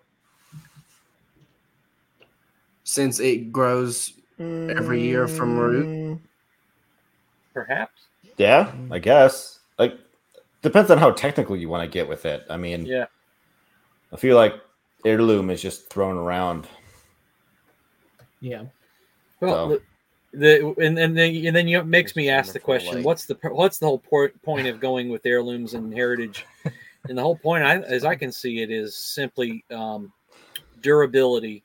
Since 2.84 3.20
it 3.20 3.52
grows 3.52 4.12
Every 4.38 5.00
year 5.00 5.26
from 5.28 5.56
root? 5.58 5.86
Mm, 5.86 6.20
Perhaps. 7.54 8.02
Yeah, 8.36 8.70
I 8.90 8.98
guess. 8.98 9.60
Like 9.78 9.98
depends 10.60 10.90
on 10.90 10.98
how 10.98 11.10
technical 11.12 11.56
you 11.56 11.70
want 11.70 11.84
to 11.84 11.88
get 11.90 12.06
with 12.06 12.26
it. 12.26 12.44
I 12.50 12.58
mean, 12.58 12.84
Yeah. 12.84 13.06
I 14.12 14.16
feel 14.16 14.36
like 14.36 14.54
heirloom 15.06 15.48
is 15.48 15.62
just 15.62 15.88
thrown 15.88 16.18
around. 16.18 16.66
Yeah. 18.40 18.64
Well, 19.40 19.70
So- 19.70 19.80
the, 20.32 20.38
the 20.38 20.74
and 20.84 20.98
and 20.98 21.16
then 21.16 21.34
and 21.46 21.56
then 21.56 21.66
you 21.66 21.78
it 21.80 21.86
makes 21.86 22.14
me 22.14 22.28
ask 22.28 22.52
the 22.52 22.60
question: 22.60 22.96
like- 22.96 23.04
What's 23.06 23.24
the 23.24 23.38
what's 23.42 23.78
the 23.78 23.86
whole 23.86 24.00
por- 24.00 24.28
point 24.42 24.66
of 24.66 24.80
going 24.80 25.08
with 25.08 25.24
heirlooms 25.24 25.72
and 25.72 25.94
heritage? 25.94 26.44
and 27.08 27.16
the 27.16 27.22
whole 27.22 27.36
point, 27.36 27.64
I, 27.64 27.78
as 27.78 28.04
I 28.04 28.14
can 28.14 28.32
see 28.32 28.62
it, 28.62 28.70
is 28.70 28.94
simply 28.96 29.64
um, 29.70 30.12
durability 30.82 31.62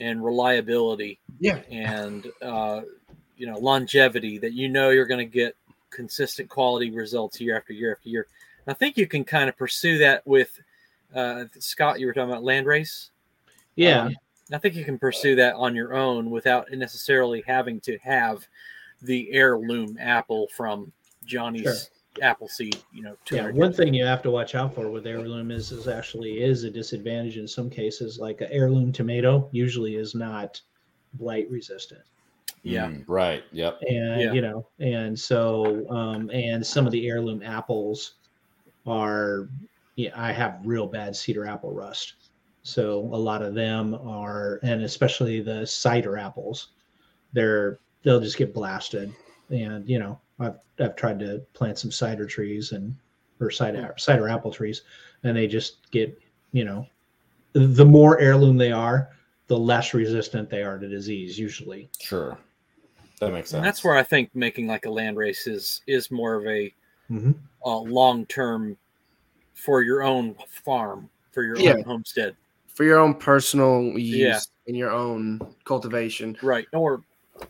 and 0.00 0.24
reliability 0.24 1.20
Yeah. 1.40 1.60
and 1.70 2.26
uh, 2.40 2.82
you 3.36 3.46
know 3.46 3.58
longevity. 3.58 4.38
That 4.38 4.52
you 4.52 4.68
know 4.68 4.90
you're 4.90 5.06
going 5.06 5.26
to 5.26 5.32
get 5.32 5.56
consistent 5.90 6.48
quality 6.48 6.90
results 6.90 7.40
year 7.40 7.56
after 7.56 7.72
year 7.72 7.92
after 7.92 8.08
year. 8.08 8.26
And 8.66 8.74
I 8.74 8.76
think 8.76 8.96
you 8.96 9.06
can 9.06 9.24
kind 9.24 9.48
of 9.48 9.56
pursue 9.56 9.98
that 9.98 10.26
with 10.26 10.58
uh, 11.14 11.44
Scott. 11.58 12.00
You 12.00 12.06
were 12.06 12.12
talking 12.12 12.30
about 12.30 12.44
land 12.44 12.66
race. 12.66 13.10
Yeah. 13.76 14.04
Um, 14.04 14.16
I 14.52 14.58
think 14.58 14.74
you 14.74 14.84
can 14.84 14.98
pursue 14.98 15.34
that 15.36 15.54
on 15.54 15.74
your 15.74 15.94
own 15.94 16.30
without 16.30 16.70
necessarily 16.72 17.42
having 17.46 17.80
to 17.80 17.96
have 17.98 18.46
the 19.00 19.32
heirloom 19.32 19.96
apple 19.98 20.48
from 20.54 20.92
Johnny's 21.24 21.62
Sure. 21.62 21.74
Apple 22.20 22.48
seed. 22.48 22.76
You 22.92 23.02
know, 23.02 23.16
yeah. 23.30 23.42
200 23.42 23.56
One 23.56 23.72
thing 23.72 23.94
you 23.94 24.04
have 24.04 24.22
to 24.22 24.30
watch 24.30 24.54
out 24.54 24.74
for 24.74 24.90
with 24.90 25.06
heirloom 25.06 25.50
is, 25.50 25.72
is 25.72 25.88
actually 25.88 26.42
is 26.42 26.64
a 26.64 26.70
disadvantage 26.70 27.38
in 27.38 27.48
some 27.48 27.70
cases. 27.70 28.18
Like 28.18 28.40
an 28.40 28.48
heirloom 28.50 28.92
tomato 28.92 29.48
usually 29.52 29.96
is 29.96 30.14
not 30.14 30.60
blight 31.14 31.50
resistant. 31.50 32.02
Yeah. 32.62 32.86
Mm, 32.86 33.04
right. 33.08 33.42
Yep. 33.52 33.80
and 33.88 34.20
Yeah. 34.20 34.32
you 34.32 34.40
know 34.40 34.66
and 34.78 35.18
so 35.18 35.88
um 35.90 36.30
and 36.32 36.64
some 36.64 36.86
of 36.86 36.92
the 36.92 37.08
heirloom 37.08 37.42
apples 37.42 38.14
are 38.86 39.48
yeah 39.96 40.10
i 40.14 40.30
have 40.32 40.60
real 40.64 40.86
bad 40.86 41.14
cedar 41.16 41.44
apple 41.46 41.72
rust 41.72 42.14
so 42.62 43.00
a 43.12 43.16
lot 43.16 43.42
of 43.42 43.54
them 43.54 43.94
are 43.94 44.60
and 44.62 44.82
especially 44.82 45.40
the 45.40 45.66
cider 45.66 46.16
apples 46.16 46.68
they're 47.32 47.78
they'll 48.04 48.20
just 48.20 48.36
get 48.36 48.54
blasted 48.54 49.12
and 49.50 49.88
you 49.88 49.98
know 49.98 50.20
i've 50.42 50.58
i've 50.80 50.96
tried 50.96 51.18
to 51.18 51.38
plant 51.54 51.78
some 51.78 51.90
cider 51.90 52.26
trees 52.26 52.72
and 52.72 52.94
or 53.40 53.50
cider 53.50 53.94
cider 53.98 54.28
apple 54.28 54.50
trees 54.52 54.82
and 55.24 55.36
they 55.36 55.46
just 55.46 55.90
get 55.90 56.20
you 56.52 56.64
know 56.64 56.86
the 57.52 57.84
more 57.84 58.18
heirloom 58.20 58.56
they 58.56 58.72
are 58.72 59.10
the 59.48 59.58
less 59.58 59.92
resistant 59.94 60.48
they 60.48 60.62
are 60.62 60.78
to 60.78 60.88
disease 60.88 61.38
usually 61.38 61.88
Sure. 62.00 62.38
That 63.20 63.32
makes 63.32 63.50
sense. 63.50 63.58
And 63.58 63.64
that's 63.64 63.84
where 63.84 63.96
I 63.96 64.02
think 64.02 64.34
making 64.34 64.66
like 64.66 64.84
a 64.86 64.90
land 64.90 65.16
race 65.16 65.46
is 65.46 65.80
is 65.86 66.10
more 66.10 66.34
of 66.34 66.44
a 66.46 66.74
mm-hmm. 67.08 67.30
uh, 67.64 67.78
long 67.78 68.26
term 68.26 68.76
for 69.54 69.82
your 69.82 70.02
own 70.02 70.34
farm 70.64 71.08
for 71.30 71.44
your 71.44 71.56
Yeah. 71.56 71.74
own 71.74 71.84
homestead, 71.84 72.34
For 72.66 72.82
your 72.82 72.98
own 72.98 73.14
personal 73.14 73.96
use 73.96 74.16
Yeah. 74.18 74.40
in 74.66 74.74
your 74.74 74.90
own 74.90 75.40
cultivation. 75.64 76.36
right? 76.42 76.66
Or 76.72 77.04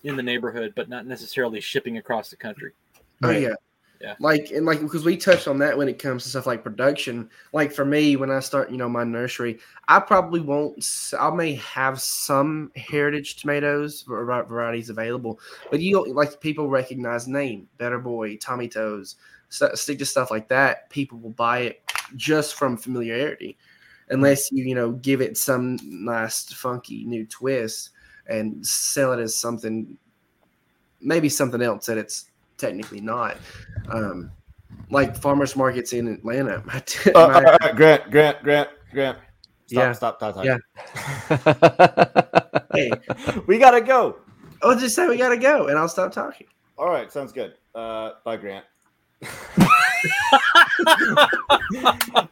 in 0.05 0.15
the 0.17 0.23
neighborhood, 0.23 0.75
but 0.77 0.91
not 0.91 1.07
necessarily 1.07 1.61
shipping 1.61 1.97
across 1.97 2.29
the 2.29 2.37
country. 2.37 2.73
Oh 3.23 3.31
yeah. 3.31 3.55
Yeah. 4.03 4.17
Like 4.19 4.51
and 4.51 4.67
like 4.67 4.81
because 4.81 5.05
we 5.05 5.17
touched 5.17 5.47
on 5.47 5.59
that 5.59 5.79
when 5.79 5.89
it 5.89 6.01
comes 6.01 6.25
to 6.25 6.29
stuff 6.29 6.47
like 6.47 6.65
production. 6.65 7.31
Like 7.53 7.73
for 7.73 7.85
me, 7.85 8.17
when 8.17 8.33
I 8.33 8.41
start, 8.41 8.69
you 8.69 8.77
know, 8.77 8.89
my 8.89 9.05
nursery, 9.05 9.61
I 9.87 10.01
probably 10.01 10.41
won't. 10.41 10.85
I 11.19 11.31
may 11.31 11.55
have 11.55 12.01
some 12.01 12.73
heritage 12.75 13.37
tomatoes 13.37 14.03
var- 14.03 14.25
var- 14.25 14.45
varieties 14.45 14.91
available, 14.91 15.39
but 15.71 15.79
you 15.79 16.05
like 16.13 16.41
people 16.41 16.69
recognize 16.69 17.29
name, 17.29 17.69
Better 17.79 18.01
Boy, 18.01 18.37
Tommy 18.39 18.69
Toes, 18.69 19.15
st- 19.51 19.79
stick 19.79 20.01
to 20.01 20.05
stuff 20.05 20.33
like 20.33 20.49
that. 20.49 20.91
People 20.91 21.21
will 21.21 21.31
buy 21.31 21.61
it 21.61 21.83
just 22.17 22.57
from 22.57 22.77
familiarity, 22.77 23.57
unless 24.09 24.51
you 24.51 24.65
you 24.65 24.75
know 24.75 24.91
give 24.91 25.21
it 25.21 25.39
some 25.39 25.79
nice 25.85 26.53
funky 26.53 27.05
new 27.05 27.25
twist 27.25 27.91
and 28.27 28.67
sell 28.67 29.13
it 29.13 29.21
as 29.21 29.39
something, 29.39 29.97
maybe 31.01 31.29
something 31.29 31.63
else 31.63 31.87
that 31.87 31.99
it's 31.99 32.32
technically 32.59 33.01
not. 33.01 33.37
Um, 33.89 34.31
like 34.91 35.17
farmers 35.17 35.57
markets 35.57 35.93
in 35.93 36.09
Atlanta. 36.09 36.63
My 36.67 36.83
t- 36.87 37.11
Uh, 37.13 37.29
my- 37.29 37.35
all 37.35 37.43
right, 37.43 37.47
all 37.47 37.59
right, 37.69 37.77
Grant, 37.77 38.11
Grant, 38.11 38.43
Grant, 38.43 38.69
Grant. 38.93 39.19
Stop, 39.67 39.79
Yeah. 39.79 39.93
stop, 39.93 40.17
stop, 40.19 40.33
stop. 40.35 40.45
Yeah. 40.45 40.59
hey, 42.75 42.91
we 43.47 43.59
gotta 43.59 43.81
go. 43.81 44.19
I'll 44.63 44.79
just 44.79 44.95
say 44.95 45.09
we 45.09 45.17
gotta 45.17 45.39
go, 45.39 45.69
and 45.69 45.79
I'll 45.79 45.89
stop 45.89 46.13
talking. 46.13 46.47
All 46.79 46.89
right, 46.91 47.11
sounds 47.13 47.33
good. 47.33 47.55
Uh, 47.75 48.13
bye, 48.25 48.37
Grant. 48.37 48.65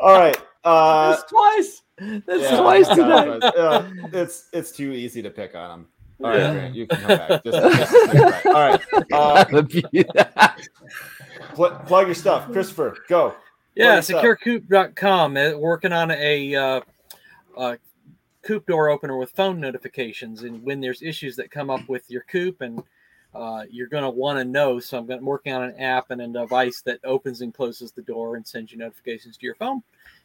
All 0.01 0.19
right. 0.19 0.37
Uh, 0.65 1.11
That's 1.11 1.31
twice. 1.31 1.83
That's 2.27 2.43
yeah, 2.43 2.61
twice 2.61 2.89
I 2.89 2.95
today. 2.95 3.41
Uh, 3.59 3.91
it's 4.13 4.49
it's 4.53 4.73
too 4.73 4.93
easy 4.93 5.23
to 5.23 5.31
pick 5.31 5.55
on 5.55 5.81
him. 5.81 5.87
All 6.23 6.31
right, 6.31 6.39
Yeah. 6.39 6.53
Grant, 6.53 6.75
you 6.75 6.87
can 6.87 6.99
come 7.01 7.09
back. 7.19 7.45
Just, 7.45 7.77
just 7.77 7.91
stick. 8.11 8.47
All 8.47 8.53
right. 8.53 8.81
Uh, 9.13 9.45
pl- 11.55 11.81
plug 11.87 12.07
your 12.07 12.15
stuff, 12.15 12.51
Christopher. 12.53 12.97
Go. 13.09 13.35
Yeah, 13.75 13.97
What's 13.97 14.11
up? 14.11 14.23
securecoop.com. 14.25 15.37
uh, 15.37 15.53
Working 15.57 15.93
on 15.93 16.11
a 16.11 16.55
uh, 16.55 16.81
uh, 17.57 17.77
coop 18.43 18.67
door 18.67 18.89
opener 18.91 19.17
with 19.17 19.31
phone 19.31 19.61
notifications, 19.61 20.43
and 20.43 20.63
when 20.63 20.81
there's 20.81 21.03
issues 21.03 21.37
that 21.37 21.51
come 21.51 21.71
up 21.71 21.89
with 21.89 22.11
your 22.11 22.25
coop, 22.31 22.61
and 22.61 22.83
uh, 23.35 23.63
you're 23.71 23.87
going 23.87 24.03
to 24.03 24.11
want 24.11 24.39
to 24.39 24.45
know. 24.45 24.81
So 24.81 24.99
I'm, 24.99 25.07
gonna, 25.07 25.21
I'm 25.21 25.25
working 25.25 25.53
on 25.53 25.63
an 25.63 25.81
app 25.81 26.11
and 26.11 26.21
a 26.21 26.27
device 26.29 26.83
that 26.83 26.99
opens 27.05 27.43
and 27.43 27.55
closes 27.55 27.93
the 27.93 28.03
door 28.03 28.37
and 28.37 28.47
sends 28.47 28.73
you 28.73 28.79
notifications 28.79 29.37
to 29.37 29.47
your 29.47 29.55
phone. 29.55 29.83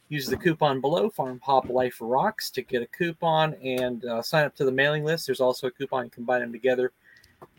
Use 0.08 0.26
the 0.26 0.36
coupon 0.36 0.80
below, 0.80 1.10
Farm 1.10 1.40
Hop 1.42 1.68
Life 1.68 1.96
Rocks, 2.00 2.50
to 2.50 2.62
get 2.62 2.80
a 2.80 2.86
coupon 2.86 3.54
and 3.54 4.04
uh, 4.04 4.22
sign 4.22 4.44
up 4.44 4.54
to 4.56 4.64
the 4.64 4.70
mailing 4.70 5.04
list. 5.04 5.26
There's 5.26 5.40
also 5.40 5.66
a 5.66 5.70
coupon, 5.70 6.04
you 6.04 6.10
combine 6.10 6.42
them 6.42 6.52
together, 6.52 6.92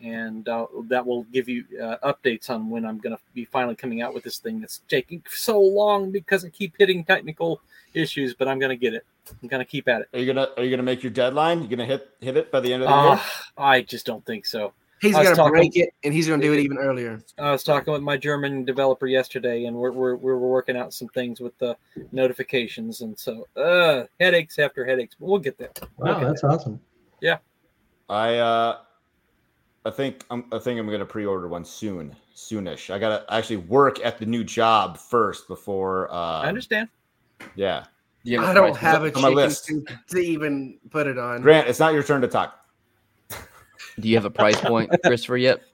and 0.01 0.47
uh, 0.47 0.65
that 0.85 1.05
will 1.05 1.23
give 1.23 1.49
you 1.49 1.65
uh, 1.81 1.97
updates 2.03 2.49
on 2.49 2.69
when 2.69 2.85
I'm 2.85 2.99
going 2.99 3.15
to 3.15 3.21
be 3.33 3.43
finally 3.43 3.75
coming 3.75 4.01
out 4.01 4.13
with 4.13 4.23
this 4.23 4.37
thing 4.37 4.61
that's 4.61 4.81
taking 4.87 5.21
so 5.29 5.59
long 5.59 6.09
because 6.11 6.45
I 6.45 6.49
keep 6.49 6.75
hitting 6.79 7.03
technical 7.03 7.59
issues, 7.93 8.33
but 8.33 8.47
I'm 8.47 8.59
going 8.59 8.69
to 8.69 8.77
get 8.77 8.93
it. 8.93 9.05
I'm 9.41 9.49
going 9.49 9.59
to 9.59 9.69
keep 9.69 9.89
at 9.89 10.01
it. 10.01 10.09
Are 10.13 10.19
you 10.19 10.25
gonna 10.25 10.47
Are 10.55 10.63
you 10.63 10.69
gonna 10.69 10.83
make 10.83 11.03
your 11.03 11.11
deadline? 11.11 11.61
You 11.61 11.67
gonna 11.67 11.85
hit 11.85 12.09
hit 12.21 12.37
it 12.37 12.49
by 12.49 12.61
the 12.61 12.71
end 12.71 12.83
of 12.83 12.89
the 12.89 13.09
year? 13.09 13.21
I 13.57 13.81
just 13.81 14.05
don't 14.05 14.25
think 14.25 14.45
so. 14.45 14.71
He's 15.01 15.13
gonna 15.13 15.35
talking- 15.35 15.51
break 15.51 15.75
it, 15.77 15.89
and 16.03 16.13
he's 16.13 16.27
gonna 16.27 16.41
do 16.41 16.53
it 16.53 16.59
even 16.59 16.77
earlier. 16.77 17.21
I 17.37 17.51
was 17.51 17.63
talking 17.63 17.93
with 17.93 18.01
my 18.01 18.17
German 18.17 18.65
developer 18.65 19.05
yesterday, 19.07 19.65
and 19.65 19.75
we're, 19.77 19.91
we're, 19.91 20.15
we're 20.15 20.37
working 20.37 20.75
out 20.75 20.93
some 20.93 21.07
things 21.09 21.39
with 21.39 21.57
the 21.59 21.77
notifications, 22.11 23.01
and 23.01 23.17
so 23.17 23.47
uh, 23.55 24.05
headaches 24.19 24.57
after 24.59 24.85
headaches. 24.85 25.15
But 25.19 25.27
we'll 25.27 25.39
get 25.39 25.57
there. 25.57 25.69
Wow, 25.97 26.15
Okay. 26.17 26.25
that's 26.25 26.43
awesome. 26.43 26.79
Yeah, 27.21 27.37
I 28.09 28.37
uh, 28.37 28.77
I 29.85 29.91
think 29.91 30.25
I'm 30.31 30.45
I 30.51 30.59
think 30.59 30.79
I'm 30.79 30.89
gonna 30.89 31.05
pre-order 31.05 31.47
one 31.47 31.63
soon, 31.65 32.15
soonish. 32.35 32.91
I 32.93 32.97
gotta 32.99 33.23
actually 33.31 33.57
work 33.57 34.03
at 34.03 34.17
the 34.17 34.25
new 34.25 34.43
job 34.43 34.97
first 34.97 35.47
before. 35.47 36.11
Uh, 36.11 36.41
I 36.41 36.47
understand. 36.47 36.89
Yeah, 37.55 37.85
Yeah, 38.23 38.41
I 38.43 38.53
don't 38.53 38.71
price- 38.71 38.77
have 38.81 39.03
a 39.03 39.13
on 39.15 39.21
my 39.21 39.29
chicken 39.29 39.35
list. 39.35 39.67
coop 39.67 39.89
to 40.09 40.17
even 40.17 40.79
put 40.89 41.05
it 41.07 41.19
on. 41.19 41.41
Grant, 41.43 41.67
it's 41.67 41.79
not 41.79 41.93
your 41.93 42.01
turn 42.03 42.21
to 42.21 42.27
talk. 42.27 42.59
Do 43.99 44.07
you 44.07 44.15
have 44.15 44.25
a 44.25 44.29
price 44.29 44.59
point, 44.59 44.91
Christopher? 45.05 45.37
Yet? 45.37 45.61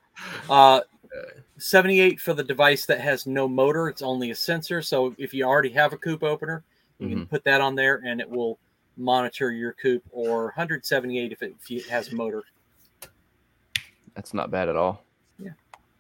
Uh, 0.50 0.82
78 1.58 2.20
for 2.20 2.34
the 2.36 2.44
device 2.44 2.86
that 2.86 3.00
has 3.02 3.26
no 3.26 3.48
motor. 3.48 3.88
It's 3.90 4.04
only 4.04 4.30
a 4.30 4.36
sensor. 4.36 4.82
So 4.84 5.16
if 5.18 5.34
you 5.34 5.44
already 5.46 5.70
have 5.72 5.92
a 5.92 5.98
coop 5.98 6.22
opener, 6.24 6.64
you 7.00 7.10
can 7.10 7.26
put 7.26 7.44
that 7.46 7.62
on 7.62 7.74
there 7.74 8.02
and 8.06 8.22
it 8.22 8.30
will 8.30 8.60
monitor 8.96 9.52
your 9.52 9.74
coop. 9.74 10.04
Or 10.12 10.44
178 10.46 11.32
if 11.32 11.42
it, 11.42 11.56
if 11.60 11.72
it 11.72 11.90
has 11.90 12.12
motor. 12.12 12.44
That's 14.14 14.34
not 14.36 14.52
bad 14.52 14.70
at 14.70 14.76
all. 14.76 15.04
Yeah. 15.40 15.52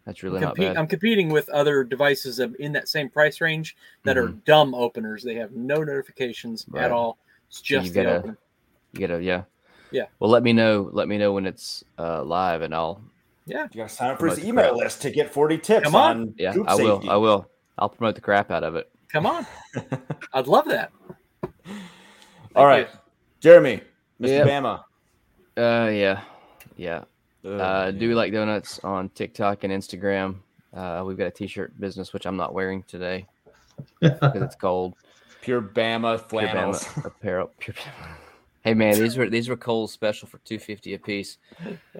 That's 0.05 0.21
really 0.21 0.39
Compete- 0.39 0.65
not 0.67 0.73
bad. 0.75 0.77
I'm 0.79 0.87
competing 0.87 1.29
with 1.29 1.49
other 1.49 1.83
devices 1.83 2.39
in 2.39 2.71
that 2.73 2.87
same 2.87 3.09
price 3.09 3.41
range 3.41 3.75
that 4.03 4.15
are 4.17 4.27
dumb 4.27 4.75
openers. 4.75 5.23
They 5.23 5.35
have 5.35 5.53
no 5.53 5.77
notifications 5.83 6.65
Mm-hmm. 6.65 6.75
Right. 6.75 6.85
at 6.85 6.91
all. 6.91 7.17
It's 7.47 7.57
So 7.67 7.75
you 7.75 7.81
just 7.81 7.93
the 7.95 8.03
gotta- 8.03 8.17
opener. 8.17 8.37
You 8.93 9.07
gotta, 9.07 9.23
yeah. 9.23 9.43
Yeah. 9.93 10.05
Well, 10.19 10.29
let 10.29 10.43
me 10.43 10.51
know. 10.53 10.89
Let 10.91 11.07
me 11.07 11.17
know 11.17 11.31
when 11.33 11.45
it's 11.45 11.83
uh, 11.97 12.23
live, 12.23 12.61
and 12.61 12.73
I'll. 12.75 13.01
Yeah. 13.45 13.63
You 13.71 13.77
gotta 13.81 13.89
sign 13.89 14.11
up 14.11 14.19
for 14.19 14.27
his 14.27 14.43
email 14.43 14.69
crap. 14.69 14.75
list 14.77 15.01
to 15.03 15.11
get 15.11 15.31
40 15.33 15.57
tips 15.59 15.83
Come 15.83 15.95
on. 15.95 16.17
on, 16.21 16.33
Yeah, 16.37 16.53
I 16.67 16.75
will. 16.75 16.95
safety. 16.97 17.09
I 17.09 17.15
will. 17.17 17.49
I'll 17.77 17.89
promote 17.89 18.15
the 18.15 18.21
crap 18.21 18.51
out 18.51 18.63
of 18.63 18.75
it. 18.75 18.89
Come 19.11 19.25
on. 19.25 19.45
I'd 20.33 20.47
love 20.47 20.65
that. 20.69 20.91
All 22.55 22.65
right, 22.65 22.87
Jeremy, 23.39 23.81
Mr. 24.21 24.27
Yeah. 24.29 24.47
Bama. 24.47 24.79
Uh, 25.57 25.89
yeah, 25.91 26.21
yeah. 26.77 27.03
Ugh, 27.45 27.59
Uh, 27.59 27.91
do 27.91 28.07
yeah. 28.09 28.15
like 28.15 28.31
donuts 28.31 28.79
on 28.83 29.09
TikTok 29.09 29.63
and 29.63 29.73
Instagram. 29.73 30.37
Uh, 30.73 31.03
we've 31.05 31.17
got 31.17 31.27
a 31.27 31.31
t-shirt 31.31 31.77
business, 31.79 32.13
which 32.13 32.25
I'm 32.25 32.37
not 32.37 32.53
wearing 32.53 32.83
today 32.83 33.25
because 34.01 34.41
it's 34.41 34.55
cold. 34.55 34.95
Pure 35.41 35.61
Bama 35.63 35.73
Pure 35.73 36.17
Bama 36.17 36.29
flannels. 36.29 36.89
apparel. 37.05 37.51
Pure 37.59 37.75
Bama. 37.75 38.07
Hey 38.63 38.73
man, 38.73 38.93
these 38.97 39.17
were 39.17 39.29
these 39.29 39.49
were 39.49 39.57
Kohl's 39.57 39.91
special 39.91 40.27
for 40.27 40.37
two 40.39 40.59
fifty 40.59 40.93
a 40.93 40.99
piece. 40.99 41.37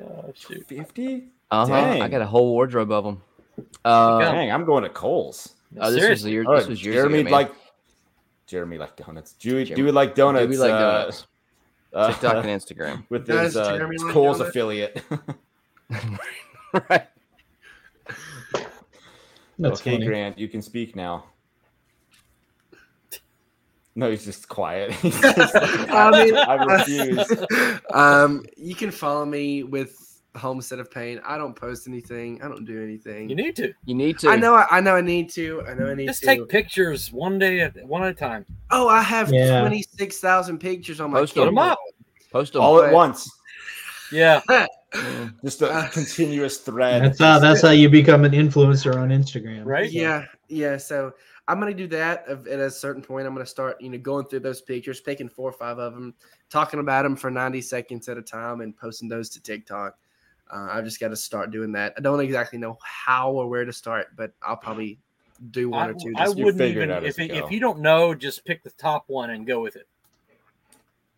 Oh, 0.02 0.32
shoot. 0.36 0.66
50? 0.68 1.26
Uh 1.52 1.66
huh. 1.68 1.74
I 1.74 2.08
got 2.08 2.22
a 2.22 2.26
whole 2.26 2.52
wardrobe 2.52 2.92
of 2.92 3.04
them. 3.04 3.22
Uh, 3.86 4.20
Dang, 4.20 4.52
I'm 4.52 4.66
going 4.66 4.84
to 4.84 4.90
Kohl's. 4.90 5.56
oh, 5.80 5.92
this 5.92 5.94
was 5.96 6.02
Seriously. 6.02 6.32
your, 6.32 6.48
All 6.48 6.56
this 6.56 6.68
was 6.68 6.84
years 6.84 6.96
Jeremy 6.96 7.20
ago, 7.20 7.30
like 7.30 7.52
Jeremy 8.48 8.78
like 8.78 8.96
donuts. 8.96 9.34
Dewey, 9.34 9.66
Jeremy- 9.66 9.76
Dewey 9.84 9.92
like 9.92 10.16
donuts. 10.16 10.48
we 10.50 10.58
like 10.58 10.72
uh, 10.72 10.80
donuts. 10.80 11.28
uh, 11.94 12.08
TikTok 12.12 12.46
and 12.46 12.46
Instagram. 12.62 13.06
with 13.10 13.28
Does 13.28 13.54
his 13.54 13.58
uh, 13.58 13.88
like 13.90 14.14
Kohl's 14.14 14.38
donuts? 14.38 14.50
affiliate. 14.50 15.04
right. 16.90 17.08
That's 19.60 19.82
okay, 19.82 19.94
funny. 19.96 20.06
Grant, 20.08 20.40
you 20.40 20.48
can 20.48 20.62
speak 20.64 20.96
now. 20.96 21.26
No, 23.96 24.10
he's 24.10 24.26
just 24.26 24.48
quiet. 24.50 24.92
He's 25.02 25.20
just 25.22 25.54
like, 25.54 25.90
I 25.92 26.26
mean, 26.26 26.36
I 26.36 26.56
refuse. 26.56 27.32
um, 27.94 28.44
you 28.58 28.74
can 28.76 28.90
follow 28.92 29.24
me 29.26 29.62
with 29.64 30.20
Homestead 30.36 30.80
of 30.80 30.90
Payne. 30.90 31.22
I 31.24 31.38
don't 31.38 31.56
post 31.56 31.88
anything. 31.88 32.42
I 32.42 32.48
don't 32.48 32.66
do 32.66 32.82
anything. 32.82 33.30
You 33.30 33.36
need 33.36 33.56
to 33.58 33.72
You 33.86 33.94
need 33.94 34.18
to. 34.20 34.30
I 34.30 34.36
know. 34.36 34.56
I, 34.56 34.66
I 34.72 34.80
know. 34.82 34.96
I 34.96 35.02
need 35.02 35.30
to. 35.34 35.62
I 35.68 35.76
know. 35.76 35.92
I 35.92 35.94
need 35.94 36.08
just 36.08 36.22
to. 36.22 36.26
take 36.26 36.50
pictures 36.50 37.12
one 37.12 37.38
day 37.38 37.60
at 37.62 37.76
one 37.86 38.02
at 38.04 38.10
a 38.10 38.14
time. 38.16 38.46
oh, 38.72 38.88
I 38.88 39.04
have 39.04 39.32
Yeah. 39.32 39.60
twenty 39.60 39.84
six 39.84 40.18
thousand 40.20 40.58
pictures 40.60 41.00
on 41.00 41.12
my 41.12 41.20
Post 41.20 41.36
Put 41.36 41.48
'em 41.48 41.56
camera. 41.56 41.74
up. 41.74 41.80
Post 42.32 42.54
them. 42.54 42.64
All 42.64 42.82
at 42.82 42.92
once. 42.92 43.30
Yeah, 44.12 44.42
Just 45.44 45.62
a 45.64 45.70
Uh, 45.72 45.88
continuous 45.90 46.58
thread. 46.58 47.04
That's 47.04 47.20
how 47.20 47.38
that's 47.40 47.62
how 47.62 47.72
you 47.72 47.90
become 47.90 48.26
an 48.26 48.32
influencer 48.32 48.96
on 48.96 49.10
Instagram. 49.10 49.66
right. 49.66 49.92
Yeah, 49.92 50.26
yeah. 50.50 50.78
So 50.78 51.14
I'm 51.48 51.60
gonna 51.60 51.74
do 51.74 51.88
that 51.88 52.28
at 52.28 52.60
a 52.60 52.72
certain 52.72 53.02
point. 53.02 53.28
I'm 53.28 53.34
gonna 53.34 53.46
start, 53.46 53.82
you 53.82 53.90
know, 53.90 53.98
going 53.98 54.26
through 54.26 54.42
those 54.42 54.62
pictures, 54.62 55.02
picking 55.02 55.28
four 55.30 55.50
or 55.50 55.54
five 55.54 55.78
of 55.78 55.94
them, 55.94 56.14
talking 56.50 56.80
about 56.80 57.04
them 57.04 57.16
for 57.16 57.30
90 57.30 57.62
seconds 57.62 58.08
at 58.08 58.18
a 58.18 58.22
time, 58.22 58.62
and 58.62 58.76
posting 58.78 59.10
those 59.10 59.30
to 59.32 59.42
TikTok. 59.42 59.98
Uh, 60.52 60.68
I've 60.72 60.86
just 60.86 61.00
got 61.00 61.10
to 61.10 61.16
start 61.16 61.52
doing 61.52 61.72
that. 61.74 61.94
I 61.98 62.02
don't 62.02 62.20
exactly 62.20 62.60
know 62.60 62.78
how 62.84 63.32
or 63.32 63.48
where 63.50 63.66
to 63.66 63.74
start, 63.74 64.16
but 64.16 64.34
I'll 64.42 64.58
probably 64.58 65.00
do 65.52 65.70
one 65.70 65.88
I, 65.88 65.90
or 65.90 65.94
two. 65.94 66.14
I 66.18 66.26
Just, 66.26 66.38
wouldn't 66.38 66.58
figure 66.58 66.82
it 66.82 66.86
even 66.86 66.92
out 66.92 67.06
if 67.06 67.18
you 67.18 67.26
it, 67.26 67.32
if 67.32 67.52
you 67.52 67.60
don't 67.60 67.80
know, 67.80 68.14
just 68.14 68.46
pick 68.46 68.64
the 68.64 68.72
top 68.72 69.06
one 69.08 69.32
and 69.32 69.46
go 69.48 69.62
with 69.62 69.76
it. 69.76 69.88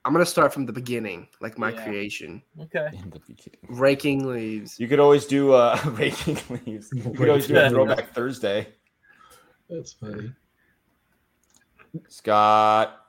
I'm 0.05 0.13
gonna 0.13 0.25
start 0.25 0.53
from 0.53 0.65
the 0.65 0.73
beginning, 0.73 1.27
like 1.41 1.57
my 1.57 1.71
Yeah. 1.71 1.83
creation, 1.83 2.41
Okay. 2.61 2.89
In 2.93 3.09
the 3.09 3.19
beginning. 3.19 3.59
raking 3.67 4.27
leaves. 4.27 4.79
You 4.79 4.87
could 4.87 4.99
always 4.99 5.25
do 5.25 5.53
uh 5.53 5.79
raking 5.85 6.39
leaves. 6.49 6.91
You 6.93 7.11
could 7.11 7.29
always 7.29 7.47
do 7.47 7.57
a 7.57 7.61
Raking 7.61 7.69
throwback 7.75 8.13
Thursday. 8.13 8.67
That's 9.69 9.93
funny. 9.93 10.31
Scott. 12.07 13.07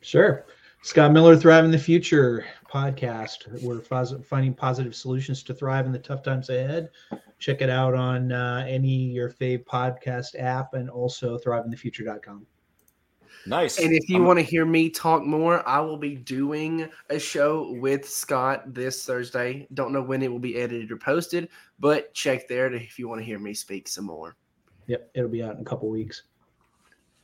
Sure. 0.00 0.46
Scott 0.82 1.12
Miller, 1.12 1.36
Thriving 1.36 1.70
The 1.70 1.78
Future 1.78 2.44
podcast. 2.72 3.60
We're 3.62 3.80
pos- 3.80 4.14
finding 4.24 4.54
positive 4.54 4.94
solutions 4.94 5.42
to 5.44 5.54
thrive 5.54 5.84
in 5.86 5.92
the 5.92 5.98
tough 5.98 6.22
times 6.22 6.48
ahead. 6.48 6.90
Check 7.38 7.60
it 7.60 7.68
out 7.68 7.94
on 7.94 8.30
uh, 8.32 8.64
any 8.68 8.88
your 8.88 9.30
fave 9.30 9.64
podcast 9.64 10.38
app 10.38 10.74
and 10.74 10.88
also 10.88 11.38
thriveinthefuture.com. 11.38 12.46
Nice. 13.46 13.78
And 13.78 13.92
if 13.94 14.08
you 14.08 14.16
I'm- 14.16 14.24
want 14.26 14.38
to 14.38 14.44
hear 14.44 14.64
me 14.64 14.88
talk 14.90 15.24
more, 15.24 15.68
I 15.68 15.80
will 15.80 15.96
be 15.98 16.14
doing 16.14 16.88
a 17.10 17.18
show 17.18 17.72
with 17.80 18.08
Scott 18.08 18.72
this 18.72 19.04
Thursday. 19.04 19.66
Don't 19.74 19.92
know 19.92 20.02
when 20.02 20.22
it 20.22 20.30
will 20.30 20.38
be 20.38 20.56
edited 20.56 20.92
or 20.92 20.96
posted, 20.96 21.48
but 21.78 22.14
check 22.14 22.48
there 22.48 22.68
to, 22.68 22.76
if 22.76 22.98
you 22.98 23.08
want 23.08 23.20
to 23.20 23.24
hear 23.24 23.38
me 23.38 23.54
speak 23.54 23.88
some 23.88 24.04
more. 24.06 24.36
Yep, 24.86 25.10
it'll 25.14 25.28
be 25.28 25.42
out 25.42 25.54
in 25.56 25.60
a 25.60 25.64
couple 25.64 25.88
weeks. 25.88 26.22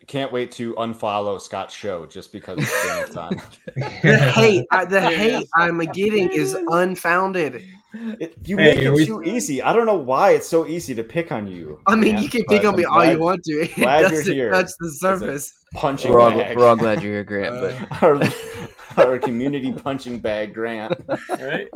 can't 0.07 0.33
wait 0.33 0.51
to 0.53 0.75
unfollow 0.75 1.41
Scott's 1.41 1.75
show 1.75 2.07
just 2.07 2.33
because 2.33 2.59
it's 2.59 2.83
Grant's 2.85 3.17
on. 3.17 3.41
The 4.03 4.19
hate, 4.35 4.67
I, 4.73 4.85
the 4.85 5.01
hate 5.01 5.49
I'm 5.55 5.79
getting 5.79 6.31
is 6.33 6.57
unfounded. 6.69 7.63
It, 7.95 8.35
you 8.45 8.57
Hey, 8.57 8.75
make 8.75 8.79
it 8.85 8.91
we- 8.91 9.07
too 9.07 9.23
easy. 9.23 9.63
I 9.63 9.73
don't 9.73 9.87
know 9.87 9.97
why 9.97 10.33
it's 10.33 10.49
so 10.49 10.67
easy 10.67 10.95
to 10.95 11.05
pick 11.05 11.31
on 11.31 11.47
you. 11.47 11.79
I 11.87 11.95
mean, 11.95 12.15
man, 12.15 12.23
you 12.25 12.29
can 12.31 12.43
pick 12.47 12.65
on 12.65 12.75
me 12.75 12.85
I'm 12.85 12.93
all 12.93 13.05
you 13.05 13.19
want 13.19 13.45
to. 13.45 13.53
It 13.63 13.75
glad 13.77 14.01
you're 14.01 14.11
doesn't 14.11 14.35
here. 14.35 14.51
touch 14.51 14.71
the 14.81 14.91
surface. 14.91 15.53
Punching 15.75 16.11
We're 16.13 16.21
all, 16.21 16.31
bag. 16.31 16.57
we're 16.57 16.67
all 16.67 16.77
glad 16.77 17.03
you're 17.03 17.13
here, 17.13 17.25
Grant. 17.25 17.61
But 17.61 18.03
our, 18.99 19.07
our 19.07 19.19
community 19.19 19.73
punching 19.73 20.19
bag, 20.21 20.53
Grant. 20.55 20.95
Right. 21.31 21.69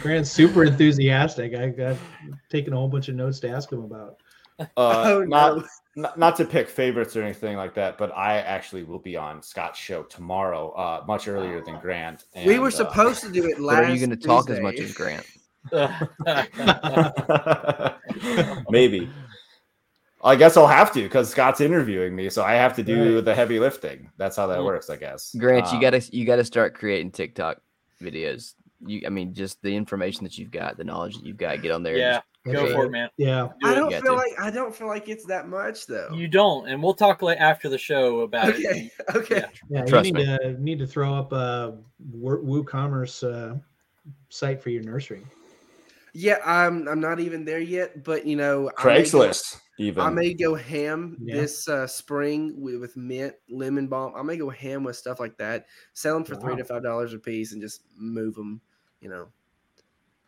Grant's 0.00 0.30
super 0.30 0.64
enthusiastic. 0.64 1.54
I 1.54 1.68
got 1.68 1.96
taken 2.48 2.72
a 2.72 2.76
whole 2.76 2.88
bunch 2.88 3.08
of 3.08 3.16
notes 3.16 3.38
to 3.40 3.50
ask 3.50 3.70
him 3.70 3.82
about. 3.84 4.18
Uh, 4.76 4.76
Oh, 5.06 5.24
not, 5.24 5.56
no. 5.58 5.64
not 5.96 6.18
not 6.18 6.36
to 6.36 6.44
pick 6.44 6.68
favorites 6.68 7.16
or 7.16 7.22
anything 7.22 7.56
like 7.56 7.74
that, 7.74 7.96
but 7.98 8.12
I 8.16 8.38
actually 8.38 8.82
will 8.84 8.98
be 8.98 9.16
on 9.16 9.42
Scott's 9.42 9.78
show 9.78 10.02
tomorrow, 10.04 10.70
uh, 10.72 11.04
much 11.06 11.28
earlier 11.28 11.62
than 11.64 11.78
Grant. 11.80 12.24
we 12.44 12.54
and, 12.54 12.62
were 12.62 12.68
uh, 12.68 12.70
supposed 12.70 13.22
to 13.22 13.30
do 13.32 13.44
it 13.44 13.54
but 13.56 13.62
last. 13.64 13.84
are 13.84 13.92
you 13.92 13.98
going 13.98 14.10
to 14.10 14.16
talk 14.16 14.50
as 14.50 14.60
much 14.60 14.78
as 14.80 14.92
Grant? 14.92 15.26
Maybe. 18.70 19.10
I 20.22 20.36
guess 20.36 20.58
I'll 20.58 20.66
have 20.66 20.92
to 20.92 21.02
because 21.02 21.30
Scott's 21.30 21.62
interviewing 21.62 22.14
me, 22.14 22.28
so 22.28 22.44
I 22.44 22.52
have 22.52 22.76
to 22.76 22.82
do 22.82 23.16
Right. 23.16 23.24
the 23.24 23.34
heavy 23.34 23.58
lifting. 23.58 24.10
That's 24.18 24.36
how 24.36 24.46
that 24.48 24.58
Mm. 24.58 24.64
works, 24.66 24.90
I 24.90 24.96
guess. 24.96 25.34
Grant, 25.38 25.66
you 25.68 25.76
Um, 25.76 25.80
gotta 25.80 26.02
you 26.12 26.26
gotta 26.26 26.44
start 26.44 26.74
creating 26.74 27.12
TikTok 27.12 27.58
videos. 28.02 28.54
You, 28.86 29.02
I 29.06 29.08
mean, 29.08 29.32
just 29.34 29.62
the 29.62 29.74
information 29.74 30.24
that 30.24 30.36
you've 30.36 30.50
got, 30.50 30.76
the 30.76 30.84
knowledge 30.84 31.16
that 31.16 31.24
you've 31.24 31.38
got, 31.38 31.62
get 31.62 31.70
on 31.70 31.82
there. 31.82 31.94
and 31.94 32.02
yeah. 32.02 32.20
Go 32.46 32.52
Okay. 32.62 32.72
for 32.72 32.86
it, 32.86 32.90
man. 32.90 33.10
Yeah. 33.18 33.48
Do 33.60 33.68
I 33.68 33.74
don't 33.74 33.90
feel 33.92 34.00
to. 34.02 34.12
like 34.14 34.32
I 34.40 34.50
don't 34.50 34.74
feel 34.74 34.86
like 34.86 35.08
it's 35.10 35.26
that 35.26 35.48
much 35.48 35.86
though. 35.86 36.08
You 36.14 36.26
don't, 36.26 36.68
and 36.68 36.82
we'll 36.82 36.94
talk 36.94 37.20
like 37.20 37.38
after 37.38 37.68
the 37.68 37.76
show 37.76 38.20
about 38.20 38.48
it. 38.50 38.56
okay, 38.56 38.90
okay. 39.14 39.44
Yeah, 39.68 39.84
Trust 39.84 40.06
you 40.08 40.14
me. 40.14 40.24
need 40.24 40.38
to 40.38 40.62
need 40.62 40.78
to 40.78 40.86
throw 40.86 41.12
up 41.14 41.32
a 41.32 41.76
Wo- 42.12 42.42
WooCommerce 42.42 43.22
uh, 43.30 43.56
site 44.30 44.62
for 44.62 44.70
your 44.70 44.82
nursery. 44.82 45.22
Yeah, 46.14 46.38
I'm 46.44 46.88
I'm 46.88 46.98
not 47.00 47.20
even 47.20 47.44
there 47.44 47.60
yet, 47.60 48.02
but 48.04 48.24
you 48.26 48.36
know, 48.36 48.70
I 48.78 48.80
Craigslist, 48.82 49.56
even. 49.78 50.02
I 50.02 50.08
may 50.08 50.32
go 50.32 50.54
ham 50.54 51.18
Yeah. 51.20 51.36
this 51.36 51.68
uh, 51.68 51.86
spring 51.86 52.54
with, 52.56 52.80
with 52.80 52.96
mint, 52.96 53.34
lemon 53.50 53.86
balm. 53.86 54.14
I 54.16 54.22
may 54.22 54.38
go 54.38 54.48
ham 54.48 54.82
with 54.82 54.96
stuff 54.96 55.20
like 55.20 55.36
that. 55.36 55.66
Sell 55.92 56.14
them 56.14 56.24
for 56.24 56.36
three 56.36 56.56
to 56.56 56.64
five 56.64 56.82
dollars 56.82 57.12
a 57.12 57.18
piece 57.18 57.52
and 57.52 57.60
just 57.60 57.82
move 57.98 58.34
them. 58.34 58.60
You 59.02 59.10
know, 59.10 59.28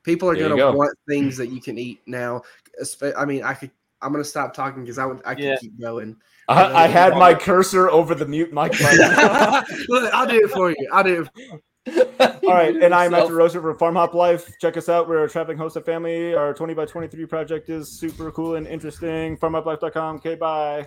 people 0.03 0.29
are 0.29 0.37
gonna 0.37 0.57
go. 0.57 0.73
want 0.73 0.97
things 1.09 1.35
mm. 1.35 1.39
that 1.39 1.47
you 1.49 1.61
can 1.61 1.79
eat 1.79 2.01
now. 2.07 2.43
I 3.16 3.24
mean, 3.24 3.43
I 3.43 3.55
could. 3.55 3.70
I'm 4.01 4.11
gonna 4.12 4.24
stop 4.24 4.55
talking 4.55 4.83
because 4.83 4.99
I 4.99 5.07
would. 5.07 5.20
I 5.24 5.35
could 5.35 5.45
Yeah. 5.45 5.57
keep 5.57 5.81
going. 5.81 6.16
I, 6.49 6.85
I 6.85 6.87
had 6.89 7.15
my 7.16 7.35
cursor 7.35 7.89
over 7.89 8.15
the 8.15 8.27
mute 8.27 8.53
mic. 8.53 8.79
Look, 9.89 10.12
I'll 10.12 10.27
do 10.27 10.45
it 10.45 10.51
for 10.51 10.70
you. 10.70 10.89
I'll 10.93 11.05
do 11.05 11.27
it. 11.37 11.62
All 12.20 12.55
right, 12.55 12.74
and 12.74 12.95
I'm 12.95 13.11
Self- 13.11 13.31
Matthew 13.31 13.61
Roser 13.61 13.61
for 13.61 13.74
FarmHopLife. 13.74 14.53
Check 14.61 14.77
us 14.77 14.89
out. 14.89 15.09
We're 15.09 15.24
a 15.24 15.29
traveling 15.29 15.59
host 15.59 15.77
of 15.77 15.85
family. 15.85 16.35
Our 16.35 16.55
20 16.55 16.74
by 16.74 16.85
23 16.85 17.27
project 17.27 17.69
is 17.70 17.89
super 17.89 18.31
cool 18.31 18.55
and 18.55 18.66
interesting. 18.66 19.37
FarmHopLife.com. 19.37 20.16
Okay, 20.16 20.37
bye. 20.37 20.87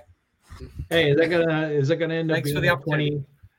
Hey, 0.90 1.12
is 1.12 1.18
that 1.18 1.30
gonna 1.30 1.68
is 1.68 1.88
that 1.90 1.98
gonna 1.98 2.14
end 2.14 2.30
Thanks 2.30 2.50
up 2.50 2.56
for 2.56 2.62
the 2.62 2.74
a 2.74 2.78
twenty 2.78 3.24